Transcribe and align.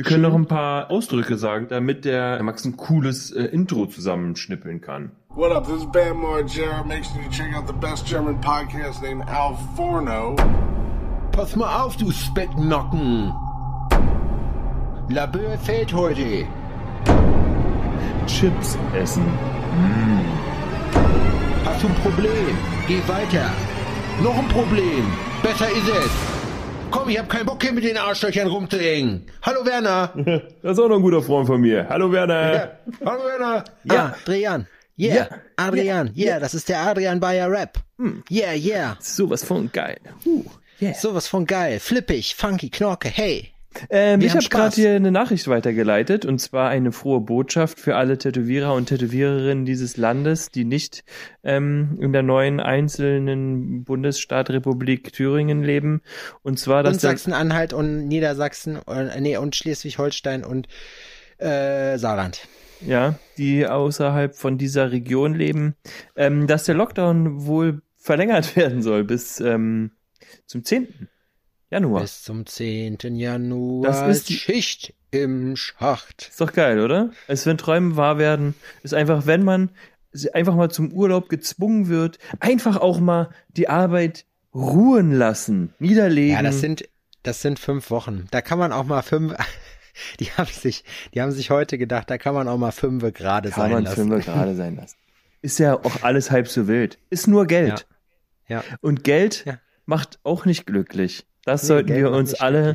Wir 0.00 0.06
können 0.06 0.22
noch 0.22 0.34
ein 0.34 0.46
paar 0.46 0.90
Ausdrücke 0.90 1.36
sagen, 1.36 1.66
damit 1.68 2.06
der 2.06 2.42
Max 2.42 2.64
ein 2.64 2.78
cooles 2.78 3.32
äh, 3.32 3.42
Intro 3.42 3.84
zusammenschnippeln 3.84 4.80
kann. 4.80 5.10
What 5.34 5.52
up, 5.52 5.66
this 5.66 5.82
is 5.82 5.92
Bam 5.92 6.22
Jared. 6.46 6.86
Make 6.86 7.04
sure 7.04 7.22
you 7.22 7.28
check 7.28 7.54
out 7.54 7.66
the 7.66 7.74
best 7.74 8.06
German 8.06 8.40
podcast 8.40 9.02
named 9.02 9.28
Al 9.28 9.58
Forno. 9.76 10.36
Pass 11.32 11.54
mal 11.54 11.82
auf, 11.82 11.98
du 11.98 12.10
Specknocken. 12.10 13.30
Labeur 15.10 15.58
fällt 15.58 15.92
heute. 15.92 16.46
Chips 18.26 18.78
essen. 18.94 19.26
Hast 21.66 21.82
du 21.82 21.88
ein 21.88 21.94
Problem? 21.96 22.56
Geh 22.88 23.02
weiter. 23.06 23.50
Noch 24.22 24.38
ein 24.38 24.48
Problem. 24.48 25.12
Besser 25.42 25.68
ist 25.68 25.88
es. 25.90 26.39
Komm, 26.90 27.08
ich 27.08 27.18
hab 27.18 27.28
keinen 27.28 27.46
Bock 27.46 27.62
hier 27.62 27.72
mit 27.72 27.84
den 27.84 27.96
Arschlöchern 27.96 28.48
rumzuhängen. 28.48 29.26
Hallo 29.42 29.64
Werner. 29.64 30.12
Das 30.62 30.72
ist 30.72 30.78
auch 30.78 30.88
noch 30.88 30.96
ein 30.96 31.02
guter 31.02 31.22
Freund 31.22 31.46
von 31.46 31.60
mir. 31.60 31.86
Hallo 31.88 32.10
Werner. 32.12 32.52
Ja. 32.52 32.70
Hallo 33.04 33.24
Werner. 33.24 33.64
Ja, 33.84 34.14
Adrian. 34.22 34.66
Yeah, 34.98 35.14
Ja. 35.16 35.28
Adrian. 35.56 36.12
Yeah, 36.16 36.40
das 36.40 36.54
ist 36.54 36.68
der 36.68 36.80
Adrian 36.80 37.20
Bayer 37.20 37.50
Rap. 37.50 37.78
Yeah, 38.30 38.52
yeah. 38.54 38.96
Sowas 39.00 39.44
von 39.44 39.70
geil. 39.72 39.98
Uh, 40.26 40.44
yeah. 40.80 40.94
Sowas 40.94 41.26
von 41.28 41.46
geil. 41.46 41.78
Flippig, 41.80 42.34
funky, 42.34 42.68
knorke, 42.70 43.08
hey. 43.08 43.48
Ähm, 43.88 44.20
ich 44.20 44.34
habe 44.34 44.48
gerade 44.48 44.74
hier 44.74 44.94
eine 44.94 45.10
Nachricht 45.10 45.46
weitergeleitet 45.48 46.24
und 46.24 46.40
zwar 46.40 46.70
eine 46.70 46.92
frohe 46.92 47.20
Botschaft 47.20 47.78
für 47.78 47.96
alle 47.96 48.18
Tätowierer 48.18 48.74
und 48.74 48.86
Tätowiererinnen 48.86 49.64
dieses 49.64 49.96
Landes, 49.96 50.50
die 50.50 50.64
nicht 50.64 51.04
ähm, 51.44 51.98
in 52.00 52.12
der 52.12 52.22
neuen 52.22 52.60
einzelnen 52.60 53.84
Bundesstaat 53.84 54.50
Republik 54.50 55.12
Thüringen 55.12 55.62
leben. 55.62 56.02
Und 56.42 56.58
zwar, 56.58 56.82
dass 56.82 56.94
Und 56.94 57.00
Sachsen-Anhalt 57.00 57.72
und 57.72 58.08
Niedersachsen, 58.08 58.80
äh, 58.88 59.20
nee, 59.20 59.36
und 59.36 59.54
Schleswig-Holstein 59.54 60.44
und 60.44 60.66
äh, 61.38 61.96
Saarland. 61.96 62.48
ja, 62.80 63.18
die 63.38 63.66
außerhalb 63.66 64.34
von 64.34 64.58
dieser 64.58 64.90
Region 64.90 65.34
leben, 65.34 65.76
ähm, 66.16 66.46
dass 66.46 66.64
der 66.64 66.74
Lockdown 66.74 67.46
wohl 67.46 67.82
verlängert 67.96 68.56
werden 68.56 68.82
soll 68.82 69.04
bis 69.04 69.40
ähm, 69.40 69.92
zum 70.46 70.64
10. 70.64 71.08
Januar. 71.70 72.02
Bis 72.02 72.22
zum 72.22 72.46
10. 72.46 72.98
Januar 73.16 73.86
Das 73.90 74.08
ist 74.16 74.28
die- 74.28 74.34
Schicht 74.34 74.94
im 75.12 75.56
Schacht. 75.56 76.28
Ist 76.30 76.40
doch 76.40 76.52
geil, 76.52 76.80
oder? 76.80 77.10
Als 77.28 77.46
wenn 77.46 77.58
Träume 77.58 77.96
wahr 77.96 78.18
werden, 78.18 78.54
ist 78.82 78.94
einfach, 78.94 79.26
wenn 79.26 79.44
man 79.44 79.70
einfach 80.32 80.54
mal 80.56 80.70
zum 80.70 80.92
Urlaub 80.92 81.28
gezwungen 81.28 81.88
wird, 81.88 82.18
einfach 82.40 82.76
auch 82.76 82.98
mal 83.00 83.30
die 83.48 83.68
Arbeit 83.68 84.24
ruhen 84.54 85.12
lassen, 85.12 85.72
niederlegen. 85.78 86.34
Ja, 86.34 86.42
das 86.42 86.60
sind, 86.60 86.88
das 87.22 87.40
sind 87.42 87.58
fünf 87.60 87.90
Wochen. 87.90 88.26
Da 88.32 88.40
kann 88.40 88.58
man 88.58 88.72
auch 88.72 88.84
mal 88.84 89.02
fünf, 89.02 89.34
die 90.20 90.26
haben 90.32 90.50
sich, 90.50 90.84
die 91.14 91.22
haben 91.22 91.30
sich 91.30 91.50
heute 91.50 91.78
gedacht, 91.78 92.10
da 92.10 92.18
kann 92.18 92.34
man 92.34 92.48
auch 92.48 92.58
mal 92.58 92.72
fünf 92.72 93.02
gerade 93.14 93.50
kann 93.50 93.60
sein 93.62 93.70
man 93.72 93.84
lassen. 93.84 93.94
Filme 93.94 94.18
gerade 94.20 94.56
sein 94.56 94.74
lassen. 94.76 94.96
Ist 95.42 95.58
ja 95.60 95.74
auch 95.74 96.02
alles 96.02 96.30
halb 96.32 96.48
so 96.48 96.66
wild. 96.66 96.98
Ist 97.10 97.28
nur 97.28 97.46
Geld. 97.46 97.86
Ja. 98.48 98.64
Und 98.80 99.04
Geld 99.04 99.44
Ja. 99.46 99.58
macht 99.86 100.18
auch 100.24 100.44
nicht 100.44 100.66
glücklich. 100.66 101.24
Das 101.44 101.62
Nee, 101.62 101.68
sollten 101.68 101.86
Geld 101.88 102.00
wir 102.04 102.10
uns 102.12 102.34
alle 102.34 102.74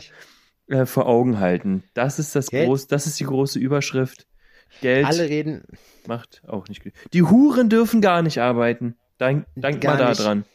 äh, 0.68 0.86
vor 0.86 1.08
Augen 1.08 1.40
halten. 1.40 1.84
Das 1.94 2.20
ist 2.20 2.36
das 2.36 2.48
Geld- 2.48 2.68
groß, 2.68 2.88
das 2.88 3.08
ist 3.08 3.20
die 3.20 3.26
große 3.26 3.60
Überschrift. 3.60 4.28
Geld 4.82 5.06
Alle 5.06 5.30
reden, 5.30 5.64
macht 6.08 6.42
auch 6.48 6.68
nicht. 6.68 6.82
Die 7.14 7.24
Huren 7.24 7.70
dürfen 7.70 8.02
gar 8.02 8.22
nicht 8.22 8.40
arbeiten. 8.40 8.96
Denk, 9.20 9.46
denk 9.56 9.82
Gar 9.82 9.94
mal 9.94 10.00
da 10.00 10.14
dran. 10.14 10.46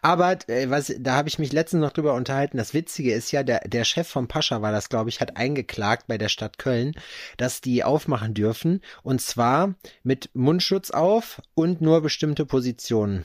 Aber 0.00 0.36
äh, 0.48 0.70
was, 0.70 0.92
da 0.98 1.14
habe 1.14 1.28
ich 1.28 1.38
mich 1.38 1.52
letztens 1.52 1.80
noch 1.80 1.92
drüber 1.92 2.14
unterhalten. 2.14 2.56
Das 2.56 2.74
Witzige 2.74 3.12
ist 3.12 3.30
ja, 3.32 3.42
der, 3.42 3.60
der 3.60 3.84
Chef 3.84 4.08
von 4.08 4.28
Pascha 4.28 4.60
war 4.60 4.72
das, 4.72 4.88
glaube 4.88 5.08
ich, 5.08 5.20
hat 5.20 5.36
eingeklagt 5.36 6.06
bei 6.08 6.18
der 6.18 6.28
Stadt 6.28 6.58
Köln, 6.58 6.94
dass 7.36 7.60
die 7.60 7.84
aufmachen 7.84 8.34
dürfen. 8.34 8.80
Und 9.02 9.20
zwar 9.20 9.74
mit 10.02 10.30
Mundschutz 10.34 10.90
auf 10.90 11.40
und 11.54 11.80
nur 11.80 12.02
bestimmte 12.02 12.44
Positionen. 12.44 13.24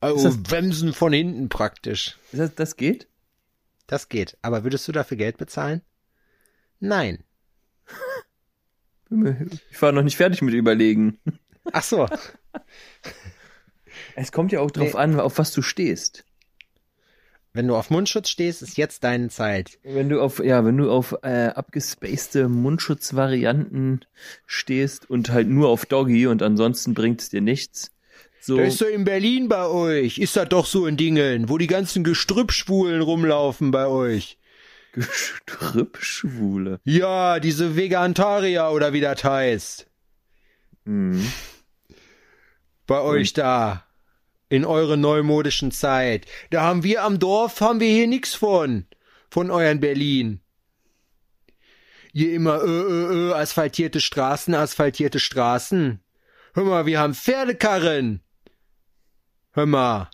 Also 0.00 0.28
das- 0.28 0.42
Bremsen 0.42 0.92
von 0.92 1.12
hinten 1.12 1.48
praktisch. 1.48 2.16
Das, 2.32 2.54
das 2.54 2.76
geht? 2.76 3.08
Das 3.86 4.08
geht. 4.08 4.36
Aber 4.42 4.64
würdest 4.64 4.86
du 4.88 4.92
dafür 4.92 5.16
Geld 5.16 5.36
bezahlen? 5.38 5.80
Nein. 6.80 7.22
Ich 9.70 9.80
war 9.80 9.92
noch 9.92 10.02
nicht 10.02 10.16
fertig 10.16 10.42
mit 10.42 10.54
überlegen. 10.54 11.18
Ach 11.72 11.82
so. 11.82 12.06
Es 14.14 14.30
kommt 14.32 14.52
ja 14.52 14.60
auch 14.60 14.70
drauf 14.70 14.92
Nee. 14.94 14.98
an, 14.98 15.18
auf 15.20 15.38
was 15.38 15.52
du 15.52 15.62
stehst. 15.62 16.24
Wenn 17.54 17.66
du 17.68 17.76
auf 17.76 17.88
Mundschutz 17.90 18.28
stehst, 18.28 18.60
ist 18.62 18.76
jetzt 18.76 19.04
deine 19.04 19.28
Zeit. 19.30 19.78
Wenn 19.82 20.10
du 20.10 20.20
auf, 20.20 20.38
ja, 20.44 20.64
wenn 20.66 20.76
du 20.76 20.90
auf 20.90 21.16
äh, 21.22 21.48
abgespacede 21.48 22.48
Mundschutzvarianten 22.48 24.04
stehst 24.46 25.08
und 25.08 25.30
halt 25.30 25.48
nur 25.48 25.68
auf 25.70 25.86
Doggy 25.86 26.26
und 26.26 26.42
ansonsten 26.42 26.92
bringt 26.92 27.22
es 27.22 27.30
dir 27.30 27.40
nichts. 27.40 27.90
So, 28.46 28.58
Das 28.58 28.74
ist 28.74 28.80
doch 28.80 28.86
in 28.86 29.02
Berlin 29.02 29.48
bei 29.48 29.66
euch. 29.66 30.18
Ist 30.18 30.36
das 30.36 30.48
doch 30.48 30.66
so 30.66 30.86
in 30.86 30.96
Dingen, 30.96 31.48
wo 31.48 31.58
die 31.58 31.66
ganzen 31.66 32.04
Gestrüppschwulen 32.04 33.02
rumlaufen 33.02 33.72
bei 33.72 33.88
euch. 33.88 34.38
Gestrüppschwule. 34.92 36.78
Ja, 36.84 37.40
diese 37.40 37.74
Vegantarier 37.74 38.70
oder 38.72 38.92
wie 38.92 39.00
das 39.00 39.24
heißt. 39.24 39.88
Mhm. 40.84 41.26
Bei 42.86 43.00
euch 43.00 43.32
da. 43.32 43.84
In 44.48 44.64
eurer 44.64 44.96
neumodischen 44.96 45.72
Zeit. 45.72 46.26
Da 46.50 46.62
haben 46.62 46.84
wir 46.84 47.02
am 47.02 47.18
Dorf, 47.18 47.60
haben 47.60 47.80
wir 47.80 47.88
hier 47.88 48.06
nix 48.06 48.34
von. 48.34 48.86
Von 49.28 49.50
euren 49.50 49.80
Berlin. 49.80 50.40
Ihr 52.12 52.32
immer, 52.32 52.62
äh, 52.62 52.68
äh, 52.68 53.30
äh, 53.30 53.32
asphaltierte 53.32 54.00
Straßen, 54.00 54.54
asphaltierte 54.54 55.18
Straßen. 55.18 55.98
Hör 56.54 56.64
mal, 56.64 56.86
wir 56.86 57.00
haben 57.00 57.12
Pferdekarren. 57.12 58.22
Hör 59.56 59.64
mal. 59.64 60.10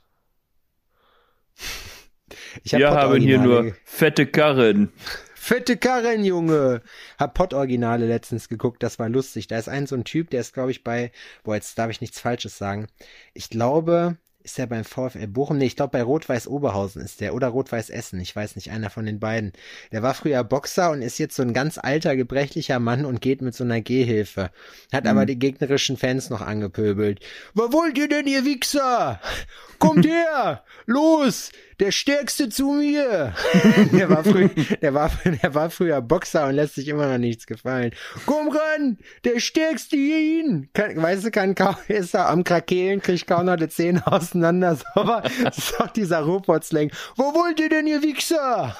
Ich 2.62 2.74
Wir 2.74 2.92
haben 2.92 3.20
hier 3.20 3.40
nur 3.40 3.74
fette 3.84 4.24
Karren. 4.24 4.92
Fette 5.34 5.76
Karren, 5.76 6.24
Junge. 6.24 6.80
Hab 7.18 7.34
Pott-Originale 7.34 8.06
letztens 8.06 8.48
geguckt, 8.48 8.84
das 8.84 9.00
war 9.00 9.08
lustig. 9.08 9.48
Da 9.48 9.58
ist 9.58 9.68
ein 9.68 9.88
so 9.88 9.96
ein 9.96 10.04
Typ, 10.04 10.30
der 10.30 10.42
ist, 10.42 10.54
glaube 10.54 10.70
ich, 10.70 10.84
bei, 10.84 11.10
boah, 11.42 11.56
jetzt 11.56 11.76
darf 11.76 11.90
ich 11.90 12.00
nichts 12.00 12.20
Falsches 12.20 12.56
sagen. 12.56 12.86
Ich 13.34 13.50
glaube, 13.50 14.16
ist 14.44 14.58
der 14.58 14.66
beim 14.66 14.84
VfL 14.84 15.26
Bochum? 15.26 15.58
Nee, 15.58 15.66
ich 15.66 15.76
glaube, 15.76 15.92
bei 15.92 16.02
Rot-Weiß 16.02 16.48
Oberhausen 16.48 17.02
ist 17.02 17.20
der 17.20 17.34
oder 17.34 17.48
Rot-Weiß 17.48 17.90
Essen. 17.90 18.20
Ich 18.20 18.34
weiß 18.34 18.56
nicht, 18.56 18.70
einer 18.70 18.90
von 18.90 19.06
den 19.06 19.20
beiden. 19.20 19.52
Der 19.92 20.02
war 20.02 20.14
früher 20.14 20.44
Boxer 20.44 20.90
und 20.90 21.02
ist 21.02 21.18
jetzt 21.18 21.36
so 21.36 21.42
ein 21.42 21.52
ganz 21.52 21.78
alter, 21.78 22.16
gebrechlicher 22.16 22.78
Mann 22.78 23.04
und 23.04 23.20
geht 23.20 23.42
mit 23.42 23.54
so 23.54 23.64
einer 23.64 23.80
Gehhilfe. 23.80 24.50
Hat 24.92 25.06
aber 25.06 25.26
die 25.26 25.38
gegnerischen 25.38 25.96
Fans 25.96 26.30
noch 26.30 26.40
angepöbelt. 26.40 27.20
Was 27.54 27.72
wollt 27.72 27.98
ihr 27.98 28.08
denn, 28.08 28.26
ihr 28.26 28.44
Wichser? 28.44 29.20
Kommt 29.78 30.06
her! 30.06 30.62
Los! 30.86 31.50
Der 31.80 31.90
Stärkste 31.90 32.48
zu 32.48 32.72
mir! 32.72 33.34
Der 33.92 34.08
war, 34.08 34.22
früh, 34.22 34.48
der, 34.80 34.94
war, 34.94 35.10
der 35.24 35.54
war 35.54 35.70
früher 35.70 36.00
Boxer 36.00 36.46
und 36.46 36.54
lässt 36.54 36.76
sich 36.76 36.86
immer 36.86 37.08
noch 37.08 37.18
nichts 37.18 37.46
gefallen. 37.46 37.92
Komm 38.26 38.48
ran! 38.50 38.98
Der 39.24 39.40
Stärkste 39.40 39.96
hin! 39.96 40.68
kann, 40.72 41.02
weißt 41.02 41.24
du, 41.24 41.30
kann 41.30 41.54
kaum, 41.54 41.76
ist 41.88 42.14
er 42.14 42.28
am 42.28 42.44
Krakelen, 42.44 43.00
kriegt 43.00 43.26
kaum 43.26 43.46
noch 43.46 43.56
die 43.56 43.68
Zähne 43.68 44.06
auseinander, 44.32 44.76
so, 44.94 45.00
aber 45.00 45.22
doch 45.78 45.90
dieser 45.90 46.20
Robotslang. 46.20 46.90
Wo 47.16 47.24
wollt 47.34 47.60
ihr 47.60 47.68
denn, 47.68 47.86
ihr 47.86 48.02
Wichser? 48.02 48.76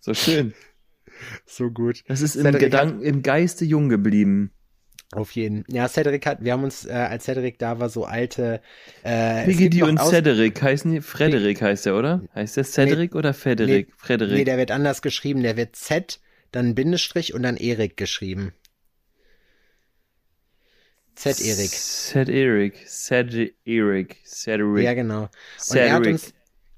So 0.00 0.14
schön. 0.14 0.54
So 1.46 1.70
gut. 1.70 2.02
Das 2.06 2.20
ist 2.20 2.36
im 2.36 2.42
Cedric 2.42 2.60
Gedanken, 2.60 3.02
im 3.02 3.22
Geiste 3.22 3.64
jung 3.64 3.88
geblieben. 3.88 4.52
Auf 5.12 5.30
jeden. 5.32 5.64
Ja, 5.68 5.88
Cedric 5.88 6.26
hat, 6.26 6.42
wir 6.42 6.52
haben 6.52 6.64
uns, 6.64 6.84
äh, 6.86 6.92
als 6.92 7.24
Cedric 7.24 7.58
da 7.58 7.78
war, 7.78 7.88
so 7.88 8.04
alte, 8.04 8.60
äh, 9.04 9.44
Piggy 9.44 9.82
und 9.82 9.98
Aus- 9.98 10.10
Cedric 10.10 10.60
heißen 10.60 10.90
die, 10.92 11.00
Frederik 11.00 11.62
heißt 11.62 11.86
der, 11.86 11.94
oder? 11.96 12.22
Heißt 12.34 12.56
der 12.56 12.64
Cedric 12.64 13.14
oder 13.14 13.32
Frederik? 13.32 13.92
Frederik. 13.96 14.32
Nee, 14.34 14.44
der 14.44 14.58
wird 14.58 14.70
anders 14.72 15.02
geschrieben, 15.02 15.42
der 15.42 15.56
wird 15.56 15.76
Z, 15.76 16.20
dann 16.50 16.74
Bindestrich 16.74 17.32
und 17.32 17.42
dann 17.44 17.56
Erik 17.56 17.96
geschrieben. 17.96 18.52
Z 21.14 21.40
Erik. 21.40 21.70
Cedric. 21.70 22.88
Cedric. 22.88 24.16
Cedric. 24.26 24.84
Ja, 24.84 24.94
genau. 24.94 25.28
Und 25.70 25.76
er 25.76 25.92
hat 25.92 26.06
uns, 26.06 26.32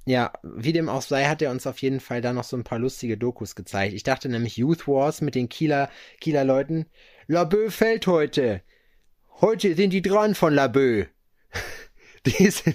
ja, 0.05 0.33
wie 0.43 0.73
dem 0.73 0.89
auch 0.89 1.03
sei, 1.03 1.25
hat 1.25 1.43
er 1.43 1.51
uns 1.51 1.67
auf 1.67 1.79
jeden 1.79 2.01
Fall 2.01 2.21
da 2.21 2.33
noch 2.33 2.45
so 2.45 2.57
ein 2.57 2.65
paar 2.65 2.79
lustige 2.79 3.17
Dokus 3.17 3.55
gezeigt. 3.55 3.95
Ich 3.95 4.03
dachte 4.03 4.29
nämlich 4.29 4.57
Youth 4.57 4.87
Wars 4.87 5.21
mit 5.21 5.35
den 5.35 5.49
Kieler, 5.49 5.91
Kieler 6.21 6.45
Leuten. 6.45 6.87
Labö 7.27 7.71
fällt 7.71 8.07
heute. 8.07 8.63
Heute 9.41 9.75
sind 9.75 9.91
die 9.91 10.03
dran 10.03 10.35
von 10.35 10.55
Labö. 10.55 11.05
Die 12.27 12.51
sind, 12.51 12.75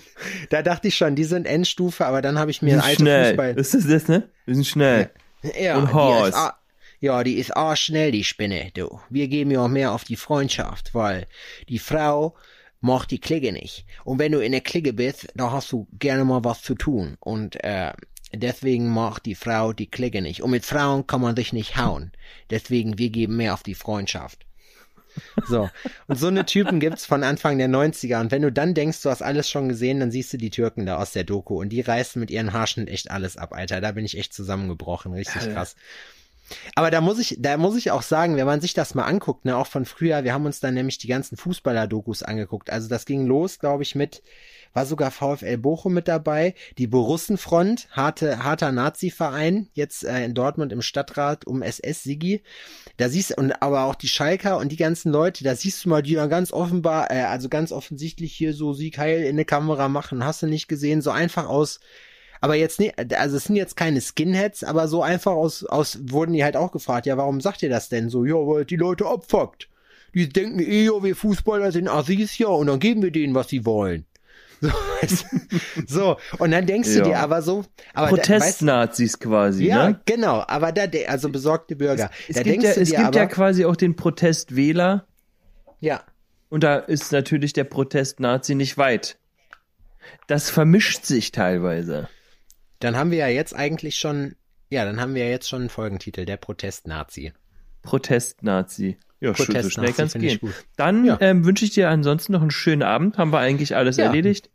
da 0.49 0.61
dachte 0.61 0.87
ich 0.87 0.95
schon, 0.95 1.13
die 1.17 1.25
sind 1.25 1.45
Endstufe, 1.45 2.05
aber 2.05 2.21
dann 2.21 2.39
habe 2.39 2.51
ich 2.51 2.61
mir 2.61 2.67
Wir 2.69 2.75
sind 2.75 2.85
alte 2.85 3.01
schnell. 3.01 3.27
Fußball. 3.31 3.59
Ist 3.59 3.73
das 3.73 3.85
das, 3.85 4.07
ne? 4.07 4.29
Wir 4.45 4.55
sind 4.55 4.65
schnell. 4.65 5.11
Ja, 5.59 5.77
Und 5.77 5.89
die 5.89 5.93
Horst. 5.93 6.37
Ja, 7.01 7.23
die 7.23 7.33
ist 7.33 7.55
arschschnell, 7.55 8.11
die 8.11 8.23
Spinne, 8.23 8.71
du. 8.73 8.99
Wir 9.09 9.27
geben 9.27 9.51
ja 9.51 9.65
auch 9.65 9.67
mehr 9.67 9.91
auf 9.91 10.05
die 10.05 10.15
Freundschaft, 10.15 10.95
weil 10.95 11.27
die 11.67 11.79
Frau 11.79 12.35
macht 12.79 13.11
die 13.11 13.19
Klicke 13.19 13.51
nicht. 13.51 13.85
Und 14.05 14.19
wenn 14.19 14.31
du 14.31 14.39
in 14.39 14.53
der 14.53 14.61
Clique 14.61 14.93
bist, 14.93 15.27
da 15.35 15.51
hast 15.51 15.71
du 15.71 15.87
gerne 15.99 16.23
mal 16.23 16.43
was 16.43 16.61
zu 16.61 16.75
tun. 16.75 17.17
Und 17.19 17.61
äh, 17.63 17.91
Deswegen 18.33 18.87
macht 18.87 19.25
die 19.25 19.35
Frau 19.35 19.73
die 19.73 19.89
Klicke 19.89 20.21
nicht. 20.21 20.41
Und 20.41 20.51
mit 20.51 20.65
Frauen 20.65 21.05
kann 21.05 21.21
man 21.21 21.35
sich 21.35 21.51
nicht 21.51 21.77
hauen. 21.77 22.11
Deswegen, 22.49 22.97
wir 22.97 23.09
geben 23.09 23.35
mehr 23.35 23.53
auf 23.53 23.63
die 23.63 23.75
Freundschaft. 23.75 24.45
So. 25.45 25.69
Und 26.07 26.17
so 26.17 26.27
eine 26.27 26.45
Typen 26.45 26.79
gibt's 26.79 27.05
von 27.05 27.23
Anfang 27.23 27.57
der 27.57 27.67
90er. 27.67 28.21
Und 28.21 28.31
wenn 28.31 28.43
du 28.43 28.51
dann 28.51 28.73
denkst, 28.73 29.01
du 29.01 29.09
hast 29.09 29.21
alles 29.21 29.49
schon 29.49 29.67
gesehen, 29.67 29.99
dann 29.99 30.11
siehst 30.11 30.31
du 30.31 30.37
die 30.37 30.49
Türken 30.49 30.85
da 30.85 30.97
aus 30.97 31.11
der 31.11 31.25
Doku. 31.25 31.59
Und 31.59 31.69
die 31.69 31.81
reißen 31.81 32.19
mit 32.19 32.31
ihren 32.31 32.53
Haarschnitt 32.53 32.89
echt 32.89 33.11
alles 33.11 33.35
ab, 33.35 33.51
Alter. 33.51 33.81
Da 33.81 33.91
bin 33.91 34.05
ich 34.05 34.17
echt 34.17 34.33
zusammengebrochen. 34.33 35.11
Richtig 35.11 35.51
krass. 35.51 35.75
Aber 36.75 36.91
da 36.91 37.01
muss 37.01 37.19
ich, 37.19 37.37
da 37.39 37.57
muss 37.57 37.75
ich 37.75 37.91
auch 37.91 38.01
sagen, 38.01 38.35
wenn 38.35 38.45
man 38.45 38.61
sich 38.61 38.73
das 38.73 38.95
mal 38.95 39.05
anguckt, 39.05 39.45
ne, 39.45 39.57
auch 39.57 39.67
von 39.67 39.85
früher, 39.85 40.23
wir 40.23 40.33
haben 40.33 40.45
uns 40.45 40.59
dann 40.59 40.73
nämlich 40.73 40.97
die 40.97 41.07
ganzen 41.07 41.37
Fußballer-Dokus 41.37 42.23
angeguckt. 42.23 42.69
Also 42.69 42.87
das 42.87 43.05
ging 43.05 43.25
los, 43.27 43.59
glaube 43.59 43.83
ich, 43.83 43.95
mit, 43.95 44.21
war 44.73 44.85
sogar 44.85 45.11
VfL 45.11 45.57
Bochum 45.57 45.93
mit 45.93 46.07
dabei, 46.07 46.55
die 46.77 46.87
Borussenfront, 46.87 47.89
harte, 47.91 48.43
harter 48.43 48.71
Nazi-Verein, 48.71 49.69
jetzt 49.73 50.03
äh, 50.03 50.23
in 50.23 50.33
Dortmund 50.33 50.71
im 50.71 50.81
Stadtrat 50.81 51.45
um 51.45 51.61
SS 51.61 52.03
Sigi. 52.03 52.41
Da 52.97 53.09
siehst 53.09 53.37
und 53.37 53.61
aber 53.61 53.83
auch 53.83 53.95
die 53.95 54.07
Schalker 54.07 54.57
und 54.57 54.71
die 54.71 54.77
ganzen 54.77 55.11
Leute, 55.11 55.43
da 55.43 55.55
siehst 55.55 55.85
du 55.85 55.89
mal, 55.89 56.01
die 56.01 56.15
dann 56.15 56.29
ganz 56.29 56.53
offenbar, 56.53 57.11
äh, 57.11 57.23
also 57.23 57.49
ganz 57.49 57.71
offensichtlich 57.71 58.33
hier 58.33 58.53
so 58.53 58.73
Sieg 58.73 58.97
heil 58.97 59.23
in 59.23 59.35
eine 59.35 59.45
Kamera 59.45 59.89
machen, 59.89 60.25
hast 60.25 60.41
du 60.41 60.47
nicht 60.47 60.67
gesehen, 60.67 61.01
so 61.01 61.11
einfach 61.11 61.47
aus 61.47 61.79
aber 62.41 62.55
jetzt 62.55 62.79
nicht, 62.79 62.95
also 63.15 63.37
es 63.37 63.45
sind 63.45 63.55
jetzt 63.55 63.77
keine 63.77 64.01
Skinheads, 64.01 64.63
aber 64.63 64.87
so 64.87 65.03
einfach 65.03 65.31
aus, 65.31 65.63
aus, 65.63 65.99
wurden 66.01 66.33
die 66.33 66.43
halt 66.43 66.57
auch 66.57 66.71
gefragt, 66.71 67.05
ja, 67.05 67.15
warum 67.15 67.39
sagt 67.39 67.61
ihr 67.61 67.69
das 67.69 67.87
denn 67.87 68.09
so? 68.09 68.25
Ja, 68.25 68.35
weil 68.35 68.65
die 68.65 68.77
Leute 68.77 69.05
abfuckt. 69.05 69.69
Die 70.15 70.27
denken 70.27 70.59
eh, 70.59 70.85
ja, 70.85 71.03
wir 71.03 71.15
Fußballer 71.15 71.71
sind 71.71 71.87
Assis, 71.87 72.37
ja, 72.39 72.47
und 72.47 72.67
dann 72.67 72.79
geben 72.79 73.03
wir 73.03 73.11
denen, 73.11 73.35
was 73.35 73.47
sie 73.47 73.65
wollen. 73.65 74.05
So, 75.07 75.17
so, 75.87 76.17
und 76.37 76.51
dann 76.51 76.67
denkst 76.67 76.89
ja. 76.89 76.97
du 76.97 77.09
dir 77.09 77.17
aber 77.17 77.41
so, 77.41 77.65
aber 77.95 78.09
Protestnazis 78.09 79.17
quasi, 79.17 79.65
ja, 79.65 79.89
ne? 79.89 80.01
genau, 80.05 80.43
aber 80.47 80.71
da, 80.71 80.83
also 81.07 81.29
besorgte 81.29 81.75
Bürger. 81.75 82.11
Es, 82.27 82.37
es 82.37 82.43
gibt, 82.43 82.61
ja, 82.61 82.69
es 82.69 82.89
gibt 82.91 82.99
aber, 82.99 83.17
ja 83.17 83.25
quasi 83.25 83.65
auch 83.65 83.75
den 83.75 83.95
Protestwähler. 83.95 85.07
Ja. 85.79 86.03
Und 86.49 86.63
da 86.63 86.75
ist 86.75 87.11
natürlich 87.11 87.53
der 87.53 87.63
Protestnazi 87.63 88.53
nicht 88.53 88.77
weit. 88.77 89.17
Das 90.27 90.51
vermischt 90.51 91.05
sich 91.05 91.31
teilweise. 91.31 92.07
Dann 92.81 92.97
haben 92.97 93.11
wir 93.11 93.19
ja 93.19 93.27
jetzt 93.27 93.55
eigentlich 93.55 93.95
schon, 93.95 94.35
ja, 94.69 94.85
dann 94.85 94.99
haben 94.99 95.15
wir 95.15 95.23
ja 95.23 95.29
jetzt 95.29 95.47
schon 95.47 95.61
einen 95.61 95.69
Folgentitel, 95.69 96.25
der 96.25 96.37
Protestnazi. 96.37 97.33
Protestnazi. 97.83 98.97
Ja, 99.19 99.33
Protest 99.33 99.63
so 99.63 99.69
schnell 99.69 99.93
kann 99.93 100.07
es 100.07 100.13
gehen. 100.13 100.39
Dann 100.75 101.05
ja. 101.05 101.17
ähm, 101.21 101.45
wünsche 101.45 101.63
ich 101.63 101.71
dir 101.71 101.89
ansonsten 101.89 102.33
noch 102.33 102.41
einen 102.41 102.51
schönen 102.51 102.81
Abend. 102.81 103.17
Haben 103.17 103.31
wir 103.31 103.39
eigentlich 103.39 103.75
alles 103.75 103.97
ja. 103.97 104.05
erledigt? 104.05 104.49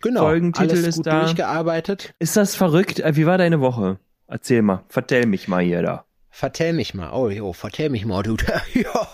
Genau. 0.00 0.20
Folgentitel 0.20 0.70
alles 0.70 0.86
ist 0.86 0.96
gut 0.96 1.06
da. 1.06 1.20
durchgearbeitet. 1.20 2.14
Ist 2.18 2.36
das 2.36 2.54
verrückt? 2.54 3.00
Äh, 3.00 3.16
wie 3.16 3.26
war 3.26 3.38
deine 3.38 3.60
Woche? 3.60 3.98
Erzähl 4.28 4.62
mal. 4.62 4.84
Vertell 4.88 5.26
mich 5.26 5.48
mal 5.48 5.62
hier 5.62 5.82
da. 5.82 6.04
Vertell 6.34 6.72
mich 6.72 6.94
mal, 6.94 7.12
oh 7.12 7.28
jo, 7.28 7.52
vertell 7.52 7.90
mich 7.90 8.06
mal, 8.06 8.22
du. 8.22 8.36
ja, 8.74 9.06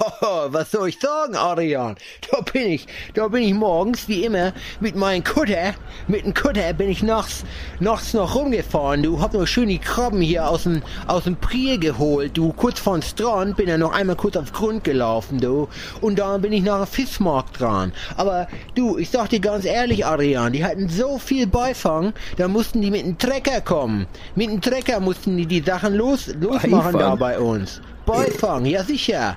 was 0.53 0.71
soll 0.71 0.89
ich 0.89 1.01
sagen, 1.01 1.35
Adrian? 1.35 1.97
Da 2.31 2.41
bin 2.41 2.71
ich, 2.71 2.87
da 3.13 3.27
bin 3.27 3.43
ich 3.43 3.55
morgens, 3.55 4.07
wie 4.07 4.25
immer, 4.25 4.53
mit 4.79 4.95
meinem 4.95 5.25
Kutter, 5.25 5.75
mit 6.07 6.25
dem 6.25 6.33
Kutter 6.33 6.73
bin 6.75 6.89
ich 6.89 7.03
nachts, 7.03 7.45
nachts 7.81 8.15
noch 8.15 8.37
rumgefahren, 8.37 9.03
du. 9.03 9.21
Hab 9.21 9.35
noch 9.35 9.49
schön 9.49 9.69
die 9.69 9.81
Krabben 9.81 10.21
hier 10.21 10.49
aus 10.49 10.63
dem, 10.63 10.81
aus 11.09 11.25
dem 11.25 11.35
Priel 11.35 11.81
geholt, 11.81 12.37
du. 12.37 12.53
Kurz 12.53 12.79
vor 12.79 12.97
dem 12.97 13.03
Strand 13.03 13.57
bin 13.57 13.69
er 13.69 13.79
noch 13.79 13.93
einmal 13.93 14.17
kurz 14.17 14.37
auf 14.37 14.53
Grund 14.53 14.85
gelaufen, 14.85 15.41
du. 15.41 15.69
Und 16.01 16.21
dann 16.21 16.41
bin 16.41 16.53
ich 16.53 16.63
nach 16.63 16.87
Fischmarkt 16.87 17.59
dran. 17.59 17.93
Aber, 18.17 18.47
du, 18.77 18.97
ich 18.97 19.11
sag 19.11 19.31
dir 19.31 19.41
ganz 19.41 19.65
ehrlich, 19.65 20.07
Adrian, 20.07 20.53
die 20.53 20.65
hatten 20.65 20.89
so 20.89 21.19
viel 21.19 21.49
Beifang, 21.49 22.13
da 22.37 22.47
mussten 22.47 22.81
die 22.81 22.93
mit 22.93 23.05
dem 23.05 23.19
Trecker 23.19 23.61
kommen. 23.61 24.07
Mit 24.37 24.51
dem 24.51 24.61
Trecker 24.61 25.01
mussten 25.01 25.37
die 25.37 25.47
die 25.47 25.63
Sachen 25.63 25.95
los, 25.95 26.29
losmachen. 26.29 26.93
Beifang? 26.93 27.08
Bei 27.17 27.39
uns. 27.39 27.81
Beifang, 28.07 28.65
ja 28.65 28.83
sicher. 28.85 29.37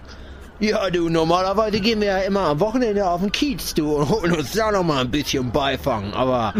Ja, 0.59 0.89
du, 0.91 1.09
normalerweise 1.09 1.79
gehen 1.79 2.01
wir 2.01 2.07
ja 2.07 2.17
immer 2.19 2.41
am 2.41 2.59
Wochenende 2.59 3.07
auf 3.07 3.21
den 3.21 3.31
Kiez, 3.31 3.73
du, 3.73 3.95
und 3.95 4.09
holen 4.09 4.33
uns 4.33 4.51
da 4.51 4.71
noch 4.71 4.83
mal 4.83 5.01
ein 5.01 5.09
bisschen 5.09 5.51
Beifang, 5.51 6.13
aber... 6.13 6.53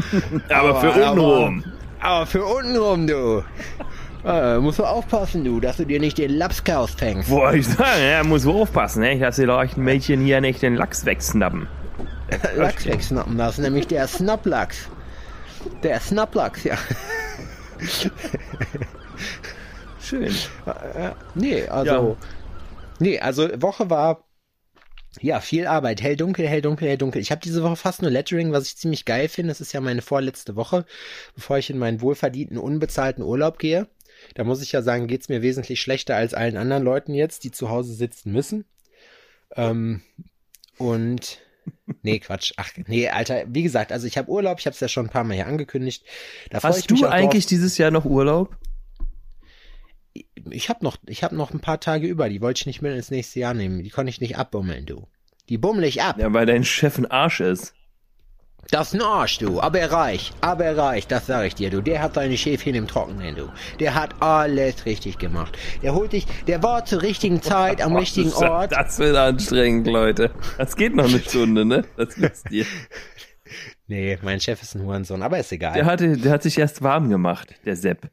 aber, 0.49 0.55
aber, 0.55 0.81
für 0.81 0.89
untenrum. 0.89 1.63
Aber, 1.99 2.09
aber 2.09 2.25
für 2.25 2.43
untenrum, 2.43 3.05
du. 3.05 3.43
Äh, 4.25 4.57
musst 4.57 4.79
du 4.79 4.85
aufpassen, 4.85 5.43
du, 5.43 5.59
dass 5.59 5.77
du 5.77 5.85
dir 5.85 5.99
nicht 5.99 6.17
den 6.17 6.31
Lapskaus 6.31 6.91
fängst. 6.91 7.29
Boah, 7.29 7.53
ich 7.53 7.67
sagen, 7.67 8.01
ja, 8.03 8.23
muss 8.23 8.43
du 8.43 8.53
aufpassen, 8.53 9.01
ne? 9.01 9.19
dass 9.19 9.35
die 9.35 9.43
leuchten 9.43 9.83
Mädchen 9.83 10.21
hier 10.21 10.41
nicht 10.41 10.63
den 10.63 10.75
Lachs 10.75 11.05
wegsnappen. 11.05 11.67
Lachs 12.55 12.85
wegsnappen, 12.85 13.37
das 13.37 13.59
ist 13.59 13.63
nämlich 13.63 13.87
der 13.87 14.07
Snapplachs. 14.07 14.89
Der 15.83 15.99
Snapplachs, 15.99 16.63
ja. 16.63 16.75
Schön. 20.11 20.35
Äh, 20.65 21.11
nee, 21.35 21.65
also. 21.67 22.17
Ja. 22.19 22.27
Nee, 22.99 23.19
also 23.19 23.49
Woche 23.61 23.89
war 23.89 24.25
ja, 25.21 25.39
viel 25.39 25.67
Arbeit. 25.67 26.01
Hell, 26.01 26.17
dunkel, 26.17 26.47
hell, 26.47 26.61
dunkel, 26.61 26.89
hell, 26.89 26.97
dunkel. 26.97 27.21
Ich 27.21 27.31
habe 27.31 27.39
diese 27.39 27.63
Woche 27.63 27.77
fast 27.77 28.01
nur 28.01 28.11
Lettering, 28.11 28.51
was 28.51 28.67
ich 28.67 28.75
ziemlich 28.75 29.05
geil 29.05 29.29
finde. 29.29 29.51
Das 29.51 29.61
ist 29.61 29.71
ja 29.71 29.79
meine 29.79 30.01
vorletzte 30.01 30.57
Woche, 30.57 30.85
bevor 31.33 31.57
ich 31.57 31.69
in 31.69 31.77
meinen 31.77 32.01
wohlverdienten, 32.01 32.57
unbezahlten 32.57 33.23
Urlaub 33.23 33.57
gehe. 33.57 33.87
Da 34.35 34.43
muss 34.43 34.61
ich 34.61 34.73
ja 34.73 34.81
sagen, 34.81 35.07
geht's 35.07 35.29
mir 35.29 35.41
wesentlich 35.41 35.79
schlechter 35.79 36.17
als 36.17 36.33
allen 36.33 36.57
anderen 36.57 36.83
Leuten 36.83 37.13
jetzt, 37.13 37.45
die 37.45 37.51
zu 37.51 37.69
Hause 37.69 37.93
sitzen 37.93 38.33
müssen. 38.33 38.65
Ähm, 39.55 40.01
und 40.77 41.39
nee, 42.01 42.19
Quatsch. 42.19 42.51
Ach, 42.57 42.69
nee, 42.87 43.07
Alter, 43.07 43.43
wie 43.47 43.63
gesagt, 43.63 43.93
also 43.93 44.07
ich 44.07 44.17
habe 44.17 44.29
Urlaub, 44.29 44.59
ich 44.59 44.65
habe 44.65 44.73
es 44.73 44.79
ja 44.81 44.89
schon 44.89 45.05
ein 45.05 45.11
paar 45.11 45.23
Mal 45.23 45.35
hier 45.35 45.47
angekündigt. 45.47 46.05
Da 46.49 46.61
Hast 46.61 46.91
du 46.91 47.07
eigentlich 47.07 47.45
drauf. 47.45 47.49
dieses 47.49 47.77
Jahr 47.77 47.91
noch 47.91 48.03
Urlaub? 48.03 48.57
Ich 50.13 50.69
habe 50.69 50.83
noch, 50.83 50.97
ich 51.07 51.23
habe 51.23 51.35
noch 51.35 51.51
ein 51.53 51.59
paar 51.59 51.79
Tage 51.79 52.07
über, 52.07 52.29
die 52.29 52.41
wollte 52.41 52.61
ich 52.61 52.65
nicht 52.65 52.81
mit 52.81 52.95
ins 52.95 53.11
nächste 53.11 53.39
Jahr 53.39 53.53
nehmen. 53.53 53.83
Die 53.83 53.89
konnte 53.89 54.09
ich 54.09 54.21
nicht 54.21 54.37
abbummeln, 54.37 54.85
du. 54.85 55.07
Die 55.49 55.57
bummel 55.57 55.83
ich 55.83 56.01
ab. 56.01 56.17
Ja, 56.19 56.33
weil 56.33 56.45
dein 56.45 56.63
Chef 56.63 56.97
ein 56.97 57.09
Arsch 57.09 57.41
ist. 57.41 57.73
Das 58.69 58.89
ist 58.89 58.93
ein 58.93 59.01
Arsch, 59.01 59.39
du. 59.39 59.59
Aber 59.59 59.83
reich. 59.91 60.31
Aber 60.39 60.77
reich, 60.77 61.07
das 61.07 61.25
sag 61.25 61.45
ich 61.45 61.55
dir, 61.55 61.69
du. 61.69 61.81
Der 61.81 62.01
hat 62.01 62.13
seine 62.13 62.37
Schäfchen 62.37 62.75
im 62.75 62.87
Trockenen, 62.87 63.35
du. 63.35 63.51
Der 63.79 63.95
hat 63.95 64.21
alles 64.21 64.85
richtig 64.85 65.17
gemacht. 65.17 65.57
Der 65.81 65.93
holt 65.93 66.13
dich, 66.13 66.25
der 66.47 66.61
war 66.63 66.85
zur 66.85 67.01
richtigen 67.01 67.41
Zeit 67.41 67.81
am 67.81 67.95
richtigen 67.97 68.31
Ort. 68.31 68.71
Das 68.71 68.99
wird 68.99 69.17
anstrengend, 69.17 69.87
Leute. 69.87 70.31
Das 70.57 70.75
geht 70.75 70.95
noch 70.95 71.09
eine 71.09 71.19
Stunde, 71.27 71.65
ne? 71.65 71.85
Das 71.97 72.19
wisst 72.21 72.51
ihr. 72.51 72.65
Nee, 73.87 74.17
mein 74.21 74.39
Chef 74.39 74.61
ist 74.61 74.75
ein 74.75 74.83
Hurensohn, 74.83 75.21
aber 75.21 75.39
ist 75.39 75.51
egal. 75.51 75.73
Der, 75.73 75.85
hatte, 75.85 76.15
der 76.15 76.31
hat 76.31 76.43
sich 76.43 76.57
erst 76.57 76.81
warm 76.81 77.09
gemacht, 77.09 77.55
der 77.65 77.75
Sepp. 77.75 78.09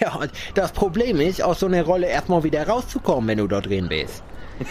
Ja, 0.00 0.20
das 0.54 0.72
Problem 0.72 1.20
ist, 1.20 1.42
aus 1.42 1.60
so 1.60 1.66
einer 1.66 1.82
Rolle 1.82 2.08
erstmal 2.08 2.42
wieder 2.42 2.66
rauszukommen, 2.66 3.28
wenn 3.28 3.38
du 3.38 3.46
da 3.46 3.60
drin 3.60 3.88
bist. 3.88 4.22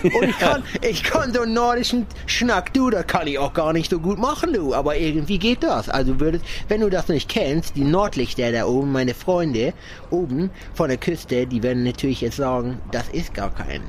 Und 0.03 0.23
ich 0.23 0.39
kann, 0.39 0.63
ich 0.81 1.03
kann 1.03 1.33
so 1.33 1.41
einen 1.41 1.53
nordischen 1.53 2.07
Schnack, 2.25 2.73
du, 2.73 2.89
das 2.89 3.05
kann 3.07 3.27
ich 3.27 3.37
auch 3.37 3.53
gar 3.53 3.71
nicht 3.71 3.89
so 3.89 3.99
gut 3.99 4.17
machen, 4.17 4.53
du. 4.53 4.73
Aber 4.73 4.97
irgendwie 4.97 5.37
geht 5.37 5.63
das. 5.63 5.89
Also 5.89 6.19
würdest, 6.19 6.43
wenn 6.67 6.81
du 6.81 6.89
das 6.89 7.07
nicht 7.07 7.29
kennst, 7.29 7.75
die 7.75 7.83
Nordlichter 7.83 8.51
da 8.51 8.65
oben, 8.65 8.91
meine 8.91 9.13
Freunde, 9.13 9.73
oben 10.09 10.49
von 10.73 10.89
der 10.89 10.97
Küste, 10.97 11.45
die 11.45 11.61
werden 11.61 11.83
natürlich 11.83 12.21
jetzt 12.21 12.37
sagen, 12.37 12.79
das 12.91 13.07
ist 13.09 13.33
gar 13.33 13.53
kein 13.53 13.81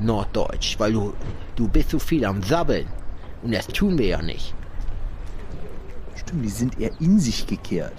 Norddeutsch, 0.00 0.78
weil 0.78 0.92
du, 0.92 1.14
du 1.56 1.68
bist 1.68 1.90
so 1.90 1.98
viel 1.98 2.24
am 2.24 2.42
Sabbeln. 2.42 2.86
Und 3.42 3.54
das 3.54 3.66
tun 3.68 3.98
wir 3.98 4.06
ja 4.06 4.22
nicht. 4.22 4.54
Stimmt, 6.16 6.44
die 6.44 6.50
sind 6.50 6.80
eher 6.80 6.90
in 7.00 7.18
sich 7.18 7.46
gekehrt. 7.46 7.94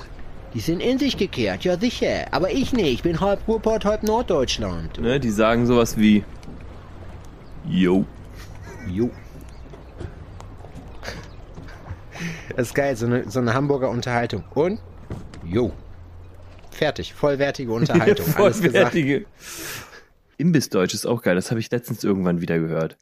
Die 0.56 0.62
sind 0.62 0.80
in 0.80 0.98
sich 0.98 1.18
gekehrt, 1.18 1.66
ja 1.66 1.78
sicher. 1.78 2.28
Aber 2.32 2.50
ich 2.50 2.72
nicht. 2.72 2.88
Ich 2.88 3.04
bin 3.04 3.20
halb 3.20 3.46
Ruhrpott, 3.46 3.84
halb 3.84 4.04
Norddeutschland. 4.04 4.98
Ne, 5.02 5.20
die 5.20 5.30
sagen 5.30 5.66
sowas 5.66 5.98
wie 5.98 6.24
Jo. 7.68 8.06
Jo. 8.88 9.10
Das 12.56 12.68
ist 12.70 12.74
geil, 12.74 12.96
so 12.96 13.06
eine, 13.06 13.30
so 13.30 13.40
eine 13.40 13.54
Hamburger 13.54 13.90
Unterhaltung. 13.90 14.46
Und? 14.54 14.80
Jo. 15.44 15.74
Fertig. 16.72 17.14
Vollwertige 17.14 17.72
Unterhaltung. 17.74 18.26
Vollwertige. 18.26 19.26
Imbissdeutsch 20.38 20.94
ist 20.94 21.06
auch 21.06 21.22
geil. 21.22 21.36
Das 21.36 21.52
habe 21.52 21.60
ich 21.60 21.70
letztens 21.70 22.06
irgendwann 22.06 22.40
wieder 22.40 22.60
gehört. 22.60 22.96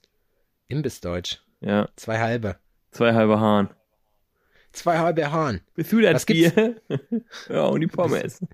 Imbissdeutsch? 0.70 1.38
Ja. 1.62 1.88
Zwei 1.98 2.20
halbe. 2.20 2.56
Zwei 2.90 3.14
halbe 3.14 3.40
Hahn. 3.40 3.70
Zwei 4.74 4.98
halbe 4.98 5.32
Hahn. 5.32 5.62
Bist 5.76 5.92
du 5.92 6.02
das 6.02 6.26
Bier? 6.26 6.82
ja, 7.50 7.66
und 7.66 7.82
die 7.82 7.88
Pommes. 7.88 8.42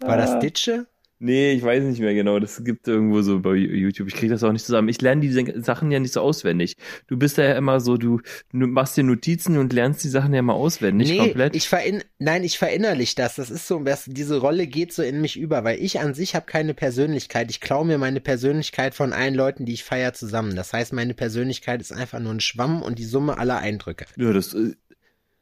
War 0.00 0.16
das 0.16 0.38
Ditsche? 0.38 0.86
Nee, 1.20 1.52
ich 1.52 1.62
weiß 1.62 1.82
nicht 1.84 2.00
mehr 2.00 2.14
genau. 2.14 2.38
Das 2.38 2.62
gibt 2.62 2.86
irgendwo 2.86 3.22
so 3.22 3.40
bei 3.40 3.54
YouTube. 3.54 4.06
Ich 4.06 4.14
kriege 4.14 4.32
das 4.32 4.44
auch 4.44 4.52
nicht 4.52 4.64
zusammen. 4.64 4.88
Ich 4.88 5.00
lerne 5.00 5.20
die 5.20 5.60
Sachen 5.60 5.90
ja 5.90 5.98
nicht 5.98 6.12
so 6.12 6.20
auswendig. 6.20 6.76
Du 7.08 7.16
bist 7.16 7.38
ja 7.38 7.56
immer 7.56 7.80
so, 7.80 7.96
du, 7.96 8.20
machst 8.52 8.96
dir 8.96 9.02
Notizen 9.02 9.58
und 9.58 9.72
lernst 9.72 10.04
die 10.04 10.08
Sachen 10.08 10.32
ja 10.32 10.42
mal 10.42 10.52
auswendig 10.52 11.08
nee, 11.08 11.18
komplett. 11.18 11.56
Ich 11.56 11.68
verin 11.68 12.02
Nein, 12.20 12.44
ich 12.44 12.58
verinnerlich 12.58 13.16
das. 13.16 13.34
Das 13.34 13.50
ist 13.50 13.66
so, 13.66 13.84
diese 14.06 14.38
Rolle 14.38 14.68
geht 14.68 14.92
so 14.92 15.02
in 15.02 15.20
mich 15.20 15.38
über, 15.38 15.64
weil 15.64 15.80
ich 15.80 15.98
an 15.98 16.14
sich 16.14 16.36
habe 16.36 16.46
keine 16.46 16.74
Persönlichkeit. 16.74 17.50
Ich 17.50 17.60
klaue 17.60 17.84
mir 17.84 17.98
meine 17.98 18.20
Persönlichkeit 18.20 18.94
von 18.94 19.12
allen 19.12 19.34
Leuten, 19.34 19.64
die 19.64 19.74
ich 19.74 19.84
feier, 19.84 20.12
zusammen. 20.12 20.54
Das 20.54 20.72
heißt, 20.72 20.92
meine 20.92 21.14
Persönlichkeit 21.14 21.80
ist 21.80 21.92
einfach 21.92 22.20
nur 22.20 22.32
ein 22.32 22.40
Schwamm 22.40 22.82
und 22.82 22.98
die 22.98 23.04
Summe 23.04 23.38
aller 23.38 23.58
Eindrücke. 23.58 24.06
Ja, 24.16 24.32
das, 24.32 24.56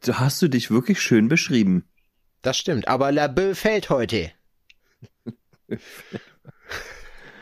da 0.00 0.12
äh, 0.12 0.14
hast 0.14 0.40
du 0.40 0.48
dich 0.48 0.70
wirklich 0.70 1.00
schön 1.00 1.28
beschrieben. 1.28 1.84
Das 2.42 2.56
stimmt, 2.56 2.88
aber 2.88 3.12
Labö 3.12 3.54
fällt 3.54 3.90
heute. 3.90 4.32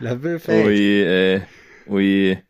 Fällt. 0.00 0.49
Oje, 0.49 1.37
äh, 1.37 1.40
oje. 1.87 2.43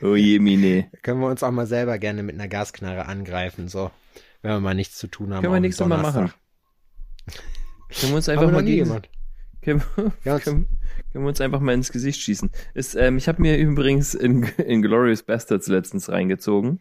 Oje, 0.00 0.40
Mine. 0.40 0.90
Können 1.02 1.20
wir 1.20 1.28
uns 1.28 1.42
auch 1.42 1.50
mal 1.50 1.66
selber 1.66 1.98
gerne 1.98 2.22
mit 2.22 2.34
einer 2.34 2.48
Gasknarre 2.48 3.06
angreifen, 3.06 3.68
so. 3.68 3.90
Wenn 4.42 4.52
wir 4.52 4.60
mal 4.60 4.74
nichts 4.74 4.96
zu 4.98 5.06
tun 5.06 5.32
haben. 5.32 5.42
Können 5.42 5.54
wir 5.54 5.60
nächstes 5.60 5.86
Mal 5.86 5.98
machen. 6.02 6.32
Können 8.00 8.12
wir 8.12 8.16
uns 8.16 8.28
einfach 8.28 8.46
wir 8.46 8.52
mal 8.52 8.64
gegen, 8.64 8.88
können, 9.60 9.82
wir- 9.96 10.12
Ja, 10.24 10.34
uns- 10.34 10.44
können, 10.44 10.66
können 11.12 11.24
wir 11.24 11.28
uns 11.28 11.40
einfach 11.40 11.60
mal 11.60 11.74
ins 11.74 11.92
Gesicht 11.92 12.20
schießen. 12.20 12.50
Ist, 12.74 12.96
ähm, 12.96 13.18
ich 13.18 13.28
habe 13.28 13.40
mir 13.40 13.56
übrigens 13.58 14.14
in, 14.14 14.42
in 14.66 14.82
Glorious 14.82 15.22
Bastards 15.22 15.68
letztens 15.68 16.08
reingezogen. 16.08 16.80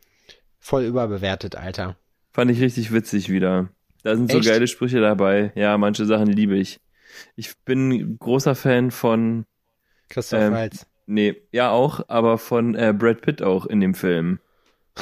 Voll 0.59 0.83
überbewertet, 0.85 1.55
Alter. 1.55 1.97
Fand 2.31 2.49
ich 2.49 2.61
richtig 2.61 2.91
witzig 2.91 3.29
wieder. 3.29 3.69
Da 4.03 4.15
sind 4.15 4.31
so 4.31 4.39
Echt? 4.39 4.47
geile 4.47 4.65
Sprüche 4.67 5.01
dabei. 5.01 5.51
Ja, 5.53 5.77
manche 5.77 6.05
Sachen 6.05 6.27
liebe 6.27 6.55
ich. 6.57 6.79
Ich 7.35 7.57
bin 7.65 8.17
großer 8.19 8.55
Fan 8.55 8.91
von, 8.91 9.45
Christoph 10.09 10.41
Ähm, 10.41 10.53
Waltz. 10.53 10.85
nee, 11.05 11.35
ja 11.51 11.71
auch, 11.71 12.01
aber 12.07 12.37
von 12.37 12.75
äh, 12.75 12.93
Brad 12.97 13.21
Pitt 13.21 13.41
auch 13.41 13.65
in 13.65 13.79
dem 13.79 13.93
Film. 13.93 14.39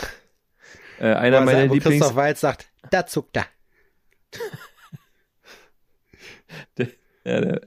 Äh, 1.00 1.14
einer 1.14 1.38
Wo 1.38 1.42
er 1.42 1.46
meiner 1.46 1.58
sagt- 1.60 1.70
wo 1.70 1.74
Lieblings... 1.76 2.00
Christoph 2.02 2.16
Waltz 2.18 2.42
sagt, 2.42 2.70
da 2.92 3.06
zuckt 3.06 3.38
er. 3.38 3.46
Ja, 7.26 7.42
der, 7.46 7.62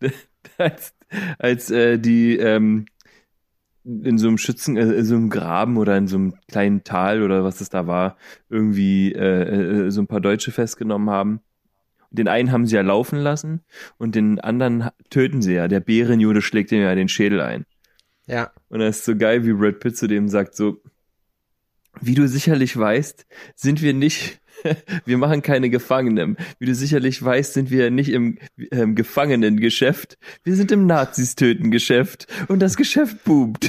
der, 0.00 0.12
als 0.58 0.94
als 1.38 1.70
äh, 1.70 1.98
die 1.98 2.36
ähm, 2.38 2.86
in 3.84 4.18
so 4.18 4.28
einem 4.28 4.38
Schützen, 4.38 4.76
äh, 4.76 4.82
in 4.92 5.04
so 5.04 5.14
einem 5.16 5.30
Graben 5.30 5.76
oder 5.76 5.96
in 5.96 6.06
so 6.06 6.16
einem 6.16 6.34
kleinen 6.48 6.84
Tal 6.84 7.22
oder 7.22 7.44
was 7.44 7.60
es 7.60 7.70
da 7.70 7.86
war, 7.86 8.16
irgendwie 8.48 9.12
äh, 9.12 9.86
äh, 9.86 9.90
so 9.90 10.00
ein 10.02 10.06
paar 10.06 10.20
Deutsche 10.20 10.52
festgenommen 10.52 11.10
haben. 11.10 11.40
Den 12.10 12.28
einen 12.28 12.50
haben 12.50 12.66
sie 12.66 12.74
ja 12.74 12.82
laufen 12.82 13.18
lassen 13.18 13.62
und 13.98 14.14
den 14.14 14.40
anderen 14.40 14.90
töten 15.10 15.42
sie 15.42 15.54
ja. 15.54 15.68
Der 15.68 15.80
Bärenjude 15.80 16.42
schlägt 16.42 16.72
ihm 16.72 16.82
ja 16.82 16.94
den 16.94 17.08
Schädel 17.08 17.40
ein. 17.40 17.66
Ja. 18.26 18.52
Und 18.68 18.80
das 18.80 18.98
ist 18.98 19.04
so 19.04 19.16
geil, 19.16 19.44
wie 19.44 19.52
Brad 19.52 19.80
Pitt 19.80 19.96
zu 19.96 20.06
dem 20.06 20.28
sagt, 20.28 20.54
so, 20.54 20.80
wie 22.00 22.14
du 22.14 22.28
sicherlich 22.28 22.76
weißt, 22.76 23.26
sind 23.54 23.82
wir 23.82 23.92
nicht, 23.92 24.40
wir 25.04 25.18
machen 25.18 25.42
keine 25.42 25.70
Gefangenen. 25.70 26.36
Wie 26.58 26.66
du 26.66 26.74
sicherlich 26.74 27.22
weißt, 27.22 27.54
sind 27.54 27.70
wir 27.70 27.90
nicht 27.90 28.10
im 28.10 28.38
ähm, 28.70 28.94
Gefangenengeschäft. 28.94 30.18
Wir 30.44 30.54
sind 30.56 30.70
im 30.72 30.86
Nazis-Töten-Geschäft. 30.86 32.26
Und 32.48 32.60
das 32.60 32.76
Geschäft 32.76 33.24
boomt. 33.24 33.64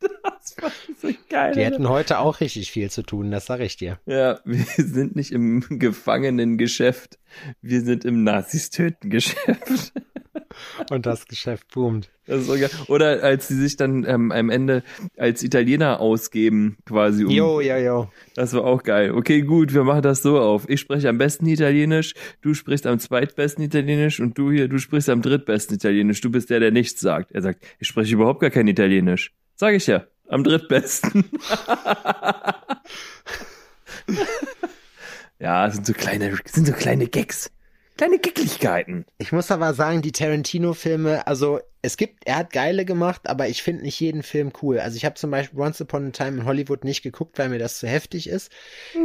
das 0.00 0.56
war 0.60 0.72
so 1.00 1.08
geil. 1.30 1.52
Die 1.54 1.64
hätten 1.64 1.88
heute 1.88 2.18
auch 2.18 2.40
richtig 2.40 2.70
viel 2.70 2.90
zu 2.90 3.02
tun, 3.02 3.30
das 3.30 3.46
sag 3.46 3.60
ich 3.60 3.76
dir. 3.76 3.98
Ja, 4.04 4.40
wir 4.44 4.64
sind 4.76 5.16
nicht 5.16 5.32
im 5.32 5.64
Gefangenengeschäft. 5.70 7.18
Wir 7.62 7.80
sind 7.80 8.04
im 8.04 8.22
Nazis-Töten-Geschäft. 8.24 9.92
Und 10.90 11.06
das 11.06 11.26
Geschäft 11.26 11.72
boomt. 11.72 12.10
Das 12.26 12.42
ist 12.42 12.46
so 12.46 12.54
geil. 12.54 12.70
Oder 12.88 13.22
als 13.22 13.48
sie 13.48 13.56
sich 13.56 13.76
dann 13.76 14.04
ähm, 14.04 14.32
am 14.32 14.50
Ende 14.50 14.82
als 15.16 15.42
Italiener 15.42 16.00
ausgeben, 16.00 16.76
quasi. 16.86 17.24
Um, 17.24 17.30
Jo, 17.30 17.60
jo, 17.60 17.76
jo. 17.76 18.10
Das 18.34 18.52
war 18.52 18.64
auch 18.64 18.82
geil. 18.82 19.12
Okay, 19.12 19.42
gut, 19.42 19.72
wir 19.74 19.84
machen 19.84 20.02
das 20.02 20.22
so 20.22 20.38
auf. 20.38 20.68
Ich 20.68 20.80
spreche 20.80 21.08
am 21.08 21.18
besten 21.18 21.46
Italienisch, 21.46 22.14
du 22.42 22.54
sprichst 22.54 22.86
am 22.86 22.98
zweitbesten 22.98 23.64
Italienisch 23.64 24.20
und 24.20 24.36
du 24.38 24.50
hier, 24.50 24.68
du 24.68 24.78
sprichst 24.78 25.08
am 25.08 25.22
drittbesten 25.22 25.76
Italienisch. 25.76 26.20
Du 26.20 26.30
bist 26.30 26.50
der, 26.50 26.60
der 26.60 26.72
nichts 26.72 27.00
sagt. 27.00 27.32
Er 27.32 27.42
sagt, 27.42 27.64
ich 27.78 27.88
spreche 27.88 28.14
überhaupt 28.14 28.40
gar 28.40 28.50
kein 28.50 28.68
Italienisch. 28.68 29.32
Sag 29.56 29.74
ich 29.74 29.86
ja, 29.86 30.04
am 30.30 30.44
drittbesten. 30.44 31.24
ja, 35.38 35.70
sind 35.70 35.86
so 35.86 35.92
kleine, 35.92 36.36
sind 36.46 36.66
so 36.66 36.72
kleine 36.72 37.06
Gags. 37.06 37.50
Kleine 37.96 38.18
Gicklichkeiten. 38.18 39.04
Ich 39.18 39.30
muss 39.30 39.50
aber 39.50 39.74
sagen, 39.74 40.00
die 40.00 40.12
Tarantino-Filme, 40.12 41.26
also 41.26 41.60
es 41.82 41.98
gibt, 41.98 42.26
er 42.26 42.36
hat 42.36 42.50
geile 42.50 42.86
gemacht, 42.86 43.28
aber 43.28 43.48
ich 43.48 43.62
finde 43.62 43.82
nicht 43.82 44.00
jeden 44.00 44.22
Film 44.22 44.52
cool. 44.62 44.78
Also 44.78 44.96
ich 44.96 45.04
habe 45.04 45.16
zum 45.16 45.30
Beispiel 45.30 45.60
Once 45.60 45.82
Upon 45.82 46.06
a 46.06 46.10
Time 46.10 46.38
in 46.38 46.44
Hollywood 46.46 46.84
nicht 46.84 47.02
geguckt, 47.02 47.38
weil 47.38 47.50
mir 47.50 47.58
das 47.58 47.78
zu 47.78 47.86
heftig 47.86 48.26
ist. 48.26 48.50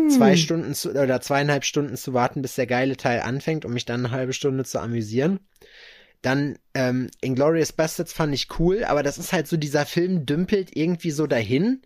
Zwei 0.09 0.37
Stunden 0.37 0.73
zu, 0.73 0.91
oder 0.91 1.19
zweieinhalb 1.19 1.65
Stunden 1.65 1.97
zu 1.97 2.13
warten, 2.13 2.41
bis 2.41 2.55
der 2.55 2.67
geile 2.67 2.95
Teil 2.95 3.19
anfängt, 3.19 3.65
um 3.65 3.73
mich 3.73 3.83
dann 3.83 4.05
eine 4.05 4.15
halbe 4.15 4.31
Stunde 4.31 4.63
zu 4.63 4.79
amüsieren. 4.79 5.41
Dann 6.25 6.57
ähm, 6.73 7.11
Inglourious 7.21 7.71
Bastards 7.71 8.11
fand 8.11 8.33
ich 8.33 8.47
cool, 8.59 8.83
aber 8.83 9.03
das 9.03 9.19
ist 9.19 9.31
halt 9.31 9.47
so, 9.47 9.57
dieser 9.57 9.85
Film 9.85 10.25
dümpelt 10.25 10.75
irgendwie 10.75 11.11
so 11.11 11.27
dahin. 11.27 11.83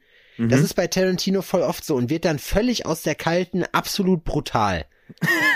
Das 0.47 0.61
ist 0.61 0.75
bei 0.75 0.87
Tarantino 0.87 1.41
voll 1.41 1.61
oft 1.63 1.83
so 1.83 1.95
und 1.95 2.09
wird 2.09 2.23
dann 2.23 2.39
völlig 2.39 2.85
aus 2.85 3.01
der 3.01 3.15
kalten 3.15 3.65
absolut 3.73 4.23
brutal. 4.23 4.85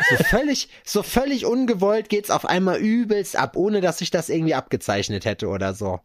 So 0.09 0.23
völlig, 0.25 0.67
so 0.83 1.03
völlig 1.03 1.45
ungewollt 1.45 2.09
geht's 2.09 2.29
auf 2.29 2.45
einmal 2.45 2.79
übelst 2.79 3.37
ab, 3.37 3.55
ohne 3.55 3.79
dass 3.79 4.01
ich 4.01 4.11
das 4.11 4.27
irgendwie 4.27 4.55
abgezeichnet 4.55 5.23
hätte 5.23 5.47
oder 5.47 5.73
so. 5.73 6.01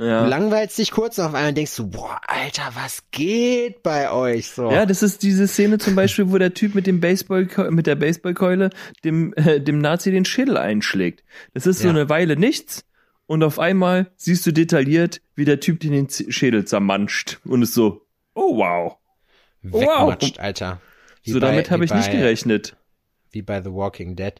Ja. 0.00 0.22
Du 0.24 0.30
langweilst 0.30 0.78
dich 0.78 0.90
kurz 0.92 1.18
und 1.18 1.24
auf 1.26 1.34
einmal 1.34 1.52
denkst 1.52 1.76
du, 1.76 1.90
boah, 1.90 2.18
Alter, 2.26 2.70
was 2.74 3.02
geht 3.10 3.82
bei 3.82 4.10
euch 4.10 4.48
so? 4.50 4.70
Ja, 4.70 4.86
das 4.86 5.02
ist 5.02 5.22
diese 5.22 5.46
Szene 5.46 5.76
zum 5.78 5.94
Beispiel, 5.94 6.30
wo 6.30 6.38
der 6.38 6.54
Typ 6.54 6.74
mit 6.74 6.86
dem 6.86 7.00
Baseball 7.00 7.46
mit 7.70 7.86
der 7.86 7.96
Baseballkeule 7.96 8.70
dem 9.04 9.34
äh, 9.34 9.60
dem 9.60 9.78
Nazi 9.78 10.10
den 10.10 10.24
Schädel 10.24 10.56
einschlägt. 10.56 11.22
Das 11.52 11.66
ist 11.66 11.80
so 11.80 11.84
Ja. 11.88 11.90
eine 11.90 12.08
Weile 12.08 12.36
nichts 12.36 12.84
und 13.26 13.42
auf 13.42 13.58
einmal 13.58 14.10
siehst 14.16 14.46
du 14.46 14.52
detailliert, 14.52 15.20
wie 15.34 15.44
der 15.44 15.60
Typ 15.60 15.80
den, 15.80 16.08
Schädel 16.10 16.64
zermanscht 16.64 17.38
und 17.44 17.60
ist 17.62 17.74
so, 17.74 18.06
oh 18.34 18.56
wow. 18.56 18.96
Wegmatscht, 19.62 20.38
Alter. 20.38 20.80
Wie 21.24 21.32
so 21.32 21.40
bei- 21.40 21.46
damit 21.48 21.70
habe 21.70 21.84
ich 21.84 21.92
nicht 21.92 22.10
bei- 22.10 22.16
gerechnet. 22.16 22.74
Wie 23.32 23.42
bei 23.42 23.62
The 23.62 23.72
Walking 23.72 24.16
Dead. 24.16 24.34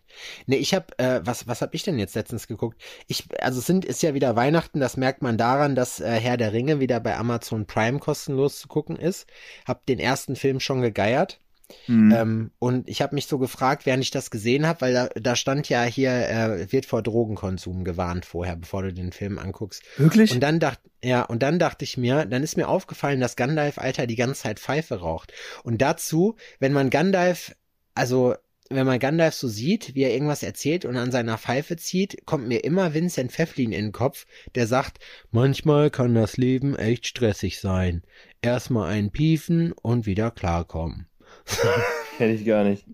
Nee, 0.47 0.57
ich 0.57 0.75
hab, 0.75 1.01
äh, 1.01 1.21
was, 1.25 1.47
was 1.47 1.63
hab 1.63 1.75
ich 1.75 1.83
denn 1.83 1.99
jetzt 1.99 2.15
letztens 2.15 2.47
geguckt? 2.47 2.81
Ich, 3.07 3.25
also 3.41 3.61
sind, 3.61 3.85
ist 3.85 4.03
ja 4.03 4.15
wieder 4.15 4.37
Weihnachten, 4.37 4.81
das 4.81 4.97
merkt 4.97 5.23
man 5.23 5.39
daran, 5.39 5.75
dass 5.75 6.01
äh, 6.01 6.11
Herr 6.11 6.37
der 6.37 6.53
Ringe 6.53 6.81
wieder 6.81 7.01
bei 7.01 7.17
Amazon 7.17 7.67
Prime 7.67 7.99
kostenlos 7.99 8.59
zu 8.59 8.69
gucken 8.69 8.97
ist. 8.97 9.27
Hab 9.67 9.87
den 9.87 9.99
ersten 9.99 10.37
Film 10.37 10.61
schon 10.61 10.83
gegeiert. 10.83 11.41
Hm. 11.87 12.13
Ähm, 12.13 12.51
und 12.59 12.89
ich 12.89 13.03
habe 13.03 13.15
mich 13.15 13.27
so 13.27 13.39
gefragt, 13.39 13.87
während 13.87 14.03
ich 14.03 14.11
das 14.11 14.31
gesehen 14.31 14.67
habe, 14.67 14.81
weil 14.83 14.93
da, 14.93 15.09
da 15.15 15.37
stand 15.37 15.69
ja 15.69 15.83
hier, 15.85 16.11
äh, 16.11 16.73
wird 16.73 16.87
vor 16.87 17.03
Drogenkonsum 17.03 17.85
gewarnt 17.85 18.27
vorher, 18.27 18.57
bevor 18.57 18.83
du 18.83 18.93
den 18.93 19.13
Film 19.13 19.39
anguckst. 19.39 19.83
Wirklich? 19.97 20.33
Und 20.33 20.41
dann 20.41 20.61
dachte, 20.61 20.91
ja, 21.03 21.23
und 21.23 21.43
dann 21.43 21.59
dachte 21.59 21.85
ich 21.85 21.97
mir, 21.97 22.25
dann 22.27 22.43
ist 22.43 22.57
mir 22.57 22.69
aufgefallen, 22.69 23.21
dass 23.21 23.37
Gandalf, 23.37 23.79
Alter, 23.79 24.07
die 24.07 24.17
ganze 24.17 24.43
Zeit 24.43 24.61
Pfeife 24.61 25.01
raucht. 25.01 25.33
Und 25.63 25.81
dazu, 25.81 26.37
wenn 26.59 26.73
man 26.73 26.91
Gandalf, 26.91 27.55
also, 27.95 28.35
wenn 28.71 28.87
man 28.87 29.00
Gandalf 29.00 29.35
so 29.35 29.49
sieht, 29.49 29.95
wie 29.97 30.03
er 30.03 30.12
irgendwas 30.12 30.45
erzählt 30.45 30.85
und 30.85 30.97
an 30.97 31.11
seiner 31.11 31.37
Pfeife 31.39 31.77
zieht, 31.77 32.25
kommt 32.25 32.47
mir 32.47 32.65
immer 32.65 32.95
Vincent 32.95 33.33
Pfefflin 33.33 33.73
in 33.73 33.87
den 33.87 33.93
Kopf, 33.93 34.27
der 34.55 34.69
sagt, 34.69 34.99
manchmal 35.33 35.91
kann 35.91 36.15
das 36.15 36.37
Leben 36.37 36.77
echt 36.77 37.07
stressig 37.07 37.61
sein. 37.61 38.03
Erstmal 38.43 38.91
einen 38.91 39.11
piefen 39.11 39.73
und 39.73 40.07
wieder 40.07 40.31
klarkommen. 40.31 41.09
Kenn 42.17 42.31
ich 42.35 42.45
gar 42.45 42.62
nicht. 42.65 42.87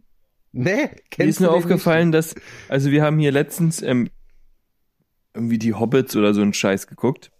Nee, 0.52 0.62
Mir 0.64 0.90
kennst 1.10 1.36
ist 1.36 1.40
nur 1.40 1.52
aufgefallen, 1.52 2.10
dass, 2.10 2.34
also 2.68 2.90
wir 2.90 3.02
haben 3.02 3.18
hier 3.18 3.30
letztens 3.30 3.82
ähm, 3.82 4.08
irgendwie 5.34 5.58
die 5.58 5.74
Hobbits 5.74 6.16
oder 6.16 6.32
so 6.32 6.40
einen 6.40 6.54
Scheiß 6.54 6.86
geguckt. 6.86 7.30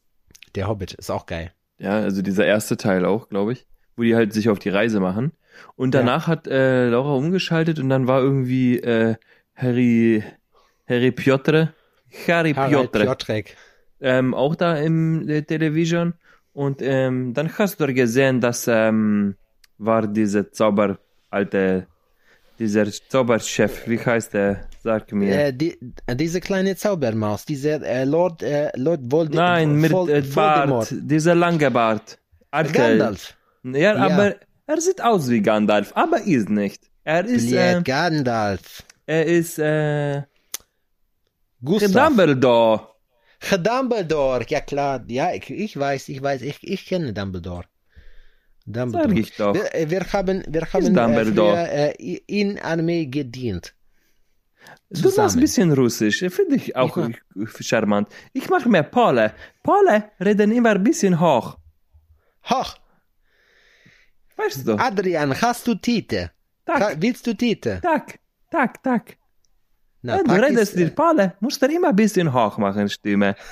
nicht? 0.44 0.56
Der 0.56 0.68
Hobbit 0.68 0.92
ist 0.92 1.10
auch 1.10 1.24
geil. 1.24 1.52
Ja, 1.78 1.92
also 2.00 2.20
dieser 2.20 2.44
erste 2.44 2.76
Teil 2.76 3.06
auch, 3.06 3.30
glaube 3.30 3.54
ich, 3.54 3.66
wo 3.96 4.02
die 4.02 4.14
halt 4.14 4.34
sich 4.34 4.50
auf 4.50 4.58
die 4.58 4.68
Reise 4.68 5.00
machen. 5.00 5.32
Und 5.76 5.94
Ja. 5.94 6.00
danach 6.00 6.26
hat 6.26 6.46
äh, 6.46 6.88
Laura 6.88 7.14
umgeschaltet 7.14 7.78
und 7.78 7.88
dann 7.88 8.06
war 8.06 8.20
irgendwie 8.20 8.78
äh, 8.80 9.16
Harry 9.54 10.22
Harry 10.88 11.10
Piotr, 11.10 11.72
Harry 12.28 12.54
Piotr, 12.54 13.00
Piotrek. 13.00 13.56
ähm, 14.00 14.34
auch 14.34 14.54
da 14.54 14.76
im 14.76 15.28
äh, 15.28 15.42
Television. 15.42 16.14
Und 16.52 16.80
ähm, 16.80 17.34
dann 17.34 17.50
hast 17.58 17.80
du 17.80 17.92
gesehen, 17.92 18.40
dass 18.40 18.66
ähm, 18.68 19.34
war 19.78 20.06
dieser 20.06 20.50
Zauber, 20.52 20.98
alte, 21.30 21.86
dieser 22.58 22.86
Zauberchef, 22.90 23.86
wie 23.86 23.98
heißt 23.98 24.32
der? 24.32 24.66
Sag 24.82 25.12
mir. 25.12 25.46
Äh, 25.46 25.52
die, 25.52 25.76
diese 26.14 26.40
kleine 26.40 26.76
Zaubermaus, 26.76 27.44
dieser 27.44 27.82
äh, 27.82 28.04
Lord, 28.04 28.42
äh, 28.42 28.70
Lord 28.76 29.00
Vold 29.10 29.34
Nein, 29.34 29.76
mit 29.76 29.92
Vol- 29.92 30.08
äh, 30.08 30.22
Voldemort. 30.22 30.88
Bart, 30.90 30.92
dieser 30.92 31.34
lange 31.34 31.70
Bart. 31.70 32.18
Alte- 32.52 32.72
Gandalf. 32.72 33.34
Ja, 33.64 33.78
Ja. 33.78 33.96
aber 33.96 34.36
er 34.66 34.80
sieht 34.80 35.00
aus 35.00 35.28
wie 35.30 35.40
Gandalf, 35.40 35.92
aber 35.94 36.22
ist 36.22 36.48
nicht. 36.48 36.90
Er 37.04 37.24
ist, 37.24 37.52
äh, 37.52 37.80
Gandalf. 37.82 38.82
er 39.06 39.26
ist, 39.26 39.58
äh, 39.58 40.22
Gustav. 41.62 41.92
Dumbledore. 41.92 42.88
Dumbledore, 43.58 44.44
ja 44.48 44.60
klar. 44.60 45.04
Ja, 45.08 45.32
ich, 45.32 45.48
ich 45.50 45.76
weiß, 45.78 46.08
ich 46.08 46.22
weiß, 46.22 46.42
ich, 46.42 46.58
ich 46.62 46.86
kenne 46.86 47.12
Dumbledore. 47.12 47.64
Dumbledore. 48.66 49.08
Sag 49.08 49.18
ich 49.18 49.36
doch. 49.36 49.54
Wir, 49.54 49.74
äh, 49.74 49.90
wir 49.90 50.00
haben, 50.12 50.42
wir 50.48 50.62
haben 50.72 50.96
äh, 50.96 51.24
früher, 51.24 51.72
äh, 51.72 52.20
in 52.26 52.58
Armee 52.58 53.06
gedient. 53.06 53.74
Du 54.90 55.02
machst 55.02 55.14
Zusammen. 55.14 55.30
ein 55.30 55.40
bisschen 55.40 55.72
Russisch, 55.72 56.18
finde 56.18 56.56
ich 56.56 56.76
auch 56.76 56.96
Ich 56.96 57.66
charmant. 57.66 58.08
Ich 58.32 58.48
mache 58.48 58.68
mehr 58.68 58.84
Pole. 58.84 59.32
Pole 59.62 60.10
reden 60.20 60.52
immer 60.52 60.70
ein 60.70 60.82
bisschen 60.82 61.18
hoch. 61.20 61.56
Hoch, 62.48 62.76
Weißt 64.36 64.66
du? 64.66 64.74
Adrian, 64.76 65.40
hast 65.40 65.66
du 65.66 65.74
Tite? 65.74 66.30
tak, 66.64 66.96
Willst 67.00 67.26
du 67.26 67.34
Tete? 67.34 67.80
tak, 67.82 68.18
tak, 68.50 68.82
tak. 68.82 69.16
Na, 70.02 70.16
Ja, 70.18 70.22
du 70.22 70.32
redest 70.32 70.76
dir 70.76 70.90
Pole, 70.90 71.34
musst 71.40 71.60
du 71.62 71.66
immer 71.66 71.88
ein 71.88 71.96
bisschen 71.96 72.32
hoch 72.32 72.58
machen, 72.58 72.88
Stimme. 72.88 73.34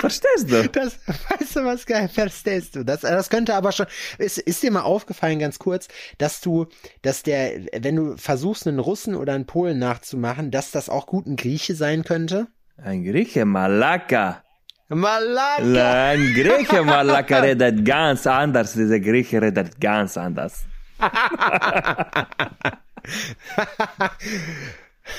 Verstehst 0.00 0.48
du? 0.50 0.68
Das, 0.68 0.98
weißt 1.06 1.56
du 1.56 1.64
was 1.64 1.84
geil, 1.84 2.08
verstehst 2.08 2.76
du? 2.76 2.84
Das, 2.84 3.00
das 3.00 3.30
könnte 3.30 3.54
aber 3.54 3.72
schon, 3.72 3.86
ist, 4.18 4.38
ist 4.38 4.62
dir 4.62 4.70
mal 4.70 4.82
aufgefallen, 4.82 5.38
ganz 5.40 5.58
kurz, 5.58 5.88
dass 6.18 6.40
du, 6.40 6.66
dass 7.02 7.24
der, 7.24 7.66
wenn 7.80 7.96
du 7.96 8.16
versuchst, 8.16 8.68
einen 8.68 8.78
Russen 8.78 9.16
oder 9.16 9.32
einen 9.34 9.46
Polen 9.46 9.78
nachzumachen, 9.80 10.50
dass 10.52 10.70
das 10.70 10.88
auch 10.88 11.06
gut 11.06 11.26
ein 11.26 11.34
Grieche 11.36 11.74
sein 11.74 12.04
könnte? 12.04 12.46
Ein 12.76 13.02
Grieche, 13.02 13.44
Malaka. 13.44 14.44
Malaka! 14.88 16.08
Ein 16.10 16.32
Grieche, 16.34 16.82
Malaka 16.82 17.40
redet 17.40 17.84
ganz 17.84 18.26
anders. 18.26 18.72
Dieser 18.72 19.00
Grieche 19.00 19.42
redet 19.42 19.80
ganz 19.80 20.16
anders. 20.16 20.64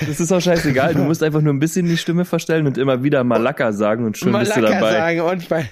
Das 0.08 0.20
ist 0.20 0.32
auch 0.32 0.40
scheißegal. 0.40 0.94
Du 0.94 1.02
musst 1.02 1.24
einfach 1.24 1.42
nur 1.42 1.52
ein 1.54 1.60
bisschen 1.60 1.88
die 1.88 1.98
Stimme 1.98 2.24
verstellen 2.24 2.68
und 2.68 2.78
immer 2.78 3.04
wieder 3.04 3.24
Malaka 3.24 3.72
sagen 3.72 4.06
und 4.06 4.18
schon 4.18 4.32
bist 4.32 4.56
du 4.56 4.62
Malaka 4.62 4.80
dabei. 4.80 4.92
sagen 4.92 5.22
und 5.22 5.50
bei, 5.50 5.70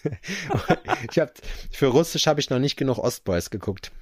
ich 1.10 1.18
hab, 1.18 1.30
für 1.70 1.88
Russisch 1.88 2.26
habe 2.26 2.40
ich 2.40 2.48
noch 2.48 2.58
nicht 2.58 2.76
genug 2.76 2.98
Ostboys 2.98 3.50
geguckt. 3.50 3.92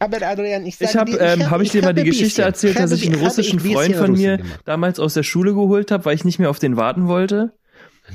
Aber 0.00 0.16
Adrian, 0.26 0.66
ich 0.66 0.78
sage 0.78 0.90
Ich 0.90 0.96
habe, 0.96 1.10
dir, 1.12 1.20
ähm, 1.20 1.50
habe 1.50 1.62
ich 1.62 1.70
dir 1.70 1.82
mal 1.82 1.94
die 1.94 2.04
Geschichte 2.04 2.42
erzählt, 2.42 2.78
dass 2.78 2.90
ich 2.90 3.06
einen 3.06 3.22
russischen 3.22 3.60
Freund 3.60 3.94
von 3.94 4.12
mir 4.12 4.40
damals 4.64 4.98
aus 4.98 5.14
der 5.14 5.22
Schule 5.22 5.52
geholt 5.52 5.90
habe, 5.90 6.06
weil 6.06 6.14
ich 6.14 6.24
nicht 6.24 6.38
mehr 6.38 6.50
auf 6.50 6.58
den 6.58 6.76
warten 6.76 7.06
wollte. 7.06 7.52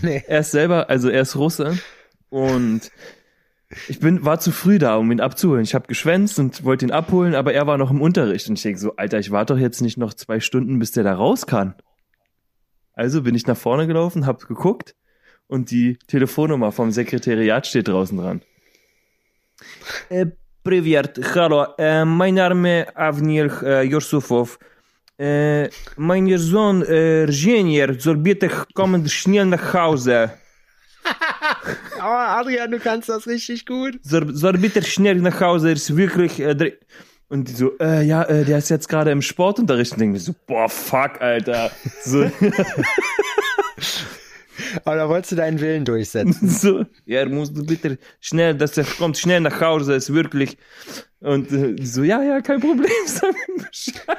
Nee. 0.03 0.23
Er 0.27 0.41
ist 0.41 0.53
selber, 0.53 0.89
also 0.89 1.09
er 1.09 1.23
ist 1.23 1.37
Russe 1.37 1.79
und 2.29 2.91
ich 3.89 4.01
bin, 4.01 4.25
war 4.25 4.41
zu 4.41 4.51
früh 4.51 4.79
da, 4.79 4.97
um 4.97 5.11
ihn 5.13 5.21
abzuholen. 5.21 5.63
Ich 5.63 5.75
habe 5.75 5.87
geschwänzt 5.87 6.39
und 6.39 6.65
wollte 6.65 6.87
ihn 6.87 6.91
abholen, 6.91 7.35
aber 7.35 7.53
er 7.53 7.67
war 7.67 7.79
noch 7.79 7.91
im 7.91 8.01
Unterricht 8.01 8.49
und 8.49 8.55
ich 8.55 8.63
denke 8.63 8.81
so, 8.81 8.97
Alter, 8.97 9.19
ich 9.19 9.31
warte 9.31 9.55
doch 9.55 9.61
jetzt 9.61 9.81
nicht 9.81 9.97
noch 9.97 10.15
zwei 10.15 10.41
Stunden, 10.41 10.79
bis 10.79 10.93
der 10.93 11.05
da 11.05 11.15
raus 11.15 11.47
kann. 11.47 11.75
Also 12.95 13.23
bin 13.23 13.35
ich 13.35 13.47
nach 13.47 13.57
vorne 13.57 13.87
gelaufen, 13.87 14.27
hab 14.27 14.47
geguckt 14.47 14.95
und 15.47 15.71
die 15.71 15.99
Telefonnummer 16.07 16.73
vom 16.73 16.91
Sekretariat 16.91 17.67
steht 17.67 17.89
draußen 17.89 18.19
dran. 18.19 18.43
Äh, 20.09 20.27
Привет, 20.63 21.19
hallo, 21.35 21.69
äh, 21.79 22.05
mein 22.05 22.35
Name 22.35 22.87
Avnil 22.95 23.51
äh, 23.63 23.83
Yusufov. 23.83 24.59
Äh, 25.18 25.70
mein 25.96 26.38
Sohn 26.38 26.84
äh, 26.84 27.26
Genier 27.28 27.96
soll 28.00 28.18
bitte 28.18 28.50
kommen 28.74 29.08
schnell 29.08 29.46
nach 29.46 29.74
Hause. 29.74 30.32
Aber 32.00 32.28
Adrian, 32.40 32.72
du 32.72 32.80
kannst 32.80 33.08
das 33.08 33.26
richtig 33.26 33.66
gut. 33.66 33.98
Soll, 34.02 34.58
bitte 34.58 34.84
schnell 34.84 35.16
nach 35.16 35.40
Hause, 35.40 35.72
ist 35.72 35.96
wirklich... 35.96 36.40
Äh, 36.40 36.56
dr- 36.56 36.74
und 37.28 37.48
die 37.48 37.54
so, 37.54 37.72
äh, 37.80 38.04
ja, 38.04 38.24
äh, 38.24 38.46
der 38.46 38.60
ist 38.60 38.70
jetzt 38.70 38.88
gerade 38.88 39.10
im 39.10 39.24
Sportunterricht 39.24 39.94
und 39.94 40.00
denken 40.00 40.14
wir 40.14 40.22
so, 40.22 40.36
boah, 40.46 40.70
fuck, 40.70 41.20
Alter. 41.22 41.72
So, 42.04 42.30
Aber 44.84 44.96
da 44.96 45.10
wolltest 45.10 45.34
du 45.34 45.36
deinen 45.36 45.60
Willen 45.60 45.86
durchsetzen. 45.86 46.50
so, 46.50 46.86
ja, 47.06 47.20
er 47.20 47.30
muss 47.30 47.54
bitte 47.54 47.98
schnell, 48.20 48.56
dass 48.56 48.78
er 48.78 48.86
kommt 48.86 49.18
schnell 49.18 49.42
nach 49.42 49.62
Hause, 49.62 49.96
ist 49.96 50.14
wirklich. 50.14 50.58
Und 51.20 51.52
äh, 51.52 51.76
so, 51.84 52.04
ja, 52.04 52.22
ja, 52.24 52.42
kein 52.42 52.60
Problem, 52.60 52.92
sag 53.06 53.34
mir 53.34 53.66
Bescheid. 53.66 54.18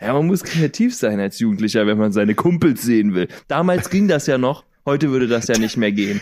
ja, 0.00 0.12
man 0.12 0.26
muss 0.26 0.42
kreativ 0.42 0.94
sein 0.94 1.20
als 1.20 1.38
Jugendlicher, 1.38 1.86
wenn 1.86 1.98
man 1.98 2.12
seine 2.12 2.34
Kumpels 2.34 2.82
sehen 2.82 3.14
will. 3.14 3.28
Damals 3.48 3.90
ging 3.90 4.08
das 4.08 4.26
ja 4.26 4.38
noch, 4.38 4.64
heute 4.86 5.10
würde 5.10 5.28
das 5.28 5.46
ja 5.48 5.58
nicht 5.58 5.76
mehr 5.76 5.92
gehen. 5.92 6.20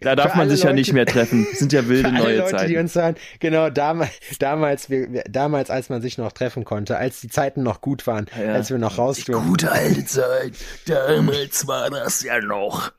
Da 0.00 0.16
darf 0.16 0.34
man 0.34 0.48
sich 0.50 0.60
ja 0.60 0.66
Leute- 0.66 0.76
nicht 0.80 0.92
mehr 0.92 1.06
treffen. 1.06 1.46
Das 1.50 1.58
sind 1.60 1.72
ja 1.72 1.88
wilde 1.88 2.08
Für 2.08 2.14
alle 2.14 2.24
neue 2.24 2.36
Leute, 2.38 2.50
die 2.52 2.56
Zeiten. 2.58 2.78
uns 2.78 2.94
hören, 2.94 3.16
genau, 3.40 3.70
damals, 3.70 4.10
damals, 4.38 4.90
wir, 4.90 5.24
damals, 5.28 5.70
als 5.70 5.88
man 5.88 6.02
sich 6.02 6.18
noch 6.18 6.32
treffen 6.32 6.64
konnte, 6.64 6.96
als 6.98 7.20
die 7.20 7.28
Zeiten 7.28 7.62
noch 7.62 7.80
gut 7.80 8.06
waren, 8.06 8.26
Ja. 8.38 8.52
als 8.54 8.70
wir 8.70 8.78
noch 8.78 8.98
raus 8.98 9.24
durften. 9.24 9.48
Gute 9.48 9.72
alte 9.72 10.04
Zeit. 10.04 10.54
Damals 10.86 11.66
war 11.66 11.90
das 11.90 12.22
ja 12.22 12.40
noch. 12.40 12.92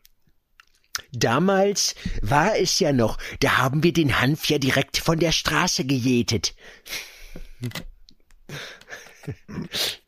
Damals 1.12 1.96
war 2.22 2.58
es 2.58 2.80
ja 2.80 2.92
noch, 2.94 3.18
da 3.40 3.58
haben 3.58 3.84
wir 3.84 3.94
den 3.94 4.20
Hanf 4.22 4.46
ja 4.50 4.58
direkt 4.58 4.98
von 4.98 5.20
der 5.20 5.32
Straße 5.32 5.86
gejätet. 5.86 6.56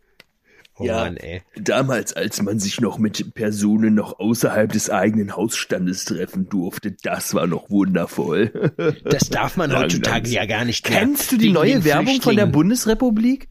Oh 0.78 0.86
Ja. 0.86 1.06
Mann, 1.06 1.18
ey. 1.18 1.42
Damals, 1.56 2.14
als 2.14 2.42
man 2.42 2.60
sich 2.60 2.82
noch 2.82 2.98
mit 2.98 3.34
Personen 3.34 3.96
noch 3.96 4.20
außerhalb 4.20 4.72
des 4.72 4.90
eigenen 4.90 5.36
Hausstandes 5.36 6.04
treffen 6.06 6.50
durfte, 6.50 6.92
das 7.04 7.34
war 7.34 7.48
noch 7.48 7.70
wundervoll. 7.70 8.74
Das 9.06 9.30
darf 9.30 9.56
man 9.56 9.74
heutzutage 9.78 10.30
ja 10.30 10.46
gar 10.46 10.66
nicht 10.66 10.90
mehr. 10.90 11.00
Kennst 11.00 11.32
du 11.32 11.38
die 11.38 11.46
Wegen 11.46 11.54
neue 11.54 11.84
Werbung 11.86 12.22
von 12.22 12.36
der. 12.36 12.46
Bundesrepublik? 12.46 13.48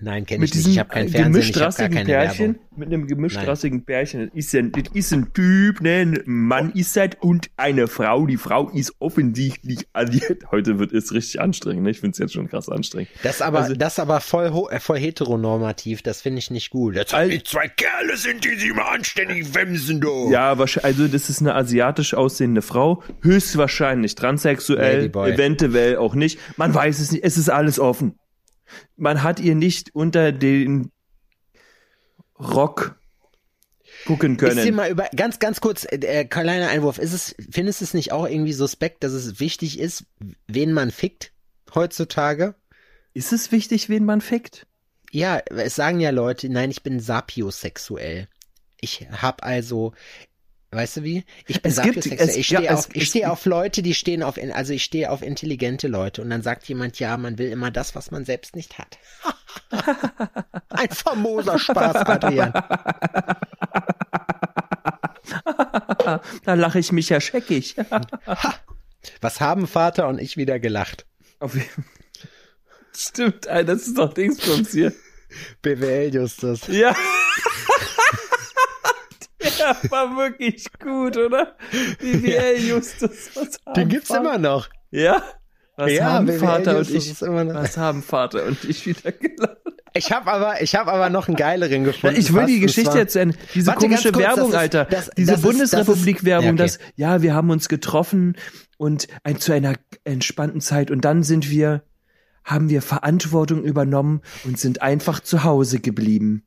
Nein, 0.00 0.26
kenne 0.26 0.44
ich 0.44 0.54
nicht. 0.54 0.66
Ich 0.68 0.78
habe 0.78 0.88
kein 0.90 1.08
äh, 1.08 1.10
Fernsehen, 1.10 1.42
ich 1.42 1.48
habe 1.56 1.74
gar 1.74 1.88
gemischtrassigen 1.88 1.94
keine 1.94 2.06
Pärchen, 2.08 2.46
Werbung. 2.46 2.62
mit 2.76 2.88
einem 2.88 3.06
gemischtrassigen 3.08 3.84
Pärchen. 3.84 4.26
Das 4.26 4.34
ist 4.44 4.54
ein, 4.54 4.72
das 4.72 4.84
ist 4.94 5.12
ein 5.12 5.32
Typ, 5.32 5.80
ne, 5.80 5.96
ein 6.02 6.20
Mann 6.26 6.70
ist 6.72 6.96
das 6.96 7.10
und 7.20 7.48
eine 7.56 7.88
Frau. 7.88 8.26
Die 8.26 8.36
Frau 8.36 8.68
ist 8.70 8.94
offensichtlich 9.00 9.86
addiert. 9.92 10.44
Heute 10.52 10.78
wird 10.78 10.92
es 10.92 11.12
richtig 11.12 11.40
anstrengend, 11.40 11.82
ne? 11.82 11.90
Ich 11.90 12.00
finde 12.00 12.12
es 12.12 12.18
jetzt 12.18 12.32
schon 12.34 12.48
krass 12.48 12.68
anstrengend. 12.68 13.10
Das 13.22 13.42
aber, 13.42 13.58
Also- 13.60 13.74
das 13.74 13.98
aber 13.98 14.20
voll, 14.20 14.52
äh, 14.70 14.78
voll 14.80 14.98
heteronormativ, 14.98 16.02
das 16.02 16.22
finde 16.22 16.38
ich 16.38 16.50
nicht 16.50 16.70
gut. 16.70 16.96
Das 16.96 17.12
Al- 17.12 17.42
Zwei 17.44 17.68
Kerle 17.68 18.16
sind, 18.16 18.44
die 18.44 18.54
sich 18.56 18.72
mal 18.74 18.94
anständig 18.94 19.54
wemsen, 19.54 20.00
du. 20.00 20.30
Ja, 20.30 20.58
wahrscheinlich, 20.58 20.84
also 20.98 21.08
das 21.08 21.28
ist 21.30 21.40
eine 21.40 21.54
asiatisch 21.54 22.14
aussehende 22.14 22.62
Frau, 22.62 23.02
höchstwahrscheinlich 23.22 24.14
transsexuell, 24.14 25.06
eventuell 25.06 25.96
auch 25.96 26.14
nicht. 26.14 26.38
Man 26.56 26.74
weiß 26.74 27.00
es 27.00 27.12
nicht, 27.12 27.24
es 27.24 27.36
ist 27.36 27.48
alles 27.48 27.78
offen. 27.78 28.14
Man 28.96 29.22
hat 29.22 29.40
ihr 29.40 29.54
nicht 29.54 29.94
unter 29.94 30.32
den 30.32 30.90
Rock 32.38 32.98
gucken 34.06 34.36
Ist 34.36 34.40
dir 34.40 34.48
können. 34.48 34.74
mal 34.74 34.90
über, 34.90 35.08
ganz, 35.14 35.38
ganz 35.38 35.60
kurz, 35.60 35.86
äh, 35.90 36.24
kleiner 36.24 36.68
Einwurf, 36.68 36.98
ist 36.98 37.12
es, 37.12 37.34
findest 37.50 37.80
du 37.80 37.84
es 37.84 37.94
nicht 37.94 38.12
auch 38.12 38.26
irgendwie 38.26 38.52
suspekt, 38.52 39.02
dass 39.02 39.12
es 39.12 39.40
wichtig 39.40 39.78
ist, 39.78 40.04
wen 40.46 40.72
man 40.72 40.90
fickt 40.90 41.32
heutzutage? 41.74 42.54
Ist 43.14 43.32
es 43.32 43.50
wichtig, 43.52 43.88
wen 43.88 44.04
man 44.04 44.20
fickt? 44.20 44.66
Ja, 45.10 45.38
es 45.50 45.74
sagen 45.74 46.00
ja 46.00 46.10
Leute, 46.10 46.48
nein, 46.48 46.70
ich 46.70 46.82
bin 46.82 47.00
sapiosexuell. 47.00 48.28
Ich 48.80 49.08
hab 49.10 49.44
also, 49.44 49.94
weißt 50.70 50.98
du 50.98 51.02
wie? 51.02 51.24
Ich 51.46 51.62
bin 51.62 51.70
Es 51.72 51.80
gibt- 51.82 52.02
sapiosexuell. 52.02 52.28
es- 52.30 52.36
ich 52.36 52.50
ja, 52.50 52.58
stehe 52.60 52.70
es- 52.70 52.78
auf, 52.86 52.88
ich 52.94 53.06
stehe 53.08 53.30
auf 53.30 53.44
Leute, 53.46 53.82
die 53.82 53.94
stehen 53.94 54.22
auf, 54.22 54.36
also 54.52 54.72
ich 54.72 54.84
stehe 54.84 55.10
auf 55.10 55.22
intelligente 55.22 55.88
Leute 55.88 56.20
und 56.22 56.30
dann 56.30 56.42
sagt 56.42 56.68
jemand, 56.68 56.98
ja, 56.98 57.16
man 57.16 57.38
will 57.38 57.50
immer 57.50 57.70
das, 57.70 57.94
was 57.94 58.10
man 58.10 58.24
selbst 58.24 58.54
nicht 58.56 58.78
hat. 58.78 58.98
Ein 60.68 60.90
famoser 60.90 61.58
Spaß, 61.58 61.96
Adrian. 61.96 62.52
da 66.44 66.54
lache 66.54 66.78
ich 66.78 66.92
mich 66.92 67.08
ja 67.08 67.20
scheckig. 67.20 67.76
Was 69.20 69.40
haben 69.40 69.66
Vater 69.66 70.08
und 70.08 70.18
ich 70.20 70.36
wieder 70.36 70.58
gelacht? 70.58 71.06
Stimmt, 72.94 73.46
das 73.46 73.86
ist 73.86 73.96
doch 73.98 74.12
Dingsbums 74.12 74.72
hier. 74.72 74.92
BWL 75.62 76.14
Justus. 76.14 76.66
Ja. 76.68 76.94
Der 79.58 79.90
war 79.90 80.16
wirklich 80.16 80.64
gut, 80.80 81.16
oder? 81.16 81.56
BWL 82.00 82.58
Justus. 82.68 83.30
Was 83.34 83.58
haben 83.64 83.74
Den 83.76 83.88
gibt's 83.88 84.08
Vater- 84.08 84.20
immer 84.20 84.38
noch. 84.38 84.68
Ja? 84.90 85.22
Was 85.76 85.92
Ja, 85.92 86.12
haben 86.12 86.26
BWL 86.26 86.38
Vater 86.40 86.70
und 86.72 86.78
Justus 86.88 87.04
ich? 87.06 87.10
ist 87.12 87.22
immer 87.22 87.44
noch- 87.44 87.54
Was 87.54 87.76
haben 87.76 88.02
Vater 88.02 88.44
und 88.46 88.64
ich 88.64 88.84
wieder 88.86 89.12
gelacht? 89.12 89.56
Ich 89.94 90.12
habe 90.12 90.30
aber, 90.30 90.60
ich 90.60 90.74
habe 90.74 90.92
aber 90.92 91.08
noch 91.08 91.28
einen 91.28 91.36
geileren 91.36 91.84
gefunden. 91.84 92.16
Ich 92.20 92.32
will 92.34 92.46
die 92.46 92.56
und 92.56 92.60
Geschichte 92.62 92.98
jetzt 92.98 93.12
zu 93.14 93.20
Ende. 93.20 93.36
Diese 93.54 93.68
Warte, 93.68 93.80
komische 93.86 94.12
kurz, 94.12 94.24
Werbung, 94.24 94.48
ist- 94.50 94.54
Alter. 94.56 94.84
das- 94.84 95.10
Diese 95.16 95.30
das 95.32 95.40
ist- 95.40 95.46
Bundesrepublik-Werbung, 95.46 96.56
das 96.56 96.72
ist- 96.72 96.80
das, 96.80 96.88
ja, 96.96 97.22
wir 97.22 97.34
haben 97.34 97.50
uns 97.50 97.68
getroffen 97.68 98.36
und 98.76 99.08
ein, 99.24 99.38
zu 99.40 99.52
einer 99.52 99.74
entspannten 100.04 100.60
Zeit 100.60 100.90
und 100.90 101.04
dann 101.04 101.22
sind 101.22 101.48
wir, 101.50 101.82
haben 102.44 102.68
wir 102.68 102.82
Verantwortung 102.82 103.62
übernommen 103.64 104.20
und 104.44 104.58
sind 104.58 104.82
einfach 104.82 105.20
zu 105.20 105.42
Hause 105.44 105.80
geblieben. 105.80 106.44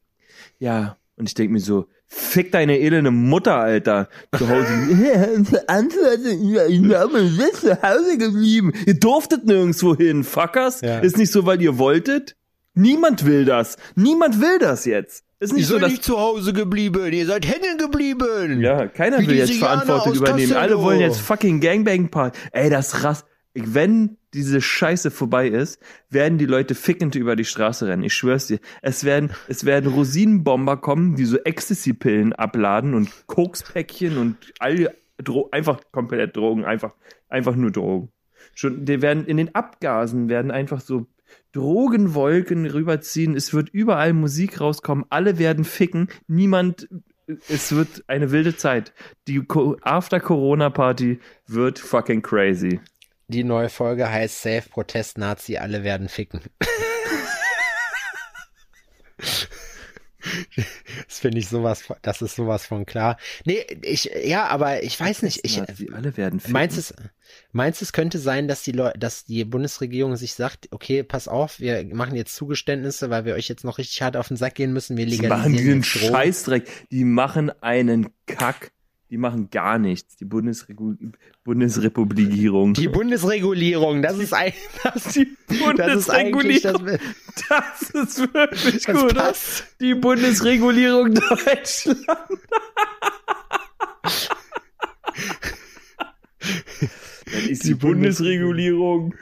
Ja, 0.60 0.98
und 1.16 1.28
ich 1.28 1.34
denk 1.34 1.52
mir 1.52 1.60
so, 1.60 1.88
fick 2.12 2.52
deine 2.52 2.80
elende 2.80 3.10
Mutter, 3.10 3.56
Alter. 3.56 4.10
Zu 4.38 4.50
Hause. 4.50 4.68
Verantwortung 5.46 6.42
übernommen 6.42 7.30
sind 7.30 7.56
zu 7.56 7.82
Hause 7.82 8.18
geblieben. 8.18 8.74
Ihr 8.86 9.00
durftet 9.00 9.46
nirgendwo 9.46 9.96
hin, 9.96 10.24
Fuckers. 10.24 10.82
Ja. 10.82 11.00
Ist 11.00 11.18
nicht 11.18 11.32
so, 11.32 11.46
weil 11.46 11.62
ihr 11.62 11.78
wolltet. 11.78 12.36
Niemand 12.74 13.26
will 13.26 13.46
das. 13.46 13.78
Niemand 13.96 14.42
will 14.42 14.60
das 14.60 14.86
jetzt. 14.86 15.24
Ist 15.40 15.52
Ihr 15.52 15.58
nicht 15.58 15.68
so, 15.68 15.74
seid 15.74 15.84
dass 15.84 15.92
nicht 15.92 16.04
zu 16.04 16.20
Hause 16.20 16.54
geblieben, 16.54 17.12
ihr 17.12 17.26
seid 17.26 17.48
hängen 17.48 17.78
geblieben. 17.80 18.62
ja, 18.62 18.88
keiner 18.88 19.20
Wie 19.20 19.28
will 19.28 19.38
jetzt 19.38 19.54
Verantwortung 19.54 20.14
übernehmen. 20.14 20.54
Alle 20.54 20.80
wollen 20.80 21.00
jetzt 21.00 21.20
fucking 21.20 21.60
Gangbang 21.60 22.10
Party. 22.10 22.38
Ey, 22.52 22.70
das 22.70 23.04
rass. 23.04 23.26
Wenn 23.54 24.18
diese 24.34 24.62
Scheiße 24.62 25.12
vorbei 25.12 25.48
ist, 25.48 25.82
werden 26.10 26.38
die 26.38 26.46
Leute 26.46 26.74
fickend 26.74 27.16
über 27.16 27.36
die 27.36 27.46
Straße 27.46 27.88
rennen. 27.88 28.04
Ich 28.04 28.14
schwör's 28.14 28.48
dir. 28.48 28.60
Es 28.82 29.04
werden, 29.04 29.32
es 29.48 29.66
werden 29.66 29.92
Rosinenbomber 29.92 30.78
kommen, 30.78 31.16
die 31.16 31.26
so 31.26 31.38
Ecstasy-Pillen 31.38 32.34
abladen 32.34 32.94
und 32.94 33.28
Kokspäckchen 33.28 34.18
und 34.18 34.38
all, 34.60 34.96
Dro 35.18 35.50
einfach 35.52 35.82
komplett 35.92 36.36
Drogen, 36.36 36.64
einfach, 36.66 36.94
einfach 37.28 37.56
nur 37.56 37.72
Drogen. 37.72 38.10
schon, 38.56 38.86
die 38.86 39.02
werden 39.02 39.26
in 39.26 39.38
den 39.38 39.54
Abgasen 39.54 40.30
werden 40.30 40.52
einfach 40.52 40.82
so 40.82 41.08
Drogenwolken 41.52 42.66
rüberziehen. 42.66 43.36
Es 43.36 43.54
wird 43.54 43.70
überall 43.70 44.14
Musik 44.14 44.62
rauskommen. 44.62 45.06
Alle 45.10 45.38
werden 45.38 45.64
ficken. 45.64 46.08
Niemand. 46.28 46.88
Es 47.48 47.74
wird 47.74 48.04
eine 48.08 48.32
wilde 48.32 48.58
Zeit. 48.58 48.94
Die 49.28 49.40
Co 49.40 49.78
After 49.82 50.20
Corona 50.20 50.70
Party 50.70 51.20
wird 51.48 51.80
fucking 51.80 52.22
crazy. 52.22 52.80
Die 53.32 53.44
neue 53.46 53.70
Folge 53.70 54.12
heißt 54.12 54.42
Safe 54.42 54.64
Protest 54.70 55.18
Nazi, 55.18 55.56
alle 55.58 55.84
werden 55.84 56.10
ficken. 56.10 56.42
Das 61.08 61.20
finde 61.20 61.40
ich 61.40 61.48
sowas, 61.50 61.82
von- 61.82 61.96
das 62.04 62.22
ist 62.22 62.36
sowas 62.36 62.66
von 62.66 62.86
klar. 62.86 63.18
Nee, 63.46 63.66
ich, 63.82 64.12
ja, 64.24 64.48
aber 64.48 64.84
ich 64.84 65.00
weiß 65.00 65.24
nicht, 65.24 65.40
ich, 65.44 65.60
alle 65.94 66.16
werden 66.18 66.40
ficken. 66.40 66.54
Meinst 66.54 66.78
es, 66.78 66.94
meinst 67.52 67.82
es 67.82 67.92
könnte 67.94 68.20
sein, 68.20 68.48
dass 68.48 68.62
die 68.64 68.72
Leute, 68.72 69.00
dass 69.00 69.24
die 69.26 69.44
Bundesregierung 69.46 70.16
sich 70.18 70.34
sagt, 70.34 70.68
okay, 70.72 71.02
pass 71.04 71.28
auf, 71.28 71.60
wir 71.60 71.84
machen 71.86 72.16
jetzt 72.16 72.36
Zugeständnisse, 72.36 73.10
weil 73.10 73.26
wir 73.26 73.34
euch 73.36 73.48
jetzt 73.48 73.64
noch 73.64 73.78
richtig 73.78 74.02
hart 74.02 74.16
auf 74.18 74.28
den 74.28 74.38
Sack 74.38 74.56
gehen 74.56 74.74
müssen, 74.74 74.96
wir 74.98 75.06
Die 75.06 75.14
legalisieren 75.18 75.40
machen 75.40 75.56
den 75.56 75.78
jetzt 75.82 75.96
Drogen. 75.96 76.14
Scheißdreck. 76.14 76.88
Die 76.92 77.04
machen 77.06 77.50
einen 77.62 78.10
Kack. 78.28 78.72
Die 79.12 79.18
machen 79.18 79.50
gar 79.50 79.78
nichts. 79.78 80.16
Die 80.16 80.24
Bundesregu 80.24 80.96
Bundesrepublikierung. 81.44 82.74
Die 82.76 82.88
Bundesregulierung, 82.88 84.02
das 84.02 84.18
ist 84.18 84.34
ein, 84.34 84.54
das, 84.84 85.04
Die 85.14 85.28
das 85.76 85.96
ist 85.98 86.10
eigentlich 86.10 86.62
das, 86.62 86.72
Bundesregulierung. 86.74 87.14
Das 87.50 87.90
ist 87.90 88.34
wirklich 88.34 88.86
das 88.86 88.96
gut. 89.02 89.14
passt. 89.14 89.76
Die 89.82 89.96
Bundesregulierung 89.96 91.14
Deutschland. 91.14 92.08
Das 97.26 97.44
ist 97.50 97.64
die, 97.66 97.68
Die 97.68 97.74
Bundesregulierung. 97.74 99.14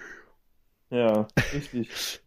Ja, 0.92 1.28
richtig. 1.52 2.22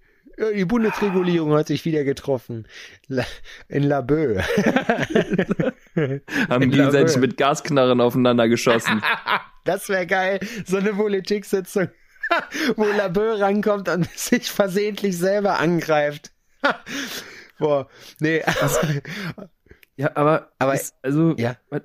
Die 0.57 0.65
Bundesregulierung 0.65 1.53
hat 1.53 1.69
sich 1.69 1.85
wieder 1.85 2.03
getroffen. 2.03 2.67
La, 3.07 3.25
in 3.69 3.85
Laboe. 3.85 4.43
Haben 6.49 6.63
In 6.63 6.71
gegenseitig 6.71 7.17
mit 7.19 7.37
Gasknarren 7.37 8.01
aufeinander 8.01 8.49
geschossen. 8.49 9.03
Das 9.65 9.89
wäre 9.89 10.09
geil. 10.09 10.41
So 10.67 10.79
eine 10.79 10.93
Politiksitzung, 10.93 11.89
wo 12.77 12.85
Laboe 12.85 13.39
rankommt 13.39 13.89
und 13.89 14.11
sich 14.11 14.51
versehentlich 14.51 15.17
selber 15.17 15.61
angreift. 15.61 16.33
Boah, 17.61 17.89
nee. 18.19 18.43
Ja, 19.97 20.11
aber, 20.17 20.51
Aber- 20.59 20.75
es, 20.75 20.95
also, 21.01 21.37
Ja. 21.39 21.55
was- 21.71 21.83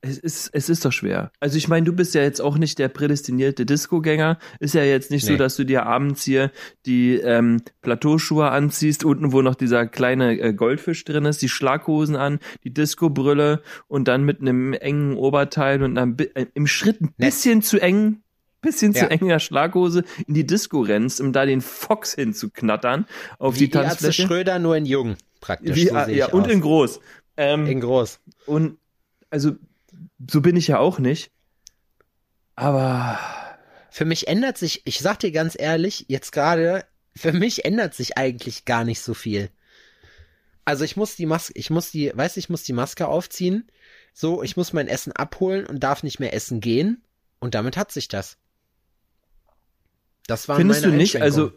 es 0.00 0.16
ist, 0.18 0.50
es 0.52 0.68
ist 0.68 0.84
doch 0.84 0.92
schwer. 0.92 1.32
Also 1.40 1.56
ich 1.58 1.66
meine, 1.66 1.84
du 1.84 1.92
bist 1.92 2.14
ja 2.14 2.22
jetzt 2.22 2.40
auch 2.40 2.56
nicht 2.56 2.78
der 2.78 2.88
prädestinierte 2.88 3.66
Disco-Gänger. 3.66 4.38
Ist 4.60 4.74
ja 4.74 4.84
jetzt 4.84 5.10
nicht 5.10 5.24
so, 5.24 5.32
Nee. 5.32 5.38
dass 5.38 5.56
du 5.56 5.64
dir 5.64 5.86
abends 5.86 6.22
hier 6.22 6.52
die 6.86 7.14
ähm, 7.16 7.62
Plateauschuhe 7.82 8.48
anziehst, 8.50 9.04
unten 9.04 9.32
wo 9.32 9.42
noch 9.42 9.56
dieser 9.56 9.86
kleine 9.88 10.38
äh, 10.38 10.52
Goldfisch 10.54 11.04
drin 11.04 11.24
ist, 11.24 11.42
die 11.42 11.48
Schlaghosen 11.48 12.14
an, 12.14 12.38
die 12.62 12.72
Disco-Brille 12.72 13.60
und 13.88 14.06
dann 14.06 14.22
mit 14.22 14.40
einem 14.40 14.72
engen 14.72 15.16
Oberteil 15.16 15.82
und 15.82 15.98
einem, 15.98 16.16
äh, 16.34 16.46
im 16.54 16.68
Schritt 16.68 17.00
ein 17.00 17.12
bisschen 17.16 17.62
zu 17.62 17.80
eng, 17.80 18.22
bisschen 18.60 18.92
Ja. 18.92 19.04
zu 19.08 19.10
enger 19.10 19.40
Schlaghose 19.40 20.04
in 20.28 20.34
die 20.34 20.46
Disco 20.46 20.80
rennst, 20.80 21.20
um 21.20 21.32
da 21.32 21.44
den 21.44 21.60
Fox 21.60 22.14
hinzuknattern 22.14 23.06
auf 23.40 23.56
Wie 23.56 23.58
die 23.66 23.70
Tanzfläche. 23.70 24.22
Schröder 24.22 24.58
nur 24.60 24.76
in 24.76 24.86
jung, 24.86 25.16
praktisch. 25.40 25.74
Wie, 25.74 25.88
so 25.88 26.04
sehe 26.04 26.16
ja, 26.16 26.26
und 26.28 26.42
aus. 26.46 26.50
in 26.52 26.60
groß. 26.60 27.00
Ähm, 27.36 27.66
in 27.66 27.80
groß. 27.80 28.20
und 28.46 28.78
also, 29.30 29.52
so 30.26 30.40
bin 30.40 30.56
ich 30.56 30.68
ja 30.68 30.78
auch 30.78 30.98
nicht. 30.98 31.30
Aber 32.56 33.18
Für 33.90 34.04
mich 34.04 34.28
ändert 34.28 34.58
sich, 34.58 34.82
ich 34.84 35.00
sag 35.00 35.18
dir 35.20 35.32
ganz 35.32 35.56
ehrlich, 35.58 36.06
jetzt 36.08 36.32
gerade, 36.32 36.84
für 37.16 37.32
mich 37.32 37.64
ändert 37.64 37.94
sich 37.94 38.18
eigentlich 38.18 38.64
gar 38.64 38.84
nicht 38.84 39.00
so 39.00 39.14
viel. 39.14 39.50
Also 40.64 40.84
ich 40.84 40.96
muss 40.96 41.16
die 41.16 41.26
Maske, 41.26 41.52
ich 41.56 41.70
muss 41.70 41.90
die, 41.90 42.12
weiß 42.14 42.36
ich 42.36 42.50
muss 42.50 42.62
die 42.62 42.74
Maske 42.74 43.08
aufziehen. 43.08 43.70
So, 44.12 44.42
ich 44.42 44.56
muss 44.56 44.72
mein 44.72 44.88
Essen 44.88 45.12
abholen 45.12 45.64
und 45.66 45.80
darf 45.80 46.02
nicht 46.02 46.20
mehr 46.20 46.34
essen 46.34 46.60
gehen. 46.60 47.02
Und 47.38 47.54
damit 47.54 47.76
hat 47.76 47.90
sich 47.90 48.08
das. 48.08 48.36
Das 50.26 50.46
war 50.46 50.56
findest 50.56 50.84
du 50.84 50.90
nicht? 50.90 51.22
Also, 51.22 51.52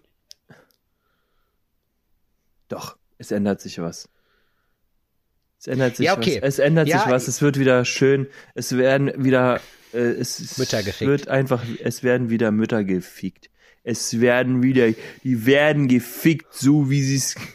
doch, 2.70 2.98
es 3.18 3.32
ändert 3.32 3.60
sich 3.60 3.80
was. 3.82 4.08
Es 5.62 5.68
ändert 5.68 5.96
sich 5.96 6.08
Ja, 6.08 6.18
okay. 6.18 6.40
was. 6.42 6.56
Es 6.56 6.60
ändert 6.60 6.88
Ja, 6.88 7.04
sich 7.04 7.12
was. 7.12 7.28
Es 7.28 7.42
wird 7.44 7.60
wieder 7.60 7.86
schön. 7.86 8.26
Es 8.56 8.76
werden 8.76 9.12
wieder, 9.24 9.62
äh, 9.94 10.00
es 10.00 10.58
Mütter 10.58 10.82
gefickt. 10.82 11.08
wird 11.08 11.28
einfach, 11.28 11.64
es 11.84 12.02
werden 12.02 12.32
wieder 12.32 12.50
Mütter 12.50 12.84
gefickt. 12.84 13.52
Es 13.84 14.20
werden 14.20 14.64
wieder, 14.64 14.92
die 15.24 15.46
werden 15.46 15.88
gefickt, 15.88 16.52
so 16.56 16.90
wie 16.90 17.04
sie 17.04 17.16
es. 17.16 17.36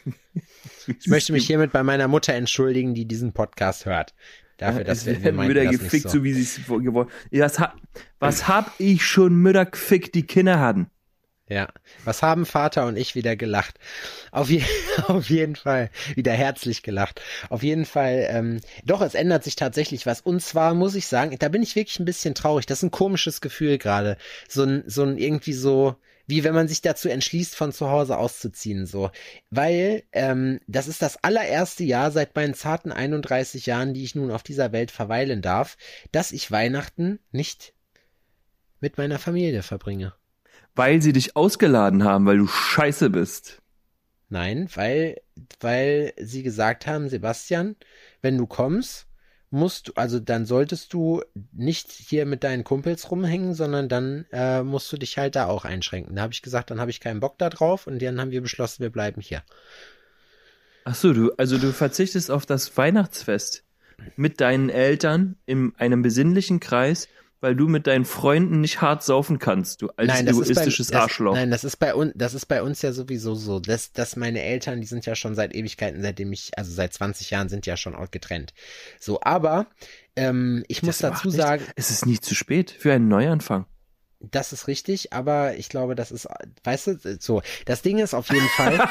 Ich 1.01 1.09
möchte 1.09 1.33
mich 1.33 1.49
hiermit 1.49 1.73
bei 1.73 1.83
meiner 1.83 2.07
Mutter 2.07 2.33
entschuldigen, 2.35 2.95
die 2.95 3.07
diesen 3.07 3.33
Podcast 3.33 3.87
hört. 3.87 4.15
Dafür, 4.57 4.85
dass 4.85 4.99
es 4.99 5.07
wir, 5.07 5.15
wir 5.15 5.25
werden 5.25 5.37
meinten 5.37 5.55
Mütter 5.55 5.65
das 5.65 5.81
gefickt, 5.81 6.09
so. 6.09 6.19
so. 6.19 6.23
wie 6.25 6.33
sie 6.33 6.43
es 6.43 6.61
gewollt. 6.65 7.09
Was, 7.33 7.59
ha 7.59 7.75
was 8.21 8.47
hab 8.47 8.73
ich 8.79 9.05
schon 9.05 9.35
Mütter 9.35 9.67
gefickt, 9.67 10.15
die 10.15 10.23
Kinder 10.23 10.61
hatten? 10.61 10.87
Ja. 11.49 11.69
Was 12.05 12.23
haben 12.23 12.45
Vater 12.45 12.87
und 12.87 12.97
ich 12.97 13.15
wieder 13.15 13.37
gelacht? 13.37 13.79
Auf, 14.33 14.51
je 14.51 14.65
auf 15.07 15.31
jeden 15.31 15.55
Fall. 15.55 15.91
Wieder 16.17 16.33
herzlich 16.33 16.83
gelacht. 16.83 17.23
Auf 17.51 17.63
jeden 17.63 17.85
Fall, 17.85 18.27
ähm, 18.31 18.61
doch, 18.85 19.01
es 19.01 19.15
ändert 19.15 19.45
sich 19.45 19.55
tatsächlich 19.55 20.07
was. 20.07 20.21
Und 20.21 20.43
zwar 20.43 20.75
muss 20.75 20.97
ich 20.97 21.07
sagen, 21.07 21.37
da 21.39 21.49
bin 21.49 21.63
ich 21.63 21.77
wirklich 21.77 22.01
ein 22.01 22.05
bisschen 22.05 22.35
traurig. 22.35 22.67
Das 22.67 22.79
ist 22.79 22.83
ein 22.83 22.91
komisches 22.91 23.41
Gefühl 23.41 23.79
gerade. 23.79 24.17
So 24.49 24.65
ein, 24.65 24.83
so 24.87 25.05
ein 25.05 25.19
irgendwie 25.19 25.53
so, 25.53 25.95
wie 26.27 26.43
wenn 26.43 26.55
man 26.55 26.67
sich 26.67 26.83
dazu 26.83 27.09
entschließt, 27.09 27.55
von 27.55 27.71
zu 27.73 27.91
Hause 27.91 28.19
auszuziehen, 28.19 28.87
so. 28.87 29.13
Weil, 29.51 30.03
ähm, 30.13 30.59
das 30.67 30.89
ist 30.89 31.01
das 31.01 31.23
allererste 31.23 31.85
Jahr 31.85 32.11
seit 32.11 32.35
meinen 32.35 32.55
zarten 32.55 32.91
31 32.91 33.67
Jahren, 33.67 33.95
die 33.95 34.03
ich 34.03 34.17
nun 34.17 34.33
auf 34.33 34.43
dieser 34.43 34.73
Welt 34.73 34.91
verweilen 34.91 35.43
darf, 35.43 35.77
dass 36.11 36.33
ich 36.33 36.51
Weihnachten 36.51 37.21
nicht 37.31 37.73
mit 38.81 38.99
meiner 38.99 39.21
Familie 39.21 39.63
verbringe. 39.63 40.13
Weil 40.77 41.03
sie 41.03 41.13
dich 41.13 41.37
ausgeladen 41.37 42.05
haben, 42.05 42.27
weil 42.27 42.39
du 42.39 42.47
scheiße 42.47 43.11
bist. 43.11 43.61
Nein, 44.29 44.69
weil, 44.75 45.21
weil 45.61 46.13
sie 46.19 46.43
gesagt 46.43 46.87
haben, 46.87 47.09
Sebastian, 47.09 47.77
wenn 48.23 48.37
du 48.37 48.47
kommst, 48.47 49.07
musst 49.51 49.89
du, 49.89 49.93
also 49.95 50.19
dann 50.19 50.45
solltest 50.47 50.93
du 50.93 51.23
nicht 51.53 51.91
hier 51.93 52.27
mit 52.27 52.45
deinen 52.45 52.65
Kumpels 52.65 53.11
rumhängen, 53.11 53.55
sondern 53.55 53.89
dann 53.89 54.27
äh, 54.33 54.63
musst 54.63 54.93
du 54.93 54.97
dich 54.97 55.19
halt 55.19 55.37
da 55.37 55.47
auch 55.47 55.65
einschränken. 55.65 56.17
Da 56.17 56.23
habe 56.23 56.33
ich 56.33 56.43
gesagt, 56.43 56.71
dann 56.71 56.81
habe 56.81 56.91
ich 56.91 57.01
keinen 57.01 57.21
Bock 57.21 57.39
da 57.39 57.49
drauf 57.51 57.87
und 57.87 58.03
dann 58.03 58.21
haben 58.21 58.31
wir 58.31 58.43
beschlossen, 58.43 58.83
wir 58.83 58.91
bleiben 58.91 59.21
hier. 59.21 59.43
Ach 60.85 60.95
so, 60.95 61.13
du, 61.13 61.33
also 61.37 61.59
du 61.59 61.73
verzichtest 61.73 62.31
auf 62.31 62.47
das 62.47 62.77
Weihnachtsfest 62.77 63.65
mit 64.17 64.41
deinen 64.41 64.69
Eltern 64.69 65.37
in 65.47 65.75
einem 65.77 66.03
besinnlichen 66.03 66.61
Kreis, 66.61 67.09
weil 67.41 67.55
du 67.55 67.69
mit 67.69 67.87
deinen 67.87 68.05
Freunden 68.05 68.61
nicht 68.61 68.81
hart 68.81 69.03
saufen 69.03 69.39
kannst, 69.39 69.83
du 69.83 69.89
als 69.97 70.21
egoistisches 70.21 70.89
das, 70.89 71.03
Arschloch. 71.03 71.35
Nein, 71.35 71.51
das 71.51 71.65
ist 71.65 71.77
bei 71.77 71.95
uns, 71.95 72.13
das 72.15 72.35
ist 72.35 72.47
bei 72.47 72.63
uns 72.63 72.83
ja 72.83 72.93
sowieso 72.93 73.35
so, 73.35 73.61
dass, 73.61 73.93
dass 73.93 74.17
meine 74.17 74.43
Eltern, 74.43 74.81
die 74.81 74.87
sind 74.87 75.07
ja 75.07 75.15
schon 75.15 75.35
seit 75.35 75.55
Ewigkeiten, 75.55 76.03
seitdem 76.03 76.33
ich, 76.33 76.57
also 76.57 76.73
seit 76.73 76.93
20 76.93 77.31
Jahren 77.31 77.49
sind 77.49 77.67
ja 77.67 77.77
schon 77.77 77.95
auch 77.95 78.11
getrennt. 78.11 78.55
So, 78.99 79.21
aber 79.21 79.67
ähm, 80.17 80.65
ich 80.69 80.83
muss 80.83 80.99
Das 80.99 81.13
dazu 81.13 81.29
macht 81.29 81.37
sagen, 81.37 81.65
es 81.77 81.91
ist 81.91 82.07
nie 82.07 82.21
zu 82.21 82.35
spät 82.35 82.71
für 82.71 82.93
einen 82.93 83.09
Neuanfang. 83.09 83.67
Das 84.21 84.53
ist 84.53 84.67
richtig, 84.67 85.13
aber 85.13 85.57
ich 85.57 85.69
glaube, 85.69 85.95
das 85.95 86.11
ist, 86.11 86.27
weißt 86.65 86.87
du, 86.87 87.19
so. 87.21 87.43
Das 87.67 87.83
Ding 87.83 87.99
ist 87.99 88.15
auf 88.15 88.31
jeden 88.33 88.49
Fall, 88.49 88.89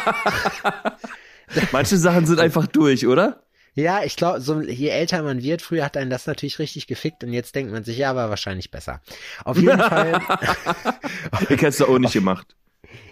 Manche 1.72 1.98
Sachen 1.98 2.26
sind 2.26 2.40
einfach 2.40 2.68
durch, 2.68 3.08
oder? 3.08 3.45
Ja, 3.76 4.04
ich 4.04 4.16
glaube, 4.16 4.40
so, 4.40 4.62
je 4.62 4.88
älter 4.88 5.22
man 5.22 5.44
wird, 5.44 5.62
früher 5.62 5.84
hat 5.84 5.98
einen 5.98 6.10
das 6.10 6.28
natürlich 6.28 6.60
richtig 6.60 6.88
gefickt 6.88 7.24
und 7.24 7.34
jetzt 7.34 7.56
denkt 7.56 7.72
man 7.74 7.84
sich, 7.84 7.98
ja, 7.98 8.10
aber 8.10 8.30
wahrscheinlich 8.30 8.72
besser. 8.72 9.02
Auf 9.44 9.58
jeden 9.58 9.80
Fall. 9.80 10.22
Ich 11.42 11.50
hätte 11.50 11.68
es 11.68 11.82
auch 11.82 12.00
nicht 12.00 12.14
gemacht. 12.14 12.56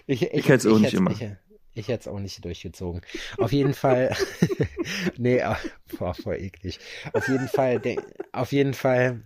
Ich, 0.06 0.22
Ich 0.32 0.48
hätt's 0.48 0.66
auch 0.66 0.78
nicht 0.78 0.94
gemacht. 0.94 1.20
Ich, 1.20 1.30
ich 1.74 1.88
hätte 1.88 2.00
es 2.00 2.08
auch 2.08 2.18
nicht 2.18 2.42
durchgezogen. 2.42 3.02
Auf 3.36 3.52
jeden 3.52 3.74
Fall. 3.74 4.16
nee, 5.18 5.42
ah, 5.42 5.58
boah, 5.98 6.14
voll 6.14 6.36
eklig. 6.36 6.78
Auf 7.12 7.28
jeden 7.28 7.48
Fall, 7.48 7.82
auf 8.32 8.52
jeden 8.52 8.74
Fall. 8.74 9.22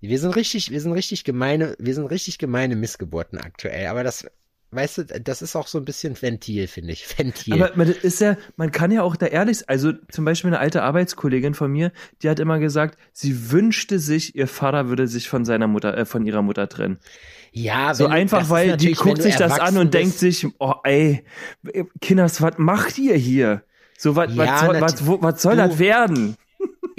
Wir 0.00 0.18
sind 0.18 0.34
richtig, 0.34 0.70
wir 0.70 0.80
sind 0.80 0.92
richtig 0.92 1.24
gemeine, 1.24 1.76
wir 1.78 1.94
sind 1.94 2.06
richtig 2.06 2.38
gemeine 2.38 2.74
Missgeburten 2.74 3.38
aktuell. 3.38 3.86
Aber 3.86 4.02
das, 4.02 4.26
weißt 4.72 4.98
du, 4.98 5.04
das 5.04 5.42
ist 5.42 5.56
auch 5.56 5.66
so 5.66 5.78
ein 5.78 5.84
bisschen 5.84 6.20
Ventil, 6.20 6.66
finde 6.68 6.92
ich. 6.92 7.06
Ventil. 7.18 7.54
Aber 7.54 7.70
man 7.76 7.88
ist 7.88 8.20
ja, 8.20 8.36
man 8.56 8.70
kann 8.72 8.90
ja 8.92 9.02
auch 9.02 9.16
da 9.16 9.26
ehrlich 9.26 9.58
sein. 9.58 9.68
Also 9.68 9.92
zum 10.10 10.24
Beispiel 10.24 10.48
eine 10.50 10.58
alte 10.60 10.82
Arbeitskollegin 10.82 11.54
von 11.54 11.70
mir, 11.72 11.92
die 12.22 12.28
hat 12.30 12.38
immer 12.40 12.58
gesagt, 12.58 12.98
sie 13.12 13.50
wünschte 13.50 13.98
sich, 13.98 14.34
ihr 14.36 14.46
Vater 14.46 14.88
würde 14.88 15.08
sich 15.08 15.28
von 15.28 15.44
seiner 15.44 15.66
Mutter, 15.66 15.96
äh, 15.96 16.04
von 16.04 16.24
ihrer 16.26 16.42
Mutter 16.42 16.68
trennen. 16.68 16.98
ja, 17.52 17.94
So 17.94 18.04
wenn- 18.04 18.12
einfach, 18.12 18.48
weil 18.50 18.76
die 18.76 18.88
wenn 18.88 18.94
guckt 18.94 19.22
sich 19.22 19.36
das 19.36 19.58
an 19.58 19.76
und 19.76 19.92
denkt 19.94 20.20
bist. 20.20 20.40
sich, 20.40 20.46
oh 20.58 20.74
ey, 20.84 21.24
Kinders, 22.00 22.40
was 22.40 22.58
macht 22.58 22.98
ihr 22.98 23.16
hier? 23.16 23.62
So, 23.98 24.16
was, 24.16 24.34
Ja, 24.34 24.68
was, 24.68 24.80
was, 24.80 25.06
wo- 25.06 25.20
was 25.20 25.42
soll 25.42 25.56
du- 25.56 25.62
das 25.68 25.78
werden? 25.78 26.36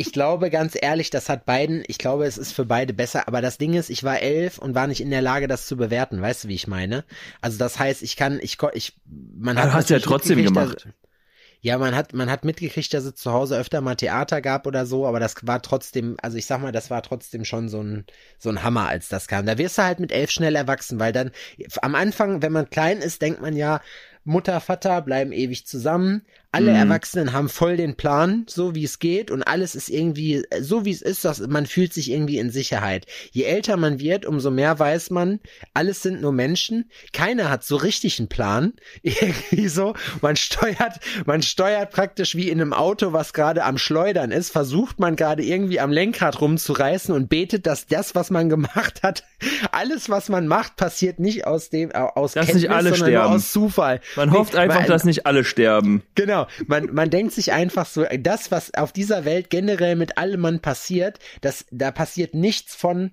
Ich 0.02 0.12
glaube 0.12 0.50
ganz 0.50 0.76
ehrlich, 0.80 1.12
das 1.12 1.30
hat 1.30 1.46
beiden, 1.46 1.84
ich 1.88 2.00
glaube, 2.00 2.26
es 2.26 2.38
ist 2.38 2.54
für 2.54 2.66
beide 2.66 2.94
besser, 2.94 3.28
aber 3.28 3.42
das 3.42 3.58
Ding 3.58 3.74
ist, 3.76 3.90
ich 3.90 4.04
war 4.04 4.20
elf 4.20 4.58
und 4.58 4.74
war 4.76 4.88
nicht 4.88 5.00
in 5.00 5.12
der 5.12 5.22
Lage, 5.22 5.48
das 5.48 5.68
zu 5.68 5.78
bewerten, 5.78 6.22
weißt 6.22 6.44
du, 6.44 6.48
wie 6.48 6.56
ich 6.56 6.68
meine? 6.68 7.06
Also 7.40 7.58
das 7.58 7.78
heißt, 7.78 8.02
ich 8.02 8.18
kann, 8.18 8.40
ich, 8.42 8.58
ich 8.74 8.94
man 9.06 9.58
hat. 9.58 9.70
Du 9.70 9.74
hast 9.74 9.90
ja 9.92 10.00
trotzdem 10.00 10.44
gemacht. 10.44 10.86
Dass, 10.86 10.94
ja, 11.64 11.78
man 11.78 11.96
hat, 11.96 12.14
man 12.14 12.32
hat 12.32 12.44
mitgekriegt, 12.44 12.92
dass 12.92 13.06
es 13.06 13.14
zu 13.14 13.32
Hause 13.32 13.56
öfter 13.56 13.82
mal 13.82 13.94
Theater 13.94 14.42
gab 14.42 14.66
oder 14.66 14.88
so, 14.88 15.06
aber 15.06 15.20
das 15.20 15.36
war 15.44 15.62
trotzdem, 15.62 16.18
also 16.20 16.36
ich 16.36 16.48
sag 16.48 16.60
mal, 16.60 16.72
das 16.72 16.90
war 16.90 17.04
trotzdem 17.04 17.46
schon 17.46 17.70
so 17.70 17.84
ein, 17.84 18.06
so 18.40 18.50
ein 18.50 18.64
Hammer, 18.64 18.88
als 18.88 19.10
das 19.10 19.28
kam. 19.28 19.46
Da 19.46 19.60
wirst 19.60 19.78
du 19.78 19.84
halt 19.84 20.00
mit 20.00 20.12
elf 20.12 20.32
schnell 20.32 20.56
erwachsen, 20.56 21.00
weil 21.00 21.14
dann, 21.14 21.30
am 21.84 21.94
Anfang, 21.94 22.42
wenn 22.42 22.52
man 22.52 22.72
klein 22.72 22.98
ist, 22.98 23.22
denkt 23.22 23.42
man 23.42 23.56
ja, 23.56 23.80
Mutter, 24.24 24.60
Vater 24.60 25.02
bleiben 25.02 25.32
ewig 25.32 25.68
zusammen. 25.68 26.24
Alle 26.54 26.72
mhm. 26.72 26.78
Erwachsenen 26.78 27.32
haben 27.32 27.48
voll 27.48 27.78
den 27.78 27.96
Plan, 27.96 28.46
so 28.50 28.76
wie 28.76 28.84
es 28.84 29.00
geht 29.00 29.32
und 29.32 29.42
alles 29.44 29.74
ist 29.74 29.90
irgendwie 29.90 30.44
so 30.60 30.84
wie 30.84 30.92
es 30.92 31.02
ist, 31.02 31.24
dass 31.24 31.40
man 31.40 31.66
fühlt 31.66 31.94
sich 31.94 32.12
irgendwie 32.12 32.40
in 32.40 32.50
Sicherheit. 32.50 33.06
Je 33.32 33.44
älter 33.44 33.78
man 33.78 34.00
wird, 34.00 34.26
umso 34.26 34.52
mehr 34.52 34.78
weiß 34.78 35.12
man, 35.12 35.40
alles 35.74 36.02
sind 36.02 36.22
nur 36.22 36.34
Menschen. 36.34 36.92
Keiner 37.14 37.50
hat 37.50 37.64
so 37.64 37.78
richtig 37.78 38.20
einen 38.20 38.28
Plan. 38.28 38.74
Irgendwie 39.04 39.68
so, 39.68 39.96
man 40.22 40.36
steuert, 40.36 41.00
man 41.26 41.42
steuert 41.42 41.92
praktisch 41.92 42.36
wie 42.36 42.50
in 42.50 42.60
einem 42.60 42.74
Auto, 42.74 43.14
was 43.14 43.34
gerade 43.34 43.64
am 43.64 43.78
Schleudern 43.78 44.32
ist, 44.32 44.52
versucht 44.52 45.00
man 45.00 45.16
gerade 45.16 45.44
irgendwie 45.44 45.80
am 45.80 45.92
Lenkrad 45.92 46.42
rumzureißen 46.42 47.14
und 47.14 47.30
betet, 47.30 47.66
dass 47.66 47.88
das, 47.88 48.14
was 48.16 48.30
man 48.30 48.50
gemacht 48.50 49.04
hat, 49.04 49.24
alles, 49.72 50.10
was 50.10 50.30
man 50.30 50.48
macht, 50.48 50.76
passiert 50.76 51.20
nicht 51.20 51.48
aus 51.48 51.70
dem 51.70 51.92
aus 51.92 52.34
dass 52.34 52.46
Kenntnis, 52.46 52.64
nicht 52.64 52.72
alle 52.72 52.90
sondern 52.90 53.08
sterben. 53.08 53.34
aus 53.34 53.52
Zufall. 53.52 54.02
Man 54.16 54.32
hofft 54.32 54.56
einfach, 54.56 54.82
man, 54.82 54.88
dass 54.88 55.04
nicht 55.04 55.26
alle 55.26 55.44
sterben. 55.44 56.04
Genau. 56.16 56.41
Man, 56.68 56.94
man 56.94 57.10
denkt 57.10 57.34
sich 57.34 57.52
einfach 57.52 57.86
so, 57.86 58.06
das, 58.20 58.52
was 58.52 58.74
auf 58.74 58.92
dieser 58.92 59.26
Welt 59.26 59.50
generell 59.50 59.96
mit 59.96 60.18
allem 60.18 60.42
Mann 60.42 60.60
passiert, 60.60 61.20
das, 61.42 61.66
da 61.72 61.92
passiert 61.92 62.34
nichts 62.34 62.76
von 62.76 63.12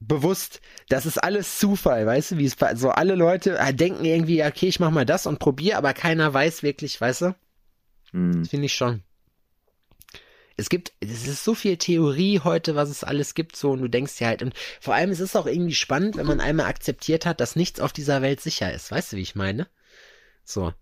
bewusst, 0.00 0.60
das 0.88 1.06
ist 1.06 1.18
alles 1.18 1.58
Zufall, 1.58 2.06
weißt 2.06 2.32
du, 2.32 2.38
wie 2.38 2.44
es 2.44 2.56
so 2.74 2.90
alle 2.90 3.14
Leute 3.14 3.58
äh, 3.58 3.72
denken 3.72 4.04
irgendwie, 4.04 4.44
okay, 4.44 4.68
ich 4.68 4.80
mach 4.80 4.90
mal 4.90 5.06
das 5.06 5.26
und 5.26 5.38
probier, 5.38 5.78
aber 5.78 5.94
keiner 5.94 6.32
weiß 6.32 6.62
wirklich, 6.62 7.00
weißt 7.00 7.22
du? 7.22 7.34
Hm. 8.12 8.40
Das 8.40 8.50
finde 8.50 8.66
ich 8.66 8.74
schon. 8.74 9.02
Es 10.58 10.70
gibt, 10.70 10.92
es 11.00 11.26
ist 11.26 11.44
so 11.44 11.54
viel 11.54 11.76
Theorie 11.76 12.40
heute, 12.40 12.74
was 12.76 12.88
es 12.88 13.04
alles 13.04 13.34
gibt, 13.34 13.56
so, 13.56 13.72
und 13.72 13.82
du 13.82 13.88
denkst 13.88 14.20
ja 14.20 14.28
halt, 14.28 14.42
und 14.42 14.54
vor 14.80 14.94
allem 14.94 15.10
es 15.10 15.20
ist 15.20 15.36
auch 15.36 15.46
irgendwie 15.46 15.74
spannend, 15.74 16.16
wenn 16.16 16.26
man 16.26 16.40
einmal 16.40 16.66
akzeptiert 16.66 17.26
hat, 17.26 17.40
dass 17.40 17.56
nichts 17.56 17.80
auf 17.80 17.92
dieser 17.92 18.22
Welt 18.22 18.40
sicher 18.40 18.72
ist. 18.72 18.90
Weißt 18.90 19.12
du, 19.12 19.16
wie 19.16 19.22
ich 19.22 19.34
meine? 19.34 19.68
So. 20.44 20.72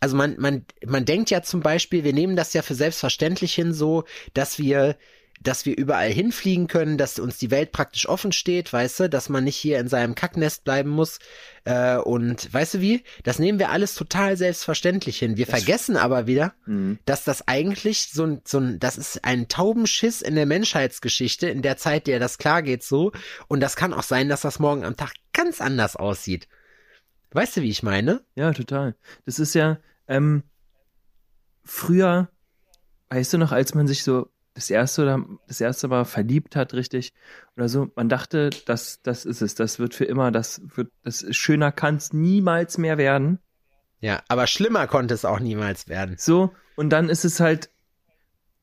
Also 0.00 0.16
man, 0.16 0.36
man, 0.38 0.64
man 0.84 1.04
denkt 1.04 1.30
ja 1.30 1.42
zum 1.42 1.60
Beispiel, 1.60 2.04
wir 2.04 2.12
nehmen 2.12 2.36
das 2.36 2.52
ja 2.52 2.62
für 2.62 2.74
selbstverständlich 2.74 3.54
hin 3.54 3.72
so, 3.72 4.04
dass 4.34 4.58
wir, 4.58 4.96
dass 5.42 5.66
wir 5.66 5.76
überall 5.76 6.10
hinfliegen 6.10 6.68
können, 6.68 6.96
dass 6.98 7.18
uns 7.18 7.38
die 7.38 7.50
Welt 7.50 7.72
praktisch 7.72 8.08
offen 8.08 8.32
steht, 8.32 8.72
weißt 8.72 9.00
du, 9.00 9.08
dass 9.08 9.28
man 9.28 9.44
nicht 9.44 9.56
hier 9.56 9.78
in 9.78 9.88
seinem 9.88 10.14
Kacknest 10.14 10.64
bleiben 10.64 10.90
muss. 10.90 11.18
Äh, 11.64 11.96
und 11.96 12.52
weißt 12.52 12.74
du 12.74 12.80
wie? 12.80 13.04
Das 13.22 13.38
nehmen 13.38 13.58
wir 13.58 13.70
alles 13.70 13.94
total 13.94 14.36
selbstverständlich 14.36 15.18
hin. 15.18 15.36
Wir 15.36 15.46
das 15.46 15.56
vergessen 15.56 15.96
aber 15.96 16.26
wieder, 16.26 16.54
mhm. 16.66 16.98
dass 17.04 17.24
das 17.24 17.46
eigentlich 17.46 18.08
so 18.12 18.24
ein, 18.24 18.40
so 18.44 18.58
ein, 18.58 18.78
das 18.78 18.96
ist 18.96 19.24
ein 19.24 19.48
Taubenschiss 19.48 20.22
in 20.22 20.34
der 20.34 20.46
Menschheitsgeschichte, 20.46 21.48
in 21.48 21.62
der 21.62 21.76
Zeit, 21.76 22.06
der 22.06 22.18
das 22.18 22.38
klar 22.38 22.62
geht 22.62 22.82
so. 22.82 23.12
Und 23.48 23.60
das 23.60 23.76
kann 23.76 23.92
auch 23.92 24.02
sein, 24.02 24.28
dass 24.28 24.42
das 24.42 24.58
morgen 24.58 24.84
am 24.84 24.96
Tag 24.96 25.12
ganz 25.32 25.60
anders 25.60 25.96
aussieht. 25.96 26.48
Weißt 27.34 27.56
du, 27.56 27.62
wie 27.62 27.70
ich 27.70 27.82
meine? 27.82 28.22
Ja, 28.36 28.52
total. 28.52 28.94
Das 29.26 29.40
ist 29.40 29.54
ja, 29.54 29.78
ähm, 30.06 30.44
früher, 31.64 32.28
weißt 33.10 33.32
du 33.32 33.38
noch, 33.38 33.50
als 33.50 33.74
man 33.74 33.88
sich 33.88 34.04
so 34.04 34.30
das 34.54 34.70
erste 34.70 35.02
oder 35.02 35.24
das 35.48 35.60
erste 35.60 35.88
Mal 35.88 36.04
verliebt 36.04 36.54
hat, 36.54 36.74
richtig, 36.74 37.12
oder 37.56 37.68
so, 37.68 37.90
man 37.96 38.08
dachte, 38.08 38.50
das, 38.66 39.02
das 39.02 39.24
ist 39.24 39.42
es, 39.42 39.56
das 39.56 39.80
wird 39.80 39.94
für 39.94 40.04
immer, 40.04 40.30
das 40.30 40.62
wird, 40.76 40.92
das 41.02 41.22
ist, 41.22 41.34
schöner 41.34 41.72
kann 41.72 41.96
es 41.96 42.12
niemals 42.12 42.78
mehr 42.78 42.98
werden. 42.98 43.40
Ja, 44.00 44.22
aber 44.28 44.46
schlimmer 44.46 44.86
konnte 44.86 45.14
es 45.14 45.24
auch 45.24 45.40
niemals 45.40 45.88
werden. 45.88 46.14
So, 46.18 46.52
und 46.76 46.90
dann 46.90 47.08
ist 47.08 47.24
es 47.24 47.40
halt, 47.40 47.68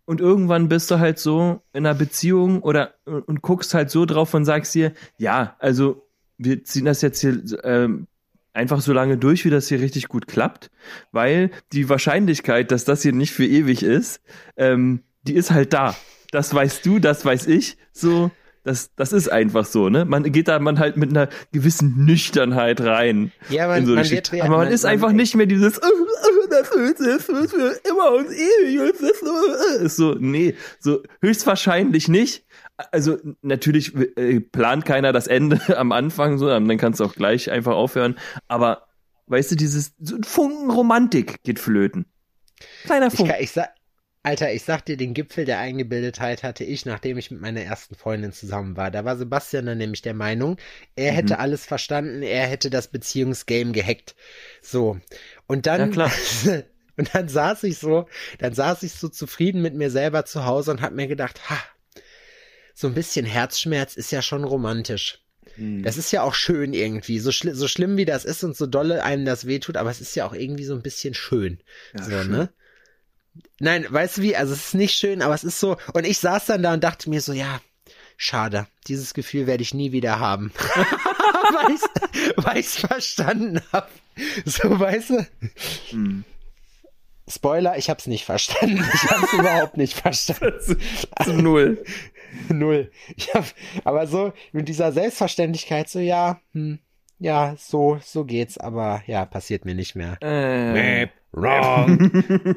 und 0.05 0.21
irgendwann 0.21 0.69
bist 0.69 0.89
du 0.91 0.99
halt 0.99 1.19
so 1.19 1.61
in 1.73 1.85
einer 1.85 1.95
Beziehung 1.95 2.61
oder 2.61 2.93
und, 3.03 3.23
und 3.23 3.41
guckst 3.41 3.73
halt 3.73 3.91
so 3.91 4.05
drauf 4.05 4.33
und 4.33 4.45
sagst 4.45 4.73
dir, 4.73 4.93
ja, 5.17 5.57
also 5.59 6.07
wir 6.37 6.63
ziehen 6.63 6.85
das 6.85 7.01
jetzt 7.01 7.19
hier 7.19 7.43
ähm, 7.63 8.07
einfach 8.53 8.81
so 8.81 8.93
lange 8.93 9.17
durch, 9.17 9.45
wie 9.45 9.49
das 9.49 9.67
hier 9.67 9.79
richtig 9.79 10.07
gut 10.07 10.27
klappt, 10.27 10.69
weil 11.11 11.51
die 11.71 11.89
Wahrscheinlichkeit, 11.89 12.71
dass 12.71 12.85
das 12.85 13.01
hier 13.01 13.13
nicht 13.13 13.31
für 13.31 13.45
ewig 13.45 13.83
ist, 13.83 14.21
ähm, 14.57 15.01
die 15.23 15.33
ist 15.33 15.51
halt 15.51 15.73
da. 15.73 15.95
Das 16.31 16.53
weißt 16.53 16.85
du, 16.85 16.99
das 16.99 17.25
weiß 17.25 17.47
ich, 17.47 17.77
so. 17.91 18.31
Das, 18.63 18.91
das 18.95 19.11
ist 19.11 19.27
einfach 19.31 19.65
so, 19.65 19.89
ne? 19.89 20.05
Man 20.05 20.31
geht 20.31 20.47
da 20.47 20.59
man 20.59 20.77
halt 20.77 20.95
mit 20.95 21.09
einer 21.09 21.29
gewissen 21.51 22.05
Nüchternheit 22.05 22.79
rein. 22.81 23.31
Ja, 23.49 23.67
man, 23.67 23.87
so 23.87 23.95
man 23.95 24.07
wird 24.07 24.31
Aber 24.33 24.49
man, 24.49 24.57
man 24.65 24.67
ist 24.67 24.83
man, 24.83 24.91
einfach 24.91 25.11
nicht 25.13 25.35
mehr 25.35 25.47
dieses, 25.47 25.81
oh, 25.81 26.47
das 26.51 26.69
ist, 26.69 26.99
das 26.99 27.29
ist 27.29 27.55
für 27.55 27.79
immer 27.89 28.11
und 28.11 28.27
ewig. 28.27 28.93
Das 28.99 29.81
ist 29.81 29.95
so, 29.95 30.15
nee, 30.19 30.53
so 30.79 31.01
höchstwahrscheinlich 31.21 32.07
nicht 32.07 32.43
also 32.91 33.17
natürlich 33.41 33.95
äh, 33.95 34.39
plant 34.39 34.85
keiner 34.85 35.13
das 35.13 35.27
Ende 35.27 35.59
am 35.77 35.91
Anfang, 35.91 36.37
so, 36.37 36.47
dann 36.47 36.77
kannst 36.77 36.99
du 36.99 37.05
auch 37.05 37.13
gleich 37.13 37.51
einfach 37.51 37.73
aufhören. 37.73 38.17
Aber 38.47 38.87
weißt 39.27 39.51
du, 39.51 39.55
dieses 39.55 39.93
so 39.99 40.15
ein 40.15 40.23
Funken 40.23 40.69
Romantik 40.71 41.43
geht 41.43 41.59
flöten. 41.59 42.05
Kleiner 42.83 43.11
Funken. 43.11 43.35
Ich, 43.37 43.45
ich 43.45 43.51
sag, 43.51 43.69
Alter, 44.23 44.53
ich 44.53 44.63
sag 44.63 44.85
dir, 44.85 44.97
den 44.97 45.15
Gipfel 45.15 45.45
der 45.45 45.57
Eingebildetheit 45.57 46.43
hatte 46.43 46.63
ich, 46.63 46.85
nachdem 46.85 47.17
ich 47.17 47.31
mit 47.31 47.41
meiner 47.41 47.61
ersten 47.61 47.95
Freundin 47.95 48.31
zusammen 48.31 48.77
war. 48.77 48.91
Da 48.91 49.03
war 49.03 49.17
Sebastian 49.17 49.65
dann 49.65 49.79
nämlich 49.79 50.03
der 50.03 50.13
Meinung, 50.13 50.57
er 50.95 51.11
mhm. 51.11 51.15
hätte 51.15 51.39
alles 51.39 51.65
verstanden, 51.65 52.21
er 52.21 52.45
hätte 52.45 52.69
das 52.69 52.89
Beziehungsgame 52.89 53.71
gehackt. 53.71 54.15
So. 54.61 54.99
Und 55.47 55.65
dann, 55.65 55.91
ja, 55.93 56.11
und 56.97 57.15
dann 57.15 57.29
saß 57.29 57.63
ich 57.63 57.79
so, 57.79 58.07
dann 58.37 58.53
saß 58.53 58.83
ich 58.83 58.93
so 58.93 59.09
zufrieden 59.09 59.63
mit 59.63 59.73
mir 59.73 59.89
selber 59.89 60.23
zu 60.23 60.45
Hause 60.45 60.69
und 60.69 60.81
hab 60.81 60.93
mir 60.93 61.07
gedacht, 61.07 61.49
ha, 61.49 61.57
so 62.73 62.87
ein 62.87 62.93
bisschen 62.93 63.25
Herzschmerz 63.25 63.95
ist 63.95 64.11
ja 64.11 64.21
schon 64.21 64.43
romantisch. 64.43 65.19
Hm. 65.55 65.83
Das 65.83 65.97
ist 65.97 66.11
ja 66.11 66.23
auch 66.23 66.33
schön 66.33 66.73
irgendwie. 66.73 67.19
So, 67.19 67.31
schli 67.31 67.53
so 67.53 67.67
schlimm 67.67 67.97
wie 67.97 68.05
das 68.05 68.25
ist 68.25 68.43
und 68.43 68.55
so 68.55 68.65
dolle 68.65 69.03
einem 69.03 69.25
das 69.25 69.45
wehtut, 69.45 69.77
aber 69.77 69.89
es 69.89 70.01
ist 70.01 70.15
ja 70.15 70.25
auch 70.25 70.33
irgendwie 70.33 70.63
so 70.63 70.73
ein 70.73 70.81
bisschen 70.81 71.13
schön. 71.13 71.61
Ja, 71.97 72.03
so, 72.03 72.11
schön. 72.11 72.31
ne? 72.31 72.49
Nein, 73.59 73.85
weißt 73.89 74.17
du 74.17 74.21
wie? 74.23 74.35
Also 74.35 74.53
es 74.53 74.67
ist 74.67 74.73
nicht 74.73 74.95
schön, 74.95 75.21
aber 75.21 75.33
es 75.33 75.43
ist 75.43 75.59
so. 75.59 75.77
Und 75.93 76.05
ich 76.05 76.19
saß 76.19 76.47
dann 76.47 76.63
da 76.63 76.73
und 76.73 76.83
dachte 76.83 77.09
mir 77.09 77.21
so, 77.21 77.33
ja, 77.33 77.61
schade. 78.17 78.67
Dieses 78.87 79.13
Gefühl 79.13 79.47
werde 79.47 79.63
ich 79.63 79.73
nie 79.73 79.91
wieder 79.91 80.19
haben. 80.19 80.51
weil 82.37 82.57
ich 82.57 82.65
es 82.67 82.77
verstanden 82.77 83.61
habe. 83.71 83.89
So, 84.45 84.79
weißt 84.79 85.09
du? 85.11 85.27
Hm. 85.89 86.25
Spoiler, 87.27 87.77
ich 87.77 87.89
hab's 87.89 88.07
nicht 88.07 88.25
verstanden. 88.25 88.83
Ich 88.93 89.09
hab's 89.09 89.33
überhaupt 89.33 89.77
nicht 89.77 89.93
verstanden. 89.93 90.77
Zu 91.23 91.33
null. 91.33 91.83
Null. 92.49 92.91
Ich 93.15 93.33
hab, 93.33 93.45
aber 93.83 94.07
so 94.07 94.33
mit 94.51 94.67
dieser 94.67 94.91
Selbstverständlichkeit 94.91 95.89
so, 95.89 95.99
ja, 95.99 96.39
hm, 96.53 96.79
ja, 97.19 97.55
so, 97.57 97.99
so 98.03 98.25
geht's, 98.25 98.57
aber 98.57 99.03
ja, 99.05 99.25
passiert 99.25 99.65
mir 99.65 99.75
nicht 99.75 99.95
mehr. 99.95 100.21
Äh. 100.21 101.07
Wrong. 101.31 102.11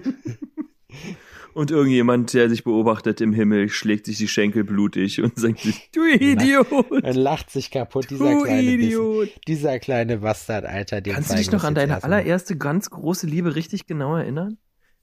Und 1.54 1.70
irgendjemand, 1.70 2.34
der 2.34 2.50
sich 2.50 2.64
beobachtet 2.64 3.20
im 3.20 3.32
Himmel, 3.32 3.68
schlägt 3.68 4.06
sich 4.06 4.18
die 4.18 4.26
Schenkel 4.26 4.64
blutig 4.64 5.22
und 5.22 5.38
sagt 5.38 5.60
sich, 5.60 5.88
du 5.94 6.04
Idiot! 6.04 6.66
Er 7.04 7.14
lacht 7.14 7.48
sich 7.50 7.70
kaputt, 7.70 8.10
dieser 8.10 8.28
du 8.28 8.42
kleine 8.42 8.72
Idiot. 8.72 9.26
Bissen, 9.26 9.40
dieser 9.46 9.78
kleine 9.78 10.18
Bastard, 10.18 10.64
Alter. 10.64 11.00
Kannst 11.00 11.30
du 11.30 11.36
dich 11.36 11.52
noch 11.52 11.62
an 11.62 11.76
deine 11.76 12.02
allererste 12.02 12.56
ganz 12.56 12.90
große 12.90 13.28
Liebe 13.28 13.54
richtig 13.54 13.86
genau 13.86 14.16
erinnern? 14.16 14.58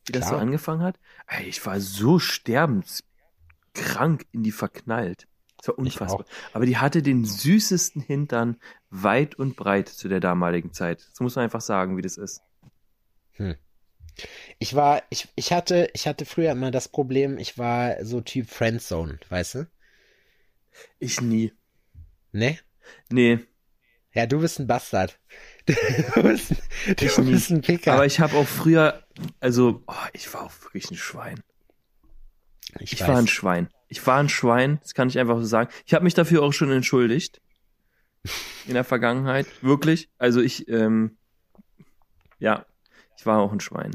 Wie 0.06 0.12
Klar. 0.12 0.22
das 0.22 0.30
so 0.30 0.36
angefangen 0.36 0.82
hat? 0.82 1.00
Ey, 1.28 1.46
ich 1.48 1.66
war 1.66 1.80
so 1.80 2.20
sterbens 2.20 3.04
krank 3.74 4.26
in 4.32 4.44
die 4.44 4.52
verknallt. 4.52 5.28
Das 5.58 5.70
war 5.70 5.78
unfassbar. 5.78 6.26
Aber 6.54 6.66
die 6.66 6.78
hatte 6.78 7.04
den 7.04 7.24
süßesten 7.24 8.02
Hintern 8.02 8.58
weit 8.90 9.36
und 9.36 9.56
breit 9.56 9.90
zu 9.90 10.10
der 10.10 10.20
damaligen 10.20 10.74
Zeit. 10.74 11.08
Das 11.12 11.20
muss 11.20 11.36
man 11.36 11.44
einfach 11.44 11.62
sagen, 11.62 11.98
wie 11.98 12.02
das 12.02 12.18
ist. 12.18 12.42
Hm. 13.34 13.56
Ich 14.60 14.76
war, 14.76 15.04
ich, 15.10 15.30
ich 15.36 15.54
hatte, 15.54 15.90
ich 15.94 16.08
hatte 16.08 16.26
früher 16.26 16.52
immer 16.52 16.72
das 16.72 16.88
Problem, 16.88 17.38
ich 17.38 17.58
war 17.58 18.04
so 18.04 18.22
Typ 18.22 18.50
Friendzone, 18.50 19.20
weißt 19.30 19.56
du? 19.56 19.68
Ich 21.00 21.22
nie. 21.22 21.54
Ne? 22.32 22.58
Nee. 23.10 23.40
Ja, 24.14 24.26
du 24.26 24.40
bist 24.40 24.60
ein 24.60 24.68
Bastard. 24.68 25.20
Du 26.16 26.24
bist, 26.24 26.52
du 26.98 27.06
ich 27.06 27.16
bist 27.16 27.52
ein 27.52 27.62
Picker. 27.62 27.94
Aber 27.94 28.06
ich 28.06 28.20
habe 28.20 28.36
auch 28.36 28.48
früher, 28.48 29.06
also, 29.40 29.84
oh, 29.88 29.94
ich 30.12 30.34
war 30.34 30.44
auch 30.44 30.64
wirklich 30.64 30.90
ein 30.90 30.98
Schwein. 30.98 31.42
Ich, 32.80 32.94
ich 32.94 33.08
war 33.08 33.18
ein 33.18 33.28
Schwein. 33.28 33.70
Ich 33.88 34.06
war 34.08 34.18
ein 34.20 34.30
Schwein, 34.30 34.80
das 34.82 34.94
kann 34.94 35.10
ich 35.10 35.20
einfach 35.20 35.38
so 35.38 35.46
sagen. 35.46 35.70
Ich 35.86 35.94
habe 35.94 36.04
mich 36.04 36.14
dafür 36.14 36.44
auch 36.44 36.54
schon 36.54 36.72
entschuldigt. 36.72 37.42
In 38.68 38.74
der 38.76 38.84
Vergangenheit. 38.84 39.48
Wirklich. 39.62 40.10
Also 40.18 40.40
ich, 40.42 40.68
ähm, 40.70 41.18
ja, 42.40 42.66
ich 43.18 43.26
war 43.26 43.40
auch 43.40 43.52
ein 43.52 43.60
Schwein. 43.60 43.92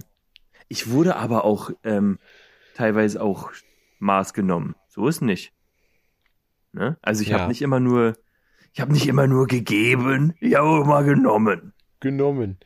Ich 0.68 0.90
wurde 0.90 1.16
aber 1.16 1.44
auch 1.44 1.70
ähm, 1.84 2.18
teilweise 2.74 3.22
auch 3.22 3.52
Maß 3.98 4.34
genommen. 4.34 4.74
So 4.88 5.06
ist 5.08 5.22
nicht. 5.22 5.52
Ne? 6.72 6.98
Also 7.00 7.22
ich 7.22 7.28
Ja. 7.28 7.38
habe 7.40 7.48
nicht 7.48 7.62
immer 7.62 7.80
nur, 7.80 8.14
ich 8.72 8.80
habe 8.80 8.92
nicht 8.92 9.06
immer 9.06 9.26
nur 9.26 9.46
gegeben, 9.46 10.34
ich 10.40 10.54
habe 10.56 10.66
auch 10.68 10.82
immer 10.82 11.02
genommen. 11.04 11.72
genommen. 12.00 12.58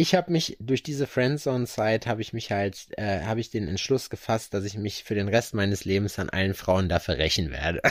Ich 0.00 0.14
habe 0.14 0.30
mich 0.30 0.56
durch 0.60 0.84
diese 0.84 1.08
Friendzone-Zeit 1.08 2.06
habe 2.06 2.22
ich 2.22 2.32
mich 2.32 2.52
halt, 2.52 2.86
äh, 2.96 3.22
habe 3.24 3.40
ich 3.40 3.50
den 3.50 3.66
Entschluss 3.66 4.10
gefasst, 4.10 4.54
dass 4.54 4.64
ich 4.64 4.76
mich 4.76 5.02
für 5.02 5.16
den 5.16 5.26
Rest 5.28 5.54
meines 5.54 5.84
Lebens 5.84 6.18
an 6.20 6.30
allen 6.30 6.54
Frauen 6.54 6.88
dafür 6.88 7.18
rächen 7.18 7.50
werde. 7.50 7.82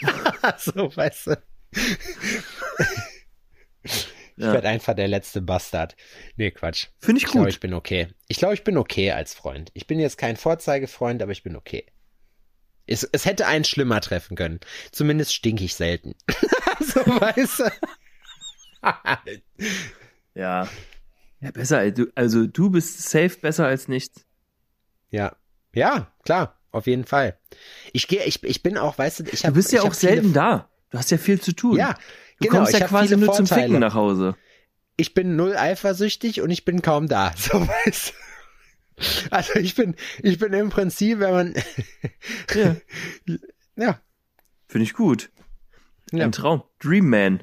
so, 0.58 0.96
weißt 0.96 1.26
du. 1.26 1.42
Ich 3.82 4.06
Ja. 4.36 4.54
werde 4.54 4.68
einfach 4.70 4.94
der 4.94 5.08
letzte 5.08 5.42
Bastard. 5.42 5.94
Nee, 6.36 6.50
Quatsch. 6.52 6.86
Finde 6.98 7.18
ich 7.18 7.24
Ich 7.24 7.30
glaube, 7.30 7.44
gut. 7.46 7.52
ich 7.54 7.60
bin 7.60 7.74
okay. 7.74 8.08
Ich 8.28 8.38
glaube, 8.38 8.54
ich 8.54 8.64
bin 8.64 8.78
okay 8.78 9.12
als 9.12 9.34
Freund. 9.34 9.70
Ich 9.74 9.86
bin 9.86 10.00
jetzt 10.00 10.16
kein 10.16 10.38
Vorzeigefreund, 10.38 11.22
aber 11.22 11.32
ich 11.32 11.42
bin 11.42 11.54
okay. 11.54 11.84
Es, 12.86 13.04
es 13.12 13.26
hätte 13.26 13.46
einen 13.46 13.64
schlimmer 13.64 14.00
treffen 14.00 14.36
können. 14.38 14.60
Zumindest 14.90 15.34
stink 15.34 15.60
ich 15.60 15.74
selten. 15.74 16.14
so, 16.80 17.00
weißt 17.06 17.60
du. 17.60 17.70
Ja. 20.34 20.68
Ja, 21.40 21.50
besser 21.50 21.78
als 21.78 21.94
du, 21.94 22.06
also 22.14 22.46
du 22.46 22.70
bist 22.70 23.02
safe 23.10 23.36
besser 23.40 23.66
als 23.66 23.88
nichts. 23.88 24.24
Ja. 25.10 25.36
Ja, 25.74 26.12
klar, 26.24 26.60
auf 26.70 26.86
jeden 26.86 27.04
Fall. 27.04 27.38
Ich 27.92 28.06
gehe, 28.08 28.24
ich, 28.24 28.42
ich 28.44 28.62
bin 28.62 28.78
auch, 28.78 28.96
weißt 28.98 29.20
du, 29.20 29.24
ich 29.24 29.40
Du 29.40 29.46
habe. 29.48 29.54
bist 29.54 29.72
ja 29.72 29.78
ich 29.78 29.82
auch 29.84 29.86
hab 29.90 29.96
viele- 29.96 30.12
selten 30.12 30.32
da. 30.32 30.70
Du 30.90 30.98
hast 30.98 31.10
ja 31.10 31.18
viel 31.18 31.40
zu 31.40 31.52
tun. 31.52 31.76
Ja, 31.76 31.94
Du 32.38 32.48
genau. 32.48 32.58
kommst 32.58 32.72
ich 32.74 32.78
ja 32.78 32.84
hab 32.84 32.90
quasi 32.90 33.16
nur 33.16 33.32
zum. 33.32 33.46
Ficken 33.46 33.78
nach 33.80 33.94
Hause. 33.94 34.36
Ich 34.96 35.14
bin 35.14 35.36
null 35.36 35.56
eifersüchtig 35.56 36.40
und 36.42 36.50
ich 36.50 36.64
bin 36.64 36.82
kaum 36.82 37.08
da. 37.08 37.32
So 37.36 37.66
weißt 37.66 38.14
du. 38.96 39.02
Also 39.30 39.54
ich 39.54 39.74
bin, 39.74 39.96
ich 40.22 40.38
bin 40.38 40.52
im 40.52 40.68
Prinzip, 40.70 41.18
wenn 41.18 41.32
man, 41.32 41.54
Ja. 42.54 42.76
ja, 43.76 44.00
Finde 44.68 44.84
ich 44.84 44.92
gut. 44.92 45.30
ja. 46.12 46.24
Ein 46.24 46.32
Traum. 46.32 46.62
Dream 46.78 47.08
Man. 47.08 47.42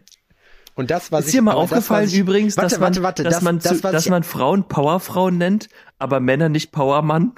Und 0.80 0.90
das, 0.92 1.12
was 1.12 1.26
Ist 1.26 1.34
dir 1.34 1.42
mal 1.42 1.52
das, 1.52 1.60
aufgefallen 1.60 2.06
was 2.06 2.14
ich, 2.14 2.20
übrigens, 2.20 2.56
warte, 2.56 2.70
dass 2.70 2.80
man, 2.80 2.86
warte, 2.88 3.04
warte, 3.04 3.24
dass, 3.24 3.34
das, 3.34 3.44
man, 3.44 3.60
das, 3.60 3.82
dass 3.82 4.06
ich, 4.06 4.10
man 4.10 4.24
Frauen 4.24 4.68
Powerfrauen 4.70 5.38
nennt, 5.38 5.68
aber 5.98 6.22
Männer 6.22 6.48
nicht 6.48 6.72
Powermann? 6.72 7.34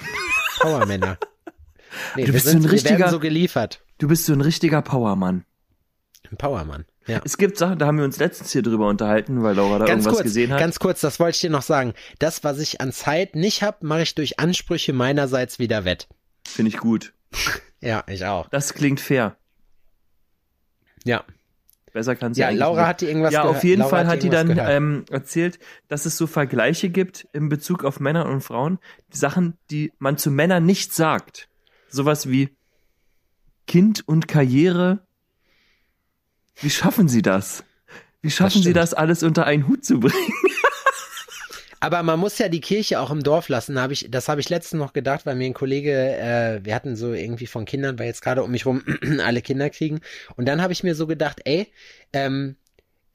Powermänner. 0.59 1.17
Nee, 2.15 2.23
Du 2.25 2.31
bist 2.33 2.45
so 2.45 2.51
sind, 2.51 2.59
ein 2.59 2.63
wir 2.65 2.71
richtiger- 2.71 2.99
werden 2.99 3.11
so 3.11 3.19
geliefert. 3.19 3.83
Du 3.97 4.07
bist 4.07 4.25
so 4.25 4.31
ein 4.33 4.39
richtiger 4.41 4.81
Powermann. 4.83 5.43
Ein 6.31 6.37
Powermann. 6.37 6.85
Ja. 7.07 7.19
Es 7.25 7.37
gibt 7.37 7.57
Sachen, 7.57 7.79
da 7.79 7.87
haben 7.87 7.97
wir 7.97 8.05
uns 8.05 8.17
letztens 8.19 8.51
hier 8.51 8.61
drüber 8.61 8.87
unterhalten, 8.87 9.41
weil 9.43 9.55
Laura 9.55 9.79
da 9.79 9.85
Ganz 9.85 10.05
irgendwas 10.05 10.13
kurz, 10.13 10.23
gesehen 10.23 10.51
hat. 10.53 10.59
ganz 10.59 10.77
kurz, 10.79 11.01
das 11.01 11.19
wollte 11.19 11.35
ich 11.35 11.41
dir 11.41 11.49
noch 11.49 11.63
sagen. 11.63 11.93
Das, 12.19 12.43
was 12.43 12.59
ich 12.59 12.79
an 12.79 12.93
Zeit 12.93 13.35
nicht 13.35 13.63
hab, 13.63 13.81
mache 13.83 14.03
ich 14.03 14.13
durch 14.15 14.39
Ansprüche 14.39 14.93
meinerseits 14.93 15.57
wieder 15.59 15.83
wett. 15.83 16.07
Finde 16.47 16.69
ich 16.69 16.77
gut. 16.77 17.13
Ja, 17.81 18.03
ich 18.07 18.23
auch. 18.25 18.47
Das 18.49 18.75
klingt 18.75 19.01
fair. 19.01 19.35
Ja. 21.03 21.23
Besser 21.91 22.15
kann's 22.15 22.37
Ja, 22.37 22.47
eigentlich 22.47 22.59
Laura 22.59 22.81
nicht. 22.81 22.87
hat 22.87 23.01
die 23.01 23.05
irgendwas 23.07 23.33
Ja, 23.33 23.43
auf 23.43 23.63
jeden 23.63 23.79
Laura 23.81 23.89
Fall 23.89 24.07
hat 24.07 24.23
die 24.23 24.27
irgendwas 24.27 24.57
dann 24.65 24.71
ähm, 24.71 25.05
erzählt, 25.09 25.59
dass 25.89 26.05
es 26.05 26.17
so 26.17 26.25
Vergleiche 26.27 26.89
gibt 26.89 27.27
in 27.33 27.49
Bezug 27.49 27.83
auf 27.83 27.99
Männer 27.99 28.25
und 28.27 28.41
Frauen. 28.41 28.79
Sachen, 29.11 29.57
die 29.69 29.91
man 29.99 30.17
zu 30.17 30.31
Männern 30.31 30.65
nicht 30.65 30.93
sagt. 30.93 31.49
Sowas 31.89 32.29
wie 32.29 32.49
Kind 33.67 34.07
und 34.07 34.27
Karriere. 34.27 35.05
Wie 36.55 36.69
schaffen 36.69 37.07
sie 37.07 37.21
das? 37.21 37.63
Wie 38.21 38.29
schaffen 38.31 38.57
sie 38.57 38.61
stimmt. 38.61 38.77
das 38.77 38.93
alles 38.93 39.23
unter 39.23 39.45
einen 39.45 39.67
Hut 39.67 39.83
zu 39.83 39.99
bringen? 39.99 40.15
Aber 41.81 42.03
man 42.03 42.19
muss 42.19 42.37
ja 42.37 42.47
die 42.47 42.61
Kirche 42.61 42.99
auch 42.99 43.09
im 43.09 43.23
Dorf 43.23 43.49
lassen, 43.49 43.81
hab 43.81 43.89
ich, 43.89 44.07
das 44.09 44.29
habe 44.29 44.39
ich 44.39 44.49
letztens 44.49 44.79
noch 44.79 44.93
gedacht, 44.93 45.25
weil 45.25 45.35
mir 45.35 45.45
ein 45.45 45.55
Kollege, 45.55 45.91
äh, 45.91 46.63
wir 46.63 46.75
hatten 46.75 46.95
so 46.95 47.11
irgendwie 47.11 47.47
von 47.47 47.65
Kindern, 47.65 47.97
weil 47.97 48.05
jetzt 48.05 48.21
gerade 48.21 48.43
um 48.43 48.51
mich 48.51 48.67
rum 48.67 48.83
alle 49.25 49.41
Kinder 49.41 49.69
kriegen. 49.71 49.99
Und 50.35 50.45
dann 50.45 50.61
habe 50.61 50.73
ich 50.73 50.83
mir 50.83 50.93
so 50.93 51.07
gedacht, 51.07 51.41
ey, 51.43 51.67
ähm, 52.13 52.55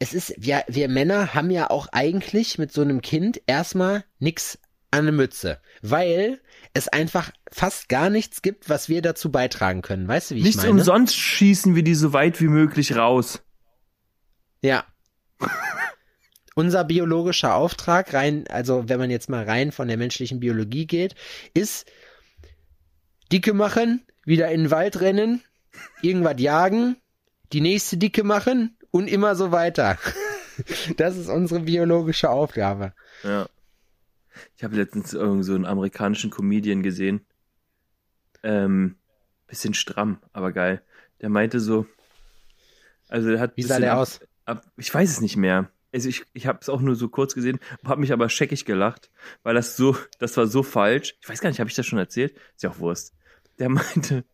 es 0.00 0.12
ist, 0.12 0.35
wir, 0.37 0.64
wir 0.66 0.88
Männer 0.88 1.33
haben 1.33 1.50
ja 1.50 1.70
auch 1.70 1.87
eigentlich 1.92 2.59
mit 2.59 2.72
so 2.72 2.83
einem 2.83 3.02
Kind 3.02 3.40
erstmal 3.46 4.05
nix 4.18 4.59
an 4.90 5.00
eine 5.00 5.12
Mütze, 5.12 5.61
weil 5.83 6.40
es 6.74 6.88
einfach 6.88 7.31
fast 7.52 7.88
gar 7.88 8.11
nichts 8.11 8.42
gibt, 8.42 8.68
was 8.68 8.88
wir 8.88 9.00
dazu 9.00 9.31
beitragen 9.31 9.81
können. 9.81 10.09
Weißt 10.09 10.31
du, 10.31 10.35
wie 10.35 10.38
ich 10.40 10.44
Nichts 10.44 10.62
meine? 10.62 10.72
umsonst 10.72 11.16
schießen 11.16 11.76
wir 11.76 11.85
die 11.85 11.94
so 11.94 12.12
weit 12.12 12.40
wie 12.40 12.48
möglich 12.48 12.96
raus. 12.96 13.42
Ja. 14.61 14.85
Unser 16.59 16.85
biologischer 16.85 17.55
Auftrag, 17.55 18.14
rein, 18.14 18.47
also 18.49 18.88
wenn 18.88 18.99
man 18.99 19.11
jetzt 19.11 19.29
mal 19.29 19.45
rein 19.45 19.73
von 19.73 19.88
der 19.88 19.99
menschlichen 19.99 20.40
Biologie 20.40 20.87
geht, 20.87 21.14
ist 21.53 21.87
Dicke 23.31 23.53
machen, 23.53 24.03
wieder 24.25 24.51
in 24.51 24.62
den 24.62 24.71
Wald 24.71 25.03
rennen, 25.03 25.42
irgendwas 26.01 26.40
jagen, 26.40 26.97
die 27.53 27.61
nächste 27.61 27.99
Dicke 27.99 28.25
machen 28.25 28.75
und 28.90 29.07
immer 29.07 29.37
so 29.37 29.53
weiter. 29.53 29.99
Das 30.97 31.19
ist 31.19 31.29
unsere 31.29 31.61
biologische 31.61 32.31
Aufgabe. 32.31 32.95
Ja. 33.23 33.47
Ich 34.57 34.64
habe 34.64 34.77
letztens 34.77 35.12
irgend 35.12 35.45
so 35.45 35.55
einen 35.55 35.66
amerikanischen 35.66 36.31
Comedian 36.31 36.83
gesehen. 36.83 37.27
Ähm, 38.42 38.97
bisschen 39.47 39.75
stramm, 39.75 40.19
aber 40.33 40.53
geil. 40.53 40.81
Der 41.21 41.29
meinte 41.29 41.61
so, 41.61 41.85
also 43.09 43.29
der 43.29 43.38
hat 43.38 43.55
Wie 43.59 43.64
sah 43.64 43.79
der 43.79 43.92
ab, 43.92 43.99
aus? 43.99 44.21
Ab, 44.47 44.64
ich 44.79 44.95
weiß 44.95 45.11
es 45.11 45.21
nicht 45.21 45.37
mehr. 45.37 45.71
Also 45.92 46.09
ich, 46.09 46.25
ich 46.33 46.46
habe 46.46 46.59
es 46.61 46.68
auch 46.68 46.81
nur 46.81 46.96
so 46.96 47.09
kurz 47.09 47.35
gesehen, 47.35 47.59
habe 47.85 48.01
mich 48.01 48.12
aber 48.12 48.29
scheckig 48.29 48.64
gelacht, 48.64 49.11
weil 49.42 49.55
das 49.55 49.77
so, 49.77 49.96
das 50.18 50.37
war 50.37 50.46
so 50.46 50.62
falsch. 50.62 51.16
Ich 51.22 51.29
weiß 51.29 51.40
gar 51.40 51.49
nicht, 51.49 51.61
habe 51.61 51.70
ich 51.70 51.77
das 51.77 51.87
schon 51.87 51.99
erzählt? 51.99 52.37
Ist 52.55 52.62
ja 52.62 52.70
auch 52.70 52.79
Wurst. 52.79 53.14
Der 53.59 53.68
meinte, 53.70 54.25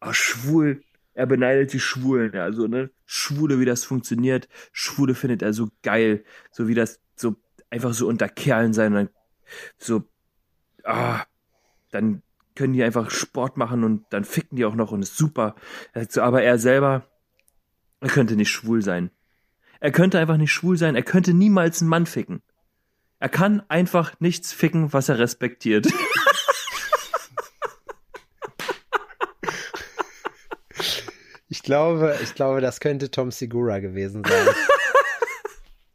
ah, 0.00 0.14
schwul, 0.14 0.82
er 1.14 1.26
beneidet 1.26 1.72
die 1.72 1.80
Schwulen, 1.80 2.32
ja, 2.34 2.44
also, 2.44 2.66
ne, 2.66 2.90
Schwule, 3.06 3.60
wie 3.60 3.64
das 3.64 3.84
funktioniert. 3.84 4.48
Schwule 4.72 5.14
findet 5.14 5.42
er 5.42 5.52
so 5.52 5.68
geil, 5.82 6.24
so 6.50 6.68
wie 6.68 6.74
das 6.74 7.00
so 7.14 7.36
einfach 7.70 7.94
so 7.94 8.06
unter 8.06 8.28
Kerlen 8.28 8.72
sein, 8.72 8.92
dann 8.92 9.08
so, 9.78 10.04
ah, 10.84 11.24
dann 11.90 12.22
können 12.54 12.72
die 12.72 12.82
einfach 12.82 13.10
Sport 13.10 13.56
machen 13.56 13.84
und 13.84 14.04
dann 14.10 14.24
ficken 14.24 14.56
die 14.56 14.64
auch 14.64 14.74
noch 14.74 14.92
und 14.92 15.02
ist 15.02 15.16
super. 15.16 15.54
Er 15.92 16.02
sagt 16.02 16.12
so, 16.12 16.22
aber 16.22 16.42
er 16.42 16.58
selber, 16.58 17.06
er 18.00 18.08
könnte 18.08 18.36
nicht 18.36 18.50
schwul 18.50 18.82
sein. 18.82 19.10
Er 19.80 19.92
könnte 19.92 20.18
einfach 20.18 20.36
nicht 20.36 20.52
schwul 20.52 20.76
sein, 20.76 20.94
er 20.96 21.02
könnte 21.02 21.34
niemals 21.34 21.80
einen 21.80 21.90
Mann 21.90 22.06
ficken. 22.06 22.42
Er 23.18 23.28
kann 23.28 23.62
einfach 23.68 24.14
nichts 24.20 24.52
ficken, 24.52 24.92
was 24.92 25.08
er 25.08 25.18
respektiert. 25.18 25.86
Ich 31.48 31.62
glaube, 31.62 32.18
ich 32.22 32.34
glaube, 32.34 32.60
das 32.60 32.80
könnte 32.80 33.10
Tom 33.10 33.30
Segura 33.30 33.78
gewesen 33.78 34.22
sein. 34.26 34.46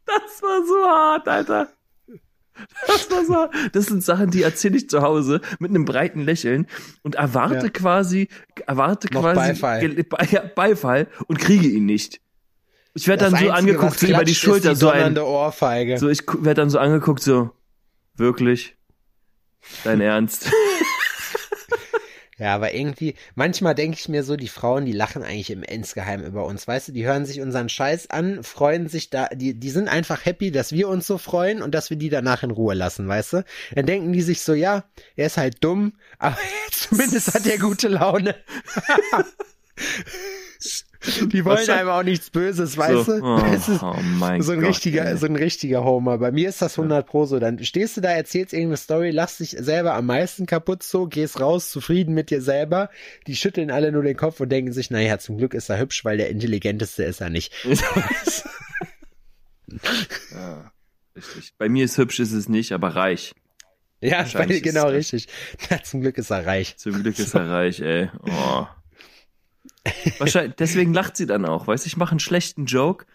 Das 0.06 0.42
war 0.42 0.66
so 0.66 0.74
hart, 0.88 1.28
Alter. 1.28 1.68
Das 2.86 3.10
war 3.10 3.24
so 3.24 3.34
hart. 3.34 3.54
Das 3.72 3.86
sind 3.86 4.02
Sachen, 4.02 4.30
die 4.30 4.42
erzähle 4.42 4.76
ich 4.76 4.88
zu 4.88 5.02
Hause 5.02 5.40
mit 5.58 5.70
einem 5.70 5.84
breiten 5.84 6.20
Lächeln 6.22 6.66
und 7.02 7.16
erwarte 7.16 7.66
Ja. 7.66 7.68
quasi, 7.72 8.28
erwarte 8.66 9.12
Noch 9.12 9.22
quasi 9.22 9.36
Beifall. 9.52 9.80
Ge- 9.80 10.02
Be 10.02 10.16
ja, 10.30 10.42
Beifall 10.54 11.06
und 11.26 11.38
kriege 11.38 11.66
ihn 11.68 11.86
nicht. 11.86 12.20
Ich 12.94 13.08
werde 13.08 13.24
dann 13.24 13.30
so 13.32 13.36
Einzige, 13.36 13.54
angeguckt, 13.54 14.00
so 14.00 14.06
über 14.06 14.24
die 14.24 14.34
Schulter, 14.34 14.70
die 14.70 14.76
so 14.76 14.90
ein, 14.90 15.18
Ohrfeige. 15.18 15.98
so 15.98 16.08
ich 16.08 16.26
werde 16.26 16.60
dann 16.60 16.70
so 16.70 16.78
angeguckt, 16.78 17.22
so, 17.22 17.50
wirklich? 18.16 18.76
Dein 19.84 20.00
Ernst? 20.02 20.50
Ja, 22.42 22.56
aber 22.56 22.74
irgendwie, 22.74 23.14
manchmal 23.36 23.76
denke 23.76 23.96
ich 24.00 24.08
mir 24.08 24.24
so, 24.24 24.34
die 24.34 24.48
Frauen, 24.48 24.84
die 24.84 24.92
lachen 24.92 25.22
eigentlich 25.22 25.50
im 25.50 25.62
insgeheim 25.62 26.24
über 26.24 26.44
uns, 26.44 26.66
weißt 26.66 26.88
du, 26.88 26.92
die 26.92 27.06
hören 27.06 27.24
sich 27.24 27.40
unseren 27.40 27.68
Scheiß 27.68 28.10
an, 28.10 28.42
freuen 28.42 28.88
sich 28.88 29.10
da, 29.10 29.28
die, 29.28 29.54
die 29.54 29.70
sind 29.70 29.88
einfach 29.88 30.24
happy, 30.24 30.50
dass 30.50 30.72
wir 30.72 30.88
uns 30.88 31.06
so 31.06 31.18
freuen 31.18 31.62
und 31.62 31.72
dass 31.72 31.90
wir 31.90 31.96
die 31.96 32.08
danach 32.08 32.42
in 32.42 32.50
Ruhe 32.50 32.74
lassen, 32.74 33.06
weißt 33.06 33.34
du? 33.34 33.44
Dann 33.76 33.86
denken 33.86 34.12
die 34.12 34.22
sich 34.22 34.42
so, 34.42 34.54
ja, 34.54 34.82
er 35.14 35.26
ist 35.26 35.36
halt 35.36 35.62
dumm, 35.62 35.92
aber 36.18 36.36
zumindest 36.72 37.32
hat 37.32 37.46
er 37.46 37.58
gute 37.58 37.86
Laune. 37.86 38.34
die 41.26 41.44
wollen 41.44 41.68
einem 41.68 41.88
auch 41.88 42.02
nichts 42.02 42.30
Böses, 42.30 42.76
weißt 42.76 43.06
so, 43.06 43.18
du? 43.18 43.24
oh, 43.24 43.42
Es 43.54 43.68
ist 43.68 43.82
oh 43.82 43.94
mein 44.18 44.40
so 44.42 44.52
ein 44.52 44.60
Gott, 44.60 44.68
richtiger, 44.70 45.04
ey. 45.06 45.16
so 45.16 45.26
ein 45.26 45.36
richtiger 45.36 45.82
Homer. 45.84 46.18
Bei 46.18 46.30
mir 46.32 46.48
ist 46.48 46.62
das 46.62 46.78
100 46.78 47.06
pro 47.06 47.24
so. 47.26 47.38
Dann 47.38 47.62
stehst 47.64 47.96
du 47.96 48.00
da, 48.00 48.10
erzählst 48.10 48.52
irgendeine 48.52 48.76
Story, 48.76 49.10
lass 49.10 49.38
dich 49.38 49.50
selber 49.58 49.94
am 49.94 50.06
meisten 50.06 50.46
kaputt 50.46 50.82
so, 50.82 51.06
gehst 51.06 51.40
raus, 51.40 51.70
zufrieden 51.70 52.14
mit 52.14 52.30
dir 52.30 52.40
selber. 52.42 52.90
Die 53.26 53.36
schütteln 53.36 53.70
alle 53.70 53.92
nur 53.92 54.02
den 54.02 54.16
Kopf 54.16 54.40
und 54.40 54.48
denken 54.50 54.72
sich, 54.72 54.90
naja, 54.90 55.18
zum 55.18 55.38
Glück 55.38 55.54
ist 55.54 55.68
er 55.68 55.78
hübsch, 55.78 56.04
weil 56.04 56.16
der 56.18 56.30
intelligenteste 56.30 57.04
ist 57.04 57.20
er 57.20 57.30
nicht. 57.30 57.52
Ja, 60.32 60.72
richtig. 61.16 61.54
Bei 61.58 61.68
mir 61.68 61.84
ist 61.84 61.98
hübsch, 61.98 62.20
ist 62.20 62.32
es 62.32 62.48
nicht, 62.48 62.72
aber 62.72 62.88
reich. 62.94 63.34
ja, 64.00 64.24
weil, 64.34 64.48
genau 64.60 64.84
das- 64.84 64.92
richtig. 65.12 65.28
Na, 65.70 65.82
zum 65.82 66.00
Glück 66.02 66.18
ist 66.18 66.30
er 66.30 66.46
reich. 66.46 66.76
Zum 66.76 67.02
Glück 67.02 67.18
ist 67.18 67.34
er 67.34 67.48
reich, 67.48 67.80
ey. 67.80 68.10
Oh. 68.26 68.66
Wahrscheinlich, 70.18 70.54
deswegen 70.56 70.94
lacht 70.94 71.16
sie 71.16 71.26
dann 71.26 71.44
auch, 71.44 71.66
weißt 71.66 71.84
du, 71.84 71.88
ich 71.88 71.96
mache 71.96 72.12
einen 72.12 72.20
schlechten 72.20 72.66
Joke, 72.66 73.06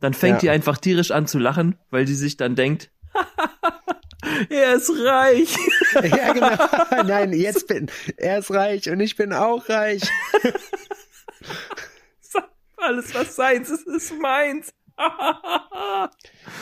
dann 0.00 0.12
fängt 0.14 0.36
Ja. 0.36 0.40
die 0.40 0.50
einfach 0.50 0.78
tierisch 0.78 1.10
an 1.10 1.26
zu 1.26 1.38
lachen, 1.38 1.76
weil 1.90 2.04
die 2.04 2.14
sich 2.14 2.36
dann 2.36 2.54
denkt, 2.56 2.90
Er 4.50 4.74
ist 4.74 4.90
reich. 4.90 5.54
ja, 5.94 6.32
genau. 6.32 7.02
Nein, 7.06 7.32
jetzt 7.32 7.68
bin 7.68 7.88
er 8.16 8.38
ist 8.38 8.50
reich 8.50 8.90
und 8.90 8.98
ich 9.00 9.14
bin 9.16 9.32
auch 9.32 9.68
reich. 9.68 10.02
Alles, 12.76 13.14
was 13.14 13.36
seins 13.36 13.70
ist, 13.70 13.86
ist 13.86 14.12
meins. 14.20 14.72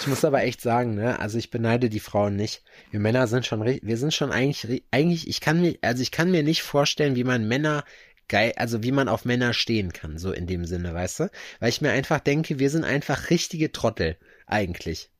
ich 0.00 0.06
muss 0.06 0.24
aber 0.24 0.42
echt 0.42 0.60
sagen, 0.60 0.94
ne, 0.94 1.18
also 1.20 1.38
ich 1.38 1.50
beneide 1.50 1.88
die 1.88 2.00
Frauen 2.00 2.36
nicht. 2.36 2.62
Wir 2.90 3.00
Männer 3.00 3.26
sind 3.26 3.46
schon, 3.46 3.64
wir 3.64 3.96
sind 3.96 4.12
schon 4.14 4.30
eigentlich, 4.30 4.84
eigentlich, 4.90 5.28
ich 5.28 5.40
kann 5.40 5.60
mir, 5.60 5.76
also 5.82 6.02
ich 6.02 6.10
kann 6.10 6.30
mir 6.30 6.42
nicht 6.42 6.62
vorstellen, 6.62 7.16
wie 7.16 7.24
man 7.24 7.48
Männer 7.48 7.84
geil, 8.28 8.52
also 8.56 8.82
wie 8.82 8.92
man 8.92 9.08
auf 9.08 9.24
Männer 9.24 9.52
stehen 9.52 9.92
kann, 9.92 10.18
so 10.18 10.32
in 10.32 10.46
dem 10.46 10.64
Sinne, 10.64 10.94
weißt 10.94 11.20
du? 11.20 11.30
Weil 11.60 11.68
ich 11.68 11.80
mir 11.80 11.90
einfach 11.90 12.20
denke, 12.20 12.58
wir 12.58 12.70
sind 12.70 12.84
einfach 12.84 13.30
richtige 13.30 13.72
Trottel, 13.72 14.16
eigentlich. 14.46 15.10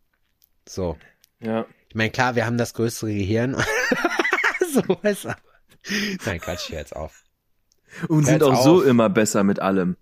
So. 0.69 0.97
Ja. 1.41 1.67
Ich 1.89 1.95
meine, 1.95 2.11
klar, 2.11 2.35
wir 2.35 2.47
haben 2.47 2.59
das 2.59 2.75
größere 2.75 3.13
Gehirn. 3.13 3.55
so, 4.73 4.83
weißt 5.03 5.25
du. 5.27 5.37
Nein, 6.25 6.41
Quatsch, 6.41 6.69
hier 6.69 6.79
jetzt 6.79 6.97
auf. 6.97 7.25
Und 8.09 8.25
sind 8.25 8.43
auch 8.43 8.55
auf. 8.55 8.65
so 8.65 8.83
immer 8.83 9.09
besser 9.11 9.45
mit 9.45 9.61
allem. 9.61 9.97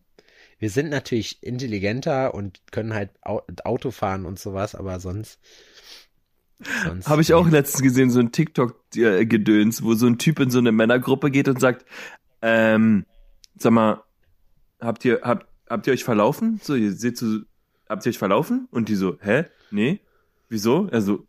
Wir 0.59 0.70
sind 0.70 0.90
natürlich 0.90 1.42
intelligenter 1.42 2.34
und 2.34 2.61
können 2.70 2.94
halt 2.94 3.11
Auto 3.24 3.90
fahren 3.90 4.24
und 4.24 4.38
sowas, 4.38 4.76
aber 4.76 5.00
sonst. 5.00 5.40
sonst 6.84 7.09
Habe 7.09 7.20
ich 7.20 7.34
auch 7.34 7.48
letztens 7.48 7.82
gesehen, 7.82 8.11
so 8.11 8.20
ein 8.20 8.30
TikTok-Gedöns, 8.30 9.82
wo 9.82 9.94
so 9.94 10.07
ein 10.07 10.18
Typ 10.18 10.38
in 10.38 10.50
so 10.50 10.61
eine 10.61 10.70
Männergruppe 10.70 11.32
geht 11.32 11.48
und 11.48 11.61
sagt, 11.61 11.84
ähm, 12.43 13.07
sag 13.57 13.72
mal, 13.72 14.03
habt 14.80 15.05
ihr, 15.05 15.20
habt, 15.22 15.47
habt 15.68 15.86
ihr 15.86 15.93
euch 15.93 16.05
verlaufen? 16.05 16.61
So, 16.62 16.74
ihr 16.74 16.93
seht 16.93 17.16
so, 17.16 17.38
habt 17.88 18.05
ihr 18.05 18.11
euch 18.11 18.18
verlaufen? 18.18 18.68
Und 18.70 18.88
die 18.88 18.97
so, 18.97 19.16
hä? 19.20 19.47
Nee? 19.70 20.01
Wieso? 20.49 20.88
Also, 20.93 21.26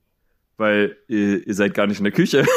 weil 0.57 0.97
ihr, 1.07 1.47
ihr 1.47 1.53
seid 1.53 1.73
gar 1.73 1.87
nicht 1.87 1.99
in 1.99 2.03
der 2.03 2.13
Küche. 2.13 2.45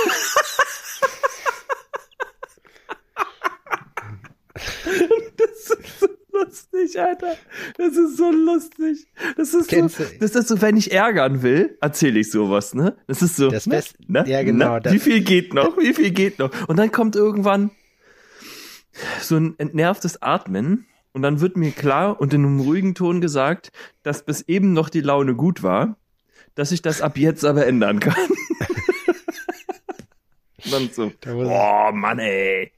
lustig, 6.76 7.00
Alter. 7.00 7.36
Das 7.76 7.96
ist 7.96 8.16
so 8.16 8.30
lustig. 8.30 9.06
Das 9.36 9.54
ist 9.54 9.68
Kennst 9.68 9.96
so, 9.96 10.04
das 10.20 10.34
ist 10.34 10.48
so, 10.48 10.60
wenn 10.60 10.76
ich 10.76 10.92
ärgern 10.92 11.42
will, 11.42 11.76
erzähle 11.80 12.20
ich 12.20 12.30
sowas, 12.30 12.74
ne? 12.74 12.96
Das 13.06 13.22
ist 13.22 13.36
so, 13.36 13.50
das 13.50 13.68
Best, 13.68 13.96
ne? 14.08 14.24
Ja, 14.26 14.42
genau. 14.42 14.76
Ne? 14.76 14.92
Wie 14.92 14.98
viel 14.98 15.20
geht 15.20 15.54
noch? 15.54 15.76
Wie 15.78 15.94
viel 15.94 16.10
geht 16.10 16.38
noch? 16.38 16.50
Und 16.68 16.76
dann 16.76 16.92
kommt 16.92 17.16
irgendwann 17.16 17.70
so 19.20 19.36
ein 19.36 19.54
entnervtes 19.58 20.22
Atmen 20.22 20.86
und 21.12 21.22
dann 21.22 21.40
wird 21.40 21.56
mir 21.56 21.70
klar 21.70 22.20
und 22.20 22.34
in 22.34 22.44
einem 22.44 22.60
ruhigen 22.60 22.94
Ton 22.94 23.20
gesagt, 23.20 23.72
dass 24.02 24.24
bis 24.24 24.42
eben 24.42 24.72
noch 24.72 24.88
die 24.88 25.00
Laune 25.00 25.34
gut 25.34 25.62
war, 25.62 25.96
dass 26.54 26.72
ich 26.72 26.82
das 26.82 27.02
ab 27.02 27.16
jetzt 27.16 27.44
aber 27.44 27.66
ändern 27.66 28.00
kann. 28.00 28.14
dann 30.70 30.90
so, 30.90 31.12
oh 31.26 31.92
Mann, 31.92 32.18
ey 32.18 32.72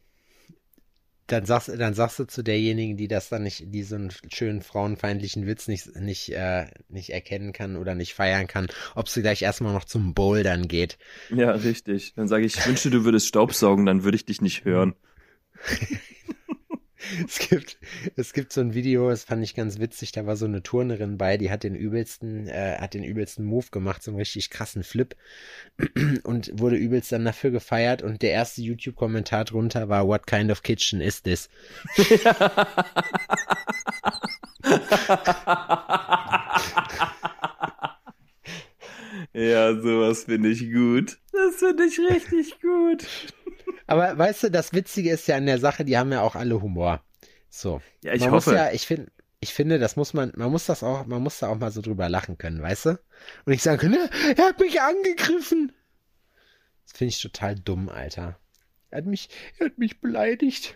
dann 1.29 1.45
sagst, 1.45 1.69
dann 1.69 1.95
sagst 1.95 2.19
du 2.19 2.25
zu 2.25 2.43
derjenigen, 2.43 2.97
die 2.97 3.07
das 3.07 3.29
dann 3.29 3.43
nicht, 3.43 3.65
die 3.67 3.83
so 3.83 3.97
einen 3.97 4.11
schönen 4.33 4.63
frauenfeindlichen 4.63 5.47
Witz 5.47 5.69
nicht, 5.69 5.95
nicht, 5.97 6.31
äh, 6.31 6.67
nicht 6.89 7.11
erkennen 7.11 7.53
kann 7.53 7.77
oder 7.77 7.95
nicht 7.95 8.15
feiern 8.15 8.47
kann, 8.47 8.67
ob 8.95 9.09
sie 9.09 9.21
gleich 9.21 9.43
erstmal 9.43 9.75
noch 9.75 9.85
zum 9.85 10.15
Bouldern 10.15 10.69
geht. 10.69 10.99
Ja, 11.29 11.51
richtig. 11.51 12.15
Dann 12.15 12.29
sage 12.29 12.47
ich, 12.47 12.57
ich 12.57 12.67
wünschte, 12.67 12.91
du 12.91 13.05
würdest 13.05 13.27
Staubsaugen, 13.27 13.85
dann 13.85 14.05
würde 14.05 14.17
ich 14.17 14.25
dich 14.25 14.41
nicht 14.41 14.65
hören. 14.65 14.95
es 17.27 17.39
gibt, 17.39 17.79
es 18.17 18.33
gibt 18.33 18.53
so 18.53 18.61
ein 18.61 18.75
Video, 18.75 19.09
das 19.09 19.25
fand 19.25 19.43
ich 19.43 19.55
ganz 19.55 19.79
witzig, 19.79 20.13
da 20.13 20.27
war 20.27 20.37
so 20.37 20.45
eine 20.47 20.63
Turnerin 20.63 21.19
bei, 21.19 21.37
die 21.37 21.51
hat 21.51 21.63
den 21.63 21.75
übelsten, 21.75 22.47
äh, 22.49 22.77
hat 22.79 22.95
den 22.95 23.05
übelsten 23.05 23.45
Move 23.45 23.67
gemacht, 23.71 24.03
so 24.03 24.11
einen 24.11 24.19
richtig 24.19 24.51
krassen 24.51 24.83
Flip 24.83 25.15
und 26.25 26.51
wurde 26.59 26.77
übelst 26.77 27.13
dann 27.13 27.25
dafür 27.25 27.51
gefeiert 27.51 28.03
und 28.03 28.23
der 28.23 28.33
erste 28.33 28.63
YouTube-Kommentar 28.63 29.45
drunter 29.45 29.89
war, 29.89 30.07
what 30.07 30.27
kind 30.27 30.51
of 30.51 30.63
kitchen 30.63 31.01
is 31.01 31.23
this? 31.23 31.49
ja, 39.33 39.75
sowas 39.81 40.25
finde 40.25 40.51
ich 40.51 40.73
gut. 40.73 41.19
Das 41.33 41.57
finde 41.57 41.85
ich 41.85 41.99
richtig 41.99 42.61
gut. 42.61 43.07
Aber 43.89 44.17
weißt 44.17 44.45
du, 44.45 44.51
das 44.51 44.73
Witzige 44.73 45.11
ist 45.11 45.27
ja 45.27 45.37
an 45.37 45.47
der 45.47 45.59
Sache, 45.59 45.85
die 45.85 45.97
haben 45.99 46.13
ja 46.13 46.21
auch 46.21 46.37
alle 46.37 46.61
Humor. 46.61 47.03
So. 47.49 47.81
Ja, 48.05 48.13
ich 48.13 48.21
man 48.21 48.33
hoffe. 48.33 48.51
Muss 48.51 48.59
ja, 48.59 48.71
ich 48.71 48.87
finde, 48.87 49.11
ich 49.41 49.55
finde, 49.55 49.79
das 49.79 49.97
muss 49.97 50.13
man, 50.13 50.31
man 50.37 50.51
muss 50.51 50.67
das 50.67 50.83
auch, 50.83 51.07
man 51.07 51.23
muss 51.23 51.39
da 51.39 51.49
auch 51.49 51.59
mal 51.59 51.71
so 51.71 51.81
drüber 51.81 52.09
lachen 52.09 52.37
können, 52.37 52.61
weißt 52.61 52.87
du? 52.87 53.01
Und 53.47 53.53
ich 53.53 53.63
sagen 53.63 53.79
können, 53.79 54.09
er 54.37 54.45
hat 54.45 54.61
mich 54.61 54.81
angegriffen. 54.81 55.73
Das 56.85 56.99
finde 56.99 57.11
ich 57.11 57.23
total 57.23 57.55
dumm, 57.55 57.89
Alter. 57.89 58.39
Er 58.91 58.99
hat 58.99 59.07
mich, 59.07 59.31
er 59.59 59.67
hat 59.67 59.79
mich 59.79 60.01
beleidigt. 60.01 60.75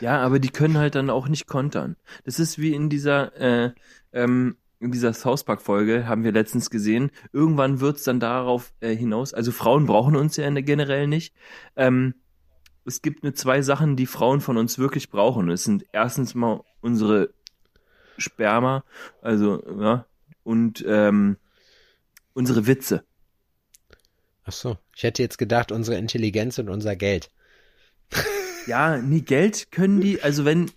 Ja, 0.00 0.20
aber 0.20 0.40
die 0.40 0.50
können 0.50 0.76
halt 0.76 0.94
dann 0.94 1.08
auch 1.08 1.28
nicht 1.28 1.46
kontern. 1.46 1.96
Das 2.24 2.38
ist 2.38 2.58
wie 2.58 2.74
in 2.74 2.90
dieser, 2.90 3.34
äh, 3.36 3.72
ähm, 4.12 4.58
in 4.80 4.90
dieser 4.90 5.12
South 5.12 5.44
Park 5.44 5.60
Folge 5.60 6.08
haben 6.08 6.24
wir 6.24 6.32
letztens 6.32 6.70
gesehen, 6.70 7.10
irgendwann 7.32 7.80
wird's 7.80 8.02
dann 8.02 8.18
darauf 8.18 8.72
äh, 8.80 8.96
hinaus, 8.96 9.34
also 9.34 9.52
Frauen 9.52 9.86
brauchen 9.86 10.16
uns 10.16 10.36
ja 10.36 10.50
generell 10.50 11.06
nicht. 11.06 11.34
Ähm, 11.76 12.14
es 12.86 13.02
gibt 13.02 13.22
nur 13.22 13.34
zwei 13.34 13.60
Sachen, 13.60 13.94
die 13.96 14.06
Frauen 14.06 14.40
von 14.40 14.56
uns 14.56 14.78
wirklich 14.78 15.10
brauchen. 15.10 15.50
Es 15.50 15.64
sind 15.64 15.84
erstens 15.92 16.34
mal 16.34 16.64
unsere 16.80 17.32
Sperma, 18.16 18.84
also 19.20 19.62
ja, 19.78 20.06
und 20.44 20.82
ähm, 20.88 21.36
unsere 22.32 22.66
Witze. 22.66 23.04
Ach 24.44 24.52
so, 24.52 24.78
ich 24.96 25.02
hätte 25.02 25.22
jetzt 25.22 25.36
gedacht, 25.36 25.72
unsere 25.72 25.98
Intelligenz 25.98 26.58
und 26.58 26.70
unser 26.70 26.96
Geld. 26.96 27.30
ja, 28.66 28.96
nie 28.96 29.22
Geld 29.22 29.70
können 29.70 30.00
die, 30.00 30.22
also 30.22 30.46
wenn 30.46 30.70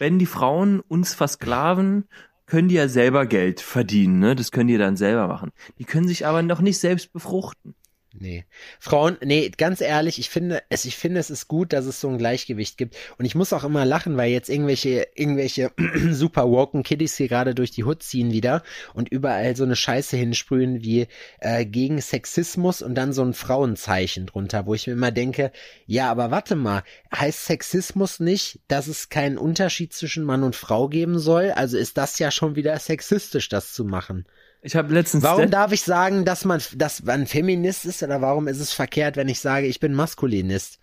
wenn 0.00 0.18
die 0.18 0.26
Frauen 0.26 0.80
uns 0.80 1.14
versklaven 1.14 2.08
können 2.50 2.68
die 2.68 2.74
ja 2.74 2.88
selber 2.88 3.26
Geld 3.26 3.60
verdienen, 3.60 4.18
ne? 4.18 4.34
Das 4.34 4.50
können 4.50 4.68
die 4.68 4.76
dann 4.76 4.96
selber 4.96 5.28
machen. 5.28 5.52
Die 5.78 5.84
können 5.84 6.08
sich 6.08 6.26
aber 6.26 6.42
noch 6.42 6.60
nicht 6.60 6.78
selbst 6.78 7.12
befruchten. 7.12 7.74
Nee. 8.12 8.44
Frauen, 8.80 9.18
nee, 9.22 9.50
ganz 9.56 9.80
ehrlich, 9.80 10.18
ich 10.18 10.30
finde, 10.30 10.64
es, 10.68 10.84
ich 10.84 10.96
finde, 10.96 11.20
es 11.20 11.30
ist 11.30 11.46
gut, 11.46 11.72
dass 11.72 11.86
es 11.86 12.00
so 12.00 12.08
ein 12.08 12.18
Gleichgewicht 12.18 12.76
gibt. 12.76 12.96
Und 13.18 13.24
ich 13.24 13.36
muss 13.36 13.52
auch 13.52 13.62
immer 13.62 13.84
lachen, 13.84 14.16
weil 14.16 14.32
jetzt 14.32 14.48
irgendwelche, 14.48 15.06
irgendwelche 15.14 15.70
super 16.10 16.50
woken 16.50 16.82
Kiddies 16.82 17.16
hier 17.16 17.28
gerade 17.28 17.54
durch 17.54 17.70
die 17.70 17.84
Hut 17.84 18.02
ziehen 18.02 18.32
wieder 18.32 18.64
und 18.94 19.10
überall 19.10 19.54
so 19.54 19.62
eine 19.62 19.76
Scheiße 19.76 20.16
hinsprühen 20.16 20.82
wie 20.82 21.06
äh, 21.38 21.64
gegen 21.64 22.00
Sexismus 22.00 22.82
und 22.82 22.96
dann 22.96 23.12
so 23.12 23.22
ein 23.22 23.32
Frauenzeichen 23.32 24.26
drunter, 24.26 24.66
wo 24.66 24.74
ich 24.74 24.88
mir 24.88 24.94
immer 24.94 25.12
denke, 25.12 25.52
ja, 25.86 26.10
aber 26.10 26.32
warte 26.32 26.56
mal, 26.56 26.82
heißt 27.14 27.46
Sexismus 27.46 28.18
nicht, 28.18 28.58
dass 28.66 28.88
es 28.88 29.08
keinen 29.08 29.38
Unterschied 29.38 29.92
zwischen 29.92 30.24
Mann 30.24 30.42
und 30.42 30.56
Frau 30.56 30.88
geben 30.88 31.20
soll? 31.20 31.52
Also 31.52 31.78
ist 31.78 31.96
das 31.96 32.18
ja 32.18 32.32
schon 32.32 32.56
wieder 32.56 32.76
sexistisch, 32.80 33.48
das 33.48 33.72
zu 33.72 33.84
machen. 33.84 34.26
Ich 34.62 34.76
habe 34.76 34.92
letztens. 34.92 35.22
Warum 35.22 35.50
darf 35.50 35.72
ich 35.72 35.82
sagen, 35.82 36.24
dass 36.24 36.44
man, 36.44 36.62
dass 36.74 37.02
man 37.02 37.26
Feminist 37.26 37.86
ist 37.86 38.02
oder 38.02 38.20
warum 38.20 38.46
ist 38.46 38.60
es 38.60 38.72
verkehrt, 38.72 39.16
wenn 39.16 39.28
ich 39.28 39.40
sage, 39.40 39.66
ich 39.66 39.80
bin 39.80 39.94
Maskulinist? 39.94 40.78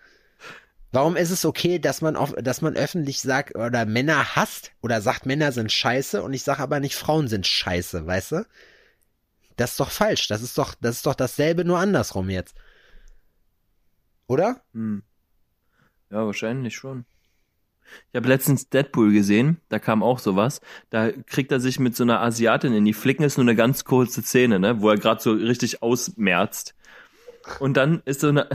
Warum 0.92 1.16
ist 1.16 1.32
es 1.32 1.46
okay, 1.46 1.80
dass 1.80 2.02
man 2.02 2.16
auf, 2.16 2.34
dass 2.34 2.62
man 2.62 2.76
öffentlich 2.76 3.22
sagt 3.22 3.56
oder 3.56 3.86
Männer 3.86 4.36
hasst 4.36 4.72
oder 4.82 5.02
sagt 5.02 5.26
Männer 5.26 5.52
sind 5.52 5.72
scheiße 5.72 6.24
und 6.24 6.34
ich 6.34 6.44
sage 6.44 6.64
aber 6.64 6.80
nicht 6.80 6.96
Frauen 6.96 7.28
sind 7.28 7.46
scheiße, 7.46 8.08
weißt 8.08 8.32
du? 8.32 8.46
Das 9.58 9.72
ist 9.72 9.80
doch 9.80 9.92
falsch. 9.92 10.28
Das 10.28 10.42
ist 10.42 10.58
doch, 10.58 10.76
das 10.80 10.98
ist 10.98 11.06
doch 11.06 11.16
dasselbe 11.16 11.66
nur 11.66 11.80
andersrum 11.80 12.30
jetzt. 12.30 12.56
Oder? 14.28 14.62
Hm. 14.74 15.04
Ja, 16.10 16.26
wahrscheinlich 16.26 16.76
schon. 16.76 17.06
Ich 18.12 18.18
habe 18.18 18.28
letztens 18.28 18.70
Deadpool 18.70 19.12
gesehen, 19.12 19.58
da 19.70 19.80
kam 19.80 20.04
auch 20.04 20.20
sowas. 20.20 20.62
Da 20.90 21.12
kriegt 21.12 21.52
er 21.52 21.60
sich 21.60 21.80
mit 21.80 21.96
so 21.96 22.04
einer 22.04 22.22
Asiatin 22.22 22.74
in 22.74 22.86
die 22.86 22.94
Flicken, 22.94 23.24
ist 23.24 23.38
nur 23.38 23.46
eine 23.46 23.56
ganz 23.56 23.86
kurze 23.86 24.22
Szene, 24.22 24.60
ne, 24.60 24.82
wo 24.82 24.90
er 24.90 24.98
gerade 24.98 25.22
so 25.22 25.32
richtig 25.32 25.82
ausmerzt. 25.82 26.76
Und 27.60 27.78
dann 27.78 28.02
ist 28.06 28.22
so 28.22 28.30
eine, 28.30 28.48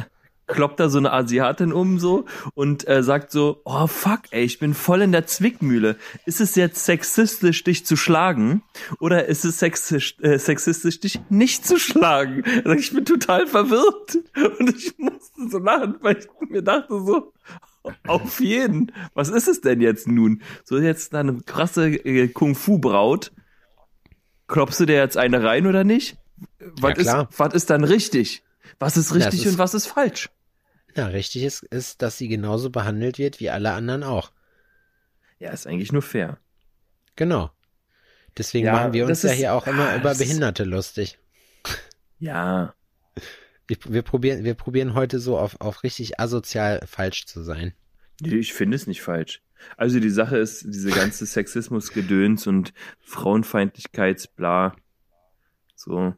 kloppt 0.46 0.80
da 0.80 0.88
so 0.88 0.98
eine 0.98 1.12
Asiatin 1.12 1.72
um 1.72 1.98
so 1.98 2.26
und 2.54 2.86
äh, 2.86 3.02
sagt 3.02 3.30
so, 3.30 3.60
oh 3.64 3.86
fuck, 3.86 4.20
ey, 4.30 4.44
ich 4.44 4.58
bin 4.58 4.74
voll 4.74 5.02
in 5.02 5.12
der 5.12 5.26
Zwickmühle. 5.26 5.96
Ist 6.26 6.40
es 6.40 6.54
jetzt 6.54 6.84
sexistisch, 6.84 7.64
dich 7.64 7.86
zu 7.86 7.96
schlagen? 7.96 8.62
Oder 9.00 9.26
ist 9.26 9.44
es 9.44 9.58
sexistisch, 9.58 10.16
äh, 10.20 10.38
sexistisch 10.38 11.00
dich 11.00 11.20
nicht 11.30 11.66
zu 11.66 11.78
schlagen? 11.78 12.44
Also 12.64 12.72
ich 12.72 12.92
bin 12.92 13.04
total 13.04 13.46
verwirrt. 13.46 14.18
Und 14.58 14.76
ich 14.76 14.96
musste 14.98 15.48
so 15.48 15.58
lachen, 15.58 15.96
weil 16.00 16.18
ich 16.18 16.26
mir 16.48 16.62
dachte 16.62 17.00
so, 17.00 17.32
auf 18.06 18.40
jeden. 18.40 18.92
Was 19.14 19.28
ist 19.28 19.48
es 19.48 19.60
denn 19.60 19.80
jetzt 19.80 20.08
nun? 20.08 20.42
So 20.64 20.78
jetzt 20.78 21.14
eine 21.14 21.40
krasse 21.40 21.88
äh, 21.88 22.28
Kung-Fu-Braut. 22.28 23.32
Klopfst 24.48 24.80
du 24.80 24.86
dir 24.86 24.96
jetzt 24.96 25.16
eine 25.16 25.42
rein 25.42 25.66
oder 25.66 25.84
nicht? 25.84 26.16
Was, 26.58 27.02
ja, 27.04 27.22
ist, 27.22 27.38
was 27.38 27.54
ist 27.54 27.70
dann 27.70 27.84
richtig? 27.84 28.42
Was 28.78 28.96
ist 28.96 29.14
richtig 29.14 29.46
ist, 29.46 29.52
und 29.52 29.58
was 29.58 29.74
ist 29.74 29.86
falsch? 29.86 30.28
Na, 30.94 31.06
richtig 31.06 31.42
ist, 31.42 31.62
ist, 31.62 32.02
dass 32.02 32.18
sie 32.18 32.28
genauso 32.28 32.70
behandelt 32.70 33.18
wird 33.18 33.40
wie 33.40 33.50
alle 33.50 33.72
anderen 33.72 34.02
auch. 34.02 34.32
Ja, 35.38 35.50
ist 35.50 35.66
eigentlich 35.66 35.92
nur 35.92 36.02
fair. 36.02 36.38
Genau. 37.16 37.50
Deswegen 38.36 38.66
ja, 38.66 38.72
machen 38.72 38.92
wir 38.92 39.06
uns 39.06 39.22
ja 39.22 39.30
hier 39.30 39.54
auch 39.54 39.66
immer 39.66 39.94
über 39.96 40.14
Behinderte 40.14 40.64
lustig. 40.64 41.18
Ja. 42.18 42.74
Ich, 43.72 43.90
wir 43.90 44.02
probieren, 44.02 44.44
wir 44.44 44.52
probieren 44.52 44.92
heute 44.94 45.18
so 45.18 45.38
auf, 45.38 45.58
auf 45.60 45.82
richtig 45.82 46.20
asozial 46.20 46.82
falsch 46.86 47.24
zu 47.24 47.42
sein. 47.42 47.72
Nee, 48.20 48.36
ich 48.36 48.52
finde 48.52 48.76
es 48.76 48.86
nicht 48.86 49.00
falsch. 49.00 49.40
Also 49.78 49.98
die 49.98 50.10
Sache 50.10 50.36
ist, 50.36 50.64
diese 50.66 50.90
ganze 50.90 51.24
Sexismus-Gedöns 51.24 52.46
und 52.46 52.74
Frauenfeindlichkeitsbla. 53.00 54.76
So. 55.74 56.14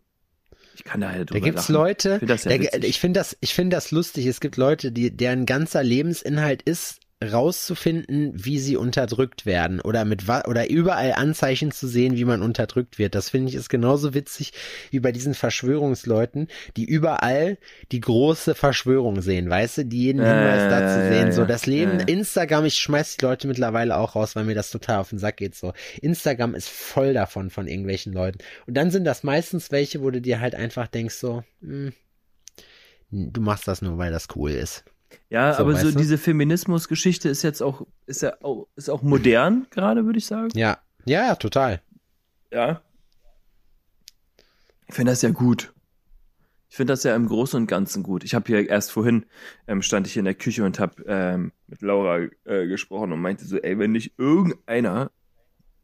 Ich 0.75 0.83
kann 0.83 1.03
da 1.03 1.11
halt 1.11 1.33
Da 1.33 1.39
gibt's 1.39 1.69
lachen. 1.69 1.75
Leute, 1.75 2.13
Ich 2.15 2.19
find 2.19 2.31
das 2.31 2.45
ja 2.45 2.51
ich 2.83 2.99
finde 2.99 3.21
das, 3.21 3.37
ich 3.41 3.55
finde 3.55 3.77
das 3.77 3.93
lustig. 3.93 4.27
Es 4.27 4.41
gibt 4.41 4.57
Leute, 4.57 4.91
die, 4.91 5.17
deren 5.17 5.47
ganzer 5.47 5.85
Lebensinhalt 5.85 6.63
ist, 6.63 6.99
rauszufinden, 7.23 8.33
wie 8.35 8.59
sie 8.59 8.77
unterdrückt 8.77 9.47
werden 9.47 9.81
oder 9.81 10.05
mit 10.05 10.25
oder 10.29 10.69
überall 10.69 11.13
Anzeichen 11.13 11.71
zu 11.71 11.87
sehen, 11.87 12.17
wie 12.17 12.25
man 12.25 12.43
unterdrückt 12.43 12.99
wird. 12.99 13.15
Das 13.15 13.31
finde 13.31 13.49
ich 13.49 13.55
ist 13.55 13.69
genauso 13.69 14.15
witzig 14.15 14.53
wie 14.91 15.01
bei 15.01 15.13
diesen 15.13 15.35
Verschwörungsleuten, 15.35 16.49
die 16.77 16.85
überall 16.85 17.59
die 17.93 18.01
große 18.01 18.55
Verschwörung 18.55 19.21
sehen, 19.23 19.49
weißt 19.49 19.79
du, 19.79 19.85
die 19.87 20.03
jeden 20.05 20.23
Hinweis 20.23 20.63
ja, 20.63 20.81
dazu 20.81 21.15
sehen, 21.15 21.33
so 21.33 21.45
das 21.45 21.67
Leben, 21.67 22.01
ja. 22.01 22.07
Instagram, 22.07 22.65
ich 22.65 22.77
schmeiß 22.77 23.17
die 23.17 23.25
Leute 23.25 23.49
mittlerweile 23.49 23.97
auch 23.97 24.15
raus, 24.15 24.37
weil 24.37 24.45
mir 24.45 24.55
das 24.55 24.71
total 24.71 24.99
auf 24.99 25.11
den 25.11 25.19
Sack 25.19 25.39
geht, 25.39 25.55
so. 25.55 25.73
Instagram 26.03 26.55
ist 26.55 26.69
voll 26.69 27.15
davon, 27.15 27.51
von 27.51 27.69
irgendwelchen 27.69 28.13
Leuten. 28.13 28.39
Und 28.67 28.75
dann 28.75 28.91
sind 28.91 29.05
das 29.05 29.23
meistens 29.23 29.71
welche, 29.71 30.03
wo 30.03 30.11
du 30.11 30.21
dir 30.21 30.41
halt 30.41 30.55
einfach 30.55 30.89
denkst 30.89 31.15
so, 31.15 31.43
hm, 31.61 31.93
du 33.11 33.41
machst 33.41 33.69
das 33.69 33.83
nur, 33.83 33.99
weil 33.99 34.13
das 34.13 34.29
cool 34.35 34.51
ist. 34.51 34.85
Ja, 35.31 35.55
So, 35.55 35.61
aber 35.61 35.77
so 35.77 35.91
du? 35.91 35.99
diese 35.99 36.19
Feminismus-Geschichte 36.19 37.29
ist 37.29 37.43
jetzt 37.43 37.63
auch, 37.63 37.87
ist 38.07 38.23
ja 38.23 38.35
auch, 38.43 38.69
ist 38.77 38.89
auch 38.89 39.03
modern 39.03 39.67
gerade, 39.71 40.05
würde 40.07 40.19
ich 40.19 40.27
sagen. 40.27 40.51
Ja, 40.55 40.79
ja, 41.05 41.27
ja, 41.27 41.35
total. 41.35 41.81
Ja. 42.53 42.83
Ich 44.87 44.95
finde 44.95 45.13
das 45.13 45.23
ja 45.23 45.31
gut. 45.31 45.73
Ich 46.69 46.77
finde 46.77 46.93
das 46.93 47.05
ja 47.05 47.15
im 47.15 47.29
Großen 47.29 47.61
und 47.61 47.67
Ganzen 47.69 48.03
gut. 48.03 48.25
Ich 48.25 48.35
habe 48.35 48.47
hier 48.47 48.69
erst 48.69 48.91
vorhin, 48.91 49.27
ähm, 49.69 49.81
stand 49.83 50.07
ich 50.07 50.15
hier 50.15 50.21
in 50.21 50.25
der 50.25 50.35
Küche 50.35 50.65
und 50.65 50.81
habe 50.81 51.05
ähm, 51.07 51.53
mit 51.69 51.83
Laura 51.83 52.27
äh, 52.45 52.67
gesprochen 52.67 53.13
und 53.13 53.21
meinte 53.21 53.45
so, 53.45 53.59
ey, 53.59 53.79
wenn 53.79 53.93
nicht 53.93 54.19
irgendeiner 54.19 55.11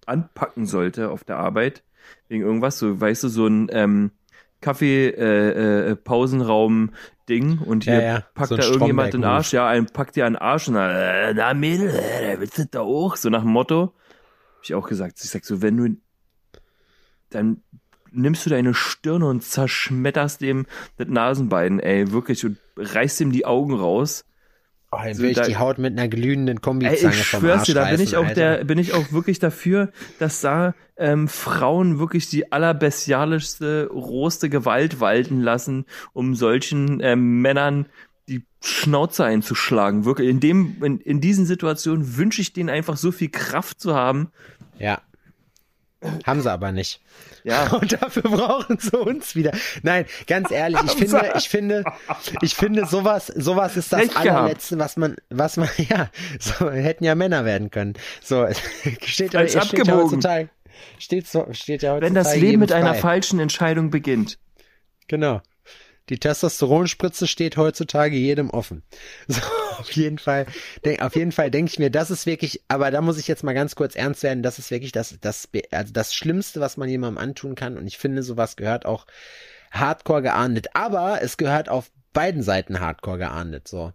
anpacken 0.07 0.67
sollte 0.67 1.11
auf 1.11 1.23
der 1.23 1.37
Arbeit, 1.37 1.85
wegen 2.29 2.43
irgendwas, 2.43 2.79
so, 2.79 3.01
weißt 3.01 3.23
du, 3.23 3.29
so 3.29 3.47
ein 3.47 3.69
ähm, 3.71 4.11
Kaffee-Pausenraum-Ding 4.61 7.59
und 7.59 7.85
hier 7.85 7.95
Ja, 7.95 8.01
ja, 8.01 8.21
packt 8.35 8.49
so 8.49 8.57
da 8.57 8.65
irgendjemand 8.65 9.15
den. 9.15 9.25
Arsch, 9.25 9.53
ja, 9.53 9.69
ein 9.69 9.87
packt 9.87 10.17
dir 10.17 10.27
einen 10.27 10.37
Arsch 10.37 10.69
und 10.69 10.75
dann, 10.75 10.91
äh, 10.91 11.35
na 11.35 11.55
Mädel, 11.55 11.91
äh, 11.91 12.39
willst 12.39 12.59
du 12.59 12.67
da 12.67 12.81
auch? 12.81 13.17
So 13.17 13.31
nach 13.31 13.43
dem 13.43 13.51
Motto. 13.51 13.95
Hab 14.57 14.65
ich 14.65 14.75
auch 14.75 14.89
gesagt. 14.89 15.19
Ich 15.23 15.31
sag 15.31 15.45
so, 15.45 15.63
wenn 15.63 15.77
du, 15.77 15.97
dann 17.31 17.63
nimmst 18.13 18.45
du 18.45 18.51
deine 18.51 18.75
Stirn 18.75 19.23
und 19.23 19.43
zerschmetterst 19.43 20.41
dem 20.41 20.67
das 20.97 21.09
Nasenbein, 21.09 21.81
ey, 21.81 22.13
wirklich, 22.13 22.45
und 22.45 22.59
reißt 22.77 23.21
ihm 23.21 23.33
die 23.33 23.47
Augen 23.47 23.75
raus. 23.75 24.25
Oh, 24.93 24.99
dann 25.05 25.15
So, 25.15 25.23
will 25.23 25.31
ich 25.31 25.37
da- 25.37 25.45
die 25.47 25.57
Haut 25.57 25.79
mit 25.79 25.97
einer 25.97 26.09
glühenden 26.09 26.57
Ey, 26.57 26.61
Kombizange 26.63 27.15
ich 27.15 27.25
vom 27.27 27.41
schwör's 27.41 27.59
Arsch 27.61 27.67
dir, 27.67 27.75
da 27.75 27.91
bin 27.91 28.01
ich 28.01 28.17
auch 28.17 28.25
Alter. 28.27 28.57
der, 28.57 28.65
bin 28.65 28.79
ich 28.79 28.93
auch 28.93 29.13
wirklich 29.13 29.39
dafür, 29.39 29.93
dass 30.19 30.41
da 30.41 30.75
ähm, 30.97 31.29
Frauen 31.29 31.99
wirklich 32.01 32.29
die 32.29 32.51
allerbestialischste, 32.53 33.89
rohste 33.93 34.51
Gewalt 34.51 34.99
walten 35.01 35.41
lassen, 35.41 35.87
um 36.13 36.35
solchen 36.35 37.01
ähm, 37.03 37.41
Männern 37.41 37.87
die 38.29 38.45
Schnauze 38.61 39.25
einzuschlagen. 39.25 40.05
Wirklich, 40.05 40.29
in 40.29 40.41
dem, 40.41 40.83
in, 40.83 40.99
in 41.01 41.21
diesen 41.21 41.47
Situationen 41.47 42.17
wünsche 42.17 42.41
ich 42.43 42.53
denen 42.53 42.69
einfach 42.69 42.97
so 42.97 43.13
viel 43.13 43.29
Kraft 43.31 43.81
zu 43.81 43.95
haben. 43.95 44.31
Ja. 44.79 45.01
Haben 46.25 46.41
sie 46.41 46.51
aber 46.51 46.73
nicht. 46.73 47.01
Ja, 47.45 47.69
Und 47.73 47.93
dafür 47.93 48.23
brauchen 48.23 48.79
sie 48.79 48.97
uns 48.97 49.35
wieder. 49.35 49.53
Nein, 49.83 50.07
ganz 50.27 50.51
ehrlich, 50.51 50.81
ich 50.85 50.93
finde, 50.97 51.33
ich 51.37 51.49
finde, 51.49 51.85
ich 52.43 52.55
finde, 52.55 52.87
sowas, 52.87 53.29
sowas 53.29 53.77
ist 53.77 53.93
das 53.93 54.09
gehabt. 54.09 54.27
allerletzte, 54.27 54.79
was 54.79 54.97
man, 54.97 55.17
was 55.31 55.57
man, 55.57 55.69
ja, 55.89 56.11
so, 56.39 56.71
hätten 56.71 57.05
ja 57.05 57.15
Männer 57.15 57.45
werden 57.45 57.71
können. 57.71 57.95
So, 58.23 58.47
steht, 59.05 59.33
Falsch 59.33 59.53
steht 59.53 59.55
ja 59.55 59.63
abgebogen. 59.63 60.05
heutzutage, 60.05 60.49
steht, 60.99 61.27
so, 61.27 61.47
steht 61.53 61.83
ja 61.83 61.93
heutzutage 61.93 62.07
wenn 62.07 62.15
das 62.15 62.37
Leben 62.37 62.61
mit 62.61 62.73
einer 62.73 62.95
frei. 62.95 63.01
falschen 63.01 63.41
Entscheidung 63.41 63.91
beginnt. 63.91 64.39
Genau. 65.09 65.41
Die 66.11 66.19
Testosteronspritze 66.19 67.27
steht 67.27 67.57
heutzutage 67.57 68.17
jedem 68.17 68.51
offen. 68.51 68.83
So, 69.29 69.41
auf 69.79 69.93
jeden 69.93 70.19
Fall, 70.19 70.47
denk, 70.85 71.01
auf 71.01 71.15
jeden 71.15 71.33
Fall 71.33 71.51
denke 71.51 71.71
ich 71.71 71.79
mir, 71.79 71.91
das 71.91 72.11
ist 72.11 72.27
wirklich, 72.27 72.63
aber 72.69 72.91
da 72.91 73.01
muss 73.01 73.19
ich 73.19 73.29
jetzt 73.29 73.45
mal 73.45 73.55
ganz 73.55 73.77
kurz 73.77 73.95
ernst 73.95 74.23
werden, 74.23 74.43
das 74.43 74.59
ist 74.59 74.71
wirklich 74.71 74.93
das, 74.93 75.17
das, 75.21 75.49
also 75.71 75.93
das 75.93 76.15
Schlimmste, 76.15 76.61
was 76.61 76.77
man 76.77 76.89
jemandem 76.89 77.23
antun 77.23 77.55
kann. 77.55 77.79
Und 77.79 77.87
ich 77.87 77.97
finde, 77.97 78.23
sowas 78.23 78.57
gehört 78.57 78.85
auch 78.85 79.07
hardcore 79.71 80.23
geahndet. 80.23 80.75
Aber 80.75 81.23
es 81.23 81.37
gehört 81.37 81.69
auf 81.69 81.91
beiden 82.13 82.43
Seiten 82.43 82.81
hardcore 82.81 83.19
geahndet, 83.19 83.69
so. 83.69 83.93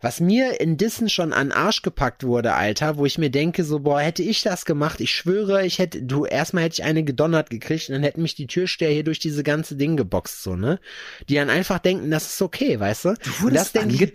Was 0.00 0.20
mir 0.20 0.60
in 0.60 0.76
Dissen 0.76 1.08
schon 1.08 1.32
an 1.32 1.52
Arsch 1.52 1.82
gepackt 1.82 2.24
wurde, 2.24 2.54
Alter, 2.54 2.96
wo 2.96 3.04
ich 3.04 3.18
mir 3.18 3.30
denke, 3.30 3.64
so, 3.64 3.80
boah, 3.80 4.00
hätte 4.00 4.22
ich 4.22 4.42
das 4.42 4.64
gemacht, 4.64 5.00
ich 5.00 5.12
schwöre, 5.12 5.66
ich 5.66 5.78
hätte, 5.78 6.02
du, 6.02 6.24
erstmal 6.24 6.64
hätte 6.64 6.74
ich 6.74 6.84
eine 6.84 7.04
gedonnert 7.04 7.50
gekriegt 7.50 7.88
und 7.88 7.94
dann 7.94 8.02
hätten 8.02 8.22
mich 8.22 8.34
die 8.34 8.46
Türsteher 8.46 8.90
hier 8.90 9.04
durch 9.04 9.18
diese 9.18 9.42
ganze 9.42 9.76
Ding 9.76 9.96
geboxt, 9.96 10.42
so, 10.42 10.56
ne? 10.56 10.80
Die 11.28 11.34
dann 11.34 11.50
einfach 11.50 11.78
denken, 11.78 12.10
das 12.10 12.32
ist 12.32 12.42
okay, 12.42 12.80
weißt 12.80 13.04
du? 13.04 13.14
Du 13.14 13.42
wurdest 13.42 13.66
das 13.66 13.72
denk 13.72 13.92
ich, 13.92 14.12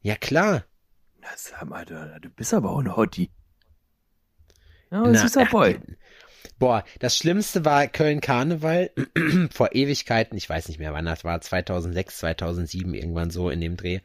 ja 0.00 0.14
klar. 0.14 0.64
Na, 1.20 1.28
sag 1.36 1.64
mal, 1.64 1.84
du, 1.84 2.18
du 2.22 2.30
bist 2.30 2.54
aber 2.54 2.70
auch 2.70 2.78
ein 2.78 2.96
Hottie. 2.96 3.30
Ja, 4.90 5.02
Na, 5.02 5.14
süßer 5.14 5.42
ach, 5.46 5.50
Boy. 5.50 5.80
Boah, 6.58 6.84
das 6.98 7.16
Schlimmste 7.16 7.64
war 7.64 7.86
Köln 7.86 8.20
Karneval 8.20 8.90
vor 9.52 9.74
Ewigkeiten, 9.74 10.36
ich 10.36 10.48
weiß 10.48 10.68
nicht 10.68 10.78
mehr 10.78 10.92
wann 10.92 11.04
das 11.04 11.24
war, 11.24 11.40
2006, 11.40 12.18
2007 12.18 12.94
irgendwann 12.94 13.30
so 13.30 13.50
in 13.50 13.60
dem 13.60 13.76
Dreh. 13.76 14.00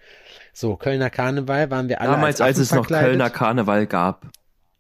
So, 0.54 0.76
Kölner 0.76 1.10
Karneval 1.10 1.72
waren 1.72 1.90
wir 1.90 2.02
alle 2.02 2.12
Damals, 2.12 2.42
als, 2.42 2.60
als 2.60 2.70
es 2.70 2.76
noch. 2.76 2.88
Kölner 2.88 3.30
Karneval 3.30 3.88
gab. 3.88 4.28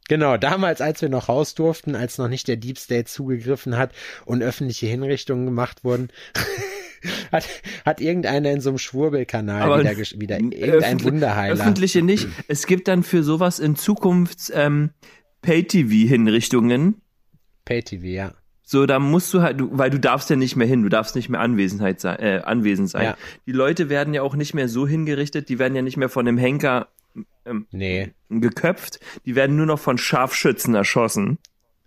Genau, 0.09 0.37
damals, 0.37 0.81
als 0.81 1.01
wir 1.01 1.09
noch 1.09 1.29
raus 1.29 1.55
durften, 1.55 1.95
als 1.95 2.17
noch 2.17 2.27
nicht 2.27 2.47
der 2.47 2.57
Deep 2.57 2.77
State 2.77 3.05
zugegriffen 3.05 3.77
hat 3.77 3.91
und 4.25 4.43
öffentliche 4.43 4.85
Hinrichtungen 4.85 5.45
gemacht 5.45 5.83
wurden, 5.83 6.09
hat, 7.31 7.47
hat 7.85 8.01
irgendeiner 8.01 8.51
in 8.51 8.59
so 8.61 8.69
einem 8.69 8.77
Schwurbelkanal 8.79 9.61
Aber 9.61 9.79
wieder, 9.79 9.95
wieder 9.97 10.35
Öffentlich- 10.37 10.59
irgendein 10.61 11.03
Wunderheiler. 11.03 11.53
Öffentliche 11.53 12.01
nicht. 12.01 12.27
Es 12.47 12.67
gibt 12.67 12.87
dann 12.87 13.03
für 13.03 13.23
sowas 13.23 13.59
in 13.59 13.75
Zukunft 13.75 14.51
ähm, 14.53 14.91
Pay-TV-Hinrichtungen. 15.41 17.01
Pay-TV, 17.65 18.05
ja. 18.05 18.33
So, 18.65 18.85
da 18.85 18.99
musst 18.99 19.33
du 19.33 19.41
halt, 19.41 19.59
du, 19.59 19.69
weil 19.71 19.89
du 19.89 19.99
darfst 19.99 20.29
ja 20.29 20.35
nicht 20.35 20.55
mehr 20.55 20.67
hin, 20.67 20.83
du 20.83 20.89
darfst 20.89 21.15
nicht 21.15 21.29
mehr 21.29 21.41
Anwesenheit 21.41 21.99
sein, 21.99 22.19
äh, 22.19 22.41
anwesend 22.43 22.89
sein. 22.89 23.03
Ja. 23.03 23.17
Die 23.45 23.51
Leute 23.51 23.89
werden 23.89 24.13
ja 24.13 24.21
auch 24.21 24.35
nicht 24.35 24.53
mehr 24.53 24.69
so 24.69 24.87
hingerichtet, 24.87 25.49
die 25.49 25.59
werden 25.59 25.75
ja 25.75 25.81
nicht 25.81 25.97
mehr 25.97 26.09
von 26.09 26.25
dem 26.25 26.37
Henker 26.37 26.87
ähm, 27.45 27.67
Nee. 27.71 28.13
geköpft, 28.29 28.99
die 29.25 29.35
werden 29.35 29.57
nur 29.57 29.65
noch 29.65 29.79
von 29.79 29.97
Scharfschützen 29.97 30.75
erschossen. 30.75 31.39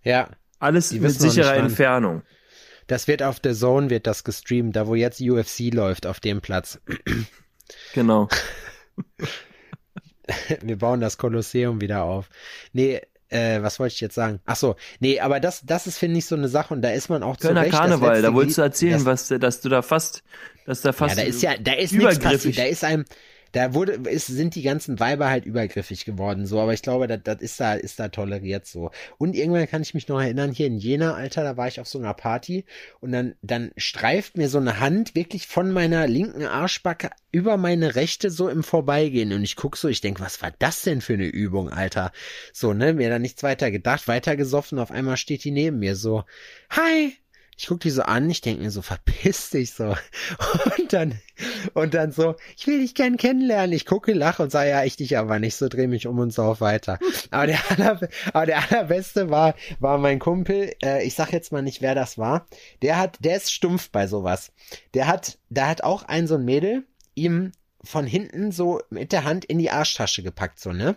Ja. 0.03 0.29
Alles 0.59 0.93
mit 0.93 1.11
sicherer. 1.11 1.57
Entfernung. 1.57 2.23
Das 2.87 3.09
wird 3.09 3.23
auf 3.23 3.41
der 3.41 3.55
Zone, 3.55 3.91
wird 3.91 4.07
das 4.07 4.23
gestreamt, 4.23 4.77
da 4.77 4.87
wo 4.87 4.95
jetzt 4.95 5.21
UFC 5.21 5.73
läuft, 5.73 6.07
auf 6.07 6.21
dem 6.21 6.41
Platz. 6.41 6.81
Genau. 7.95 8.29
Wir 10.63 10.79
bauen 10.79 11.01
das 11.01 11.19
Kolosseum 11.19 11.81
wieder 11.81 12.05
auf. 12.05 12.29
Nee, 12.73 13.01
äh, 13.29 13.63
was 13.63 13.79
wollte 13.79 13.95
ich 13.95 14.01
jetzt 14.01 14.15
sagen? 14.15 14.41
Ach 14.47 14.57
so, 14.57 14.77
nee, 15.01 15.21
aber 15.21 15.41
das, 15.41 15.63
das 15.65 15.87
ist, 15.87 15.99
finde 15.99 16.19
ich, 16.19 16.27
so 16.27 16.37
eine 16.37 16.49
Sache 16.49 16.75
und 16.75 16.83
da 16.83 16.91
ist 16.91 17.09
man 17.09 17.23
auch 17.23 17.37
zu 17.37 17.49
Kölner 17.49 17.63
Recht 17.63 17.73
das 17.73 17.81
Karneval, 17.81 18.23
da 18.23 18.35
wolltest 18.35 18.59
du 18.59 18.63
erzählen, 18.63 19.05
das, 19.05 19.31
was, 19.31 19.41
dass 19.41 19.61
du 19.61 19.69
da 19.69 19.83
fast, 19.83 20.23
dass 20.65 20.83
da 20.83 20.91
Ja, 20.91 20.93
fast 20.93 21.19
da 21.19 21.23
ist 21.23 21.43
ja, 21.43 21.57
da 21.59 21.73
ist 21.73 21.93
nichts 21.93 22.19
passiert. 22.19 22.59
Da 22.59 22.65
ist 22.65 22.85
einem, 22.85 23.05
da 23.53 23.75
wurde, 23.75 23.93
ist, 23.93 24.27
sind 24.27 24.55
die 24.55 24.63
ganzen 24.63 25.01
Weiber 25.01 25.29
halt 25.29 25.47
übergriffig 25.47 26.05
geworden, 26.05 26.47
so. 26.47 26.61
Aber 26.61 26.75
ich 26.75 26.83
glaube, 26.83 27.07
das, 27.07 27.21
das 27.23 27.41
ist 27.41 27.61
da, 27.61 27.75
ist 27.75 27.99
da 27.99 28.09
toleriert 28.09 28.67
so. 28.67 28.91
Und 29.19 29.35
irgendwann 29.35 29.69
kann 29.69 29.83
ich 29.83 29.95
mich 29.95 30.09
noch 30.09 30.21
erinnern, 30.21 30.53
hier 30.53 30.67
in 30.67 30.79
Jena, 30.79 31.15
Alter, 31.15 31.43
da 31.45 31.57
war 31.57 31.69
ich 31.69 31.81
auf 31.81 31.89
so 31.89 31.99
einer 31.99 32.15
Party 32.15 32.65
und 33.01 33.13
dann, 33.13 33.35
dann 33.43 33.71
streift 33.77 34.37
mir 34.37 34.49
so 34.49 34.59
eine 34.59 34.81
Hand 34.81 35.15
wirklich 35.15 35.47
von 35.47 35.71
meiner 35.71 36.07
linken 36.07 36.45
Arschbacke 36.45 37.11
über 37.33 37.57
meine 37.57 37.95
rechte 37.95 38.31
so 38.31 38.49
im 38.49 38.63
Vorbeigehen 38.63 39.33
und 39.33 39.43
ich 39.43 39.57
guck 39.57 39.77
so, 39.77 39.89
ich 39.89 40.01
denk, 40.01 40.21
was 40.21 40.43
war 40.43 40.53
das 40.59 40.83
denn 40.83 41.01
für 41.01 41.15
eine 41.15 41.27
Übung, 41.27 41.71
Alter? 41.71 42.13
So, 42.53 42.73
ne, 42.73 42.95
mir 42.95 43.11
da 43.11 43.19
nichts 43.19 43.43
weiter 43.43 43.71
gedacht, 43.71 44.09
weiter 44.09 44.37
gesoffen, 44.37 44.79
auf 44.79 44.91
einmal 44.91 45.17
steht 45.17 45.45
die 45.45 45.51
neben 45.51 45.79
mir 45.79 45.97
so, 45.97 46.25
hi, 46.71 47.15
ich 47.59 47.67
guck 47.69 47.81
die 47.81 47.91
so 47.91 48.03
an, 48.03 48.29
ich 48.29 48.43
denk 48.43 48.61
mir 48.61 48.71
so, 48.71 48.83
verpiss 48.83 49.51
dich 49.51 49.73
so. 49.73 49.95
Und 50.79 50.93
dann, 50.93 51.19
und 51.75 51.95
dann 51.95 52.13
so, 52.13 52.37
ich 52.57 52.67
will 52.67 52.81
dich 52.81 52.95
gern 52.95 53.17
kennenlernen. 53.17 53.73
Ich 53.73 53.87
gucke, 53.87 54.13
lache 54.13 54.43
und 54.43 54.51
sage, 54.51 54.71
ja, 54.71 54.85
ich 54.85 54.97
dich 54.97 55.19
aber 55.19 55.39
nicht, 55.39 55.57
so 55.57 55.69
dreh 55.69 55.87
mich 55.87 56.07
um 56.07 56.19
und 56.19 56.33
sauf 56.33 56.61
weiter. 56.61 56.99
Aber 57.31 57.47
der, 57.47 57.59
aller, 57.71 58.01
aber 58.33 58.47
der 58.47 58.71
allerbeste 58.71 59.31
war, 59.31 59.55
war 59.79 59.99
mein 59.99 60.19
Kumpel, 60.19 60.75
äh, 60.83 61.05
ich 61.05 61.15
sag 61.15 61.33
jetzt 61.33 61.53
mal 61.53 61.63
nicht, 61.63 61.83
wer 61.83 61.95
das 61.95 62.19
war. 62.19 62.47
Der 62.83 62.99
hat, 62.99 63.19
der 63.21 63.37
ist 63.37 63.53
stumpf 63.53 63.91
bei 63.91 64.07
sowas. 64.07 64.53
Der 64.95 65.07
hat, 65.07 65.39
da 65.51 65.69
hat 65.69 65.83
auch 65.83 66.05
ein 66.05 66.27
so 66.27 66.37
ein 66.37 66.45
Mädel 66.45 66.85
ihm 67.15 67.53
von 67.83 68.07
hinten 68.07 68.53
so 68.53 68.81
mit 68.91 69.13
der 69.13 69.25
Hand 69.25 69.45
in 69.45 69.59
die 69.59 69.71
Arschtasche 69.71 70.23
gepackt, 70.23 70.61
so, 70.61 70.73
ne? 70.73 70.97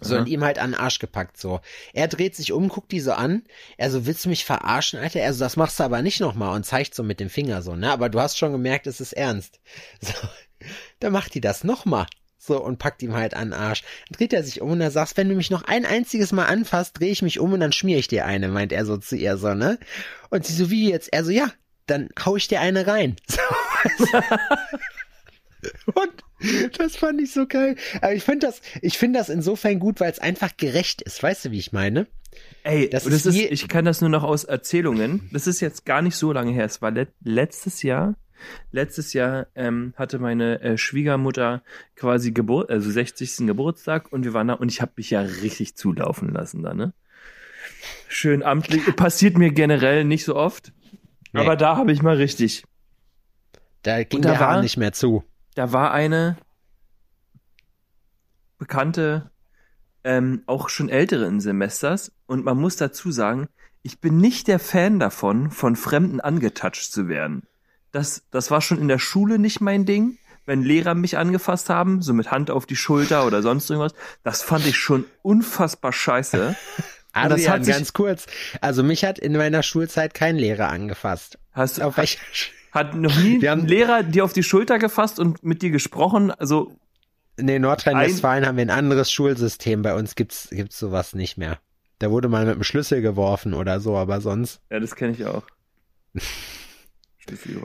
So, 0.00 0.16
und 0.16 0.28
ihm 0.28 0.44
halt 0.44 0.58
an 0.58 0.72
den 0.72 0.80
Arsch 0.80 0.98
gepackt, 0.98 1.38
so. 1.38 1.60
Er 1.92 2.08
dreht 2.08 2.36
sich 2.36 2.52
um, 2.52 2.68
guckt 2.68 2.92
die 2.92 3.00
so 3.00 3.12
an. 3.12 3.42
Er 3.76 3.90
so, 3.90 4.06
willst 4.06 4.24
du 4.24 4.28
mich 4.28 4.44
verarschen, 4.44 4.98
Alter? 4.98 5.20
Er 5.20 5.32
so, 5.32 5.40
das 5.40 5.56
machst 5.56 5.80
du 5.80 5.84
aber 5.84 6.02
nicht 6.02 6.20
nochmal 6.20 6.54
und 6.54 6.64
zeigt 6.64 6.94
so 6.94 7.02
mit 7.02 7.20
dem 7.20 7.30
Finger 7.30 7.62
so, 7.62 7.74
ne? 7.74 7.90
Aber 7.90 8.08
du 8.08 8.20
hast 8.20 8.38
schon 8.38 8.52
gemerkt, 8.52 8.86
es 8.86 9.00
ist 9.00 9.12
ernst. 9.12 9.60
So. 10.00 10.12
Dann 10.98 11.12
macht 11.12 11.34
die 11.34 11.40
das 11.40 11.62
nochmal. 11.62 12.06
So, 12.36 12.62
und 12.62 12.78
packt 12.78 13.02
ihm 13.02 13.14
halt 13.14 13.34
an 13.34 13.50
den 13.50 13.60
Arsch. 13.60 13.82
Dann 14.08 14.16
dreht 14.16 14.32
er 14.32 14.42
sich 14.42 14.60
um 14.60 14.70
und 14.70 14.80
er 14.80 14.90
sagt, 14.90 15.16
wenn 15.16 15.28
du 15.28 15.34
mich 15.34 15.50
noch 15.50 15.62
ein 15.62 15.84
einziges 15.84 16.32
Mal 16.32 16.46
anfasst, 16.46 16.98
drehe 16.98 17.10
ich 17.10 17.22
mich 17.22 17.38
um 17.38 17.52
und 17.52 17.60
dann 17.60 17.72
schmier 17.72 17.98
ich 17.98 18.08
dir 18.08 18.26
eine, 18.26 18.48
meint 18.48 18.72
er 18.72 18.86
so 18.86 18.96
zu 18.96 19.16
ihr 19.16 19.36
so, 19.36 19.54
ne? 19.54 19.78
Und 20.30 20.46
sie 20.46 20.54
so, 20.54 20.70
wie 20.70 20.90
jetzt? 20.90 21.12
Er 21.12 21.24
so, 21.24 21.30
ja, 21.30 21.52
dann 21.86 22.08
hau 22.24 22.36
ich 22.36 22.48
dir 22.48 22.60
eine 22.60 22.86
rein. 22.86 23.16
So. 23.98 24.06
Und 25.94 26.12
das 26.78 26.96
fand 26.96 27.20
ich 27.20 27.32
so 27.32 27.46
geil. 27.46 27.76
Aber 28.00 28.14
ich 28.14 28.22
finde 28.24 28.46
das, 28.46 28.60
ich 28.82 28.98
finde 28.98 29.18
das 29.18 29.28
insofern 29.28 29.78
gut, 29.78 30.00
weil 30.00 30.10
es 30.10 30.18
einfach 30.18 30.56
gerecht 30.56 31.02
ist. 31.02 31.22
Weißt 31.22 31.44
du, 31.46 31.50
wie 31.50 31.58
ich 31.58 31.72
meine? 31.72 32.06
Ey, 32.62 32.88
Das 32.88 33.04
das, 33.04 33.12
ist 33.26 33.26
ist, 33.26 33.50
ich 33.50 33.68
kann 33.68 33.84
das 33.84 34.00
nur 34.00 34.10
noch 34.10 34.22
aus 34.22 34.44
Erzählungen. 34.44 35.28
Das 35.32 35.46
ist 35.46 35.60
jetzt 35.60 35.84
gar 35.84 36.02
nicht 36.02 36.16
so 36.16 36.32
lange 36.32 36.52
her. 36.52 36.64
Es 36.64 36.80
war 36.82 36.90
let 36.90 37.08
letztes 37.22 37.82
Jahr. 37.82 38.14
Letztes 38.70 39.14
Jahr 39.14 39.48
ähm, 39.56 39.94
hatte 39.96 40.20
meine 40.20 40.60
äh, 40.60 40.78
Schwiegermutter 40.78 41.62
quasi 41.96 42.30
Geburt, 42.30 42.70
also 42.70 42.88
60. 42.88 43.38
Geburtstag 43.48 44.12
und 44.12 44.24
wir 44.24 44.32
waren 44.32 44.46
da 44.46 44.54
und 44.54 44.70
ich 44.70 44.80
habe 44.80 44.92
mich 44.96 45.10
ja 45.10 45.22
richtig 45.22 45.74
zulaufen 45.74 46.32
lassen 46.32 46.62
da, 46.62 46.72
ne? 46.72 46.92
Schön 48.08 48.44
amtlich. 48.44 48.84
Passiert 48.94 49.36
mir 49.38 49.50
generell 49.50 50.04
nicht 50.04 50.24
so 50.24 50.36
oft. 50.36 50.72
Nee. 51.32 51.40
Aber 51.40 51.56
da 51.56 51.76
habe 51.76 51.90
ich 51.90 52.00
mal 52.00 52.14
richtig. 52.16 52.62
Da 53.82 54.04
ging 54.04 54.18
Und 54.18 54.24
da 54.24 54.30
der 54.30 54.38
Hahn 54.40 54.54
war- 54.56 54.62
nicht 54.62 54.76
mehr 54.76 54.92
zu. 54.92 55.24
Da 55.54 55.72
war 55.72 55.92
eine 55.92 56.36
bekannte, 58.58 59.30
ähm, 60.04 60.42
auch 60.46 60.68
schon 60.68 60.88
älteren 60.88 61.40
Semesters 61.40 62.12
und 62.26 62.44
man 62.44 62.58
muss 62.58 62.76
dazu 62.76 63.10
sagen, 63.10 63.48
ich 63.82 64.00
bin 64.00 64.18
nicht 64.18 64.48
der 64.48 64.58
Fan 64.58 64.98
davon, 64.98 65.50
von 65.50 65.76
Fremden 65.76 66.20
angetatscht 66.20 66.92
zu 66.92 67.08
werden. 67.08 67.44
Das, 67.92 68.22
das 68.30 68.50
war 68.50 68.60
schon 68.60 68.78
in 68.78 68.88
der 68.88 68.98
Schule 68.98 69.38
nicht 69.38 69.60
mein 69.60 69.86
Ding. 69.86 70.18
Wenn 70.44 70.62
Lehrer 70.62 70.94
mich 70.94 71.18
angefasst 71.18 71.68
haben, 71.68 72.00
so 72.02 72.12
mit 72.14 72.30
Hand 72.30 72.50
auf 72.50 72.64
die 72.66 72.76
Schulter 72.76 73.26
oder 73.26 73.42
sonst 73.42 73.68
irgendwas, 73.70 73.94
das 74.24 74.42
fand 74.42 74.66
ich 74.66 74.76
schon 74.76 75.04
unfassbar 75.22 75.92
scheiße. 75.92 76.56
Adrian, 77.12 77.50
hat 77.52 77.64
sich- 77.64 77.74
ganz 77.74 77.92
kurz. 77.92 78.26
Also 78.60 78.82
mich 78.82 79.04
hat 79.04 79.18
in 79.18 79.32
meiner 79.36 79.62
Schulzeit 79.62 80.14
kein 80.14 80.36
Lehrer 80.36 80.68
angefasst. 80.68 81.38
Hast, 81.52 81.80
Auf 81.80 81.92
hat, 81.96 82.02
welcher 82.02 82.20
Sch- 82.32 82.48
hat 82.78 82.94
noch 82.94 83.14
nie 83.20 83.40
Wir 83.42 83.50
haben- 83.50 83.62
ein 83.62 83.68
Lehrer 83.68 84.02
dir 84.02 84.24
auf 84.24 84.32
die 84.32 84.42
Schulter 84.42 84.78
gefasst 84.78 85.18
und 85.18 85.42
mit 85.42 85.62
dir 85.62 85.70
gesprochen? 85.70 86.30
Also, 86.30 86.72
Nee, 87.40 87.58
Nordrhein-Westfalen 87.60 88.46
haben 88.46 88.56
wir 88.56 88.62
ein 88.64 88.70
anderes 88.70 89.12
Schulsystem. 89.12 89.82
Bei 89.82 89.94
uns 89.94 90.14
gibt's, 90.16 90.48
gibt's 90.50 90.78
sowas 90.78 91.14
nicht 91.14 91.38
mehr. 91.38 91.58
Da 92.00 92.10
wurde 92.10 92.28
mal 92.28 92.44
mit 92.46 92.56
dem 92.56 92.64
Schlüssel 92.64 93.00
geworfen 93.02 93.54
oder 93.54 93.78
so, 93.80 93.96
aber 93.96 94.20
sonst. 94.20 94.60
ja, 94.70 94.80
das 94.80 94.96
kenne 94.96 95.12
ich 95.12 95.24
auch. 95.24 95.42
Schlüssel. 97.18 97.62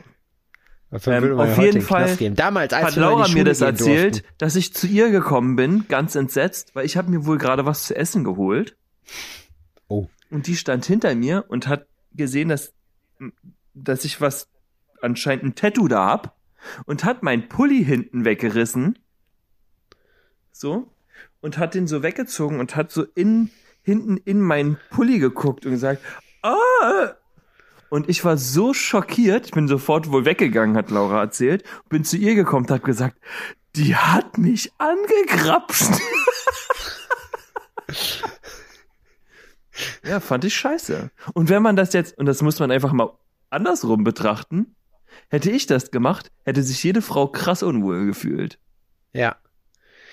Dafür 0.90 1.14
Ähm, 1.32 1.40
auf 1.40 1.58
jeden 1.58 1.82
Fall. 1.82 2.16
Damals, 2.34 2.72
als 2.72 2.86
hat 2.88 2.96
Laura 2.96 3.26
mir 3.28 3.44
das 3.44 3.60
erzählt, 3.60 4.16
durften. 4.16 4.28
dass 4.38 4.54
ich 4.54 4.72
zu 4.74 4.86
ihr 4.86 5.10
gekommen 5.10 5.56
bin, 5.56 5.86
ganz 5.88 6.14
entsetzt, 6.14 6.74
weil 6.76 6.86
ich 6.86 6.96
habe 6.96 7.10
mir 7.10 7.26
wohl 7.26 7.38
gerade 7.38 7.66
was 7.66 7.86
zu 7.86 7.96
essen 7.96 8.22
geholt. 8.22 8.76
Oh. 9.88 10.06
Und 10.30 10.46
die 10.46 10.56
stand 10.56 10.84
hinter 10.84 11.14
mir 11.16 11.46
und 11.48 11.66
hat 11.66 11.86
gesehen, 12.12 12.48
dass, 12.48 12.72
dass 13.74 14.04
ich 14.04 14.20
was, 14.20 14.48
anscheinend 15.04 15.44
ein 15.44 15.54
Tattoo 15.54 15.88
da 15.88 16.06
hab 16.06 16.36
und 16.86 17.04
hat 17.04 17.22
mein 17.22 17.48
Pulli 17.48 17.84
hinten 17.84 18.24
weggerissen. 18.24 18.98
So. 20.50 20.90
Und 21.40 21.58
hat 21.58 21.74
den 21.74 21.86
so 21.86 22.02
weggezogen 22.02 22.58
und 22.58 22.74
hat 22.74 22.90
so 22.90 23.04
in, 23.14 23.50
hinten 23.82 24.16
in 24.16 24.40
meinen 24.40 24.78
Pulli 24.90 25.18
geguckt 25.18 25.66
und 25.66 25.72
gesagt, 25.72 26.02
ah, 26.42 27.14
und 27.90 28.08
ich 28.08 28.24
war 28.24 28.36
so 28.38 28.72
schockiert, 28.74 29.46
ich 29.46 29.52
bin 29.52 29.68
sofort 29.68 30.10
wohl 30.10 30.24
weggegangen, 30.24 30.76
hat 30.76 30.90
Laura 30.90 31.20
erzählt, 31.20 31.62
bin 31.88 32.02
zu 32.02 32.16
ihr 32.16 32.34
gekommen 32.34 32.64
und 32.64 32.70
hab 32.70 32.82
gesagt, 32.82 33.18
die 33.76 33.94
hat 33.94 34.38
mich 34.38 34.72
angegrapscht. 34.78 36.00
ja, 40.04 40.18
fand 40.20 40.44
ich 40.44 40.54
scheiße. 40.54 41.10
Und 41.34 41.48
wenn 41.50 41.62
man 41.62 41.76
das 41.76 41.92
jetzt, 41.92 42.16
und 42.18 42.26
das 42.26 42.42
muss 42.42 42.58
man 42.58 42.70
einfach 42.70 42.92
mal 42.92 43.12
andersrum 43.50 44.02
betrachten, 44.02 44.74
hätte 45.28 45.50
ich 45.50 45.66
das 45.66 45.90
gemacht, 45.90 46.30
hätte 46.44 46.62
sich 46.62 46.82
jede 46.82 47.02
Frau 47.02 47.28
krass 47.28 47.62
unwohl 47.62 48.06
gefühlt. 48.06 48.58
Ja. 49.12 49.36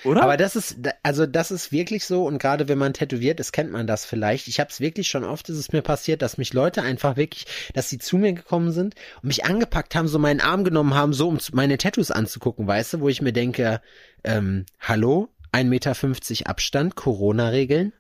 Oder? 0.03 0.23
Aber 0.23 0.35
das 0.35 0.55
ist, 0.55 0.77
also 1.03 1.27
das 1.27 1.51
ist 1.51 1.71
wirklich 1.71 2.05
so 2.05 2.25
und 2.25 2.39
gerade 2.39 2.67
wenn 2.67 2.77
man 2.77 2.93
tätowiert 2.93 3.39
ist, 3.39 3.51
kennt 3.51 3.71
man 3.71 3.85
das 3.85 4.03
vielleicht. 4.05 4.47
Ich 4.47 4.59
habe 4.59 4.69
es 4.71 4.79
wirklich 4.79 5.07
schon 5.07 5.23
oft, 5.23 5.47
ist 5.49 5.57
es 5.57 5.71
mir 5.71 5.83
passiert, 5.83 6.23
dass 6.23 6.39
mich 6.39 6.53
Leute 6.53 6.81
einfach 6.81 7.17
wirklich, 7.17 7.45
dass 7.73 7.89
sie 7.89 7.99
zu 7.99 8.17
mir 8.17 8.33
gekommen 8.33 8.71
sind 8.71 8.95
und 9.21 9.27
mich 9.27 9.45
angepackt 9.45 9.93
haben, 9.93 10.07
so 10.07 10.17
meinen 10.17 10.41
Arm 10.41 10.63
genommen 10.63 10.95
haben, 10.95 11.13
so 11.13 11.27
um 11.27 11.37
meine 11.53 11.77
Tattoos 11.77 12.09
anzugucken, 12.09 12.65
weißt 12.65 12.93
du, 12.93 12.99
wo 13.01 13.09
ich 13.09 13.21
mir 13.21 13.33
denke, 13.33 13.79
ähm, 14.23 14.65
hallo, 14.79 15.29
1,50 15.53 15.65
Meter 15.65 16.49
Abstand, 16.49 16.95
Corona-Regeln. 16.95 17.93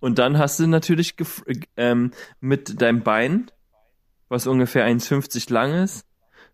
Und 0.00 0.18
dann 0.18 0.38
hast 0.38 0.58
du 0.58 0.66
natürlich 0.66 1.14
ähm, 1.76 2.10
mit 2.40 2.80
deinem 2.82 3.04
Bein, 3.04 3.50
was 4.28 4.48
ungefähr 4.48 4.84
1,50 4.86 5.52
lang 5.52 5.74
ist, 5.84 6.04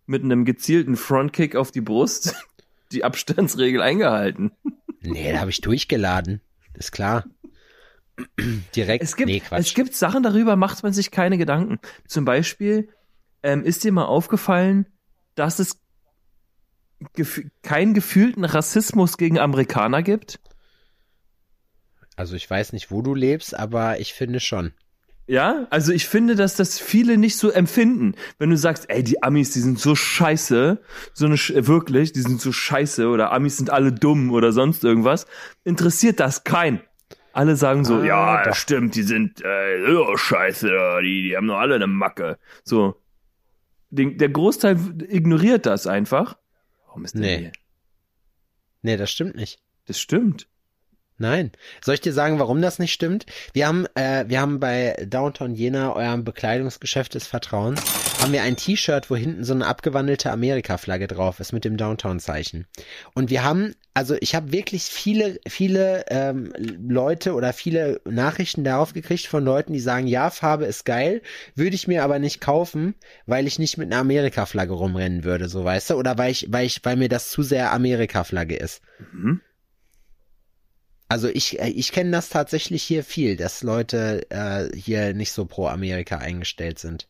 mit 0.09 0.25
einem 0.25 0.45
gezielten 0.45 0.97
Frontkick 0.97 1.57
auf 1.57 1.71
die 1.71 1.81
Brust, 1.81 2.35
die 2.93 3.05
Abstandsregel 3.05 3.83
eingehalten. 3.83 4.53
Nee, 5.01 5.33
da 5.33 5.41
habe 5.41 5.51
ich 5.51 5.61
durchgeladen. 5.61 6.41
Ist 6.75 6.93
klar. 6.93 7.25
Direkt. 8.75 9.05
Es 9.05 9.17
gibt, 9.17 9.29
nee, 9.29 9.43
es 9.51 9.75
gibt 9.75 9.95
Sachen, 9.95 10.23
darüber 10.23 10.57
macht 10.57 10.83
man 10.83 10.93
sich 10.93 11.11
keine 11.11 11.39
Gedanken. 11.39 11.79
Zum 12.07 12.25
Beispiel, 12.25 12.89
ähm, 13.43 13.63
ist 13.65 13.85
dir 13.85 13.93
mal 13.93 14.07
aufgefallen, 14.07 14.87
dass 15.35 15.61
es 15.61 15.81
gef 17.15 17.43
keinen 17.63 17.95
gefühlten 17.95 18.45
Rassismus 18.45 19.19
gegen 19.19 19.39
Amerikaner 19.39 20.03
gibt? 20.03 20.41
also 22.19 22.35
ich 22.35 22.51
weiß 22.51 22.73
nicht, 22.73 22.91
wo 22.91 23.01
du 23.01 23.15
lebst, 23.15 23.57
aber 23.57 24.01
ich 24.01 24.13
finde 24.13 24.41
schon. 24.41 24.73
Ja, 25.29 25.67
also 25.69 25.93
ich 25.93 26.09
finde, 26.09 26.35
dass 26.37 26.57
das 26.57 26.79
viele 26.81 27.19
nicht 27.19 27.37
so 27.37 27.51
empfinden. 27.51 28.15
Wenn 28.39 28.49
du 28.49 28.57
sagst, 28.57 28.89
ey, 28.89 29.05
die 29.05 29.23
Amis, 29.23 29.51
die 29.53 29.61
sind 29.61 29.79
so 29.79 29.95
scheiße, 29.95 30.81
so 31.13 31.27
eine 31.27 31.37
Sch 31.37 31.51
äh, 31.51 31.67
wirklich, 31.67 32.13
die 32.13 32.23
sind 32.23 32.41
so 32.41 32.51
scheiße 32.51 33.07
oder 33.09 33.31
Amis 33.33 33.59
sind 33.59 33.69
alle 33.69 33.93
dumm 33.93 34.31
oder 34.33 34.53
sonst 34.53 34.85
irgendwas, 34.85 35.27
interessiert 35.65 36.19
das 36.19 36.45
kein. 36.45 36.81
Alle 37.35 37.57
sagen 37.57 37.85
so, 37.85 37.97
Ah, 37.97 38.05
ja, 38.07 38.43
doch. 38.43 38.55
stimmt, 38.57 38.95
die 38.95 39.03
sind 39.03 39.43
äh, 39.45 39.95
oh, 39.95 40.17
scheiße, 40.17 40.71
die, 41.03 41.23
die 41.25 41.37
haben 41.37 41.47
nur 41.47 41.59
alle 41.59 41.75
eine 41.75 41.87
Macke. 41.87 42.39
So. 42.65 42.97
Den, 43.91 44.17
der 44.19 44.31
Großteil 44.31 44.79
ignoriert 45.09 45.67
das 45.67 45.87
einfach. 45.87 46.39
Warum 46.87 47.05
ist 47.05 47.15
denn 47.15 47.21
Nee. 47.21 47.39
hier? 47.39 47.53
Nee, 48.83 48.97
das 48.97 49.11
stimmt 49.11 49.35
nicht. 49.37 49.61
Das 49.87 50.01
stimmt. 50.01 50.49
Nein. 51.21 51.51
Soll 51.85 51.95
ich 51.95 52.01
dir 52.01 52.13
sagen, 52.13 52.39
warum 52.39 52.63
das 52.63 52.79
nicht 52.79 52.93
stimmt? 52.93 53.27
Wir 53.53 53.67
haben, 53.67 53.87
äh, 53.97 54.25
wir 54.29 54.41
haben 54.41 54.61
bei 54.61 54.95
Downtown 55.05 55.53
Jena, 55.53 55.95
eurem 55.95 56.25
Bekleidungsgeschäft 56.25 57.15
des 57.15 57.27
Vertrauens, 57.27 57.83
haben 58.21 58.33
wir 58.33 58.43
ein 58.43 58.57
T-Shirt, 58.57 59.11
wo 59.11 59.17
hinten 59.17 59.43
so 59.43 59.53
eine 59.53 59.67
abgewandelte 59.67 60.31
Amerika-Flagge 60.31 61.09
drauf 61.09 61.41
ist 61.41 61.53
mit 61.53 61.65
dem 61.65 61.77
Downtown-Zeichen. 61.77 62.67
Und 63.15 63.31
wir 63.31 63.43
haben, 63.43 63.75
also 63.95 64.15
ich 64.21 64.37
habe 64.37 64.53
wirklich 64.53 64.85
viele, 64.85 65.41
viele 65.49 66.05
ähm, 66.09 66.53
Leute 66.57 67.35
oder 67.35 67.53
viele 67.53 68.01
Nachrichten 68.05 68.63
darauf 68.63 68.95
gekriegt 68.95 69.27
von 69.27 69.45
Leuten, 69.45 69.73
die 69.73 69.81
sagen, 69.81 70.07
ja, 70.07 70.31
Farbe 70.31 70.67
ist 70.67 70.85
geil, 70.85 71.21
würde 71.57 71.75
ich 71.75 71.89
mir 71.89 72.05
aber 72.05 72.21
nicht 72.21 72.41
kaufen, 72.41 72.95
weil 73.27 73.49
ich 73.49 73.59
nicht 73.59 73.77
mit 73.77 73.93
einer 73.93 74.01
Amerika-Flagge 74.01 74.73
rumrennen 74.73 75.25
würde, 75.25 75.49
so 75.49 75.65
weißt 75.65 75.91
du, 75.91 75.95
oder 75.95 76.17
weil 76.17 76.31
ich, 76.31 76.47
weil 76.51 76.67
ich, 76.67 76.81
weil 76.85 76.97
mir 76.97 77.09
das 77.09 77.31
zu 77.31 77.43
sehr 77.43 77.73
Amerika-Flagge 77.73 78.55
ist. 78.55 78.83
Mhm. 79.13 79.41
Also 81.09 81.29
ich, 81.29 81.59
äh, 81.59 81.71
ich 81.71 81.93
kenne 81.93 82.11
das 82.11 82.29
tatsächlich 82.29 82.83
hier 82.83 83.03
viel, 83.03 83.37
dass 83.37 83.63
Leute 83.63 84.31
äh, 84.31 84.77
hier 84.77 85.15
nicht 85.15 85.33
so 85.33 85.47
pro 85.47 85.67
Amerika 85.69 86.19
eingestellt 86.19 86.79
sind. 86.79 87.09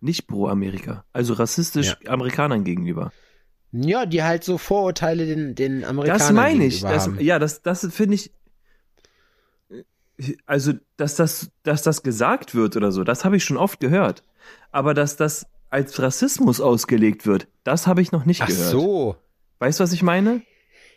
Nicht 0.00 0.26
pro 0.26 0.48
Amerika. 0.48 1.04
Also 1.12 1.34
rassistisch 1.34 1.96
Amerikanern 2.06 2.64
gegenüber. 2.64 3.12
Ja, 3.72 4.06
die 4.06 4.22
halt 4.22 4.42
so 4.42 4.56
Vorurteile 4.56 5.26
den, 5.26 5.54
den 5.54 5.84
Amerikanern 5.84 6.18
Das 6.18 6.32
meine 6.32 6.64
ich. 6.64 6.80
Das, 6.80 7.08
ja, 7.18 7.38
das, 7.38 7.60
das 7.60 7.86
finde 7.92 8.14
ich. 8.14 8.32
Also, 10.46 10.72
dass 10.96 11.16
das, 11.16 11.50
dass 11.62 11.82
das 11.82 12.02
gesagt 12.02 12.54
wird 12.54 12.76
oder 12.76 12.92
so, 12.92 13.04
das 13.04 13.24
habe 13.24 13.36
ich 13.36 13.44
schon 13.44 13.56
oft 13.56 13.80
gehört. 13.80 14.22
Aber 14.70 14.94
dass 14.94 15.16
das 15.16 15.46
als 15.68 16.00
Rassismus 16.00 16.60
ausgelegt 16.60 17.26
wird, 17.26 17.46
das 17.64 17.86
habe 17.86 18.02
ich 18.02 18.12
noch 18.12 18.24
nicht 18.24 18.42
Ach 18.42 18.48
gehört. 18.48 18.70
so. 18.70 19.16
Weißt 19.60 19.78
du, 19.78 19.84
was 19.84 19.92
ich 19.92 20.02
meine? 20.02 20.42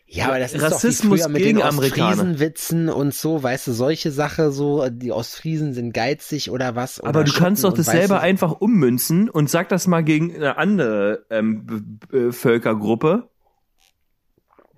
Ja, 0.05 0.27
aber 0.27 0.37
das 0.37 0.53
ist 0.53 0.61
Rassismus 0.61 1.21
doch 1.21 1.27
wie 1.27 1.31
früher 1.31 1.31
mit 1.31 1.41
gegen 1.43 1.57
den. 1.59 1.67
Ostfriesenwitzen 1.67 2.89
und 2.89 3.15
so, 3.15 3.41
weißt 3.41 3.67
du, 3.67 3.71
solche 3.73 4.11
Sache 4.11 4.51
so, 4.51 4.87
die 4.89 5.11
Ostfriesen 5.11 5.73
sind 5.73 5.91
geizig 5.93 6.51
oder 6.51 6.75
was. 6.75 6.99
Oder 6.99 7.09
Aber 7.09 7.23
du 7.23 7.31
kannst 7.33 7.63
doch 7.63 7.69
Schotten 7.69 7.83
das 7.83 7.93
selber 7.93 8.19
einfach 8.21 8.51
ummünzen 8.61 9.29
und 9.29 9.49
sag 9.49 9.69
das 9.69 9.87
mal 9.87 10.03
gegen 10.03 10.35
eine 10.35 10.57
andere 10.57 11.25
ähm, 11.31 11.99
B- 12.09 12.31
Völkergruppe. 12.31 13.29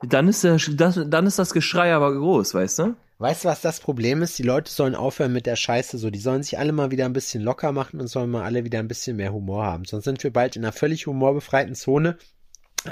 Dann 0.04 0.28
ist, 0.28 0.44
das, 0.44 1.00
dann 1.08 1.26
ist 1.26 1.40
das 1.40 1.52
Geschrei 1.54 1.94
aber 1.94 2.14
groß, 2.14 2.54
weißt 2.54 2.80
du? 2.80 2.96
Weißt 3.18 3.46
du, 3.46 3.50
was 3.50 3.62
das 3.62 3.80
Problem 3.80 4.22
ist? 4.22 4.38
Die 4.38 4.44
Leute 4.44 4.72
sollen 4.72 4.94
aufhören 4.94 5.34
mit 5.34 5.46
der 5.46 5.56
Scheiße 5.56 5.98
so. 5.98 6.10
Die 6.10 6.20
sollen 6.20 6.44
sich 6.44 6.60
alle 6.60 6.74
mal 6.74 6.92
wieder 6.92 7.06
ein 7.06 7.14
bisschen 7.14 7.42
locker 7.42 7.72
machen 7.72 8.00
und 8.02 8.08
sollen 8.08 8.30
mal 8.30 8.44
alle 8.44 8.66
wieder 8.66 8.80
ein 8.80 8.90
bisschen 8.90 9.16
mehr 9.18 9.34
Humor 9.34 9.66
haben. 9.66 9.86
Sonst 9.86 10.04
sind 10.04 10.22
wir 10.24 10.32
bald 10.34 10.58
in 10.58 10.64
einer 10.66 10.74
völlig 10.74 11.08
humorbefreiten 11.08 11.76
Zone. 11.76 12.18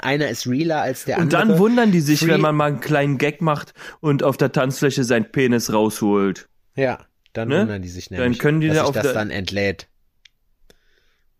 Einer 0.02 0.28
ist 0.28 0.46
realer 0.46 0.80
als 0.82 1.04
der 1.04 1.18
Und 1.18 1.34
andere. 1.34 1.52
dann 1.54 1.58
wundern 1.58 1.92
die 1.92 2.00
sich, 2.00 2.20
Free- 2.20 2.28
wenn 2.28 2.40
man 2.40 2.54
mal 2.56 2.66
einen 2.66 2.80
kleinen 2.80 3.18
Gag 3.18 3.40
macht 3.40 3.74
und 4.00 4.22
auf 4.22 4.36
der 4.36 4.52
Tanzfläche 4.52 5.04
seinen 5.04 5.30
Penis 5.30 5.72
rausholt. 5.72 6.48
Ja, 6.76 7.06
dann 7.32 7.48
Ne? 7.48 7.60
wundern 7.60 7.82
die 7.82 7.88
sich 7.88 8.08
Dann 8.08 8.18
nämlich, 8.18 8.38
können 8.38 8.60
die 8.60 8.68
dass 8.68 8.76
da 8.78 8.82
sich 8.86 8.96
auf 8.96 9.02
das 9.02 9.12
dann 9.14 9.30
entlädt. 9.30 9.88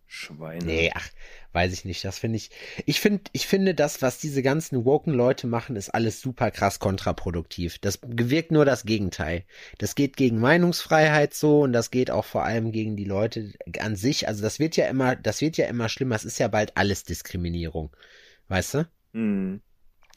Schweine. 0.07 0.65
Nee, 0.65 0.93
ach, 0.95 1.09
weiß 1.53 1.73
ich 1.73 1.85
nicht. 1.85 2.05
Das 2.05 2.19
finde 2.21 2.37
ich. 2.37 2.51
Ich 2.87 3.01
finde, 3.01 3.23
ich 3.33 3.47
finde 3.49 3.75
das, 3.75 4.01
was 4.01 4.19
diese 4.19 4.43
ganzen 4.43 4.85
woken 4.85 5.13
Leute 5.13 5.47
machen, 5.49 5.75
ist 5.75 5.91
alles 5.91 6.21
super 6.21 6.51
krass 6.53 6.79
kontraproduktiv. 6.79 7.79
Das 7.81 7.99
gewirkt 8.01 8.53
nur 8.53 8.65
das 8.65 8.85
Gegenteil. 8.85 9.45
Das 9.79 9.97
geht 9.97 10.17
gegen 10.17 10.39
Meinungsfreiheit 10.39 11.35
so 11.35 11.63
und 11.63 11.73
das 11.73 11.91
geht 11.91 12.11
auch 12.13 12.25
vor 12.25 12.45
allem 12.45 12.71
gegen 12.71 12.97
die 12.97 13.05
Leute 13.05 13.55
an 13.81 13.97
sich. 13.97 14.29
Also 14.29 14.43
das 14.43 14.61
wird 14.61 14.77
ja 14.77 14.87
immer, 14.87 15.17
das 15.17 15.41
wird 15.41 15.57
ja 15.57 15.67
immer 15.67 15.89
schlimmer. 15.89 16.15
Es 16.15 16.25
ist 16.25 16.39
ja 16.39 16.47
bald 16.49 16.77
alles 16.77 17.03
Diskriminierung. 17.05 17.91
Weißt 18.49 18.75
du? 18.75 18.89
Hm. 19.13 19.61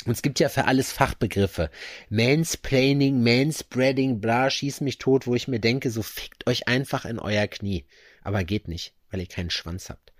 Und 0.05 0.11
es 0.11 0.21
gibt 0.21 0.39
ja 0.39 0.47
für 0.49 0.65
alles 0.65 0.91
Fachbegriffe. 0.91 1.69
Mansplaining, 2.09 3.21
Manspreading, 3.23 4.21
bla, 4.21 4.49
schieß 4.49 4.81
mich 4.81 4.99
tot, 4.99 5.27
wo 5.27 5.35
ich 5.35 5.47
mir 5.47 5.59
denke, 5.59 5.89
so 5.91 6.01
fickt 6.03 6.47
euch 6.47 6.67
einfach 6.67 7.05
in 7.05 7.19
euer 7.19 7.47
Knie. 7.47 7.85
Aber 8.21 8.43
geht 8.43 8.67
nicht, 8.67 8.93
weil 9.09 9.19
ihr 9.21 9.27
keinen 9.27 9.49
Schwanz 9.49 9.89
habt. 9.89 10.13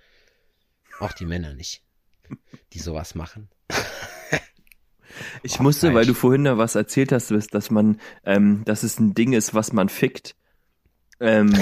Auch 1.00 1.14
die 1.14 1.26
Männer 1.26 1.54
nicht, 1.54 1.84
die 2.74 2.80
sowas 2.80 3.16
machen. 3.16 3.50
Ich 5.42 5.60
Oh, 5.60 5.64
musste, 5.64 5.88
weil 5.88 5.94
falsch. 5.96 6.08
du 6.08 6.14
vorhin 6.14 6.44
da 6.44 6.58
was 6.58 6.76
erzählt 6.76 7.12
hast, 7.12 7.32
dass 7.32 7.48
dass 7.48 7.72
man, 7.72 8.00
ähm, 8.24 8.64
dass 8.66 8.84
es 8.84 9.00
ein 9.00 9.14
Ding 9.16 9.34
ist, 9.34 9.54
was 9.56 9.74
man 9.74 9.90
fickt. 9.90 10.36
Ähm, 11.20 11.54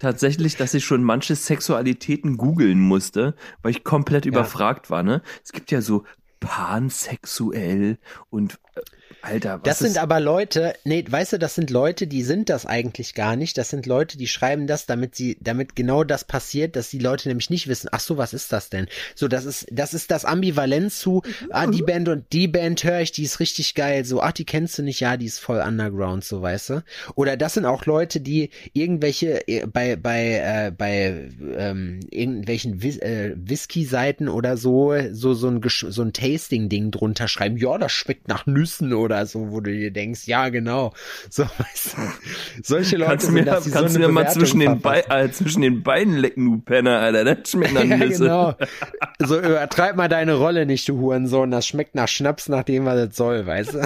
tatsächlich, 0.00 0.56
dass 0.56 0.74
ich 0.74 0.84
schon 0.84 1.02
manche 1.02 1.34
Sexualitäten 1.34 2.36
googeln 2.36 2.80
musste, 2.80 3.34
weil 3.62 3.70
ich 3.72 3.84
komplett 3.84 4.26
überfragt 4.26 4.90
war, 4.90 5.02
ne? 5.02 5.22
Es 5.44 5.52
gibt 5.52 5.70
ja 5.70 5.80
so 5.80 6.04
pansexuell 6.40 7.98
und 8.30 8.58
äh, 8.74 8.80
Alter, 9.20 9.60
was 9.60 9.62
Das 9.62 9.78
sind 9.80 9.98
aber 9.98 10.20
Leute, 10.20 10.74
nee, 10.84 11.04
weißt 11.08 11.32
du, 11.32 11.38
das 11.38 11.56
sind 11.56 11.70
Leute, 11.70 12.06
die 12.06 12.22
sind 12.22 12.48
das 12.48 12.66
eigentlich 12.66 13.14
gar 13.14 13.34
nicht. 13.34 13.58
Das 13.58 13.70
sind 13.70 13.86
Leute, 13.86 14.16
die 14.16 14.28
schreiben 14.28 14.68
das, 14.68 14.86
damit 14.86 15.16
sie, 15.16 15.36
damit 15.40 15.74
genau 15.74 16.04
das 16.04 16.24
passiert, 16.24 16.76
dass 16.76 16.90
die 16.90 17.00
Leute 17.00 17.28
nämlich 17.28 17.50
nicht 17.50 17.66
wissen, 17.66 17.88
ach 17.90 18.00
so, 18.00 18.16
was 18.16 18.32
ist 18.32 18.52
das 18.52 18.70
denn? 18.70 18.86
So, 19.16 19.26
das 19.26 19.44
ist, 19.44 19.66
das 19.72 19.92
ist 19.92 20.12
das 20.12 20.24
Ambivalenz 20.24 21.00
zu, 21.00 21.22
ah, 21.50 21.66
die 21.66 21.82
Band 21.82 22.08
und 22.08 22.32
die 22.32 22.46
Band 22.46 22.84
höre 22.84 23.00
ich, 23.00 23.10
die 23.10 23.24
ist 23.24 23.40
richtig 23.40 23.74
geil. 23.74 24.04
So, 24.04 24.22
ach, 24.22 24.32
die 24.32 24.44
kennst 24.44 24.78
du 24.78 24.82
nicht, 24.82 25.00
ja, 25.00 25.16
die 25.16 25.26
ist 25.26 25.40
voll 25.40 25.60
underground, 25.60 26.24
so, 26.24 26.40
weißt 26.40 26.70
du? 26.70 26.84
Oder 27.16 27.36
das 27.36 27.54
sind 27.54 27.64
auch 27.64 27.86
Leute, 27.86 28.20
die 28.20 28.50
irgendwelche, 28.72 29.48
äh, 29.48 29.66
bei, 29.66 29.96
bei, 29.96 30.66
äh, 30.66 30.70
bei, 30.70 31.28
ähm, 31.56 32.00
irgendwelchen 32.10 32.82
Whis 32.82 32.98
äh, 32.98 33.34
Whisky-Seiten 33.36 34.28
oder 34.28 34.56
so, 34.56 34.94
so, 35.10 35.34
so 35.34 35.48
ein, 35.48 35.60
so 35.66 36.02
ein 36.02 36.12
Tasting-Ding 36.28 36.90
drunter 36.90 37.28
schreiben, 37.28 37.56
ja, 37.56 37.78
das 37.78 37.92
schmeckt 37.92 38.28
nach 38.28 38.46
Nüssen 38.46 38.92
oder 38.92 39.24
so, 39.26 39.50
wo 39.50 39.60
du 39.60 39.70
dir 39.70 39.90
denkst, 39.90 40.26
ja, 40.26 40.48
genau. 40.48 40.92
So, 41.30 41.44
weißt 41.44 41.96
du, 41.96 42.62
solche 42.62 42.96
Leute 42.96 43.10
kannst 43.10 43.28
du 43.28 43.32
sind 43.32 43.34
mir, 43.34 43.44
das, 43.44 43.64
die 43.64 43.70
kannst 43.70 43.94
so 43.94 44.00
du 44.00 44.06
mir 44.06 44.12
mal 44.12 44.30
zwischen 44.30 44.60
den, 44.60 44.82
äh, 44.84 45.30
zwischen 45.30 45.62
den 45.62 45.82
Beinen 45.82 46.16
lecken, 46.16 46.44
du 46.50 46.58
Penner, 46.58 46.98
Alter, 47.00 47.24
das 47.24 47.50
schmeckt 47.50 47.74
nach 47.74 47.84
Ja, 47.88 47.96
Nüsse. 47.96 48.24
genau. 48.24 48.54
So, 49.20 49.38
übertreib 49.38 49.96
mal 49.96 50.08
deine 50.08 50.34
Rolle 50.34 50.64
nicht, 50.64 50.88
du 50.88 50.98
Hurensohn. 50.98 51.50
Das 51.50 51.66
schmeckt 51.66 51.94
nach 51.96 52.06
Schnaps, 52.06 52.48
nach 52.48 52.62
dem, 52.62 52.84
was 52.84 52.96
es 52.98 53.16
soll, 53.16 53.46
weißt 53.46 53.74
du? 53.74 53.80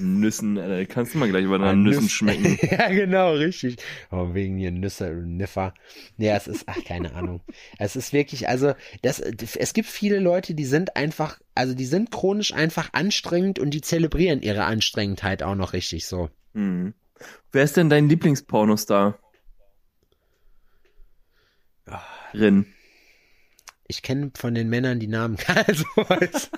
Nüssen, 0.00 0.56
Alter, 0.58 0.86
kannst 0.86 1.14
du 1.14 1.18
mal 1.18 1.28
gleich 1.28 1.44
über 1.44 1.58
nach 1.58 1.68
Ah, 1.68 1.74
Nüssen 1.74 2.04
Nüsse. 2.04 2.14
schmecken. 2.14 2.58
ja, 2.70 2.88
genau, 2.88 3.32
richtig. 3.34 3.76
Oh, 4.10 4.32
wegen 4.32 4.56
hier 4.56 4.70
Nüsse, 4.70 5.10
Niffer. 5.10 5.74
Ja, 6.16 6.36
es 6.36 6.46
ist, 6.46 6.62
ach, 6.66 6.82
keine 6.84 7.14
Ahnung. 7.14 7.42
Es 7.78 7.94
ist 7.96 8.12
wirklich, 8.12 8.48
also, 8.48 8.72
das, 9.02 9.20
es 9.20 9.72
gibt 9.74 9.88
viele 9.88 10.18
Leute, 10.18 10.54
die 10.54 10.64
sind 10.64 10.96
einfach, 10.96 11.38
also, 11.54 11.74
die 11.74 11.84
sind 11.84 12.10
chronisch 12.10 12.54
einfach 12.54 12.90
anstrengend 12.92 13.58
und 13.58 13.70
die 13.70 13.82
zelebrieren 13.82 14.40
ihre 14.40 14.64
Anstrengendheit 14.64 15.42
auch 15.42 15.54
noch 15.56 15.72
richtig 15.74 16.06
so. 16.06 16.30
Hm. 16.54 16.94
Wer 17.52 17.64
ist 17.64 17.76
denn 17.76 17.90
dein 17.90 18.08
Lieblingspornostar? 18.08 19.18
Rin. 22.32 22.66
Ich 23.88 24.02
kenne 24.02 24.30
von 24.36 24.54
den 24.54 24.68
Männern 24.68 25.00
die 25.00 25.08
Namen, 25.08 25.36
also, 25.46 25.84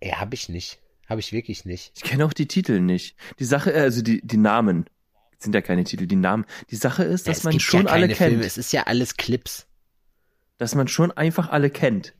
weiß. 0.00 0.08
Ey, 0.08 0.10
hab 0.18 0.32
ich 0.34 0.48
nicht. 0.48 0.78
Hab 1.08 1.18
ich 1.18 1.32
wirklich 1.32 1.64
nicht. 1.64 1.92
Ich 1.96 2.02
kenne 2.02 2.24
auch 2.24 2.32
die 2.32 2.46
Titel 2.46 2.80
nicht. 2.80 3.16
Die 3.38 3.44
Sache, 3.44 3.72
äh, 3.72 3.80
also 3.80 4.02
die, 4.02 4.20
die 4.26 4.36
Namen. 4.36 4.84
Das 5.32 5.44
sind 5.44 5.54
ja 5.54 5.62
keine 5.62 5.84
Titel, 5.84 6.06
die 6.06 6.16
Namen. 6.16 6.44
Die 6.70 6.76
Sache 6.76 7.04
ist, 7.04 7.28
dass 7.28 7.38
es 7.38 7.44
man 7.44 7.58
schon 7.60 7.86
ja 7.86 7.92
alle 7.92 8.08
kennt. 8.08 8.18
Filme, 8.30 8.44
es 8.44 8.58
ist 8.58 8.72
ja 8.72 8.82
alles 8.84 9.16
Clips. 9.16 9.66
Dass 10.58 10.74
man 10.74 10.88
schon 10.88 11.12
einfach 11.12 11.50
alle 11.50 11.70
kennt. 11.70 12.14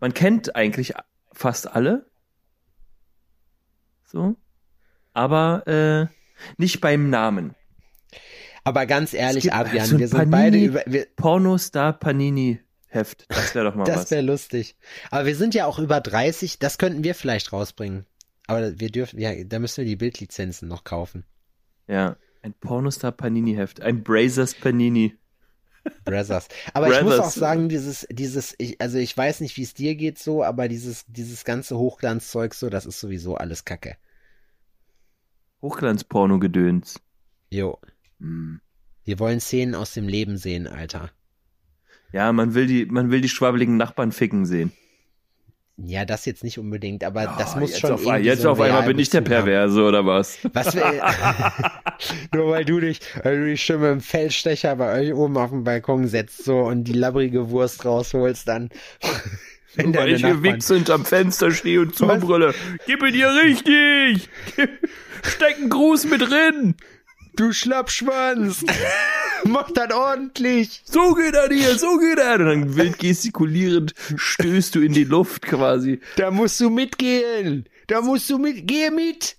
Man 0.00 0.12
kennt 0.12 0.56
eigentlich 0.56 0.92
fast 1.32 1.70
alle. 1.70 2.10
So. 4.04 4.36
Aber 5.12 5.66
äh, 5.66 6.06
nicht 6.58 6.80
beim 6.80 7.08
Namen. 7.08 7.54
Aber 8.64 8.84
ganz 8.86 9.14
ehrlich, 9.14 9.52
Adrian, 9.52 9.86
so 9.86 9.98
wir 9.98 10.08
sind 10.08 10.18
Panini- 10.18 10.30
beide 10.30 10.58
über, 10.58 10.82
wir, 10.86 11.06
Pornostar 11.14 11.92
Panini 11.92 12.60
Heft. 12.86 13.26
Das 13.28 13.54
wäre 13.54 13.64
doch 13.64 13.74
mal 13.74 13.84
das 13.86 14.02
was. 14.02 14.10
wäre 14.10 14.22
lustig. 14.22 14.76
Aber 15.10 15.26
wir 15.26 15.36
sind 15.36 15.54
ja 15.54 15.66
auch 15.66 15.78
über 15.78 16.00
30, 16.00 16.58
das 16.58 16.78
könnten 16.78 17.04
wir 17.04 17.14
vielleicht 17.14 17.52
rausbringen. 17.52 18.06
Aber 18.46 18.78
wir 18.78 18.90
dürfen, 18.90 19.18
ja, 19.18 19.32
da 19.44 19.58
müssen 19.58 19.78
wir 19.78 19.84
die 19.84 19.96
Bildlizenzen 19.96 20.68
noch 20.68 20.84
kaufen. 20.84 21.24
Ja. 21.88 22.16
Ein 22.42 22.54
Pornostar 22.54 23.10
Panini 23.12 23.54
Heft. 23.54 23.80
Ein 23.80 24.04
Brazers 24.04 24.54
Panini. 24.54 25.16
Brothers. 26.04 26.48
Aber 26.74 26.88
ich 26.88 27.02
muss 27.02 27.16
Brothers. 27.16 27.26
auch 27.26 27.38
sagen, 27.38 27.68
dieses, 27.68 28.06
dieses, 28.10 28.54
ich, 28.58 28.80
also 28.80 28.98
ich 28.98 29.16
weiß 29.16 29.40
nicht, 29.40 29.56
wie 29.56 29.62
es 29.62 29.74
dir 29.74 29.94
geht 29.94 30.18
so, 30.18 30.44
aber 30.44 30.68
dieses, 30.68 31.04
dieses 31.06 31.44
ganze 31.44 31.76
Hochglanzzeug 31.76 32.54
so, 32.54 32.68
das 32.70 32.86
ist 32.86 33.00
sowieso 33.00 33.36
alles 33.36 33.64
Kacke. 33.64 33.96
Hochglanzporno-Gedöns. 35.62 37.00
Jo. 37.50 37.78
Hm. 38.20 38.60
Wir 39.04 39.18
wollen 39.18 39.40
Szenen 39.40 39.74
aus 39.74 39.92
dem 39.92 40.08
Leben 40.08 40.36
sehen, 40.36 40.66
Alter. 40.66 41.10
Ja, 42.16 42.32
man 42.32 42.54
will 42.54 42.66
die, 42.66 42.86
man 42.86 43.10
will 43.10 43.20
die 43.20 43.28
schwabbeligen 43.28 43.76
Nachbarn 43.76 44.10
ficken 44.10 44.46
sehen. 44.46 44.72
Ja, 45.76 46.06
das 46.06 46.24
jetzt 46.24 46.42
nicht 46.42 46.58
unbedingt, 46.58 47.04
aber 47.04 47.34
das 47.36 47.54
Ah, 47.54 47.60
muss 47.60 47.72
jetzt 47.72 47.80
schon 47.80 47.92
auf, 47.92 48.06
Jetzt 48.22 48.40
so 48.40 48.48
auf 48.52 48.58
einmal 48.58 48.84
bin 48.84 48.98
ich 48.98 49.10
der 49.10 49.20
haben. 49.20 49.26
Perverse, 49.26 49.82
oder 49.82 50.06
was? 50.06 50.38
Was 50.54 50.74
wir, 50.74 50.82
nur 52.34 52.52
weil 52.52 52.64
du 52.64 52.80
dich, 52.80 53.00
weil 53.22 53.38
du 53.40 53.44
dich 53.48 53.62
schon 53.62 53.82
mit 53.82 53.90
dem 53.90 54.00
Feldstecher 54.00 54.74
bei 54.76 54.98
euch 55.02 55.12
oben 55.12 55.36
auf 55.36 55.50
dem 55.50 55.64
Balkon 55.64 56.08
setzt 56.08 56.42
so 56.42 56.60
und 56.60 56.84
die 56.84 56.94
labbrige 56.94 57.50
Wurst 57.50 57.84
rausholst, 57.84 58.48
dann 58.48 58.70
wenn 59.74 59.94
Weil 59.94 60.14
ich 60.14 60.22
wichs 60.42 60.68
hinterm 60.68 61.04
Fenster 61.04 61.50
stehe 61.50 61.82
und 61.82 61.94
zubrülle. 61.94 62.54
Gib 62.86 63.02
ihn 63.02 63.12
dir 63.12 63.30
richtig! 63.44 64.30
Steck 65.22 65.56
einen 65.58 65.68
Gruß 65.68 66.06
mit 66.06 66.22
drin! 66.22 66.76
du 67.36 67.52
Schlappschwanz, 67.52 68.64
mach 69.44 69.70
das 69.70 69.92
ordentlich. 69.92 70.82
So 70.84 71.14
geht 71.14 71.34
er 71.34 71.48
dir, 71.48 71.78
so 71.78 71.98
geht 71.98 72.18
er! 72.18 72.34
Und 72.40 72.46
dann 72.46 72.76
wild 72.76 72.98
gestikulierend 72.98 73.94
stößt 74.16 74.74
du 74.74 74.80
in 74.80 74.92
die 74.92 75.04
Luft 75.04 75.42
quasi. 75.42 76.00
Da 76.16 76.30
musst 76.30 76.60
du 76.60 76.70
mitgehen, 76.70 77.68
da 77.86 78.00
musst 78.00 78.28
du 78.30 78.38
mit, 78.38 78.66
geh 78.66 78.90
mit. 78.90 79.36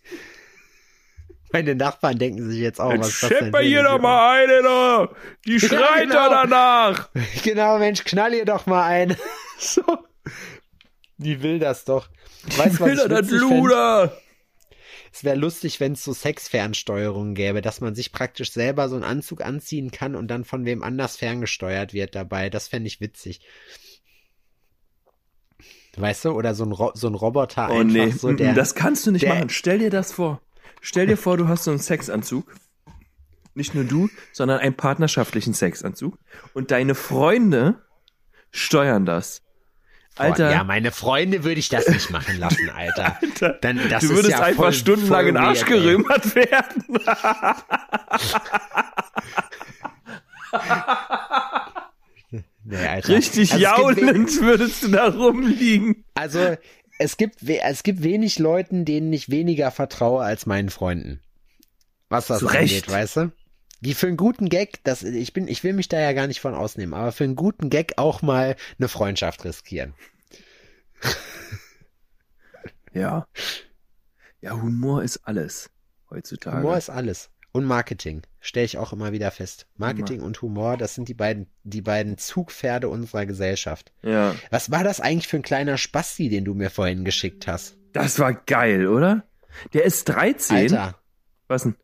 Meine 1.51 1.75
Nachbarn 1.75 2.17
denken 2.17 2.49
sich 2.49 2.59
jetzt 2.59 2.81
auch, 2.81 2.91
Jetzt 2.91 2.99
was 2.99 3.19
das 3.21 3.29
denn 3.29 3.37
schepp 3.37 3.53
mal 3.53 3.63
hier 3.63 3.83
doch 3.83 3.93
eine 3.93 4.01
mal 4.01 4.43
eine 4.43 4.61
da! 4.63 5.09
Die 5.45 5.59
schreit 5.59 6.03
genau. 6.03 6.13
da 6.13 6.29
danach! 6.29 7.09
Genau, 7.43 7.79
Mensch, 7.79 8.03
knall 8.03 8.33
ihr 8.33 8.45
doch 8.45 8.65
mal 8.65 8.83
ein. 8.83 9.15
so. 9.57 9.81
Die 11.17 11.41
will 11.41 11.59
das 11.59 11.85
doch. 11.85 12.09
Weißt 12.57 12.75
du, 12.75 12.79
was 12.79 12.79
Will 12.79 12.99
er 12.99 13.05
ich 13.05 13.09
das 13.09 13.31
witzig 13.31 13.39
fänd? 13.47 14.17
Es 15.13 15.23
wäre 15.23 15.35
lustig, 15.37 15.79
wenn 15.79 15.93
es 15.93 16.03
so 16.03 16.13
Sexfernsteuerungen 16.13 17.33
gäbe, 17.35 17.61
dass 17.61 17.81
man 17.81 17.95
sich 17.95 18.11
praktisch 18.11 18.51
selber 18.51 18.89
so 18.89 18.95
einen 18.95 19.03
Anzug 19.03 19.41
anziehen 19.41 19.91
kann 19.91 20.15
und 20.15 20.27
dann 20.27 20.43
von 20.43 20.65
wem 20.65 20.83
anders 20.83 21.15
ferngesteuert 21.17 21.93
wird 21.93 22.15
dabei. 22.15 22.49
Das 22.49 22.67
fände 22.67 22.87
ich 22.87 23.01
witzig. 23.01 23.41
Weißt 25.95 26.25
du, 26.25 26.31
oder 26.31 26.53
so 26.53 26.63
ein, 26.63 26.71
Ro 26.71 26.91
so 26.93 27.07
ein 27.07 27.15
Roboter 27.15 27.69
Oh 27.71 27.79
einfach 27.79 27.91
nee, 27.91 28.11
so 28.11 28.31
der. 28.31 28.53
das 28.53 28.75
kannst 28.75 29.07
du 29.07 29.11
nicht 29.11 29.23
der- 29.23 29.33
machen. 29.35 29.49
Stell 29.49 29.79
dir 29.79 29.89
das 29.89 30.11
vor. 30.13 30.41
Stell 30.81 31.07
dir 31.07 31.17
vor, 31.17 31.37
du 31.37 31.47
hast 31.47 31.63
so 31.63 31.71
einen 31.71 31.79
Sexanzug. 31.79 32.53
Nicht 33.55 33.73
nur 33.73 33.83
du, 33.83 34.07
sondern 34.31 34.59
einen 34.59 34.75
partnerschaftlichen 34.77 35.55
Sexanzug. 35.55 36.19
Und 36.53 36.69
deine 36.69 36.93
Freunde 36.93 37.81
steuern 38.51 39.07
das. 39.07 39.41
Alter, 40.17 40.51
Ja, 40.51 40.63
meine 40.63 40.91
Freunde 40.91 41.43
würde 41.43 41.59
ich 41.59 41.69
das 41.69 41.87
nicht 41.87 42.09
machen 42.09 42.39
lassen, 42.39 42.69
Alter. 42.75 43.19
Dann, 43.61 43.77
das 43.89 44.01
du 44.03 44.09
ist 44.09 44.15
würdest 44.15 44.31
ja 44.31 44.41
einfach 44.43 44.63
voll, 44.65 44.73
stundenlang 44.73 45.19
voll 45.19 45.27
in 45.29 45.35
den 45.35 45.43
Arsch 45.43 45.65
gerümmert 45.65 46.35
werden. 46.35 46.83
Nee, 52.63 52.75
Alter. 52.85 53.09
Richtig 53.13 53.53
Also 53.53 53.63
jaulend 53.63 54.41
würdest 54.41 54.83
du 54.83 54.89
da 54.89 55.07
rumliegen. 55.09 56.03
Also, 56.15 56.57
es 56.99 57.15
gibt, 57.17 57.37
es 57.47 57.83
gibt 57.83 58.03
wenig 58.03 58.39
Leuten, 58.39 58.83
denen 58.83 59.13
ich 59.13 59.29
weniger 59.29 59.71
vertraue 59.71 60.23
als 60.23 60.45
meinen 60.45 60.69
Freunden. 60.69 61.21
Was 62.09 62.27
das 62.27 62.39
Zu 62.39 62.47
angeht, 62.47 62.61
Recht. 62.61 62.91
weißt 62.91 63.17
du? 63.17 63.31
Die 63.81 63.93
für 63.93 64.07
einen 64.07 64.17
guten 64.17 64.49
Gag, 64.49 64.83
das, 64.83 65.03
ich 65.03 65.33
bin, 65.33 65.47
ich 65.47 65.63
will 65.63 65.73
mich 65.73 65.87
da 65.87 65.99
ja 65.99 66.13
gar 66.13 66.27
nicht 66.27 66.39
von 66.39 66.55
ausnehmen, 66.55 66.93
aber 66.93 67.11
für 67.11 67.23
einen 67.25 67.35
guten 67.35 67.69
Gag 67.69 67.93
auch 67.97 68.21
mal 68.21 68.55
eine 68.79 68.87
Freundschaft 68.87 69.45
riskieren. 69.45 69.93
Ja. 72.93 73.27
Ja, 74.41 74.53
Humor 74.53 75.03
ist 75.03 75.17
alles 75.27 75.69
heutzutage. 76.09 76.57
Humor 76.57 76.77
ist 76.77 76.89
alles. 76.89 77.29
Und 77.51 77.65
Marketing. 77.65 78.23
Stelle 78.39 78.65
ich 78.65 78.77
auch 78.77 78.93
immer 78.93 79.11
wieder 79.11 79.29
fest. 79.31 79.67
Marketing 79.77 80.21
und 80.21 80.41
Humor, 80.41 80.77
das 80.77 80.95
sind 80.95 81.07
die 81.07 81.13
beiden, 81.13 81.47
die 81.63 81.81
beiden 81.81 82.17
Zugpferde 82.17 82.89
unserer 82.89 83.25
Gesellschaft. 83.25 83.91
ja. 84.03 84.35
Was 84.51 84.71
war 84.71 84.83
das 84.83 84.99
eigentlich 84.99 85.27
für 85.27 85.37
ein 85.37 85.43
kleiner 85.43 85.77
Spasti, 85.77 86.29
den 86.29 86.45
du 86.45 86.53
mir 86.53 86.69
vorhin 86.69 87.03
geschickt 87.05 87.47
hast? 87.47 87.77
Das 87.93 88.19
war 88.19 88.33
geil, 88.33 88.87
oder? 88.87 89.23
Der 89.73 89.85
ist 89.85 90.05
13. 90.05 90.55
Alter. 90.57 90.99
Was 91.47 91.63
denn? 91.63 91.75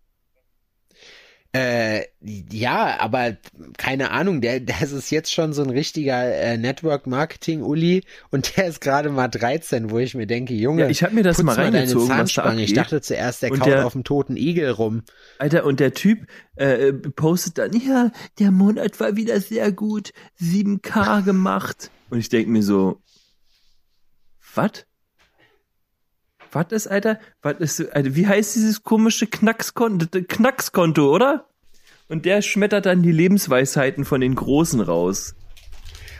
Äh, 1.55 2.05
ja, 2.51 2.99
aber 2.99 3.37
keine 3.77 4.09
Ahnung, 4.09 4.41
der, 4.41 4.59
das 4.59 4.91
ist 4.91 5.11
jetzt 5.11 5.31
schon 5.31 5.53
so 5.53 5.61
ein 5.61 5.69
richtiger 5.69 6.23
äh, 6.33 6.57
Network-Marketing-Uli 6.57 8.03
und 8.31 8.57
der 8.57 8.65
ist 8.65 8.81
gerade 8.81 9.09
mal 9.11 9.27
13, 9.27 9.91
wo 9.91 9.99
ich 9.99 10.15
mir 10.15 10.25
denke, 10.25 10.55
Junge, 10.55 10.81
Ja, 10.81 10.89
ich 10.89 11.03
hab 11.03 11.13
mir 11.13 11.21
das 11.21 11.43
mal 11.43 11.55
reingezogen, 11.55 12.09
was 12.09 12.33
da. 12.33 12.55
Ich 12.55 12.73
dachte 12.73 13.01
zuerst, 13.01 13.43
der 13.43 13.51
Und 13.51 13.59
kaut 13.59 13.67
der- 13.67 13.85
auf 13.85 13.93
dem 13.93 14.03
toten 14.03 14.35
Igel 14.35 14.71
rum. 14.71 15.03
Alter, 15.37 15.65
und 15.65 15.79
der 15.79 15.93
Typ 15.93 16.25
äh, 16.55 16.91
postet 16.91 17.59
dann, 17.59 17.71
ja, 17.73 18.11
der 18.39 18.49
Monat 18.49 18.99
war 18.99 19.15
wieder 19.15 19.39
sehr 19.39 19.71
gut, 19.71 20.11
7K 20.41 21.21
gemacht. 21.21 21.91
Und 22.09 22.17
ich 22.17 22.29
denk 22.29 22.47
mir 22.47 22.63
so, 22.63 22.99
was? 24.55 24.85
Was 26.53 26.71
ist, 26.71 26.87
Alter? 26.87 27.19
Was 27.41 27.59
ist, 27.59 27.93
Alter, 27.93 28.15
wie 28.15 28.27
heißt 28.27 28.55
dieses 28.55 28.83
komische 28.83 29.27
Knackskonto, 29.27 30.05
Knackskonto, 30.27 31.13
oder? 31.13 31.45
Und 32.09 32.25
der 32.25 32.41
schmettert 32.41 32.85
dann 32.85 33.01
die 33.01 33.11
Lebensweisheiten 33.11 34.05
von 34.05 34.21
den 34.21 34.35
Großen 34.35 34.81
raus. 34.81 35.35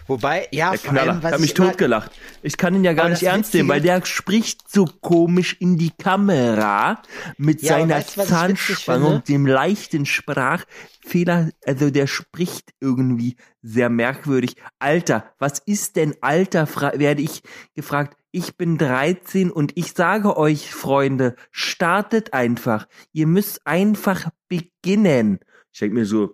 Wobei, 0.07 0.47
ja, 0.51 0.71
Der 0.71 0.79
vor 0.79 0.99
allem, 0.99 1.23
was 1.23 1.33
Hat 1.33 1.39
mich 1.39 1.53
totgelacht. 1.53 2.11
Ich 2.41 2.57
kann 2.57 2.75
ihn 2.75 2.83
ja 2.83 2.93
gar 2.93 3.09
nicht 3.09 3.23
ernst 3.23 3.53
nehmen, 3.53 3.69
weil 3.69 3.81
der 3.81 4.05
spricht 4.05 4.69
so 4.69 4.85
komisch 4.85 5.55
in 5.59 5.77
die 5.77 5.91
Kamera 5.91 7.01
mit 7.37 7.61
Ja, 7.61 7.79
seiner 7.79 7.95
weißt 7.97 8.27
Zahnspange 8.27 9.07
und 9.07 9.29
dem 9.29 9.45
leichten 9.45 10.05
Sprachfehler. 10.05 11.49
Also 11.65 11.89
der 11.89 12.07
spricht 12.07 12.71
irgendwie 12.81 13.37
sehr 13.61 13.89
merkwürdig. 13.89 14.55
Alter, 14.79 15.31
was 15.39 15.59
ist 15.59 15.95
denn 15.95 16.15
Alter? 16.21 16.67
Werde 16.95 17.21
ich 17.21 17.41
gefragt. 17.75 18.17
Ich 18.31 18.57
bin 18.57 18.77
13 18.77 19.51
und 19.51 19.73
ich 19.75 19.93
sage 19.93 20.37
euch, 20.37 20.73
Freunde, 20.73 21.35
startet 21.51 22.33
einfach. 22.33 22.87
Ihr 23.11 23.27
müsst 23.27 23.65
einfach 23.65 24.29
beginnen. 24.49 25.39
Ich 25.71 25.79
denke 25.79 25.95
mir 25.95 26.05
so, 26.05 26.33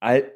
Al 0.00 0.35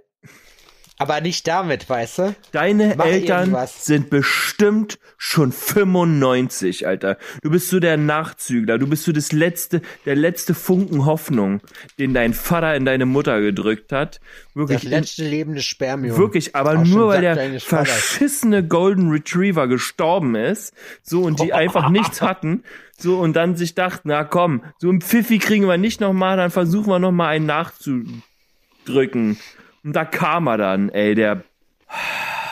Aber 1.01 1.22
nicht 1.22 1.48
damit, 1.48 1.88
weißt 1.88 2.18
du? 2.18 2.34
Deine 2.53 2.94
Mach 2.94 3.07
Eltern 3.07 3.40
irgendwas. 3.40 3.86
sind 3.86 4.11
bestimmt 4.11 4.98
schon 5.16 5.51
95, 5.51 6.86
Alter. 6.86 7.16
Du 7.40 7.48
bist 7.51 7.70
so 7.70 7.80
der 7.80 7.96
Nachzügler. 7.96 8.76
Du 8.76 8.86
bist 8.86 9.05
so 9.05 9.12
das 9.12 9.32
letzte, 9.32 9.80
der 10.05 10.14
letzte 10.14 10.53
Funken 10.53 11.07
Hoffnung, 11.07 11.62
den 11.98 12.12
dein 12.12 12.34
Vater 12.34 12.74
in 12.74 12.84
deine 12.84 13.07
Mutter 13.07 13.40
gedrückt 13.40 13.92
hat. 13.92 14.20
Das 14.20 14.55
Wirklich, 14.55 14.82
letzte 14.82 15.24
lebende 15.24 15.62
Spermium. 15.62 16.18
wirklich, 16.18 16.55
aber 16.55 16.74
dem 16.74 16.90
nur 16.90 17.09
weil 17.09 17.22
der 17.22 17.61
verschissene 17.61 18.62
Golden 18.62 19.09
Retriever 19.09 19.68
gestorben 19.68 20.34
ist, 20.34 20.74
so 21.03 21.22
und 21.22 21.40
die 21.40 21.55
einfach 21.55 21.88
nichts 21.88 22.20
hatten, 22.20 22.62
so 22.98 23.18
und 23.20 23.34
dann 23.36 23.57
sich 23.57 23.74
dachten, 23.74 24.09
na 24.11 24.24
komm, 24.24 24.64
so 24.76 24.90
ein 24.90 25.01
Pfiffi 25.01 25.38
kriegen 25.38 25.66
wir 25.66 25.78
nicht 25.78 26.03
nochmal, 26.03 26.36
dann 26.36 26.51
versuchen 26.51 26.88
wir 26.90 26.98
nochmal 26.98 27.28
einen 27.36 27.46
nachzudrücken. 27.46 29.38
Und 29.83 29.95
da 29.95 30.05
kam 30.05 30.47
er 30.47 30.59
dann, 30.59 30.91
ey, 30.91 31.14
der 31.14 31.45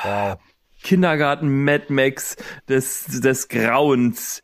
Wow. 0.05 0.39
Kindergarten 0.83 1.65
Mad 1.65 1.93
Max 1.93 2.37
des, 2.69 3.21
des 3.21 3.49
Grauens. 3.49 4.43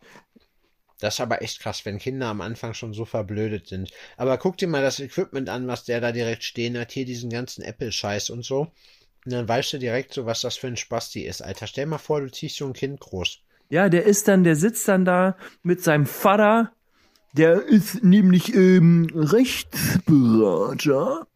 Das 1.01 1.15
ist 1.15 1.21
aber 1.21 1.43
echt 1.43 1.61
krass, 1.61 1.85
wenn 1.85 1.99
Kinder 1.99 2.29
am 2.29 2.41
Anfang 2.41 2.75
schon 2.75 2.95
so 2.95 3.05
verblödet 3.05 3.69
sind. 3.69 3.91
Aber 4.17 4.39
guck 4.39 4.57
dir 4.57 4.69
mal 4.69 4.83
das 4.83 5.01
Equipment 5.01 5.49
an, 5.49 5.67
was 5.67 5.85
der 5.85 6.01
da 6.01 6.13
direkt 6.13 6.45
stehen 6.45 6.79
hat. 6.79 6.93
Hier 6.93 7.05
diesen 7.05 7.31
ganzen 7.31 7.63
Apple-Scheiß 7.63 8.31
und 8.31 8.45
so. 8.45 8.73
Und 9.25 9.33
dann 9.33 9.49
weißt 9.49 9.75
du 9.75 9.79
direkt 9.79 10.15
so, 10.15 10.27
was 10.27 10.41
das 10.41 10.57
für 10.57 10.67
ein 10.67 10.77
Spasti 10.77 11.23
ist, 11.23 11.43
Alter. 11.43 11.67
Stell 11.67 11.87
mal 11.87 11.99
vor, 11.99 12.21
du 12.21 12.31
ziehst 12.31 12.57
so 12.57 12.67
ein 12.67 12.73
Kind 12.73 13.01
groß. 13.01 13.41
Ja, 13.71 13.89
der 13.89 14.05
ist 14.05 14.29
dann, 14.29 14.45
der 14.45 14.57
sitzt 14.57 14.87
dann 14.89 15.05
da 15.05 15.37
mit 15.63 15.83
seinem 15.83 16.07
Vater. 16.07 16.73
Der 17.33 17.63
ist 17.63 18.05
nämlich 18.05 18.55
ähm, 18.55 19.11
Rechtsberater. 19.15 21.27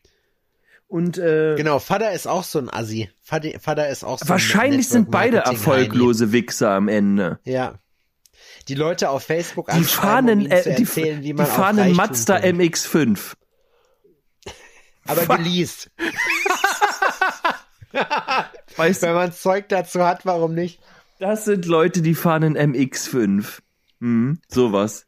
Und 0.89 1.19
äh, 1.19 1.55
Genau, 1.57 1.79
Vater 1.79 2.13
ist 2.13 2.27
auch 2.27 2.45
so 2.45 2.59
ein 2.59 2.73
Assi. 2.73 3.11
Vater, 3.23 3.61
Vater 3.61 3.89
ist 3.89 4.05
auch 4.05 4.19
so 4.19 4.25
ein 4.25 4.29
wahrscheinlich 4.31 4.89
sind 4.89 5.11
beide 5.11 5.39
erfolglose 5.39 6.33
Wichser 6.33 6.71
am 6.71 6.89
Ende. 6.89 7.39
Ja. 7.45 7.79
Die 8.69 8.75
Leute 8.75 9.11
auf 9.11 9.23
Facebook 9.23 9.71
Die 9.71 9.85
fahren, 9.85 10.29
um 10.31 10.41
äh, 10.51 10.63
die, 10.77 10.83
erzählen, 10.83 11.21
wie 11.21 11.27
die 11.27 11.35
man 11.35 11.47
fahren 11.47 11.79
einen 11.79 11.95
Mazda 11.95 12.41
kommt. 12.41 12.61
MX5. 12.61 13.35
Aber 15.05 15.23
Fuck. 15.23 15.37
geleast. 15.39 15.91
Weißt 18.77 19.03
Wenn 19.03 19.15
man 19.15 19.33
Zeug 19.33 19.69
dazu 19.69 20.05
hat, 20.05 20.27
warum 20.27 20.55
nicht? 20.55 20.81
das 21.19 21.45
sind 21.47 21.67
Leute, 21.67 22.01
die 22.01 22.15
fahren 22.15 22.45
einen 22.45 22.75
MX5. 22.75 23.61
Hm, 24.01 24.41
sowas. 24.49 25.07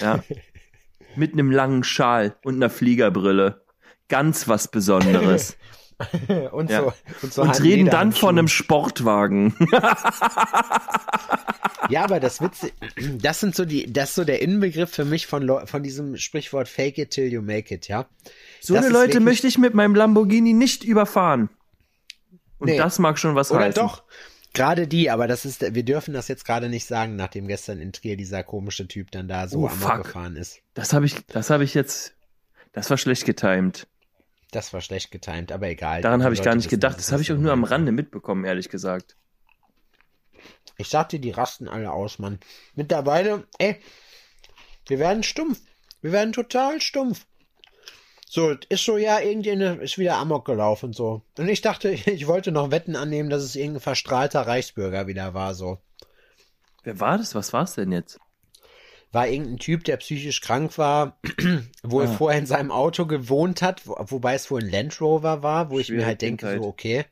Ja. 0.00 0.22
Mit 1.16 1.32
einem 1.32 1.50
langen 1.50 1.82
Schal 1.84 2.36
und 2.44 2.56
einer 2.56 2.68
Fliegerbrille. 2.68 3.64
Ganz 4.08 4.46
was 4.48 4.68
Besonderes. 4.68 5.56
Und 6.52 6.70
Ja. 6.70 6.80
so. 6.82 6.92
Und, 7.22 7.32
so 7.32 7.42
und 7.42 7.62
reden 7.62 7.88
dann 7.88 8.12
von 8.12 8.38
einem 8.38 8.48
Sportwagen. 8.48 9.54
Ja, 11.88 12.02
aber 12.02 12.18
das 12.18 12.40
Witze, 12.40 12.72
das 13.20 13.38
sind 13.40 13.54
so 13.54 13.64
die, 13.64 13.92
das 13.92 14.08
ist 14.10 14.14
so 14.16 14.24
der 14.24 14.42
Inbegriff 14.42 14.90
für 14.90 15.04
mich 15.04 15.26
von, 15.28 15.48
von 15.66 15.82
diesem 15.84 16.16
Sprichwort 16.16 16.68
Fake 16.68 16.98
it 16.98 17.10
till 17.10 17.32
you 17.32 17.42
make 17.42 17.72
it, 17.72 17.86
ja. 17.86 18.06
So 18.60 18.74
Das 18.74 18.84
eine 18.86 18.92
Leute 18.92 19.06
wirklich- 19.14 19.24
möchte 19.24 19.46
ich 19.46 19.56
mit 19.58 19.74
meinem 19.74 19.94
Lamborghini 19.94 20.52
nicht 20.52 20.82
überfahren. 20.82 21.48
Und 22.58 22.68
Nee. 22.70 22.76
das 22.78 22.98
mag 22.98 23.18
schon 23.20 23.36
was 23.36 23.52
Oder 23.52 23.60
heißen. 23.66 23.80
doch? 23.80 24.02
Gerade 24.52 24.88
die, 24.88 25.10
aber 25.10 25.28
das 25.28 25.44
ist, 25.44 25.74
wir 25.74 25.84
dürfen 25.84 26.12
das 26.12 26.26
jetzt 26.28 26.44
gerade 26.44 26.68
nicht 26.68 26.86
sagen, 26.86 27.14
nachdem 27.14 27.46
gestern 27.46 27.78
in 27.78 27.92
Trier 27.92 28.16
dieser 28.16 28.42
komische 28.42 28.88
Typ 28.88 29.10
dann 29.12 29.28
da 29.28 29.46
so 29.46 29.60
Oh, 29.60 29.68
amok 29.68 30.04
gefahren 30.06 30.34
ist. 30.34 30.58
Das 30.74 30.92
habe 30.92 31.06
ich, 31.06 31.14
das 31.26 31.50
habe 31.50 31.62
ich 31.62 31.74
jetzt, 31.74 32.14
das 32.72 32.90
war 32.90 32.96
schlecht 32.96 33.26
getimed. 33.26 33.86
Das 34.50 34.72
war 34.72 34.80
schlecht 34.80 35.10
getimt, 35.10 35.52
aber 35.52 35.68
egal. 35.68 36.02
Daran 36.02 36.22
habe 36.22 36.34
ich 36.34 36.42
gar 36.42 36.54
nicht 36.54 36.66
wissen, 36.66 36.70
gedacht. 36.70 36.96
dass 36.96 37.06
Das 37.06 37.12
habe 37.12 37.22
ich 37.22 37.32
auch 37.32 37.38
nur 37.38 37.52
am. 37.52 37.64
Rande 37.64 37.92
mitbekommen, 37.92 38.44
ehrlich 38.44 38.68
gesagt. 38.68 39.16
Ich 40.78 40.88
sag 40.88 41.08
dir, 41.08 41.18
die 41.18 41.30
rasten 41.30 41.68
alle 41.68 41.90
aus, 41.92 42.18
Mann. 42.18 42.38
Mittlerweile, 42.74 43.46
ey, 43.58 43.80
wir 44.86 44.98
werden 44.98 45.22
stumpf. 45.22 45.60
Wir 46.00 46.12
werden 46.12 46.32
total 46.32 46.80
stumpf. 46.80 47.26
So, 48.28 48.54
ist 48.68 48.84
so, 48.84 48.98
ja, 48.98 49.20
irgendjemand 49.20 49.80
ist 49.82 49.98
wieder 49.98 50.16
Amok 50.16 50.44
gelaufen, 50.44 50.92
so. 50.92 51.22
Und 51.38 51.48
ich 51.48 51.60
dachte, 51.60 51.90
ich 52.06 52.26
wollte 52.26 52.52
noch 52.52 52.70
Wetten 52.70 52.96
annehmen, 52.96 53.30
dass 53.30 53.42
es 53.42 53.56
irgendein 53.56 53.80
verstrahlter 53.80 54.42
Reichsbürger 54.42 55.06
wieder 55.06 55.34
war, 55.34 55.54
so. 55.54 55.78
Wer 56.82 57.00
war 57.00 57.18
das? 57.18 57.34
Was 57.34 57.52
war 57.52 57.64
es 57.64 57.74
denn 57.74 57.90
jetzt? 57.90 58.20
War 59.16 59.28
irgendein 59.28 59.58
Typ, 59.58 59.84
der 59.84 59.96
psychisch 59.96 60.40
krank 60.42 60.76
war, 60.78 61.18
wo 61.82 62.00
er 62.00 62.08
Ah. 62.10 62.12
vorher 62.12 62.38
in 62.38 62.46
seinem 62.46 62.70
Auto 62.70 63.06
gewohnt 63.06 63.62
hat, 63.62 63.86
wo, 63.86 63.96
wobei 63.98 64.34
es 64.34 64.50
wohl 64.50 64.62
ein 64.62 64.70
Land 64.70 65.00
Rover 65.00 65.42
war, 65.42 65.70
wo 65.70 65.78
ich 65.80 65.90
mir 65.90 66.04
halt 66.04 66.20
denke, 66.22 66.46
Kindheit. 66.46 66.62
so, 66.62 66.68
okay, 66.68 67.04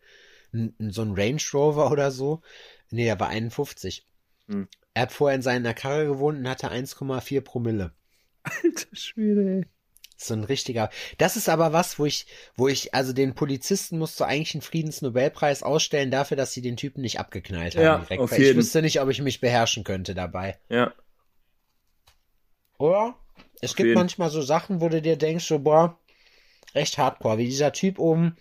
so 0.53 1.03
ein 1.03 1.15
Range 1.15 1.41
Rover 1.53 1.91
oder 1.91 2.11
so. 2.11 2.43
Nee, 2.91 3.07
er 3.07 3.19
war 3.21 3.29
51. 3.29 4.07
Hm. 4.49 4.69
Er 4.93 5.03
hat 5.03 5.13
vorher 5.13 5.35
in 5.37 5.43
seiner 5.43 5.75
Karre 5.75 6.07
gewohnt 6.07 6.39
und 6.39 6.49
hatte 6.49 6.71
1,4 6.71 7.41
Promille. 7.41 7.93
Alter 8.43 8.95
Schwede, 8.95 9.41
ey. 9.61 9.67
So 10.17 10.35
ein 10.35 10.45
richtiger. 10.45 10.91
Das 11.19 11.37
ist 11.37 11.49
aber 11.49 11.73
was, 11.73 11.99
wo 11.99 12.05
ich, 12.07 12.27
wo 12.55 12.69
ich, 12.69 12.95
also 12.95 13.13
den 13.13 13.35
Polizisten 13.35 13.99
musst 13.99 14.21
du 14.21 14.25
eigentlich 14.25 14.55
einen 14.55 14.63
Friedensnobelpreis 14.63 15.63
ausstellen 15.65 16.11
dafür, 16.13 16.37
dass 16.37 16.53
sie 16.53 16.63
den 16.63 16.77
Typen 16.77 17.01
nicht 17.01 17.19
abgeknallt 17.19 17.75
haben 17.77 17.83
Ja, 17.83 17.99
direkt. 17.99 18.21
auf 18.23 18.31
weil 18.31 18.41
ich 18.41 18.47
jeden. 18.47 18.59
wüsste 18.59 18.81
nicht, 18.83 19.01
ob 19.01 19.09
ich 19.11 19.21
mich 19.23 19.41
beherrschen 19.41 19.83
könnte 19.83 20.15
dabei. 20.15 20.59
Ja. 20.69 20.93
Oder? 22.79 23.17
Es 23.61 23.71
Auf 23.71 23.77
gibt 23.77 23.89
jeden. 23.89 23.99
manchmal 23.99 24.31
so 24.31 24.43
Sachen, 24.43 24.81
wo 24.81 24.89
du 24.89 25.01
dir 25.01 25.17
denkst, 25.17 25.45
so, 25.47 25.59
boah, 25.59 25.99
echt 26.73 26.99
hardcore. 26.99 27.39
Wie 27.39 27.47
dieser 27.47 27.73
Typ 27.73 27.99
oben, 27.99 28.37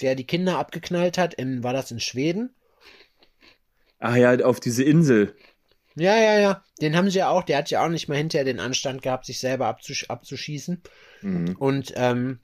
der 0.00 0.14
die 0.14 0.26
Kinder 0.26 0.58
abgeknallt 0.58 1.18
hat, 1.18 1.34
in, 1.34 1.62
war 1.62 1.72
das 1.72 1.90
in 1.90 2.00
Schweden? 2.00 2.54
Ach 3.98 4.16
ja, 4.16 4.34
auf 4.44 4.60
diese 4.60 4.84
Insel. 4.84 5.34
Ja, 5.94 6.16
ja, 6.16 6.38
ja. 6.38 6.64
Den 6.80 6.94
haben 6.94 7.08
sie 7.10 7.18
ja 7.18 7.30
auch, 7.30 7.42
der 7.42 7.58
hat 7.58 7.70
ja 7.70 7.84
auch 7.84 7.88
nicht 7.88 8.08
mal 8.08 8.18
hinterher 8.18 8.44
den 8.44 8.60
Anstand 8.60 9.00
gehabt, 9.00 9.24
sich 9.24 9.38
selber 9.40 9.66
abzusch 9.66 10.04
abzuschießen. 10.10 10.82
Mhm. 11.22 11.56
Und 11.56 11.92
ähm, 11.96 12.40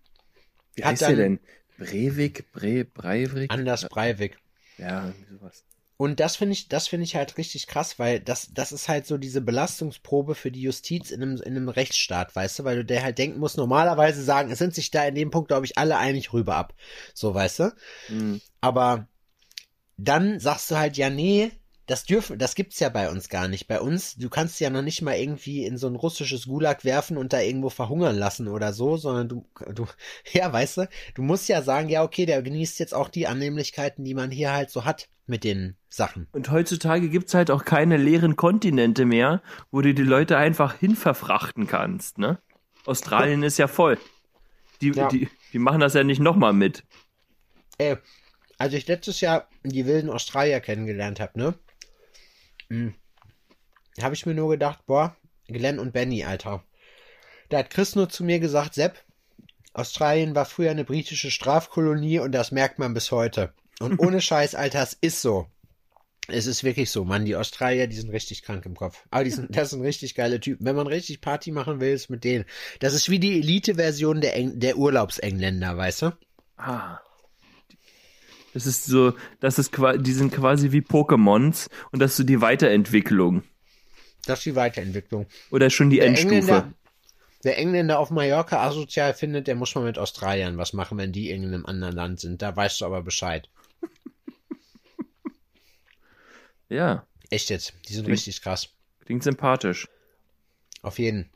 Wie 0.74 0.84
Hat 0.84 0.93
heißt 0.93 1.03
der 1.03 1.16
denn? 1.16 1.40
Breivik, 1.76 2.51
Bre, 2.53 2.84
Breivik? 2.84 3.51
Anders 3.53 3.86
Breivik. 3.88 4.38
Ja, 4.78 5.12
sowas. 5.30 5.64
Und 6.03 6.18
das 6.18 6.34
finde 6.34 6.55
ich, 6.55 6.66
das 6.66 6.88
finde 6.88 7.05
ich 7.05 7.14
halt 7.14 7.38
richtig 7.38 7.68
krass, 7.68 8.00
weil 8.00 8.18
das, 8.18 8.48
das 8.53 8.72
ist 8.72 8.88
halt 8.88 9.07
so 9.07 9.18
diese 9.18 9.40
Belastungsprobe 9.40 10.34
für 10.34 10.50
die 10.50 10.62
Justiz 10.62 11.12
in 11.12 11.22
einem, 11.22 11.36
in 11.36 11.57
einem 11.57 11.68
Rechtsstaat, 11.68 12.34
weißt 12.34 12.59
du, 12.59 12.64
weil 12.64 12.78
du 12.78 12.84
der 12.84 13.05
halt 13.05 13.18
denken 13.18 13.38
musst, 13.38 13.57
normalerweise 13.57 14.24
sagen, 14.24 14.50
es 14.50 14.59
sind 14.59 14.74
sich 14.74 14.90
da 14.90 15.05
in 15.05 15.14
dem 15.14 15.30
Punkt, 15.30 15.46
glaube 15.46 15.64
ich, 15.64 15.78
alle 15.78 15.98
einig 15.98 16.32
rüber 16.32 16.57
ab. 16.57 16.74
So, 17.14 17.32
weißt 17.32 17.61
du? 17.61 17.72
Mhm. 18.09 18.40
Aber 18.61 19.07
dann 19.96 20.40
sagst 20.40 20.72
du 20.72 20.76
halt, 20.76 20.96
ja, 20.96 21.09
nee, 21.09 21.53
das 21.93 22.05
dürfen, 22.05 22.38
das 22.38 22.55
gibt's 22.55 22.80
ja 22.80 22.88
bei 22.88 23.11
uns 23.11 23.28
gar 23.28 23.49
nicht. 23.49 23.68
Bei 23.68 23.78
uns, 23.78 24.16
du 24.16 24.30
kannst 24.30 24.59
ja 24.61 24.70
noch 24.70 24.80
nicht 24.80 25.03
mal 25.03 25.14
irgendwie 25.14 25.66
in 25.66 25.76
so 25.76 25.88
ein 25.88 25.95
russisches 25.95 26.47
Gulag 26.47 26.86
werfen 26.86 27.18
und 27.18 27.34
da 27.34 27.40
irgendwo 27.40 27.68
verhungern 27.68 28.16
lassen 28.16 28.49
oder 28.49 28.72
so, 28.72 28.97
sondern 28.97 29.28
du, 29.28 29.47
du, 29.74 29.86
ja, 30.32 30.51
weißt 30.51 30.78
du, 30.78 30.88
du 31.14 31.20
musst 31.20 31.51
ja 31.51 31.61
sagen, 31.61 31.90
ja, 31.90 32.03
okay, 32.03 32.24
der 32.24 32.40
genießt 32.40 32.78
jetzt 32.78 32.95
auch 32.95 33.11
die 33.11 33.26
Annehmlichkeiten, 33.26 34.07
die 34.07 34.14
man 34.14 34.30
hier 34.30 34.55
halt 34.55 34.70
so 34.70 34.86
hat 34.86 35.11
mit 35.26 35.45
den 35.45 35.76
Sachen. 35.90 36.28
Und 36.32 36.51
heutzutage 36.51 37.11
gibt's 37.11 37.34
halt 37.34 37.51
auch 37.51 37.66
keine 37.66 37.99
leeren 37.99 38.36
Kontinente 38.36 39.05
mehr, 39.05 39.43
wo 39.70 39.82
du 39.82 39.93
die 39.93 40.03
Leute 40.03 40.38
einfach 40.38 40.78
hinverfrachten 40.78 41.66
kannst, 41.66 42.16
ne? 42.16 42.38
Australien 42.86 43.43
ist 43.43 43.59
ja 43.59 43.68
voll. 43.68 43.99
Die, 44.80 44.93
Ja. 44.93 45.09
die, 45.09 45.28
die 45.53 45.59
machen 45.59 45.80
das 45.80 45.93
ja 45.93 46.05
nicht 46.05 46.20
nochmal 46.20 46.55
mit. 46.55 46.84
Ey, 47.76 47.99
als 48.57 48.72
ich 48.72 48.86
letztes 48.86 49.20
Jahr 49.20 49.49
die 49.62 49.84
wilden 49.84 50.09
Australier 50.09 50.61
kennengelernt 50.61 51.20
habe, 51.20 51.38
ne? 51.38 51.55
Habe 54.00 54.14
ich 54.14 54.26
mir 54.26 54.34
nur 54.34 54.50
gedacht, 54.50 54.86
boah, 54.86 55.16
Glenn 55.48 55.78
und 55.78 55.92
Benny, 55.92 56.24
Alter. 56.24 56.64
Da 57.48 57.58
hat 57.58 57.70
Chris 57.70 57.94
nur 57.94 58.08
zu 58.08 58.24
mir 58.24 58.40
gesagt, 58.40 58.74
Sepp, 58.74 59.04
Australien 59.74 60.34
war 60.34 60.46
früher 60.46 60.70
eine 60.70 60.84
britische 60.84 61.30
Strafkolonie 61.30 62.18
und 62.18 62.32
das 62.32 62.52
merkt 62.52 62.78
man 62.78 62.94
bis 62.94 63.10
heute. 63.10 63.52
Und 63.80 63.98
ohne 63.98 64.20
Scheiß, 64.22 64.54
Alter, 64.54 64.82
es 64.82 64.96
ist 65.00 65.22
so. 65.22 65.46
Es 66.28 66.46
ist 66.46 66.62
wirklich 66.62 66.90
so, 66.90 67.04
Mann. 67.04 67.24
Die 67.24 67.36
Australier, 67.36 67.88
die 67.88 67.96
sind 67.96 68.10
richtig 68.10 68.42
krank 68.42 68.64
im 68.64 68.76
Kopf. 68.76 69.04
Aber 69.10 69.24
die 69.24 69.30
sind, 69.30 69.56
das 69.56 69.70
sind 69.70 69.82
richtig 69.82 70.14
geile 70.14 70.40
Typen. 70.40 70.64
Wenn 70.64 70.76
man 70.76 70.86
richtig 70.86 71.20
Party 71.20 71.50
machen 71.50 71.80
will, 71.80 71.92
ist 71.92 72.10
mit 72.10 72.24
denen. 72.24 72.44
Das 72.80 72.94
ist 72.94 73.10
wie 73.10 73.18
die 73.18 73.40
Elite-Version 73.40 74.20
der, 74.20 74.36
Eng 74.36 74.60
der 74.60 74.78
Urlaubsengländer, 74.78 75.76
weißt 75.76 76.02
du? 76.02 76.12
Ah. 76.56 77.00
Das 78.55 78.66
ist 78.66 78.84
so, 78.84 79.14
das 79.40 79.59
ist 79.59 79.72
quasi, 79.72 80.03
die 80.03 80.12
sind 80.12 80.32
quasi 80.32 80.72
wie 80.72 80.80
Pokémons 80.80 81.68
und 81.90 82.00
das 82.00 82.12
ist 82.12 82.16
so 82.18 82.24
die 82.24 82.40
Weiterentwicklung. 82.40 83.42
Das 84.26 84.40
ist 84.40 84.44
die 84.46 84.55
Weiterentwicklung. 84.57 85.26
Oder 85.50 85.70
schon 85.70 85.90
die 85.90 85.96
Der 85.96 86.07
Endstufe. 86.07 86.34
Engländer, 86.34 86.72
der 87.44 87.59
Engländer 87.59 87.98
auf 87.98 88.11
Mallorca 88.11 88.62
asozial 88.62 89.14
findet, 89.14 89.46
der 89.46 89.55
muss 89.57 89.74
mal 89.74 89.82
mit 89.84 89.98
Australiern 89.98 90.59
was 90.59 90.72
machen, 90.74 90.98
wenn 90.98 91.12
die 91.12 91.30
in 91.30 91.44
einem 91.44 91.66
anderen 91.66 91.94
Land 91.96 92.20
sind. 92.20 92.42
Da 92.42 92.55
weißt 92.55 92.80
du 92.80 92.84
aber 92.84 93.03
Bescheid. 93.03 93.48
Ja, 96.68 97.07
Echt 97.30 97.48
jetzt. 97.50 97.72
Die 97.88 97.94
sind 97.94 98.05
Klingt- 98.05 98.18
richtig 98.18 98.42
krass. 98.42 98.68
klingt 99.05 99.22
sympathisch. 99.22 99.88
Auf 100.82 100.98
jeden. 100.98 101.30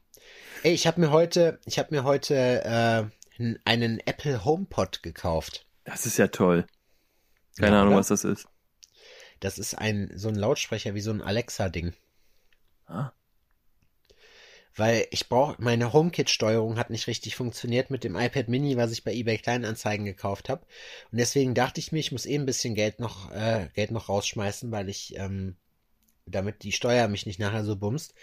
Ey, 0.62 0.72
ich 0.74 0.86
habe 0.86 1.00
mir 1.00 1.10
heute, 1.10 1.58
ich 1.64 1.78
habe 1.78 1.94
mir 1.94 2.04
heute 2.04 3.10
äh, 3.38 3.54
einen 3.64 4.00
Apple 4.04 4.44
HomePod 4.44 5.02
gekauft. 5.02 5.66
Das 5.84 6.04
ist 6.06 6.18
ja 6.18 6.28
toll. 6.28 6.66
Keine 7.56 7.76
Ja, 7.76 7.80
Ahnung, 7.80 7.94
oder? 7.94 7.96
was 7.96 8.08
das 8.08 8.24
ist. 8.24 8.48
Das 9.40 9.56
ist 9.58 9.72
ein 9.72 10.12
so 10.14 10.28
ein 10.28 10.34
Lautsprecher 10.34 10.94
wie 10.94 11.00
so 11.00 11.10
ein 11.10 11.22
Alexa-Ding. 11.22 11.94
Ah. 12.88 13.12
Weil 14.76 15.06
ich 15.10 15.28
brauche, 15.28 15.60
meine 15.60 15.92
HomeKit-Steuerung 15.92 16.78
hat 16.78 16.90
nicht 16.90 17.06
richtig 17.06 17.34
funktioniert 17.34 17.90
mit 17.90 18.04
dem 18.04 18.14
iPad 18.14 18.48
Mini, 18.48 18.76
was 18.76 18.92
ich 18.92 19.04
bei 19.04 19.12
eBay 19.14 19.38
Kleinanzeigen 19.38 20.04
gekauft 20.04 20.48
habe. 20.50 20.66
Und 21.10 21.18
deswegen 21.18 21.54
dachte 21.54 21.80
ich 21.80 21.92
mir, 21.92 21.98
ich 22.00 22.12
muss 22.12 22.26
eh 22.26 22.34
ein 22.34 22.46
bisschen 22.46 22.74
Geld 22.74 23.00
noch, 23.00 23.30
äh, 23.32 23.68
Geld 23.74 23.90
noch 23.90 24.08
rausschmeißen, 24.10 24.70
weil 24.70 24.88
ich, 24.90 25.16
ähm, 25.16 25.56
damit 26.26 26.62
die 26.64 26.72
Steuer 26.72 27.08
mich 27.08 27.26
nicht 27.26 27.40
nachher 27.40 27.64
so 27.64 27.76
bumst. 27.76 28.14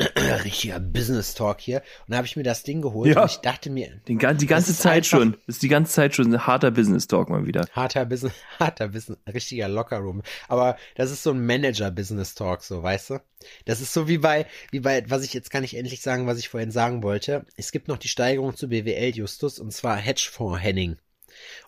Richtiger 0.44 0.80
Business 0.80 1.34
Talk 1.34 1.60
hier. 1.60 1.78
Und 2.06 2.12
da 2.12 2.16
habe 2.16 2.26
ich 2.26 2.36
mir 2.36 2.42
das 2.42 2.62
Ding 2.62 2.80
geholt 2.82 3.14
Ja. 3.14 3.22
und 3.22 3.30
ich 3.30 3.36
dachte 3.38 3.70
mir, 3.70 4.00
Den, 4.08 4.18
die 4.38 4.46
ganze 4.46 4.74
Zeit 4.76 5.06
schon. 5.06 5.36
Ist 5.46 5.62
die 5.62 5.68
ganze 5.68 5.92
Zeit 5.92 6.14
schon 6.14 6.32
ein 6.32 6.46
harter 6.46 6.70
Business 6.70 7.06
Talk 7.06 7.28
mal 7.28 7.46
wieder. 7.46 7.66
harter 7.72 8.06
Business, 8.06 8.32
harter 8.58 8.88
Business, 8.88 9.18
richtiger 9.32 9.68
Lockerroom. 9.68 10.22
Aber 10.48 10.76
das 10.96 11.10
ist 11.10 11.22
so 11.22 11.30
ein 11.32 11.44
Manager-Business-Talk, 11.44 12.62
so, 12.62 12.82
weißt 12.82 13.10
du? 13.10 13.18
Das 13.64 13.80
ist 13.80 13.92
so 13.92 14.08
wie 14.08 14.18
bei, 14.18 14.46
wie 14.70 14.80
bei, 14.80 15.04
was 15.08 15.22
ich 15.24 15.32
jetzt 15.34 15.50
kann 15.50 15.64
ich 15.64 15.76
endlich 15.76 16.00
sagen, 16.02 16.26
was 16.26 16.38
ich 16.38 16.48
vorhin 16.48 16.70
sagen 16.70 17.02
wollte. 17.02 17.44
Es 17.56 17.72
gibt 17.72 17.88
noch 17.88 17.98
die 17.98 18.08
Steigerung 18.08 18.56
zu 18.56 18.68
BWL 18.68 19.14
Justus 19.14 19.58
und 19.58 19.72
zwar 19.72 19.96
Hedgefonds 19.96 20.60
Henning. 20.62 20.96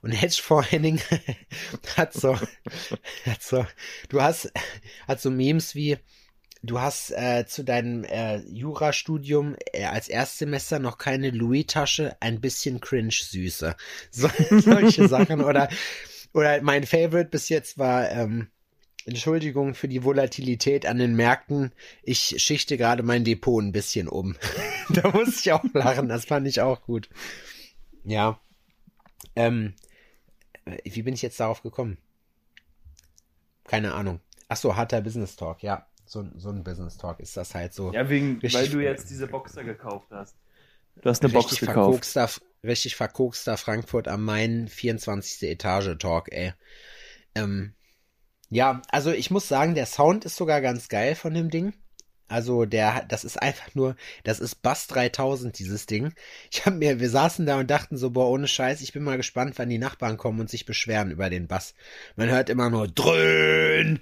Und 0.03 0.13
Hedgefonds 0.13 0.71
Henning 0.71 1.01
hat 1.97 2.13
so, 2.13 2.35
hat 3.27 3.43
so, 3.43 3.65
du 4.09 4.21
hast, 4.21 4.51
hat 5.09 5.21
so 5.21 5.31
Memes 5.31 5.75
wie, 5.75 5.97
du 6.63 6.81
hast 6.81 7.11
äh, 7.11 7.45
zu 7.47 7.65
deinem 7.65 8.05
äh, 8.05 8.39
Jurastudium 8.39 9.57
äh, 9.73 9.85
als 9.85 10.09
Erstsemester 10.09 10.79
noch 10.79 10.99
keine 10.99 11.31
Louis-Tasche, 11.31 12.17
ein 12.21 12.41
bisschen 12.41 12.81
Cringe-Süße. 12.81 13.77
So, 14.11 14.29
solche 14.51 15.09
Sachen. 15.09 15.43
Oder, 15.43 15.69
oder 16.33 16.63
mein 16.63 16.87
Favorite 16.87 17.31
bis 17.31 17.49
jetzt 17.49 17.79
war, 17.79 18.11
ähm, 18.11 18.49
Entschuldigung 19.05 19.75
für 19.75 19.89
die 19.89 20.05
Volatilität 20.05 20.87
an 20.87 20.99
den 20.99 21.17
Märkten. 21.17 21.73
Ich 22.03 22.37
schichte 22.43 22.77
gerade 22.77 23.03
mein 23.03 23.25
Depot 23.25 23.63
ein 23.63 23.73
bisschen 23.73 24.09
um. 24.09 24.37
da 24.91 25.11
musste 25.11 25.41
ich 25.41 25.53
auch 25.53 25.65
lachen. 25.73 26.09
Das 26.09 26.25
fand 26.25 26.47
ich 26.47 26.61
auch 26.61 26.83
gut. 26.83 27.09
Ja. 28.05 28.41
Ähm, 29.35 29.75
äh, 30.65 30.79
wie 30.85 31.03
bin 31.03 31.15
ich 31.15 31.23
jetzt 31.23 31.41
darauf 31.41 31.63
gekommen? 31.63 31.99
Keine 33.65 33.95
Ahnung. 33.95 34.21
Ach 34.49 34.57
so, 34.57 34.77
harter 34.77 35.01
Business 35.01 35.35
Talk. 35.37 35.63
Ja, 35.63 35.87
so, 36.13 36.27
so 36.37 36.51
ein 36.51 36.63
Business 36.63 36.99
Talk 36.99 37.21
ist 37.21 37.37
das 37.37 37.55
halt 37.55 37.73
so. 37.73 37.93
Ja, 37.93 38.09
wegen, 38.11 38.43
weil 38.43 38.69
du 38.69 38.81
jetzt 38.81 39.09
diese 39.09 39.27
Boxer 39.27 39.65
gekauft 39.65 40.09
hast. 40.11 40.37
Du 41.01 41.09
hast 41.09 41.25
eine 41.25 41.33
Box 41.33 41.47
richtig 41.47 41.61
gekauft. 41.61 42.05
verkokster, 42.05 42.43
richtig 42.63 42.97
verkokster 42.97 43.57
Frankfurt 43.57 44.09
am 44.09 44.23
Main 44.23 44.69
24. 44.69 45.49
Etage 45.49 45.97
Talk, 45.99 46.31
ey. 46.31 46.53
Ähm, 47.35 47.73
ja, 48.51 48.83
also 48.91 49.11
ich 49.11 49.31
muss 49.31 49.49
sagen, 49.49 49.75
der 49.75 49.87
Sound 49.87 50.27
ist 50.27 50.37
sogar 50.37 50.61
ganz 50.61 50.89
geil 50.89 51.15
von 51.15 51.33
dem 51.33 51.49
Ding. 51.49 51.73
Also 52.29 52.67
der, 52.67 53.07
das 53.09 53.25
ist 53.25 53.41
einfach 53.41 53.75
nur, 53.75 53.97
das 54.23 54.39
ist 54.39 54.57
Bass 54.57 54.87
3000, 54.89 55.59
dieses 55.59 55.87
Ding. 55.87 56.13
Ich 56.51 56.67
hab 56.67 56.75
mir, 56.75 57.01
wir 57.01 57.09
saßen 57.09 57.47
da 57.47 57.59
und 57.59 57.71
dachten 57.71 57.97
so, 57.97 58.11
boah, 58.11 58.29
ohne 58.29 58.49
Scheiß, 58.49 58.83
ich 58.83 58.93
bin 58.93 59.03
mal 59.03 59.17
gespannt, 59.17 59.55
wann 59.57 59.71
die 59.71 59.79
Nachbarn 59.79 60.19
kommen 60.19 60.41
und 60.41 60.51
sich 60.51 60.67
beschweren 60.67 61.11
über 61.11 61.31
den 61.31 61.47
Bass. 61.47 61.75
Man 62.17 62.29
hört 62.29 62.51
immer 62.51 62.69
nur 62.69 62.87
dröhn. 62.89 64.01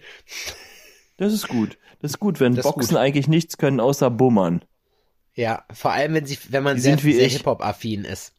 Das 1.21 1.35
ist 1.35 1.49
gut. 1.49 1.77
Das 2.01 2.13
ist 2.13 2.19
gut, 2.19 2.41
wenn 2.41 2.55
Das 2.55 2.65
Boxen 2.65 2.95
gut. 2.95 2.99
eigentlich 2.99 3.29
nichts 3.29 3.59
können 3.59 3.79
außer 3.79 4.11
bummern. 4.11 4.65
Ja, 5.35 5.65
vor 5.71 5.93
allem, 5.93 6.15
wenn 6.15 6.25
sie, 6.25 6.39
wenn 6.49 6.63
man 6.63 6.77
Die 6.77 6.81
sehr, 6.83 6.97
sehr. 6.99 7.29
Hip-Hop-affin 7.29 8.05
ist. 8.07 8.33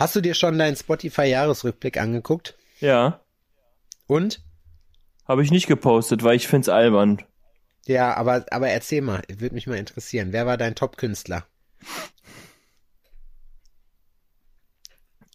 Hast 0.00 0.16
du 0.16 0.20
dir 0.20 0.34
schon 0.34 0.58
deinen 0.58 0.74
Spotify-Jahresrückblick 0.76 1.96
angeguckt? 1.96 2.56
Ja, 2.80 3.20
Und? 4.08 4.42
habe 5.28 5.44
ich 5.44 5.52
nicht 5.52 5.68
gepostet, 5.68 6.24
weil 6.24 6.34
ich 6.34 6.48
find's 6.48 6.68
albern. 6.68 7.22
Ja, 7.86 8.14
aber, 8.16 8.44
aber 8.50 8.68
erzähl 8.68 9.00
mal, 9.00 9.22
würde 9.28 9.54
mich 9.54 9.68
mal 9.68 9.78
interessieren. 9.78 10.32
Wer 10.32 10.44
war 10.44 10.56
dein 10.56 10.74
Top-Künstler? 10.74 11.46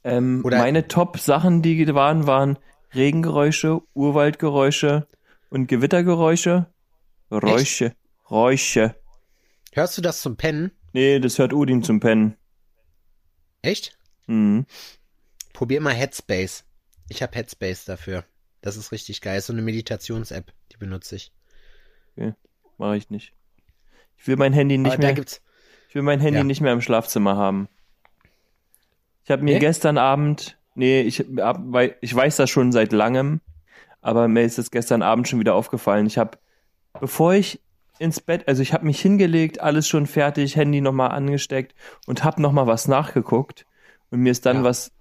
Ähm, 0.03 0.41
Oder- 0.43 0.57
meine 0.57 0.87
Top-Sachen, 0.89 1.61
die 1.61 1.93
waren, 1.95 2.27
waren 2.27 2.59
Regengeräusche, 2.93 3.81
Urwaldgeräusche 3.93 5.07
und 5.49 5.67
Gewittergeräusche. 5.67 6.67
Räusche. 7.31 7.95
Räusche. 8.29 8.95
Hörst 9.73 9.97
du 9.97 10.01
das 10.01 10.21
zum 10.21 10.35
Pennen? 10.37 10.71
Nee, 10.93 11.19
das 11.19 11.37
hört 11.37 11.53
Udin 11.53 11.83
zum 11.83 11.99
Pennen. 11.99 12.35
Echt? 13.61 13.97
Mhm. 14.27 14.65
Probier 15.53 15.81
mal 15.81 15.93
Headspace. 15.93 16.63
Ich 17.09 17.21
habe 17.21 17.35
Headspace 17.35 17.85
dafür. 17.85 18.23
Das 18.61 18.77
ist 18.77 18.91
richtig 18.91 19.21
geil. 19.21 19.37
Ist 19.39 19.47
so 19.47 19.53
eine 19.53 19.61
Meditations-App, 19.61 20.51
die 20.71 20.77
benutze 20.77 21.15
ich. 21.15 21.31
Mache 22.77 22.97
ich 22.97 23.09
nicht. 23.09 23.33
Ich 24.17 24.27
will 24.27 24.35
mein 24.37 24.53
Handy 24.53 24.77
nicht 24.77 24.93
aber 24.93 25.13
mehr. 25.13 25.25
Ich 25.89 25.95
will 25.95 26.01
mein 26.01 26.19
Handy 26.21 26.37
Ja. 26.39 26.43
nicht 26.43 26.61
mehr 26.61 26.73
im 26.73 26.81
Schlafzimmer 26.81 27.35
haben. 27.35 27.67
Ich 29.23 29.31
habe 29.31 29.43
mir 29.43 29.55
Nee? 29.55 29.59
gestern 29.59 29.97
Abend, 29.97 30.57
nee, 30.75 31.01
ich, 31.01 31.19
ich 32.01 32.15
weiß 32.15 32.37
das 32.37 32.49
schon 32.49 32.71
seit 32.71 32.91
langem, 32.93 33.41
aber 34.01 34.27
mir 34.27 34.43
ist 34.43 34.57
das 34.57 34.71
gestern 34.71 35.01
Abend 35.01 35.27
schon 35.27 35.39
wieder 35.39 35.55
aufgefallen. 35.55 36.05
Ich 36.05 36.17
habe, 36.17 36.37
bevor 36.99 37.33
ich 37.33 37.61
ins 37.99 38.21
Bett, 38.21 38.47
also 38.47 38.61
ich 38.61 38.73
habe 38.73 38.85
mich 38.85 39.01
hingelegt, 39.01 39.59
alles 39.59 39.87
schon 39.87 40.05
fertig, 40.07 40.55
Handy 40.55 40.81
nochmal 40.81 41.11
angesteckt 41.11 41.75
und 42.07 42.23
habe 42.23 42.41
nochmal 42.41 42.67
was 42.67 42.87
nachgeguckt 42.87 43.65
und 44.09 44.21
mir 44.21 44.31
ist 44.31 44.45
dann 44.45 44.57
Ja. 44.57 44.63
was, 44.63 44.91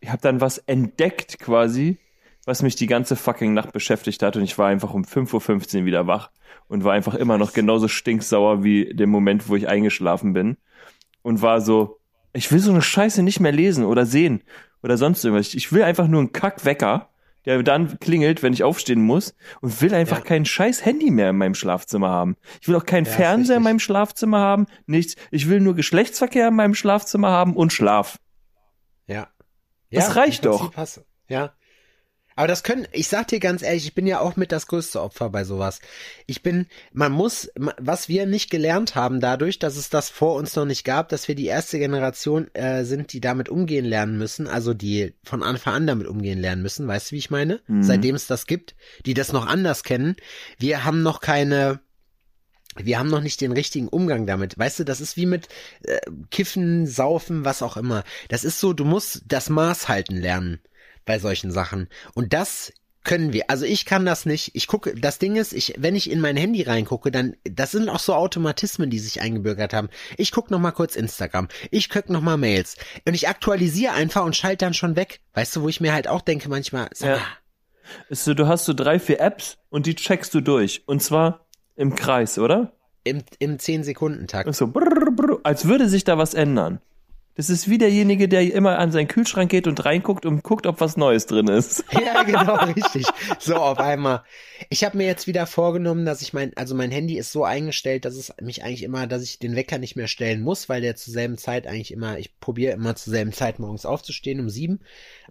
ich 0.00 0.10
habe 0.10 0.22
dann 0.22 0.40
was 0.40 0.58
entdeckt 0.58 1.38
quasi, 1.40 1.98
was 2.46 2.62
mich 2.62 2.76
die 2.76 2.86
ganze 2.86 3.16
fucking 3.16 3.54
Nacht 3.54 3.72
beschäftigt 3.72 4.22
hat 4.22 4.36
und 4.36 4.42
ich 4.42 4.56
war 4.56 4.68
einfach 4.68 4.94
um 4.94 5.02
5.15 5.02 5.80
Uhr 5.80 5.84
wieder 5.84 6.06
wach 6.06 6.30
und 6.68 6.84
war 6.84 6.92
einfach 6.92 7.14
immer 7.14 7.38
noch 7.38 7.52
genauso 7.52 7.88
stinksauer 7.88 8.62
wie 8.62 8.94
dem 8.94 9.10
Moment, 9.10 9.48
wo 9.48 9.56
ich 9.56 9.68
eingeschlafen 9.68 10.32
bin 10.32 10.56
und 11.22 11.42
war 11.42 11.60
so, 11.60 11.98
ich 12.32 12.52
will 12.52 12.60
so 12.60 12.70
eine 12.70 12.82
Scheiße 12.82 13.22
nicht 13.22 13.40
mehr 13.40 13.52
lesen 13.52 13.84
oder 13.84 14.06
sehen 14.06 14.42
oder 14.82 14.96
sonst 14.96 15.24
irgendwas. 15.24 15.54
Ich 15.54 15.72
will 15.72 15.82
einfach 15.82 16.06
nur 16.06 16.20
einen 16.20 16.32
Kackwecker, 16.32 17.08
der 17.48 17.62
dann 17.62 17.98
klingelt, 17.98 18.42
wenn 18.42 18.52
ich 18.52 18.62
aufstehen 18.62 19.00
muss 19.00 19.34
und 19.62 19.80
will 19.80 19.94
einfach 19.94 20.18
Ja. 20.18 20.24
kein 20.24 20.44
scheiß 20.44 20.84
Handy 20.84 21.10
mehr 21.10 21.30
in 21.30 21.36
meinem 21.38 21.54
Schlafzimmer 21.54 22.10
haben. 22.10 22.36
Ich 22.60 22.68
will 22.68 22.76
auch 22.76 22.84
keinen 22.84 23.06
Ja, 23.06 23.12
Fernseher 23.12 23.56
in 23.56 23.62
meinem 23.62 23.78
Schlafzimmer 23.78 24.38
haben, 24.38 24.66
nichts. 24.86 25.16
Ich 25.30 25.48
will 25.48 25.60
nur 25.60 25.74
Geschlechtsverkehr 25.74 26.48
in 26.48 26.54
meinem 26.56 26.74
Schlafzimmer 26.74 27.30
haben 27.30 27.56
und 27.56 27.72
Schlaf. 27.72 28.18
Ja. 29.06 29.28
Das 29.90 30.14
reicht 30.16 30.44
doch. 30.44 30.74
Hast- 30.76 31.02
Ja. 31.28 31.52
Aber 32.38 32.46
das 32.46 32.62
können, 32.62 32.86
ich 32.92 33.08
sag 33.08 33.26
dir 33.26 33.40
ganz 33.40 33.62
ehrlich, 33.62 33.84
ich 33.84 33.94
bin 33.96 34.06
ja 34.06 34.20
auch 34.20 34.36
mit 34.36 34.52
das 34.52 34.68
größte 34.68 35.02
Opfer 35.02 35.28
bei 35.28 35.42
sowas. 35.42 35.80
Ich 36.26 36.40
bin, 36.40 36.66
man 36.92 37.10
muss, 37.10 37.50
was 37.56 38.08
wir 38.08 38.26
nicht 38.26 38.48
gelernt 38.48 38.94
haben 38.94 39.18
dadurch, 39.18 39.58
dass 39.58 39.76
es 39.76 39.90
das 39.90 40.08
vor 40.08 40.36
uns 40.36 40.54
noch 40.54 40.64
nicht 40.64 40.84
gab, 40.84 41.08
dass 41.08 41.26
wir 41.26 41.34
die 41.34 41.46
erste 41.46 41.80
Generation 41.80 42.46
äh, 42.54 42.84
sind, 42.84 43.12
die 43.12 43.20
damit 43.20 43.48
umgehen 43.48 43.84
lernen 43.84 44.18
müssen, 44.18 44.46
also 44.46 44.72
die 44.72 45.14
von 45.24 45.42
Anfang 45.42 45.74
an 45.74 45.86
damit 45.88 46.06
umgehen 46.06 46.38
lernen 46.38 46.62
müssen, 46.62 46.86
weißt 46.86 47.10
du, 47.10 47.16
wie 47.16 47.18
ich 47.18 47.30
meine? 47.30 47.58
Mhm. 47.66 47.82
Seitdem 47.82 48.14
es 48.14 48.28
das 48.28 48.46
gibt, 48.46 48.76
die 49.04 49.14
das 49.14 49.32
noch 49.32 49.48
anders 49.48 49.82
kennen. 49.82 50.14
Wir 50.60 50.84
haben 50.84 51.02
noch 51.02 51.20
keine, 51.20 51.80
wir 52.76 53.00
haben 53.00 53.10
noch 53.10 53.20
nicht 53.20 53.40
den 53.40 53.50
richtigen 53.50 53.88
Umgang 53.88 54.28
damit. 54.28 54.56
Weißt 54.56 54.78
du, 54.78 54.84
das 54.84 55.00
ist 55.00 55.16
wie 55.16 55.26
mit 55.26 55.48
äh, 55.82 55.98
Kiffen, 56.30 56.86
Saufen, 56.86 57.44
was 57.44 57.62
auch 57.62 57.76
immer. 57.76 58.04
Das 58.28 58.44
ist 58.44 58.60
so, 58.60 58.74
du 58.74 58.84
musst 58.84 59.22
das 59.26 59.50
Maß 59.50 59.88
halten 59.88 60.14
lernen 60.18 60.60
bei 61.08 61.18
solchen 61.18 61.50
Sachen. 61.50 61.88
Und 62.14 62.32
das 62.32 62.72
können 63.02 63.32
wir. 63.32 63.44
Also 63.48 63.64
ich 63.64 63.86
kann 63.86 64.04
das 64.04 64.26
nicht. 64.26 64.50
Ich 64.54 64.66
gucke, 64.66 64.94
das 64.94 65.18
Ding 65.18 65.36
ist, 65.36 65.52
ich, 65.52 65.74
wenn 65.78 65.96
ich 65.96 66.10
in 66.10 66.20
mein 66.20 66.36
Handy 66.36 66.62
reingucke, 66.62 67.10
dann, 67.10 67.34
das 67.44 67.70
sind 67.72 67.88
auch 67.88 67.98
so 67.98 68.14
Automatismen, 68.14 68.90
die 68.90 68.98
sich 68.98 69.20
eingebürgert 69.20 69.72
haben. 69.72 69.88
Ich 70.16 70.30
gucke 70.30 70.52
noch 70.52 70.60
mal 70.60 70.72
kurz 70.72 70.94
Instagram. 70.94 71.48
Ich 71.70 71.88
gucke 71.88 72.12
noch 72.12 72.20
mal 72.20 72.36
Mails. 72.36 72.76
Und 73.06 73.14
ich 73.14 73.26
aktualisiere 73.28 73.94
einfach 73.94 74.24
und 74.24 74.36
schalte 74.36 74.66
dann 74.66 74.74
schon 74.74 74.94
weg. 74.94 75.20
Weißt 75.34 75.56
du, 75.56 75.62
wo 75.62 75.68
ich 75.68 75.80
mir 75.80 75.92
halt 75.92 76.06
auch 76.06 76.20
denke 76.20 76.48
manchmal, 76.48 76.88
sag 76.92 77.16
Ja. 77.16 77.22
so, 78.10 78.34
du 78.34 78.46
hast 78.46 78.66
so 78.66 78.74
drei, 78.74 79.00
vier 79.00 79.20
Apps 79.20 79.56
und 79.70 79.86
die 79.86 79.94
checkst 79.94 80.34
du 80.34 80.42
durch. 80.42 80.82
Und 80.86 81.02
zwar 81.02 81.46
im 81.76 81.94
Kreis, 81.94 82.38
oder? 82.38 82.72
im, 83.04 83.22
im 83.38 83.56
10-Sekunden-Takt. 83.56 84.46
Und 84.46 84.54
so, 84.54 84.66
brrr, 84.66 85.10
brrr, 85.10 85.40
als 85.42 85.66
würde 85.66 85.88
sich 85.88 86.04
da 86.04 86.18
was 86.18 86.34
ändern. 86.34 86.80
Das 87.38 87.50
ist 87.50 87.70
wie 87.70 87.78
derjenige, 87.78 88.28
der 88.28 88.52
immer 88.52 88.80
an 88.80 88.90
seinen 88.90 89.06
Kühlschrank 89.06 89.48
geht 89.48 89.68
und 89.68 89.84
reinguckt 89.84 90.26
und 90.26 90.42
guckt, 90.42 90.66
ob 90.66 90.80
was 90.80 90.96
Neues 90.96 91.26
drin 91.26 91.46
ist. 91.46 91.84
Ja, 91.92 92.24
genau, 92.24 92.56
richtig. 92.64 93.06
So 93.38 93.54
auf 93.54 93.78
einmal. 93.78 94.24
Ich 94.70 94.82
habe 94.82 94.96
mir 94.96 95.06
jetzt 95.06 95.28
wieder 95.28 95.46
vorgenommen, 95.46 96.04
dass 96.04 96.20
ich 96.20 96.32
mein, 96.32 96.56
also 96.56 96.74
mein 96.74 96.90
Handy 96.90 97.16
ist 97.16 97.30
so 97.30 97.44
eingestellt, 97.44 98.04
dass 98.04 98.16
es 98.16 98.32
mich 98.40 98.64
eigentlich 98.64 98.82
immer, 98.82 99.06
dass 99.06 99.22
ich 99.22 99.38
den 99.38 99.54
Wecker 99.54 99.78
nicht 99.78 99.94
mehr 99.94 100.08
stellen 100.08 100.42
muss, 100.42 100.68
weil 100.68 100.80
der 100.80 100.96
zur 100.96 101.12
selben 101.12 101.38
Zeit 101.38 101.68
eigentlich 101.68 101.92
immer, 101.92 102.18
ich 102.18 102.40
probiere 102.40 102.72
immer 102.72 102.96
zur 102.96 103.12
selben 103.12 103.32
Zeit 103.32 103.60
morgens 103.60 103.86
aufzustehen 103.86 104.40
um 104.40 104.48
sieben, 104.48 104.80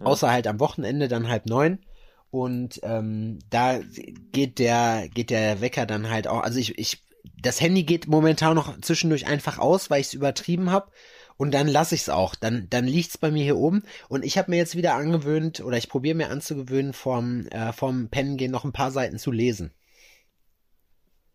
außer 0.00 0.32
halt 0.32 0.46
am 0.46 0.60
Wochenende 0.60 1.08
dann 1.08 1.28
halb 1.28 1.44
neun. 1.44 1.78
Und 2.30 2.80
ähm, 2.84 3.40
da 3.50 3.80
geht 4.32 4.58
der, 4.60 5.08
geht 5.12 5.28
der 5.28 5.60
Wecker 5.60 5.84
dann 5.84 6.08
halt 6.08 6.26
auch, 6.26 6.42
also 6.42 6.58
ich, 6.58 6.78
ich, 6.78 7.02
das 7.42 7.60
Handy 7.60 7.82
geht 7.82 8.08
momentan 8.08 8.54
noch 8.54 8.80
zwischendurch 8.80 9.26
einfach 9.26 9.58
aus, 9.58 9.90
weil 9.90 10.00
ich 10.00 10.06
es 10.06 10.14
übertrieben 10.14 10.70
habe. 10.70 10.90
Und 11.38 11.54
dann 11.54 11.68
lasse 11.68 11.94
ich 11.94 12.02
es 12.02 12.08
auch. 12.10 12.34
Dann, 12.34 12.66
dann 12.68 12.84
liegt's 12.84 13.16
bei 13.16 13.30
mir 13.30 13.44
hier 13.44 13.56
oben. 13.56 13.84
Und 14.08 14.24
ich 14.24 14.36
habe 14.36 14.50
mir 14.50 14.58
jetzt 14.58 14.76
wieder 14.76 14.94
angewöhnt, 14.94 15.60
oder 15.60 15.78
ich 15.78 15.88
probiere 15.88 16.16
mir 16.16 16.28
anzugewöhnen, 16.28 16.92
vorm, 16.92 17.46
äh, 17.46 17.72
vorm 17.72 18.08
Pennen 18.10 18.36
gehen 18.36 18.50
noch 18.50 18.64
ein 18.64 18.72
paar 18.72 18.90
Seiten 18.90 19.18
zu 19.18 19.30
lesen. 19.30 19.72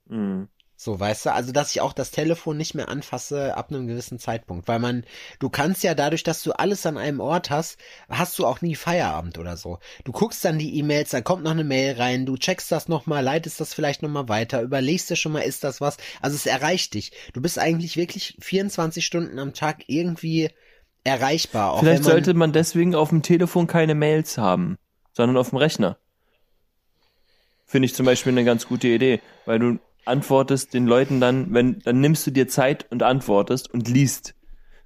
Hm. 0.10 0.50
So, 0.76 1.00
weißt 1.00 1.28
du, 1.28 1.34
also 1.34 1.52
dass 1.52 1.72
ich 1.72 1.82
auch 1.82 1.94
das 1.94 2.12
Telefon 2.12 2.58
nicht 2.58 2.74
mehr 2.74 2.90
anfasse 2.90 3.56
ab 3.56 3.70
einem 3.70 3.88
gewissen 3.88 4.20
Zeitpunkt, 4.20 4.68
weil 4.68 4.80
man, 4.80 5.06
du 5.40 5.50
kannst 5.50 5.84
ja 5.84 5.94
dadurch, 5.94 6.24
dass 6.24 6.44
du 6.44 6.52
alles 6.52 6.86
an 6.86 6.98
einem 6.98 7.20
Ort 7.20 7.52
hast, 7.52 7.78
hast 8.10 8.38
du 8.40 8.46
auch 8.46 8.62
nie 8.62 8.76
Feierabend 8.76 9.38
oder 9.38 9.56
so. 9.56 9.80
Du 10.04 10.12
guckst 10.12 10.44
dann 10.44 10.58
die 10.58 10.78
E-Mails, 10.78 11.12
dann 11.12 11.24
kommt 11.24 11.44
noch 11.44 11.52
eine 11.52 11.64
Mail 11.64 11.96
rein, 11.96 12.26
du 12.26 12.38
checkst 12.38 12.72
das 12.72 12.88
nochmal, 12.88 13.24
leitest 13.24 13.62
das 13.62 13.74
vielleicht 13.74 14.02
nochmal 14.02 14.28
weiter, 14.30 14.62
überlegst 14.62 15.10
dir 15.10 15.16
schon 15.16 15.32
mal, 15.32 15.42
ist 15.42 15.64
das 15.64 15.80
was? 15.80 15.98
Also 16.22 16.36
es 16.36 16.46
erreicht 16.46 16.96
dich. 16.96 17.12
Du 17.34 17.42
bist 17.42 17.60
eigentlich 17.60 17.96
wirklich 17.96 18.36
24 18.42 19.06
Stunden 19.06 19.40
am 19.40 19.54
Tag 19.54 19.84
irgendwie 19.88 20.50
erreichbar. 21.04 21.80
Vielleicht 21.80 22.04
man, 22.04 22.12
sollte 22.12 22.34
man 22.34 22.52
deswegen 22.52 22.96
auf 22.96 23.10
dem 23.10 23.22
Telefon 23.22 23.68
keine 23.68 23.96
Mails 23.96 24.38
haben, 24.38 24.78
sondern 25.12 25.38
auf 25.38 25.50
dem 25.50 25.58
Rechner. 25.58 25.98
Finde 27.66 27.86
ich 27.86 27.96
zum 27.96 28.06
Beispiel 28.06 28.32
eine 28.32 28.44
ganz 28.44 28.68
gute 28.68 28.88
Idee, 28.88 29.20
weil 29.46 29.60
du 29.60 29.80
antwortest 30.06 30.74
den 30.74 30.86
Leuten 30.88 31.20
dann, 31.20 31.54
wenn, 31.54 31.80
dann 31.80 32.02
nimmst 32.02 32.26
du 32.28 32.32
dir 32.32 32.48
Zeit 32.48 32.86
und 32.92 33.04
antwortest 33.04 33.74
und 33.74 33.88
liest. 33.88 34.36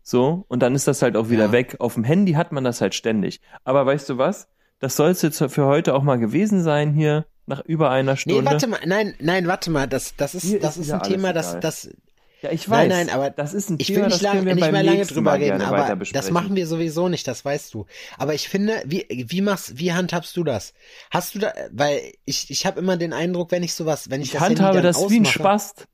So, 0.03 0.45
und 0.47 0.61
dann 0.61 0.74
ist 0.76 0.88
das 0.88 1.01
halt 1.01 1.18
auch 1.18 1.30
wieder 1.30 1.45
Ja. 1.47 1.51
weg. 1.51 1.76
Auf 1.80 1.95
dem 1.95 2.03
Handy 2.05 2.34
hat 2.34 2.51
man 2.51 2.63
das 2.63 2.80
halt 2.82 2.95
ständig. 2.95 3.41
Aber 3.63 3.86
weißt 3.86 4.07
du 4.09 4.18
was? 4.18 4.47
Das 4.80 4.95
soll 4.95 5.09
es 5.09 5.22
jetzt 5.22 5.38
für 5.49 5.65
heute 5.65 5.93
auch 5.95 6.03
mal 6.03 6.18
gewesen 6.18 6.61
sein 6.63 6.93
hier, 6.93 7.26
nach 7.45 7.61
über 7.65 7.89
einer 7.89 8.15
Stunde. 8.15 8.41
Nee, 8.43 8.49
warte 8.49 8.68
mal, 8.68 8.80
nein, 8.86 9.15
nein, 9.20 9.47
warte 9.47 9.72
mal, 9.72 9.88
das, 9.88 10.15
das 10.15 10.36
ist, 10.36 10.45
Mir 10.45 10.59
das 10.59 10.78
ist 10.78 10.88
ist 10.88 10.91
ein 10.93 11.01
Thema, 11.03 11.30
alles 11.30 11.57
das, 11.59 11.86
egal. 11.86 11.93
das, 11.95 12.07
ja, 12.42 12.52
ich 12.52 12.68
Nein, 12.68 12.90
weiß. 12.90 12.98
nein, 12.98 13.10
aber 13.10 13.30
das 13.32 13.54
ist 13.54 13.70
ein 13.70 13.78
ich 13.80 13.88
Thema, 13.88 13.98
will 13.98 14.04
nicht, 14.06 14.16
das 14.16 14.22
lang, 14.22 14.46
wir 14.46 14.56
nicht 14.56 14.72
mehr 14.72 14.84
lange 14.84 15.06
drüber 15.06 15.32
Mal 15.32 15.38
reden, 15.40 15.62
aber 15.62 16.06
das 16.06 16.30
machen 16.32 16.56
wir 16.56 16.68
sowieso 16.68 17.10
nicht, 17.10 17.28
das 17.28 17.44
weißt 17.44 17.74
du. 17.74 17.86
Aber 18.18 18.34
ich 18.36 18.48
finde, 18.48 18.84
wie, 18.86 19.06
wie 19.10 19.42
machst, 19.42 19.80
wie 19.80 19.92
handhabst 19.94 20.38
du 20.38 20.44
das? 20.44 20.74
Hast 21.10 21.34
du 21.36 21.40
da, 21.40 21.54
weil 21.72 22.14
ich, 22.26 22.50
ich 22.52 22.66
habe 22.66 22.80
immer 22.80 22.96
den 22.98 23.14
Eindruck, 23.14 23.52
wenn 23.52 23.64
ich 23.64 23.74
sowas, 23.74 24.10
wenn 24.12 24.22
ich, 24.22 24.28
Ich 24.28 24.34
das 24.34 24.42
handhabe 24.42 24.82
das 24.82 24.98
wie 25.10 25.16
ein 25.20 25.22
ausmache- 25.26 25.34
Spast. 25.40 25.88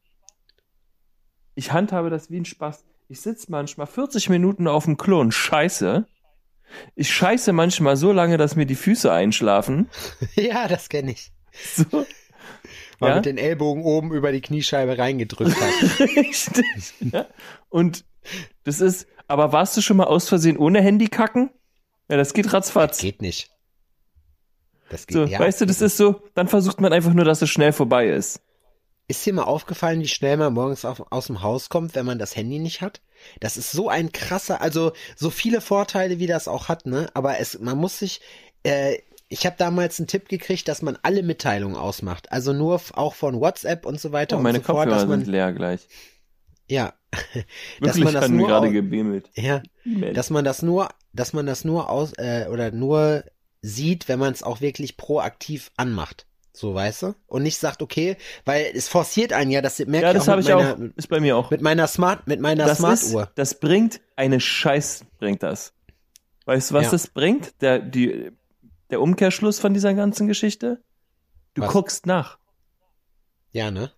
Ich 1.56 1.72
handhabe 1.72 2.10
das 2.10 2.30
wie 2.30 2.40
ein 2.40 2.46
Spast. 2.46 2.84
Ich 3.10 3.22
sitz 3.22 3.48
manchmal 3.48 3.88
40 3.88 4.30
Minuten 4.30 4.68
auf 4.68 4.86
dem 4.86 4.98
Klo 4.98 5.20
und 5.20 5.34
scheiße. 5.34 6.06
Ich 6.96 7.14
scheiße 7.14 7.54
manchmal 7.54 7.96
so 7.96 8.12
lange, 8.12 8.38
dass 8.38 8.56
mir 8.56 8.66
die 8.66 8.76
Füße 8.76 9.12
einschlafen. 9.12 9.90
ja, 10.36 10.68
das 10.68 10.90
kenne 10.90 11.12
ich. 11.12 11.32
So. 11.76 12.06
Mal 13.04 13.10
Ja? 13.10 13.16
mit 13.18 13.26
den 13.26 13.38
Ellbogen 13.38 13.84
oben 13.84 14.12
über 14.14 14.32
die 14.32 14.42
Kniescheibe 14.42 14.98
reingedrückt 14.98 15.56
hat. 15.60 16.00
Richtig. 16.00 16.66
Ja? 17.00 17.28
Und 17.70 18.06
das 18.64 18.82
ist, 18.82 19.08
aber 19.28 19.52
warst 19.52 19.76
du 19.78 19.82
schon 19.82 19.98
mal 19.98 20.06
aus 20.06 20.28
Versehen 20.30 20.58
ohne 20.58 20.82
Handy 20.82 21.08
kacken? 21.08 21.50
Ja, 22.10 22.18
das 22.18 22.34
geht 22.34 22.52
ratzfatz. 22.54 23.00
geht 23.00 23.22
nicht. 23.22 23.50
Das 24.90 25.08
geht, 25.08 25.16
So, 25.16 25.24
ja. 25.26 25.40
weißt 25.40 25.62
du, 25.62 25.66
das 25.66 25.82
ist 25.82 25.98
so, 25.98 26.22
dann 26.36 26.48
versucht 26.48 26.82
man 26.82 26.94
einfach 26.94 27.14
nur, 27.14 27.26
dass 27.26 27.42
es 27.42 27.50
schnell 27.50 27.74
vorbei 27.74 28.08
ist. 28.08 28.42
Ist 29.08 29.26
dir 29.26 29.34
mal 29.34 29.44
aufgefallen, 29.44 30.00
wie 30.02 30.08
schnell 30.08 30.38
man 30.38 30.54
morgens 30.54 30.86
auf, 30.86 31.04
aus 31.12 31.28
dem 31.28 31.42
Haus 31.42 31.70
kommt, 31.70 31.94
wenn 31.96 32.06
man 32.06 32.20
das 32.20 32.36
Handy 32.36 32.60
nicht 32.60 32.82
hat? 32.82 33.02
Das 33.40 33.58
ist 33.58 33.72
so 33.72 33.90
ein 33.90 34.12
krasser, 34.12 34.62
also 34.62 34.94
so 35.16 35.30
viele 35.30 35.62
Vorteile, 35.62 36.20
wie 36.20 36.28
das 36.28 36.48
auch 36.48 36.70
hat, 36.70 36.86
ne? 36.86 37.10
Aber 37.14 37.40
es, 37.40 37.60
man 37.60 37.78
muss 37.78 38.00
sich, 38.00 38.22
äh, 38.64 38.98
ich 39.34 39.46
habe 39.46 39.56
damals 39.58 40.00
einen 40.00 40.08
Tipp 40.08 40.30
gekriegt, 40.30 40.68
dass 40.68 40.82
man 40.82 40.98
alle 41.04 41.24
Mitteilungen 41.24 41.76
ausmacht. 41.76 42.32
Also 42.32 42.54
nur 42.54 42.80
auch 42.94 43.16
von 43.16 43.40
WhatsApp 43.40 43.86
und 43.86 44.00
so 44.00 44.12
weiter 44.12 44.38
Oh, 44.38 44.42
meine 44.42 44.60
und 44.60 44.66
so 44.66 44.74
fort, 44.74 44.86
Kopfhörer 44.86 45.00
dass 45.02 45.08
man, 45.10 45.20
sind 45.22 45.32
leer 45.32 45.52
gleich. 45.54 45.88
ja, 46.68 46.94
dass 47.82 47.96
Wirklich 47.98 48.04
man 48.06 48.14
das 48.14 48.30
nur, 48.30 48.48
gerade 48.48 48.72
gebimmelt. 48.72 49.30
ja, 49.36 49.62
dass 50.14 50.30
man 50.30 50.46
das 50.46 50.62
nur, 50.62 50.90
dass 51.14 51.34
man 51.34 51.46
das 51.46 51.66
nur 51.66 51.90
aus, 51.90 52.14
äh, 52.18 52.48
oder 52.52 52.72
nur 52.72 53.24
sieht, 53.62 54.08
wenn 54.08 54.20
man 54.20 54.34
es 54.34 54.44
auch 54.44 54.62
wirklich 54.62 54.98
proaktiv 54.98 55.72
anmacht. 55.78 56.26
So, 56.56 56.76
weißt 56.76 57.02
du? 57.04 57.16
Und 57.26 57.42
nicht 57.44 57.58
sagt, 57.58 57.82
okay, 57.82 58.16
weil 58.46 58.68
es 58.76 58.88
forciert 58.88 59.34
einen 59.34 59.50
ja, 59.50 59.62
das 59.62 59.80
merke 59.80 60.06
Ja, 60.08 60.14
das 60.14 60.28
habe 60.28 60.42
ich 60.42 60.48
meiner, 60.48 60.74
auch. 60.76 60.80
Ist 60.96 61.08
bei 61.10 61.20
mir 61.20 61.36
auch. 61.36 61.50
mit 61.50 61.62
meiner 61.62 61.88
Smart, 61.88 62.28
mit 62.28 62.40
meiner 62.42 62.66
das 62.66 62.80
ist, 62.80 63.10
Smartuhr. 63.10 63.32
das 63.36 63.60
bringt 63.60 64.02
eine 64.16 64.40
Scheiß, 64.40 65.06
bringt 65.18 65.42
das. 65.42 65.74
Weißt 66.46 66.70
du, 66.72 66.76
was 66.76 66.86
Ja. 66.86 66.92
das 66.92 67.08
bringt? 67.08 67.60
Der, 67.62 67.80
die, 67.80 68.32
der 68.94 69.02
Umkehrschluss 69.02 69.60
von 69.60 69.74
dieser 69.74 69.96
ganzen 69.96 70.28
Geschichte? 70.28 70.80
Du 71.56 71.64
Was? 71.64 71.72
guckst 71.72 72.06
nach. 72.06 72.38
Ja, 73.52 73.72
ne? 73.72 73.92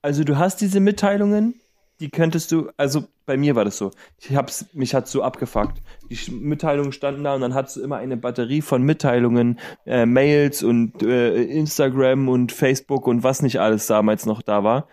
Also 0.00 0.22
du 0.22 0.38
hast 0.38 0.60
diese 0.60 0.78
Mitteilungen, 0.78 1.60
die 1.98 2.08
könntest 2.08 2.52
du, 2.52 2.70
also 2.76 3.08
bei 3.24 3.36
mir 3.36 3.56
war 3.56 3.64
das 3.64 3.76
so. 3.78 3.90
Ich 4.20 4.36
hab's, 4.36 4.66
mich 4.74 4.94
hat's 4.94 5.10
so 5.10 5.24
abgefuckt. 5.24 5.82
Die 6.08 6.30
Mitteilungen 6.30 6.92
standen 6.92 7.24
da 7.24 7.34
und 7.34 7.40
dann 7.40 7.54
hattest 7.54 7.76
du 7.76 7.80
immer 7.80 7.96
eine 7.96 8.16
Batterie 8.16 8.62
von 8.62 8.82
Mitteilungen, 8.82 9.58
äh, 9.86 10.06
Mails 10.06 10.62
und 10.62 11.02
äh, 11.02 11.42
Instagram 11.42 12.28
und 12.28 12.52
Facebook 12.52 13.08
und 13.08 13.24
was 13.24 13.42
nicht 13.42 13.58
alles 13.60 13.88
damals 13.88 14.24
noch 14.24 14.40
da 14.40 14.62
war. 14.62 14.86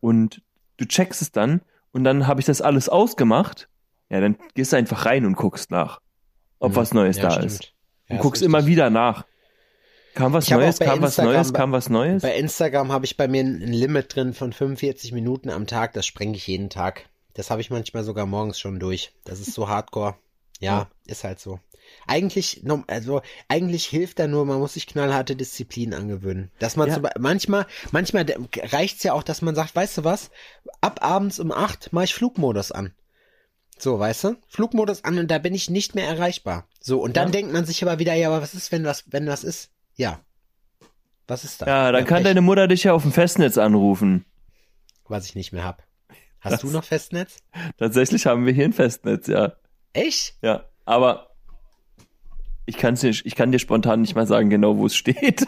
Und 0.00 0.42
du 0.76 0.84
checkst 0.84 1.22
es 1.22 1.32
dann 1.32 1.62
und 1.92 2.04
dann 2.04 2.26
habe 2.26 2.40
ich 2.40 2.46
das 2.46 2.60
alles 2.60 2.90
ausgemacht. 2.90 3.70
Ja, 4.10 4.20
dann 4.20 4.36
gehst 4.54 4.72
du 4.74 4.76
einfach 4.76 5.06
rein 5.06 5.24
und 5.24 5.36
guckst 5.36 5.70
nach, 5.70 6.00
ob 6.58 6.72
Mhm. 6.72 6.76
was 6.76 6.92
Neues 6.92 7.16
ja, 7.16 7.22
da 7.22 7.30
stimmt. 7.30 7.46
ist. 7.46 7.73
Ja, 8.08 8.16
Und 8.16 8.22
guckst 8.22 8.42
richtig. 8.42 8.46
immer 8.54 8.66
wieder 8.66 8.90
nach. 8.90 9.24
Kam 10.14 10.32
was 10.32 10.48
Neues, 10.48 10.78
kam 10.78 11.00
was 11.02 11.10
Instagram 11.18 11.32
Neues, 11.32 11.52
bei- 11.52 11.58
kam 11.58 11.72
was 11.72 11.88
Neues? 11.88 12.22
Bei 12.22 12.36
Instagram 12.36 12.92
habe 12.92 13.04
ich 13.04 13.16
bei 13.16 13.26
mir 13.26 13.42
ein 13.42 13.60
Limit 13.60 14.14
drin 14.14 14.32
von 14.32 14.52
45 14.52 15.10
Minuten 15.12 15.50
am 15.50 15.66
Tag, 15.66 15.92
das 15.92 16.06
sprenge 16.06 16.36
ich 16.36 16.46
jeden 16.46 16.70
Tag. 16.70 17.06
Das 17.32 17.50
habe 17.50 17.60
ich 17.60 17.70
manchmal 17.70 18.04
sogar 18.04 18.26
morgens 18.26 18.60
schon 18.60 18.78
durch. 18.78 19.12
Das 19.24 19.40
ist 19.40 19.54
so 19.54 19.68
hardcore. 19.68 20.14
Ja, 20.60 20.88
ist 21.06 21.24
halt 21.24 21.40
so. 21.40 21.58
Eigentlich, 22.06 22.62
also 22.86 23.22
eigentlich 23.48 23.86
hilft 23.86 24.18
da 24.20 24.28
nur, 24.28 24.46
man 24.46 24.60
muss 24.60 24.74
sich 24.74 24.86
knallharte 24.86 25.34
Disziplin 25.34 25.92
angewöhnen. 25.94 26.50
Dass 26.60 26.76
man 26.76 26.88
Ja. 26.88 26.94
zum 26.94 27.08
manchmal, 27.18 27.66
manchmal 27.90 28.24
reicht's 28.56 29.02
ja 29.02 29.12
auch, 29.14 29.24
dass 29.24 29.42
man 29.42 29.54
sagt, 29.56 29.74
weißt 29.74 29.98
du 29.98 30.04
was, 30.04 30.30
ab 30.80 31.00
abends 31.02 31.40
um 31.40 31.50
acht 31.50 31.92
mache 31.92 32.04
ich 32.04 32.14
Flugmodus 32.14 32.70
an. 32.70 32.94
So, 33.78 33.98
weißt 33.98 34.24
du? 34.24 34.36
Flugmodus 34.48 35.04
an 35.04 35.18
und 35.18 35.30
da 35.30 35.38
bin 35.38 35.54
ich 35.54 35.68
nicht 35.68 35.94
mehr 35.94 36.06
erreichbar. 36.06 36.66
So, 36.80 37.00
und 37.02 37.16
dann 37.16 37.28
Ja. 37.28 37.32
denkt 37.32 37.52
man 37.52 37.64
sich 37.66 37.82
aber 37.82 37.98
wieder, 37.98 38.14
ja, 38.14 38.28
aber 38.28 38.40
was 38.42 38.54
ist, 38.54 38.70
wenn 38.72 38.84
was, 38.84 39.04
wenn 39.12 39.26
was 39.26 39.44
ist? 39.44 39.70
Ja. 39.96 40.20
Was 41.26 41.44
ist 41.44 41.62
da? 41.62 41.66
Ja, 41.66 41.92
dann 41.92 42.04
kann 42.04 42.18
Pech, 42.18 42.24
deine 42.24 42.40
Mutter 42.40 42.68
dich 42.68 42.84
ja 42.84 42.92
auf 42.92 43.02
dem 43.02 43.12
Festnetz 43.12 43.58
anrufen. 43.58 44.24
Was 45.08 45.26
ich 45.26 45.34
nicht 45.34 45.52
mehr 45.52 45.64
hab. 45.64 45.82
Hast 46.40 46.52
Das- 46.54 46.60
du 46.60 46.70
noch 46.70 46.84
Festnetz? 46.84 47.38
Tatsächlich 47.78 48.26
haben 48.26 48.46
wir 48.46 48.52
hier 48.52 48.64
ein 48.66 48.72
Festnetz, 48.72 49.26
ja. 49.26 49.52
Echt? 49.92 50.34
Ja, 50.42 50.64
aber 50.84 51.30
ich, 52.66 52.76
kann's 52.76 53.02
nicht, 53.02 53.24
ich 53.26 53.34
kann 53.34 53.52
dir 53.52 53.58
spontan 53.58 54.02
nicht 54.02 54.14
mal 54.14 54.26
sagen, 54.26 54.50
genau 54.50 54.76
wo 54.76 54.86
es 54.86 54.94
steht. 54.96 55.46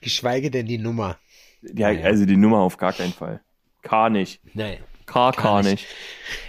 Geschweige 0.00 0.50
denn 0.50 0.66
die 0.66 0.78
Nummer. 0.78 1.18
ja, 1.62 1.92
Naja. 1.92 2.06
also 2.06 2.24
die 2.26 2.36
Nummer 2.36 2.58
auf 2.58 2.76
gar 2.76 2.92
keinen 2.92 3.12
Fall. 3.12 3.40
K 3.82 4.08
nicht. 4.10 4.40
Nein. 4.54 4.78
K, 5.12 5.30
Gar 5.30 5.32
K 5.32 5.62
nicht. 5.62 5.86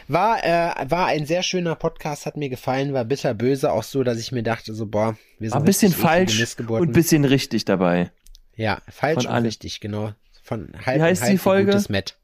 War, 0.08 0.44
äh, 0.44 0.90
war 0.90 1.08
ein 1.08 1.26
sehr 1.26 1.44
schöner 1.44 1.76
Podcast, 1.76 2.26
hat 2.26 2.38
mir 2.38 2.50
gefallen, 2.50 2.94
war 2.94 3.06
bitterböse, 3.06 3.72
auch 3.72 3.84
so, 3.84 4.04
dass 4.04 4.20
ich 4.20 4.32
mir 4.32 4.44
dachte, 4.44 4.74
so, 4.74 4.86
boah, 4.86 5.18
wir 5.40 5.50
sind 5.50 5.60
ein 5.60 5.66
bisschen 5.66 5.92
falsch 5.92 6.58
und 6.68 6.90
ein 6.90 6.92
bisschen 6.92 7.26
richtig 7.26 7.66
dabei. 7.66 8.12
Ja, 8.56 8.82
falsch 8.90 9.26
Von 9.26 9.36
und 9.36 9.44
richtig, 9.44 9.80
genau. 9.80 10.14
Von 10.42 10.74
halb 10.86 11.02
heißt 11.02 11.22
und 11.22 11.26
halb 11.28 11.32
die 11.34 11.38
Folge? 11.38 11.72
Gutes 11.72 11.90
Met. 11.90 12.18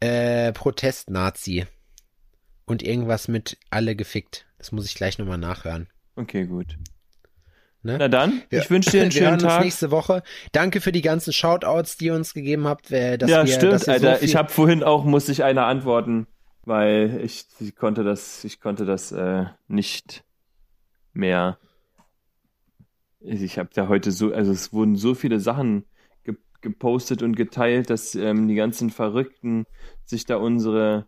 Äh, 0.00 0.52
Protest-Nazi. 0.52 1.66
Und 2.66 2.82
irgendwas 2.82 3.28
mit 3.28 3.58
alle 3.70 3.94
gefickt. 3.94 4.46
Das 4.58 4.72
muss 4.72 4.86
ich 4.86 4.96
gleich 4.96 5.18
nochmal 5.18 5.38
nachhören. 5.38 5.88
Okay, 6.16 6.46
gut. 6.46 6.76
Ne? 7.86 7.96
Na 7.98 8.08
dann, 8.08 8.42
Ja. 8.50 8.60
ich 8.60 8.70
wünsche 8.70 8.90
dir 8.90 9.02
einen 9.02 9.10
wir 9.12 9.18
schönen 9.18 9.26
hören 9.30 9.34
uns 9.40 9.52
Tag. 9.54 9.64
nächste 9.64 9.90
Woche. 9.90 10.22
Danke 10.52 10.80
für 10.82 10.92
die 10.92 11.00
ganzen 11.02 11.32
Shoutouts, 11.32 11.96
die 11.96 12.06
ihr 12.06 12.14
uns 12.14 12.34
gegeben 12.34 12.66
habt. 12.66 12.90
äh, 12.90 13.16
Dass 13.16 13.30
ja, 13.30 13.44
wir, 13.46 13.52
stimmt, 13.52 13.72
dass 13.72 13.88
Alter. 13.88 14.12
So 14.14 14.18
viel, 14.18 14.28
ich 14.28 14.36
habe 14.36 14.50
vorhin 14.50 14.82
auch, 14.82 15.04
musste 15.04 15.32
ich 15.32 15.42
einer 15.42 15.64
antworten, 15.66 16.26
weil 16.64 17.20
ich, 17.24 17.46
ich 17.60 17.74
konnte 17.76 18.04
das, 18.04 18.44
ich 18.44 18.60
konnte 18.60 18.84
das 18.84 19.12
äh, 19.12 19.46
nicht 19.68 20.24
mehr. 21.14 21.58
Ich 23.20 23.58
habe 23.58 23.70
da 23.74 23.88
heute 23.88 24.10
so, 24.12 24.32
also 24.32 24.52
es 24.52 24.72
wurden 24.72 24.96
so 24.96 25.14
viele 25.14 25.40
Sachen 25.40 25.84
ge 26.24 26.36
gepostet 26.60 27.22
und 27.22 27.34
geteilt, 27.36 27.90
dass 27.90 28.14
ähm, 28.14 28.46
die 28.48 28.54
ganzen 28.54 28.90
Verrückten 28.90 29.64
sich 30.04 30.26
da 30.26 30.36
unsere 30.36 31.06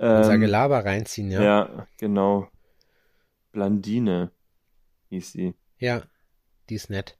unser 0.00 0.34
ähm, 0.34 0.40
Gelaber 0.40 0.84
reinziehen, 0.84 1.30
ja. 1.30 1.42
ja. 1.42 1.86
genau. 1.98 2.48
Blandine 3.52 4.30
hieß 5.10 5.32
sie. 5.32 5.54
Ja, 5.78 6.02
die 6.68 6.74
ist 6.74 6.90
nett. 6.90 7.16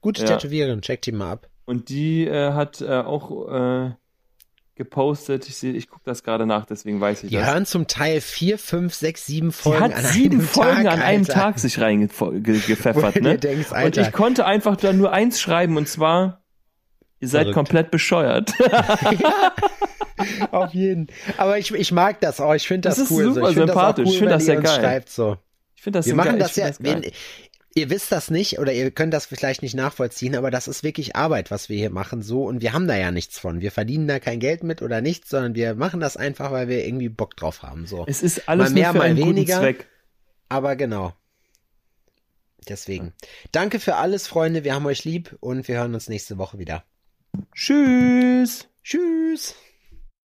Gute 0.00 0.22
Ja. 0.22 0.36
Tätowiererin, 0.36 0.80
check 0.82 1.02
die 1.02 1.12
mal 1.12 1.32
ab. 1.32 1.48
Und 1.66 1.88
die 1.88 2.26
äh, 2.26 2.52
hat 2.52 2.80
äh, 2.82 2.98
auch 3.00 3.48
äh, 3.50 3.90
gepostet. 4.74 5.48
Ich 5.48 5.62
ich 5.62 5.88
gucke 5.88 6.02
das 6.04 6.22
gerade 6.22 6.44
nach, 6.46 6.66
deswegen 6.66 7.00
weiß 7.00 7.22
ich 7.24 7.30
Die 7.30 7.36
das. 7.36 7.46
hören 7.46 7.64
zum 7.64 7.86
Teil 7.86 8.20
vier, 8.20 8.58
fünf, 8.58 8.92
sechs, 8.94 9.24
sieben 9.24 9.50
Sie 9.50 9.62
Folgen 9.62 9.82
hat 9.84 9.94
an 9.94 10.04
sieben 10.04 10.38
einem 10.40 10.46
Folgen 10.48 10.84
Tag, 10.84 10.92
an 10.92 11.02
einem 11.02 11.20
Alter. 11.22 11.32
Tag 11.32 11.58
sich 11.58 11.80
reingepfeffert, 11.80 13.16
ne? 13.22 13.38
denkst, 13.38 13.70
Und 13.72 13.96
ich 13.96 14.12
konnte 14.12 14.44
einfach 14.46 14.76
da 14.76 14.92
nur 14.92 15.12
eins 15.12 15.40
schreiben 15.40 15.76
und 15.78 15.88
zwar, 15.88 16.42
ihr 17.20 17.28
seid 17.28 17.42
Verrückt. 17.42 17.54
komplett 17.54 17.90
bescheuert. 17.90 18.52
Auf 20.52 20.72
jeden. 20.74 21.08
Aber 21.38 21.58
ich, 21.58 21.72
ich 21.72 21.92
mag 21.92 22.20
das 22.20 22.40
auch. 22.40 22.54
Ich 22.54 22.66
finde 22.68 22.88
das, 22.88 22.96
Das 22.96 23.04
ist 23.06 23.10
cool. 23.10 23.24
so. 23.24 23.34
super 23.34 23.48
ich 23.50 23.54
finde 23.56 23.72
das 23.72 23.98
cool, 23.98 24.04
Ich 24.04 24.10
find 24.18 24.20
wenn 24.22 24.28
das 24.28 24.44
sehr 24.44 24.60
geil. 24.60 24.80
schreibt 24.80 25.08
so. 25.10 25.36
Finde 25.84 25.98
das 25.98 26.06
Wir 26.06 26.14
machen 26.14 26.30
geil. 26.30 26.38
das 26.38 26.56
ja, 26.56 26.66
das 26.66 26.82
wenn, 26.82 27.04
ihr 27.74 27.90
wisst 27.90 28.10
das 28.10 28.30
nicht 28.30 28.58
oder 28.58 28.72
ihr 28.72 28.90
könnt 28.90 29.12
das 29.12 29.26
vielleicht 29.26 29.60
nicht 29.60 29.74
nachvollziehen, 29.74 30.34
aber 30.34 30.50
das 30.50 30.66
ist 30.66 30.82
wirklich 30.82 31.14
Arbeit, 31.14 31.50
was 31.50 31.68
wir 31.68 31.76
hier 31.76 31.90
machen 31.90 32.22
so 32.22 32.44
und 32.44 32.62
wir 32.62 32.72
haben 32.72 32.88
da 32.88 32.96
ja 32.96 33.10
nichts 33.10 33.38
von. 33.38 33.60
Wir 33.60 33.70
verdienen 33.70 34.08
da 34.08 34.18
kein 34.18 34.40
Geld 34.40 34.64
mit 34.64 34.80
oder 34.80 35.02
nichts, 35.02 35.28
sondern 35.28 35.54
wir 35.54 35.74
machen 35.74 36.00
das 36.00 36.16
einfach, 36.16 36.52
weil 36.52 36.68
wir 36.68 36.86
irgendwie 36.86 37.10
Bock 37.10 37.36
drauf 37.36 37.62
haben 37.62 37.86
so. 37.86 38.06
es 38.08 38.22
ist 38.22 38.48
alles 38.48 38.70
mal 38.70 38.74
mehr, 38.74 38.92
für 38.92 38.98
mal 38.98 39.14
weniger. 39.14 39.58
Zweck. 39.58 39.88
Aber 40.48 40.74
genau. 40.74 41.12
Deswegen. 42.66 43.12
Danke 43.52 43.78
für 43.78 43.96
alles, 43.96 44.26
Freunde. 44.26 44.64
Wir 44.64 44.74
haben 44.74 44.86
euch 44.86 45.04
lieb 45.04 45.36
und 45.40 45.68
wir 45.68 45.76
hören 45.76 45.92
uns 45.92 46.08
nächste 46.08 46.38
Woche 46.38 46.58
wieder. 46.58 46.82
Tschüss. 47.54 48.68
Tschüss. 48.82 49.54